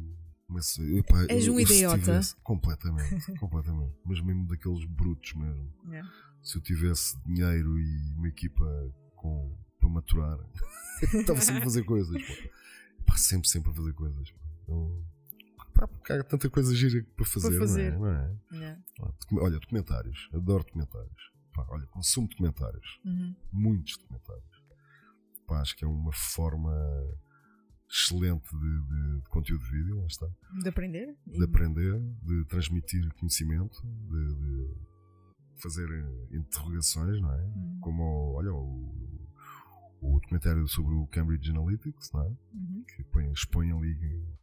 começo 0.47 0.83
epá, 0.97 1.27
és 1.29 1.49
um 1.49 1.59
idiota. 1.61 1.99
Tivesse, 1.99 2.37
completamente, 2.43 3.33
completamente. 3.39 3.95
Mas 4.05 4.21
mesmo 4.21 4.47
daqueles 4.47 4.85
brutos 4.85 5.35
mesmo. 5.35 5.73
Yeah. 5.87 6.11
Se 6.43 6.57
eu 6.57 6.63
tivesse 6.63 7.19
dinheiro 7.25 7.79
e 7.79 8.15
uma 8.15 8.29
equipa 8.29 8.65
com, 9.15 9.55
para 9.79 9.89
maturar, 9.91 10.39
estava 11.03 11.41
sempre 11.41 11.61
a 11.61 11.65
fazer 11.65 11.85
coisas. 11.85 12.23
Pá. 12.23 12.35
Pá, 13.07 13.17
sempre, 13.17 13.49
sempre 13.49 13.71
a 13.71 13.75
fazer 13.75 13.93
coisas. 13.93 14.33
Então, 14.63 15.05
Pá, 15.79 15.87
porque 15.87 16.13
há 16.13 16.25
tanta 16.25 16.51
coisa 16.51 16.75
gira 16.75 17.07
para 17.15 17.25
fazer, 17.25 17.49
Para 17.51 17.59
fazer. 17.61 17.93
não 17.99 18.07
é? 18.09 18.37
Não 18.51 18.63
é? 18.65 18.79
Docu- 18.99 19.41
Olha, 19.41 19.59
documentários. 19.61 20.29
Adoro 20.35 20.65
documentários. 20.65 21.33
Pá, 21.55 21.65
olha, 21.71 21.87
consumo 21.87 22.27
documentários. 22.29 23.01
Uhum. 23.05 23.35
Muitos 23.53 23.97
documentários. 23.99 24.65
Pá, 25.47 25.61
acho 25.61 25.77
que 25.77 25.85
é 25.85 25.89
uma 25.89 26.13
forma 26.13 26.75
excelente 27.91 28.51
de, 28.51 28.81
de- 28.83 29.21
de 29.23 29.29
conteúdo 29.31 29.65
de 29.65 29.71
vídeo, 29.71 30.01
lá 30.01 30.07
está. 30.07 30.27
De 30.63 30.69
aprender. 30.69 31.17
De 31.27 31.45
aprender, 31.45 31.99
de 32.23 32.45
transmitir 32.47 33.09
conhecimento, 33.15 33.81
de, 33.83 34.35
de 34.35 34.75
fazer 35.63 35.89
interrogações, 36.33 37.21
não 37.21 37.33
é? 37.33 37.41
Uhum. 37.45 37.79
Como, 37.81 38.03
olha, 38.35 38.53
o, 38.53 39.18
o 40.01 40.21
documentário 40.21 40.67
sobre 40.69 40.95
o 40.95 41.07
Cambridge 41.07 41.51
Analytics, 41.51 42.11
não 42.13 42.23
é? 42.23 42.29
Uhum. 42.29 42.85
que 42.87 43.05
põe, 43.05 43.31
expõe 43.33 43.73
ali 43.73 43.95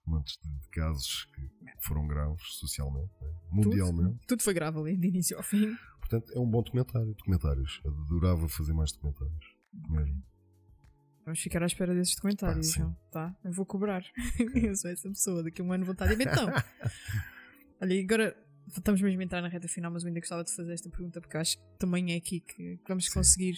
montes 0.06 0.38
de, 0.44 0.49
de 0.49 0.69
casos 0.69 1.26
que 1.34 1.41
foram 1.80 2.07
graves 2.07 2.41
socialmente, 2.60 3.11
é? 3.22 3.32
mundialmente. 3.52 4.18
Tudo, 4.19 4.27
tudo 4.27 4.44
foi 4.44 4.53
grave 4.53 4.80
ali, 4.80 4.98
de 4.98 5.07
início 5.07 5.38
ao 5.38 5.44
fim. 5.44 5.76
Portanto, 5.99 6.32
é 6.34 6.40
um 6.40 6.49
bom 6.49 6.61
documentário. 6.61 7.14
Documentários. 7.15 7.82
Adorava 7.86 8.48
fazer 8.48 8.73
mais 8.73 8.91
documentários. 8.91 9.45
Mesmo. 9.90 10.23
Vamos 11.26 11.40
ficar 11.40 11.64
à 11.64 11.65
espera 11.65 11.95
desses 11.95 12.15
documentários, 12.15 12.77
Ah, 12.77 12.82
então, 12.82 12.98
tá? 13.11 13.36
Eu 13.44 13.52
vou 13.52 13.65
cobrar. 13.65 14.03
eu 14.53 14.76
sou 14.76 14.91
essa 14.91 15.10
pessoa, 15.10 15.44
daqui 15.44 15.61
a 15.61 15.65
um 15.65 15.73
ano 15.73 15.84
vou 15.84 15.94
estar 15.94 16.06
a 16.06 16.10
dizer, 16.10 16.27
então. 16.27 16.48
Olha, 17.82 17.99
agora 17.99 18.38
estamos 18.68 19.02
mesmo 19.02 19.19
a 19.19 19.23
entrar 19.23 19.41
na 19.41 19.48
reta 19.48 19.68
final, 19.68 19.91
mas 19.91 20.03
eu 20.03 20.07
ainda 20.07 20.19
gostava 20.19 20.44
de 20.44 20.53
fazer 20.56 20.73
esta 20.73 20.90
pergunta 20.90 21.19
porque 21.19 21.38
acho 21.38 21.57
que 21.57 21.64
também 21.80 22.14
é 22.14 22.18
aqui 22.18 22.40
que 22.40 22.77
que 22.77 22.88
vamos 22.88 23.06
Sim. 23.06 23.14
conseguir 23.14 23.56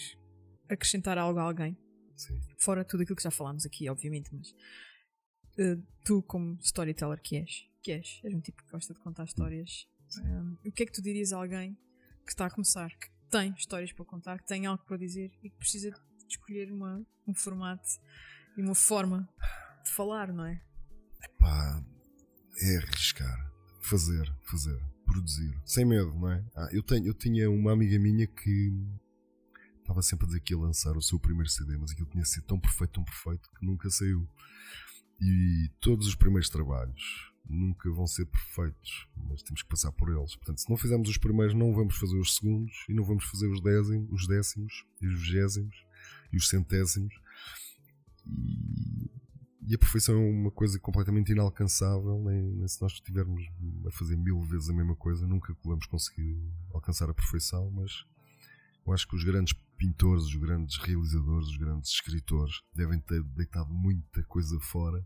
acrescentar 0.68 1.18
algo 1.18 1.38
a 1.38 1.42
alguém. 1.42 1.76
Sim. 2.18 2.40
Fora 2.58 2.84
tudo 2.84 3.02
aquilo 3.02 3.16
que 3.16 3.22
já 3.22 3.30
falámos 3.30 3.64
aqui, 3.64 3.88
obviamente, 3.88 4.34
mas 4.34 4.54
eh, 5.56 5.78
tu, 6.04 6.22
como 6.22 6.58
storyteller 6.60 7.20
que 7.22 7.36
és, 7.36 7.68
que 7.82 7.92
és, 7.92 8.20
és 8.24 8.34
um 8.34 8.40
tipo 8.40 8.62
que 8.64 8.70
gosta 8.70 8.92
de 8.92 9.00
contar 9.00 9.24
histórias. 9.24 9.86
Sim. 10.08 10.22
eh, 10.24 10.68
o 10.68 10.72
que 10.72 10.82
é 10.82 10.86
que 10.86 10.92
tu 10.92 11.00
dirias 11.00 11.32
a 11.32 11.36
alguém 11.38 11.78
que 12.24 12.32
está 12.32 12.46
a 12.46 12.50
começar, 12.50 12.90
que 12.90 13.08
tem 13.30 13.54
histórias 13.56 13.92
para 13.92 14.04
contar, 14.04 14.38
que 14.38 14.46
tem 14.46 14.66
algo 14.66 14.84
para 14.84 14.96
dizer 14.96 15.30
e 15.42 15.48
que 15.48 15.56
precisa 15.56 15.90
de 15.90 16.26
escolher 16.28 16.72
uma, 16.72 17.06
um 17.26 17.34
formato 17.34 17.88
e 18.56 18.62
uma 18.62 18.74
forma 18.74 19.28
de 19.84 19.90
falar, 19.90 20.32
não 20.32 20.44
é? 20.44 20.60
Pá, 21.38 21.84
é 22.60 22.76
arriscar. 22.78 23.48
Fazer, 23.80 24.30
fazer. 24.42 24.78
Produzir. 25.04 25.58
Sem 25.64 25.86
medo, 25.86 26.12
não 26.14 26.30
é? 26.30 26.44
Ah, 26.54 26.68
eu, 26.72 26.82
tenho, 26.82 27.06
eu 27.06 27.14
tinha 27.14 27.50
uma 27.50 27.72
amiga 27.72 27.98
minha 27.98 28.26
que 28.26 28.70
estava 29.88 30.02
sempre 30.02 30.26
a 30.26 30.28
dizer 30.28 30.40
que 30.40 30.52
ia 30.52 30.58
lançar 30.58 30.96
o 30.96 31.02
seu 31.02 31.18
primeiro 31.18 31.48
CD, 31.48 31.78
mas 31.78 31.92
aquilo 31.92 32.08
tinha 32.08 32.24
sido 32.24 32.44
tão 32.44 32.60
perfeito, 32.60 32.92
tão 32.92 33.04
perfeito, 33.04 33.48
que 33.58 33.64
nunca 33.64 33.88
saiu. 33.88 34.28
E 35.18 35.70
todos 35.80 36.06
os 36.06 36.14
primeiros 36.14 36.50
trabalhos 36.50 37.32
nunca 37.48 37.90
vão 37.90 38.06
ser 38.06 38.26
perfeitos, 38.26 39.08
mas 39.16 39.42
temos 39.42 39.62
que 39.62 39.68
passar 39.68 39.90
por 39.92 40.10
eles. 40.10 40.36
Portanto, 40.36 40.60
se 40.60 40.68
não 40.68 40.76
fizermos 40.76 41.08
os 41.08 41.16
primeiros, 41.16 41.54
não 41.54 41.72
vamos 41.72 41.96
fazer 41.96 42.18
os 42.18 42.36
segundos 42.36 42.84
e 42.86 42.92
não 42.92 43.02
vamos 43.02 43.24
fazer 43.24 43.48
os 43.48 43.62
décimos, 43.62 44.12
os 44.12 44.28
décimos 44.28 44.84
e 45.00 45.06
os 45.06 45.18
vigésimos 45.20 45.86
e 46.30 46.36
os 46.36 46.48
centésimos. 46.48 47.14
E, 48.26 49.10
e 49.68 49.74
a 49.74 49.78
perfeição 49.78 50.14
é 50.14 50.18
uma 50.18 50.50
coisa 50.50 50.78
completamente 50.78 51.32
inalcançável. 51.32 52.22
Nem, 52.22 52.42
nem 52.42 52.68
se 52.68 52.80
nós 52.82 52.92
estivermos 52.92 53.42
a 53.86 53.90
fazer 53.90 54.16
mil 54.16 54.42
vezes 54.42 54.68
a 54.68 54.74
mesma 54.74 54.94
coisa, 54.94 55.26
nunca 55.26 55.56
vamos 55.64 55.86
conseguir 55.86 56.38
alcançar 56.74 57.08
a 57.08 57.14
perfeição. 57.14 57.70
Mas 57.70 58.04
eu 58.86 58.92
acho 58.92 59.08
que 59.08 59.16
os 59.16 59.24
grandes 59.24 59.54
pintores, 59.78 60.24
os 60.24 60.34
grandes 60.34 60.76
realizadores, 60.76 61.48
os 61.48 61.56
grandes 61.56 61.90
escritores 61.92 62.60
devem 62.74 62.98
ter 63.00 63.22
deitado 63.22 63.72
muita 63.72 64.22
coisa 64.24 64.58
fora, 64.60 65.02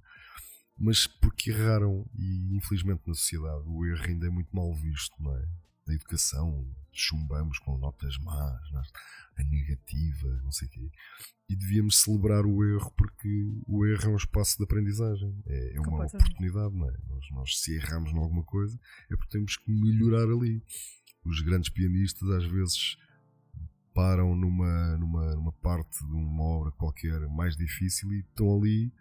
mas 0.77 1.07
porque 1.07 1.51
erraram 1.51 2.09
e 2.15 2.57
infelizmente 2.57 3.03
na 3.07 3.15
sociedade 3.15 3.63
o 3.67 3.85
erro 3.85 4.05
ainda 4.05 4.27
é 4.27 4.31
muito 4.31 4.55
mal 4.57 4.75
visto, 4.75 5.15
não 5.23 5.37
é? 5.37 5.47
Na 5.87 5.95
educação, 5.95 6.67
chumbamos 6.93 7.59
com 7.59 7.77
notas 7.77 8.17
más, 8.19 8.61
é? 8.73 9.43
a 9.43 9.45
negativa, 9.45 10.29
não 10.43 10.53
sei 10.53 10.69
o 10.69 10.71
quê. 10.71 10.91
E 11.49 11.57
devíamos 11.57 12.01
celebrar 12.01 12.47
o 12.47 12.65
erro 12.65 12.91
porque 12.97 13.29
o 13.67 13.85
erro 13.85 14.05
é 14.05 14.09
um 14.09 14.17
espaço 14.17 14.57
de 14.57 14.65
aprendizagem, 14.65 15.43
é, 15.47 15.77
é 15.77 15.81
uma 15.81 16.07
oportunidade, 16.07 16.75
não 16.75 16.89
é? 16.89 16.97
Nós, 17.09 17.31
nós 17.31 17.61
se 17.61 17.75
erramos 17.75 18.11
em 18.11 18.17
alguma 18.17 18.45
coisa 18.45 18.79
é 19.11 19.17
porque 19.17 19.33
temos 19.33 19.57
que 19.57 19.71
melhorar 19.71 20.25
ali. 20.33 20.63
Os 21.25 21.41
grandes 21.41 21.69
pianistas 21.69 22.29
às 22.31 22.45
vezes 22.45 22.97
param 23.95 24.35
numa, 24.35 24.97
numa, 24.97 25.35
numa 25.35 25.53
parte 25.53 26.05
de 26.05 26.13
uma 26.13 26.43
obra 26.43 26.73
qualquer 26.73 27.21
mais 27.29 27.57
difícil 27.57 28.13
e 28.13 28.21
estão 28.21 28.57
ali 28.57 28.93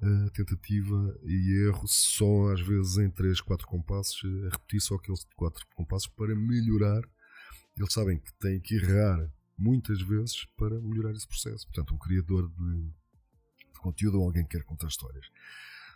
a 0.00 0.30
tentativa 0.30 1.18
e 1.24 1.66
erro 1.66 1.86
só 1.86 2.52
às 2.52 2.60
vezes 2.60 2.98
em 2.98 3.10
3, 3.10 3.40
4 3.40 3.66
compassos, 3.66 4.22
a 4.46 4.50
repetir 4.50 4.80
só 4.80 4.96
aqueles 4.96 5.26
4 5.36 5.66
compassos 5.74 6.08
para 6.08 6.34
melhorar. 6.34 7.02
Eles 7.76 7.92
sabem 7.92 8.18
que 8.18 8.32
têm 8.34 8.60
que 8.60 8.74
errar 8.74 9.30
muitas 9.58 10.00
vezes 10.02 10.44
para 10.56 10.78
melhorar 10.80 11.12
esse 11.12 11.26
processo. 11.26 11.66
Portanto, 11.66 11.94
um 11.94 11.98
criador 11.98 12.48
de, 12.48 12.82
de 13.72 13.80
conteúdo 13.80 14.18
ou 14.18 14.26
alguém 14.26 14.44
que 14.44 14.58
quer 14.58 14.64
contar 14.64 14.88
histórias 14.88 15.26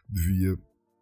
devia 0.08 0.58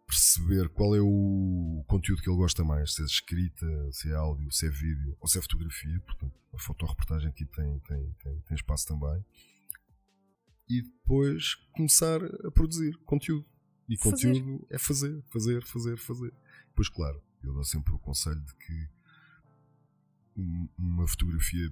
perceber 0.09 0.67
qual 0.69 0.95
é 0.95 0.99
o 1.01 1.83
conteúdo 1.87 2.21
que 2.23 2.29
ele 2.29 2.37
gosta 2.37 2.63
mais, 2.63 2.95
se 2.95 3.01
é 3.03 3.05
escrita, 3.05 3.91
se 3.91 4.09
é 4.11 4.15
áudio, 4.15 4.51
se 4.51 4.65
é 4.65 4.69
vídeo 4.69 5.15
ou 5.19 5.27
se 5.27 5.37
é 5.37 5.41
fotografia. 5.41 5.99
Portanto, 6.01 6.33
a 6.51 6.57
fotoreportagem 6.57 7.29
aqui 7.29 7.45
tem, 7.45 7.79
tem, 7.81 8.11
tem, 8.23 8.39
tem 8.41 8.55
espaço 8.55 8.87
também. 8.87 9.23
E 10.67 10.81
depois 10.81 11.53
começar 11.75 12.19
a 12.45 12.51
produzir 12.51 12.97
conteúdo. 13.05 13.45
E 13.87 13.97
Fazer. 13.97 14.27
conteúdo 14.33 14.67
é 14.69 14.77
fazer, 14.77 15.23
fazer, 15.31 15.63
fazer, 15.63 15.97
fazer. 15.97 16.33
Depois, 16.69 16.89
claro, 16.89 17.21
eu 17.43 17.53
dou 17.53 17.63
sempre 17.63 17.93
o 17.93 17.99
conselho 17.99 18.41
de 18.41 18.55
que 18.55 18.87
um- 20.37 20.69
uma 20.77 21.07
fotografia 21.07 21.71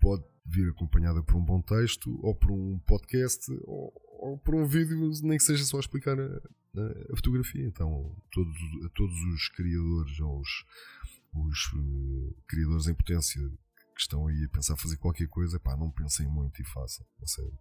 pode 0.00 0.24
vir 0.44 0.68
acompanhada 0.68 1.22
por 1.22 1.36
um 1.36 1.44
bom 1.44 1.60
texto, 1.62 2.18
ou 2.22 2.34
por 2.34 2.50
um 2.50 2.78
podcast, 2.80 3.50
ou, 3.64 3.92
ou 4.18 4.38
por 4.38 4.54
um 4.54 4.66
vídeo, 4.66 5.10
nem 5.22 5.36
que 5.38 5.44
seja 5.44 5.64
só 5.64 5.78
explicar 5.78 6.18
a, 6.18 6.42
a- 6.76 7.12
a 7.12 7.16
fotografia. 7.16 7.66
Então, 7.66 8.14
todos, 8.30 8.56
todos 8.94 9.14
os 9.34 9.48
criadores, 9.50 10.20
ou 10.20 10.40
os, 10.40 10.48
os 11.34 11.58
eh, 11.76 12.34
criadores 12.46 12.86
em 12.86 12.94
potência 12.94 13.40
que 13.94 14.00
estão 14.00 14.26
aí 14.26 14.44
a 14.44 14.48
pensar 14.48 14.76
fazer 14.76 14.96
qualquer 14.96 15.28
coisa, 15.28 15.60
pá, 15.60 15.76
não 15.76 15.90
pensem 15.90 16.26
muito 16.26 16.60
e 16.62 16.64
façam. 16.64 17.04
A 17.22 17.26
sério. 17.26 17.52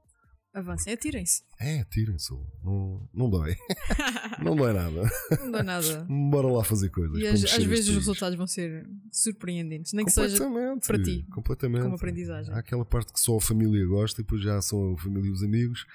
Avancem, 0.53 0.91
atirem-se. 0.91 1.43
É, 1.57 1.81
tirem-se. 1.85 2.33
Não, 2.61 3.09
não 3.13 3.29
dói. 3.29 3.55
não 4.43 4.53
dói 4.53 4.73
nada. 4.73 5.09
Não 5.39 5.49
dá 5.51 5.63
nada. 5.63 6.05
Bora 6.09 6.47
lá 6.47 6.61
fazer 6.61 6.89
coisas. 6.89 7.17
E 7.17 7.21
para 7.21 7.33
às, 7.33 7.63
vezes 7.63 7.87
os 7.87 7.95
resultados 7.95 8.37
vão 8.37 8.45
ser 8.45 8.85
surpreendentes, 9.13 9.93
nem 9.93 10.03
que 10.05 10.11
seja 10.11 10.37
para 10.85 11.01
ti, 11.01 11.25
completamente. 11.31 11.83
como 11.83 11.95
aprendizagem. 11.95 12.53
Há 12.53 12.59
aquela 12.59 12.83
parte 12.83 13.13
que 13.13 13.19
só 13.21 13.37
a 13.37 13.41
família 13.41 13.85
gosta 13.85 14.19
e 14.19 14.23
depois 14.25 14.41
já 14.41 14.61
são 14.61 14.93
a 14.93 14.97
família 14.97 15.29
e 15.29 15.31
os 15.31 15.41
amigos 15.41 15.85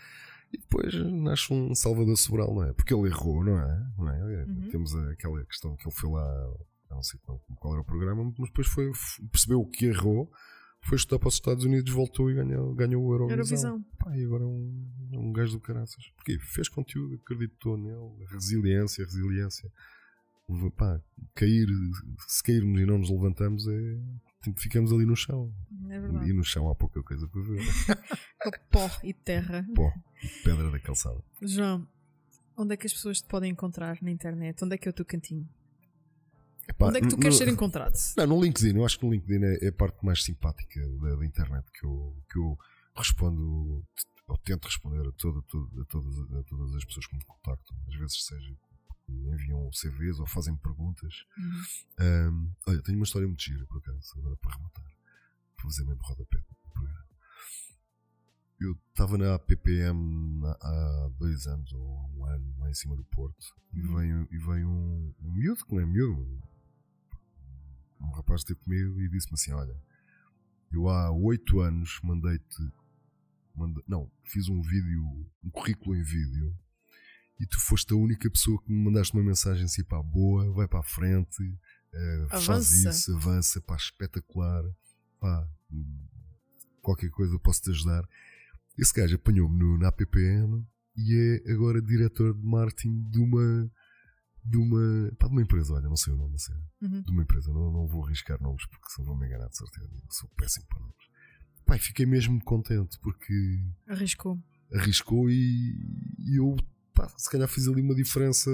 e 0.57 0.59
depois 0.59 0.95
nasce 1.12 1.53
um 1.53 1.74
Salvador 1.74 2.16
Sobral, 2.16 2.55
não 2.55 2.65
é? 2.65 2.73
Porque 2.73 2.95
ele 2.95 3.09
errou, 3.09 3.45
não 3.45 3.59
é? 3.59 3.93
Não 3.99 4.09
é? 4.09 4.45
Uhum. 4.45 4.69
Temos 4.70 4.95
aquela 4.95 5.45
questão 5.45 5.77
que 5.77 5.87
ele 5.87 5.95
foi 5.95 6.11
lá, 6.11 6.55
não 6.91 7.03
sei 7.03 7.20
qual, 7.20 7.73
era 7.73 7.83
o 7.83 7.85
programa, 7.85 8.24
mas 8.39 8.49
depois 8.49 8.66
foi, 8.66 8.91
percebeu 9.31 9.61
o 9.61 9.69
que 9.69 9.85
errou, 9.85 10.31
foi 10.81 10.97
estudar 10.97 11.19
para 11.19 11.28
os 11.28 11.35
Estados 11.35 11.65
Unidos, 11.65 11.93
voltou 11.93 12.31
e 12.31 12.35
ganhou, 12.35 12.74
ganhou 12.74 13.05
o 13.05 13.12
Eurovisão. 13.12 13.33
Eurovisão. 13.33 13.85
Pá, 13.99 14.16
e 14.16 14.24
agora 14.24 14.45
é 14.45 14.47
um, 14.47 14.91
é 15.12 15.19
um 15.19 15.33
gajo 15.33 15.53
do 15.53 15.61
caraças. 15.61 16.11
Porquê? 16.16 16.39
Fez 16.39 16.69
conteúdo, 16.69 17.16
acreditou 17.16 17.77
nele, 17.77 18.24
resiliência, 18.31 19.05
resiliência. 19.05 19.70
Pá, 20.77 21.01
cair, 21.35 21.66
se 22.28 22.43
cairmos 22.43 22.81
e 22.81 22.87
não 22.87 22.99
nos 22.99 23.11
levantamos, 23.11 23.66
é, 23.66 23.99
ficamos 24.56 24.93
ali 24.93 25.05
no 25.05 25.16
chão. 25.16 25.52
É 25.90 25.97
E 26.28 26.32
no 26.32 26.44
chão 26.44 26.68
há 26.70 26.74
pouca 26.74 27.02
coisa 27.02 27.27
para 27.28 27.40
ver. 27.43 27.60
Pó 28.70 28.90
e 29.02 29.12
terra. 29.14 29.66
Pó, 29.74 29.93
pedra 30.44 30.70
da 30.70 30.78
calçada. 30.78 31.23
João, 31.43 31.86
onde 32.56 32.74
é 32.74 32.77
que 32.77 32.86
as 32.86 32.93
pessoas 32.93 33.20
te 33.20 33.27
podem 33.28 33.51
encontrar 33.52 33.98
na 34.02 34.10
internet? 34.10 34.62
Onde 34.64 34.74
é 34.74 34.78
que 34.78 34.89
é 34.89 34.90
o 34.90 34.94
teu 34.94 35.05
cantinho? 35.05 35.48
Epá, 36.68 36.89
onde 36.89 36.98
é 36.98 37.01
que 37.01 37.09
tu 37.09 37.16
queres 37.16 37.39
no- 37.39 37.44
ser 37.44 37.48
encontrado? 37.52 37.94
Não, 38.18 38.27
no 38.27 38.43
LinkedIn, 38.43 38.77
eu 38.77 38.85
acho 38.85 38.98
que 38.98 39.06
no 39.06 39.12
LinkedIn 39.12 39.44
é, 39.44 39.66
é 39.66 39.68
a 39.68 39.73
parte 39.73 40.05
mais 40.05 40.23
simpática 40.24 40.81
da, 41.01 41.14
da 41.16 41.24
internet 41.24 41.64
que 41.73 41.86
eu, 41.86 42.16
que 42.31 42.39
eu 42.39 42.59
respondo, 42.97 43.85
ou 44.28 44.39
tento 44.39 44.64
responder 44.64 45.06
a, 45.06 45.12
todo, 45.12 45.43
todo- 45.43 45.81
a, 45.81 45.85
todas, 45.85 46.18
a 46.18 46.43
todas 46.43 46.74
as 46.74 46.85
pessoas 46.85 47.06
que 47.06 47.14
me 47.16 47.24
contactam. 47.24 47.77
Às 47.89 47.94
vezes, 47.94 48.24
seja 48.27 48.52
enviam 49.09 49.70
CVs 49.73 50.19
ou 50.19 50.27
fazem 50.27 50.57
perguntas. 50.57 51.24
Uhum. 51.39 51.62
Ahm, 51.99 52.53
olha, 52.66 52.83
tenho 52.83 52.99
uma 52.99 53.05
história 53.05 53.27
muito 53.28 53.43
gira, 53.43 53.65
por 53.66 53.78
acaso, 53.78 54.19
agora 54.19 54.37
para 54.37 54.57
rematar. 54.57 54.85
Para 55.57 55.65
fazer 55.65 55.85
mesmo 55.85 56.03
rodapé 56.03 56.39
do 56.39 56.70
programa. 56.73 57.07
Eu 58.59 58.73
estava 58.91 59.19
na 59.19 59.35
APPM 59.35 60.41
na- 60.41 60.57
há 60.62 61.11
dois 61.19 61.47
anos 61.47 61.73
ou 61.73 62.11
um 62.16 62.24
ano, 62.24 62.55
lá 62.59 62.70
em 62.70 62.74
cima 62.74 62.97
do 62.97 63.05
Porto, 63.05 63.45
e 63.73 63.81
Uhum. 63.83 63.97
veio, 63.97 64.28
e 64.31 64.39
veio 64.39 64.69
um, 64.69 65.15
um 65.20 65.33
miúdo, 65.33 65.65
que 65.65 65.74
não 65.74 65.81
é 65.83 65.87
miúdo, 65.87 66.43
um 68.01 68.11
rapaz 68.12 68.41
esteve 68.41 68.61
comigo 68.61 69.01
e 69.01 69.09
disse-me 69.09 69.35
assim: 69.35 69.53
Olha, 69.53 69.78
eu 70.73 70.89
há 70.89 71.11
oito 71.11 71.61
anos 71.61 72.01
mandei-te. 72.03 72.73
manda- 73.55 73.83
não, 73.89 74.11
fiz 74.24 74.49
um 74.49 74.61
vídeo, 74.61 75.03
um 75.43 75.51
currículo 75.51 75.97
em 75.97 76.03
vídeo 76.03 76.55
e 77.38 77.46
tu 77.46 77.58
foste 77.60 77.92
a 77.92 77.96
única 77.96 78.30
pessoa 78.30 78.60
que 78.62 78.70
me 78.72 78.84
mandaste 78.84 79.12
uma 79.14 79.22
mensagem 79.22 79.64
assim, 79.64 79.84
pá, 79.84 80.02
boa, 80.02 80.50
vai 80.52 80.66
para 80.66 80.80
a 80.80 80.82
frente, 80.82 81.42
uh, 81.42 82.28
faz 82.30 82.72
isso, 82.72 83.14
avança, 83.16 83.60
pá, 83.60 83.76
espetacular, 83.76 84.64
pá, 85.20 85.48
qualquer 86.82 87.10
coisa 87.10 87.34
eu 87.34 87.40
posso 87.40 87.62
te 87.62 87.70
ajudar. 87.70 88.08
Esse 88.78 88.92
gajo 88.94 89.16
apanhou-me 89.16 89.78
na 89.78 89.88
APPM 89.88 90.66
e 90.96 91.42
é 91.46 91.52
agora 91.52 91.80
diretor 91.82 92.34
de 92.34 92.42
marketing 92.46 93.02
de 93.10 93.18
uma, 93.18 93.70
de 94.44 94.56
uma, 94.56 95.12
pá, 95.18 95.26
de 95.26 95.32
uma 95.32 95.42
empresa, 95.42 95.74
olha, 95.74 95.88
não 95.88 95.96
sei 95.96 96.12
o 96.12 96.16
nome, 96.16 96.32
não 96.32 96.38
sei, 96.38 96.54
Uhum. 96.82 97.00
de 97.02 97.10
uma 97.10 97.22
empresa, 97.22 97.50
não, 97.52 97.70
não 97.72 97.86
vou 97.86 98.04
arriscar 98.04 98.40
nomes 98.40 98.64
porque 98.66 98.90
senão 98.90 99.08
vou 99.08 99.16
me 99.16 99.26
enganar 99.26 99.48
de 99.48 99.56
certeza, 99.56 99.88
eu 99.92 100.10
sou 100.10 100.28
péssimo 100.36 100.66
para 100.68 100.80
nomes. 100.80 100.94
E 101.74 101.78
fiquei 101.80 102.06
mesmo 102.06 102.38
contente 102.44 102.98
porque 103.00 103.34
Arriscou. 103.88 104.38
arriscou 104.72 105.28
e, 105.28 105.74
e 106.18 106.38
eu 106.38 106.56
pá, 106.97 107.09
se 107.16 107.31
calhar 107.31 107.47
fiz 107.48 107.68
ali 107.68 107.81
uma 107.82 107.94
diferença 107.94 108.51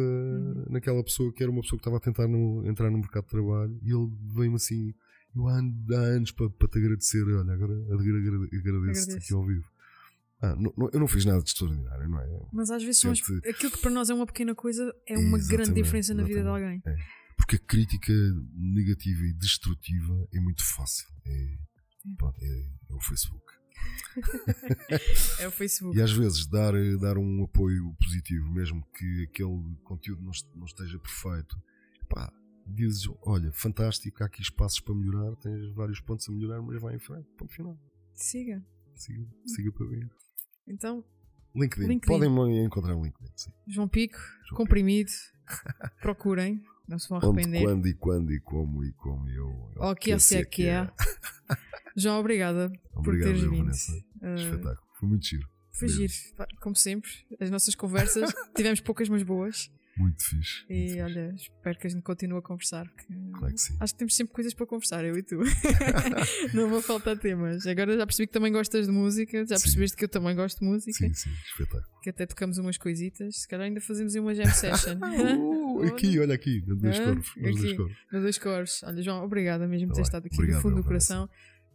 naquela 0.68 1.02
pessoa 1.02 1.32
que 1.32 1.42
era 1.42 1.50
uma 1.52 1.62
pessoa 1.62 1.78
que 1.78 1.82
estava 1.82 1.96
a 1.96 2.00
tentar 2.00 2.26
no- 2.28 2.66
entrar 2.68 2.90
no 2.90 2.98
mercado 2.98 3.24
de 3.24 3.30
trabalho 3.30 3.78
e 3.82 3.90
ele 3.92 4.10
veio-me 4.34 4.56
assim 4.56 4.92
eu 5.34 5.48
há, 5.48 5.58
an- 5.58 5.84
há 5.92 5.98
anos 6.16 6.30
para, 6.32 6.50
para 6.50 6.68
te 6.68 6.78
agradecer 6.78 7.22
olha 7.22 7.52
agora 7.52 7.72
agra- 7.72 8.18
agra- 8.18 8.58
agradeço-te 8.58 8.68
Agradeço. 9.12 9.16
aqui 9.16 9.32
ao 9.34 9.46
vivo 9.46 9.64
ah, 10.42 10.56
não- 10.56 10.74
não- 10.76 10.90
eu 10.92 11.00
não 11.00 11.06
fiz 11.08 11.24
nada 11.24 11.40
de 11.42 11.48
extraordinário 11.50 12.08
não 12.08 12.20
é? 12.20 12.40
Mas 12.52 12.70
às 12.70 12.82
vezes 12.82 13.04
as- 13.06 13.18
Gente- 13.18 13.48
aquilo 13.48 13.70
que 13.72 13.78
para 13.78 13.90
nós 13.92 14.10
é 14.10 14.14
uma 14.14 14.26
pequena 14.26 14.54
coisa 14.54 14.92
é 15.06 15.16
uma 15.16 15.38
grande 15.38 15.72
diferença 15.72 16.12
na 16.12 16.24
vida 16.24 16.42
de 16.42 16.48
alguém. 16.48 16.82
porque 17.36 17.56
a 17.56 17.58
crítica 17.60 18.12
negativa 18.54 19.22
e 19.24 19.32
destrutiva 19.32 20.28
é 20.32 20.40
muito 20.40 20.64
fácil 20.64 21.06
é, 21.24 21.56
pronto, 22.18 22.36
é, 22.42 22.66
é 22.90 22.94
o 22.94 23.00
Facebook 23.00 23.44
É 25.38 25.48
o 25.48 25.50
Facebook. 25.50 25.96
E 25.98 26.02
às 26.02 26.12
vezes 26.12 26.46
dar, 26.46 26.72
dar 27.00 27.16
um 27.18 27.44
apoio 27.44 27.94
positivo, 28.02 28.50
mesmo 28.52 28.84
que 28.96 29.24
aquele 29.24 29.76
conteúdo 29.84 30.22
não, 30.22 30.30
est- 30.30 30.48
não 30.54 30.66
esteja 30.66 30.98
perfeito, 30.98 31.56
pá, 32.08 32.32
dizes: 32.66 33.08
olha, 33.22 33.50
fantástico, 33.52 34.22
há 34.22 34.26
aqui 34.26 34.42
espaços 34.42 34.80
para 34.80 34.94
melhorar, 34.94 35.34
tens 35.36 35.72
vários 35.74 36.00
pontos 36.00 36.28
a 36.28 36.32
melhorar, 36.32 36.60
mas 36.62 36.80
vai 36.80 36.94
em 36.94 36.98
frente, 36.98 37.26
ponto 37.36 37.52
final. 37.52 37.78
Siga. 38.14 38.62
Siga, 38.94 39.26
siga 39.46 39.72
para 39.72 39.86
ver. 39.86 40.10
Então, 40.68 41.02
LinkedIn. 41.54 41.88
LinkedIn. 41.88 42.06
Podem-me 42.12 42.64
encontrar 42.64 42.94
no 42.94 43.02
LinkedIn, 43.04 43.32
sim. 43.34 43.50
João 43.66 43.88
Pico, 43.88 44.18
comprimido. 44.54 45.10
Procurem. 46.00 46.62
Não 46.92 46.98
se 46.98 47.08
vão 47.08 47.16
Onde, 47.24 47.26
arrepender. 47.40 47.62
quando 47.62 47.88
e 47.88 47.94
quando 47.94 48.32
e 48.34 48.40
como 48.40 48.84
e 48.84 48.92
como 48.92 49.26
eu. 49.30 49.48
O 49.76 49.94
que 49.94 50.12
é 50.12 50.18
se 50.18 50.36
é 50.36 50.44
que 50.44 50.66
é. 50.66 50.90
João, 51.96 52.20
obrigada 52.20 52.70
por 52.92 53.00
Obrigado, 53.00 53.28
teres 53.28 53.42
eu, 53.44 53.50
vindo. 53.50 53.70
Uh, 53.70 54.34
Espetáculo. 54.34 54.88
Foi 55.00 55.08
muito 55.08 55.24
giro. 55.26 55.48
foi 55.70 55.88
giro. 55.88 56.12
Como 56.60 56.76
sempre, 56.76 57.10
as 57.40 57.48
nossas 57.48 57.74
conversas 57.74 58.30
tivemos 58.54 58.80
poucas, 58.82 59.08
mas 59.08 59.22
boas. 59.22 59.70
Muito 60.02 60.22
fixe. 60.24 60.64
muito 60.68 60.72
E 60.72 60.88
fixe. 60.88 61.00
olha, 61.02 61.34
espero 61.34 61.78
que 61.78 61.86
a 61.86 61.90
gente 61.90 62.02
continue 62.02 62.38
a 62.38 62.42
conversar. 62.42 62.86
porque 62.88 63.06
Claro 63.38 63.54
que 63.54 63.60
sim. 63.60 63.76
Acho 63.80 63.92
que 63.94 63.98
temos 63.98 64.16
sempre 64.16 64.34
coisas 64.34 64.54
para 64.54 64.66
conversar, 64.66 65.04
eu 65.04 65.16
e 65.16 65.22
tu. 65.22 65.38
não 66.54 66.68
vou 66.68 66.82
faltar 66.82 67.16
temas. 67.18 67.66
Agora 67.66 67.96
já 67.96 68.06
percebi 68.06 68.26
que 68.26 68.32
também 68.32 68.52
gostas 68.52 68.86
de 68.86 68.92
música, 68.92 69.38
já 69.46 69.56
Sim. 69.56 69.62
percebeste 69.64 69.96
que 69.96 70.04
eu 70.04 70.08
também 70.08 70.34
gosto 70.34 70.58
de 70.60 70.66
música, 70.66 70.92
Sim, 71.06 71.14
sim, 71.14 71.30
espetáculo. 71.46 72.00
que 72.02 72.10
até 72.10 72.26
tocamos 72.26 72.58
umas 72.58 72.76
coisitas. 72.78 73.40
Se 73.42 73.48
calhar 73.48 73.66
ainda 73.66 73.80
fazemos 73.80 74.14
uma 74.14 74.34
jam 74.34 74.46
session. 74.46 74.98
Uh, 75.72 75.84
aqui, 75.86 76.18
olha 76.20 76.34
aqui, 76.34 76.62
nos 76.66 76.78
dois 76.82 76.98
corvos. 77.00 77.32
Dois 77.34 77.76
corvos. 77.76 77.96
No 78.12 78.20
dois 78.20 78.38
cores. 78.38 78.82
Olha, 78.84 79.02
João, 79.02 79.24
obrigada 79.24 79.66
mesmo 79.66 79.88
por 79.88 79.94
Tá 79.94 79.96
ter 79.96 80.00
bem. 80.02 80.06
estado 80.06 80.26
aqui 80.26 80.34
Obrigado, 80.36 80.56
no 80.56 80.62
fundo 80.62 80.76
do 80.76 80.84
coração. 80.84 81.28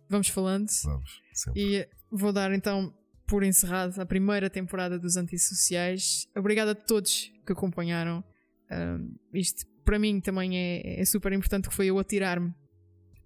Vamos 0.07 0.27
falando. 0.29 0.67
Vamos, 0.83 1.21
sempre. 1.33 1.61
E 1.61 1.87
vou 2.11 2.31
dar 2.31 2.51
então 2.53 2.93
por 3.27 3.43
encerrado 3.43 3.99
a 4.01 4.05
primeira 4.05 4.49
temporada 4.49 4.97
dos 4.97 5.17
Antissociais. 5.17 6.27
Obrigado 6.35 6.69
a 6.69 6.75
todos 6.75 7.31
que 7.45 7.51
acompanharam. 7.51 8.23
Um, 8.71 9.15
isto 9.33 9.65
para 9.83 9.99
mim 9.99 10.19
também 10.19 10.57
é, 10.57 11.01
é 11.01 11.05
super 11.05 11.31
importante 11.33 11.69
que 11.69 11.75
foi 11.75 11.87
eu 11.87 11.99
atirar-me 11.99 12.53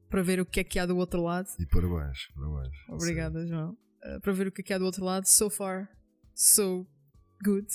para 0.10 0.22
ver 0.22 0.40
o 0.40 0.45
que 0.45 0.60
é 0.60 0.64
que 0.64 0.78
há 0.78 0.86
do 0.86 0.98
outro 0.98 1.22
lado. 1.22 1.48
E 1.60 1.65
parabéns, 1.65 2.28
parabéns. 2.36 2.76
Obrigada, 2.90 3.48
João. 3.48 3.78
Uh, 4.03 4.19
para 4.22 4.34
ver 4.34 4.48
o 4.48 4.52
que 4.52 4.61
é 4.61 4.64
que 4.64 4.73
há 4.73 4.78
do 4.78 4.86
outro 4.86 5.06
lado. 5.06 5.26
So 5.26 5.49
far, 5.49 5.90
so 6.36 6.86
good. 7.44 7.68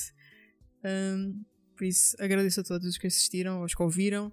Um, 0.84 1.44
por 1.76 1.84
isso, 1.84 2.16
agradeço 2.20 2.60
a 2.60 2.64
todos 2.64 2.86
os 2.86 2.98
que 2.98 3.06
assistiram, 3.06 3.62
aos 3.62 3.74
que 3.74 3.82
ouviram 3.82 4.32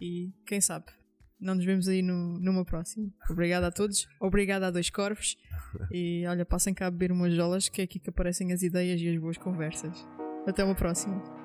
e 0.00 0.32
quem 0.46 0.60
sabe, 0.60 0.86
não 1.40 1.54
nos 1.54 1.64
vemos 1.64 1.88
aí 1.88 2.02
no, 2.02 2.38
numa 2.38 2.64
próxima. 2.64 3.08
Obrigada 3.28 3.68
a 3.68 3.70
todos. 3.70 4.06
Obrigada 4.20 4.66
a 4.66 4.70
Dois 4.70 4.90
Corvos. 4.90 5.36
E 5.92 6.24
olha, 6.26 6.44
passem 6.44 6.74
cá 6.74 6.88
a 6.88 6.90
beber 6.90 7.12
umas 7.12 7.32
jolas, 7.32 7.68
que 7.68 7.80
é 7.80 7.84
aqui 7.84 8.00
que 8.00 8.10
aparecem 8.10 8.52
as 8.52 8.60
ideias 8.62 9.00
e 9.00 9.08
as 9.08 9.16
boas 9.20 9.38
conversas. 9.38 10.04
Até 10.44 10.64
uma 10.64 10.74
próxima. 10.74 11.39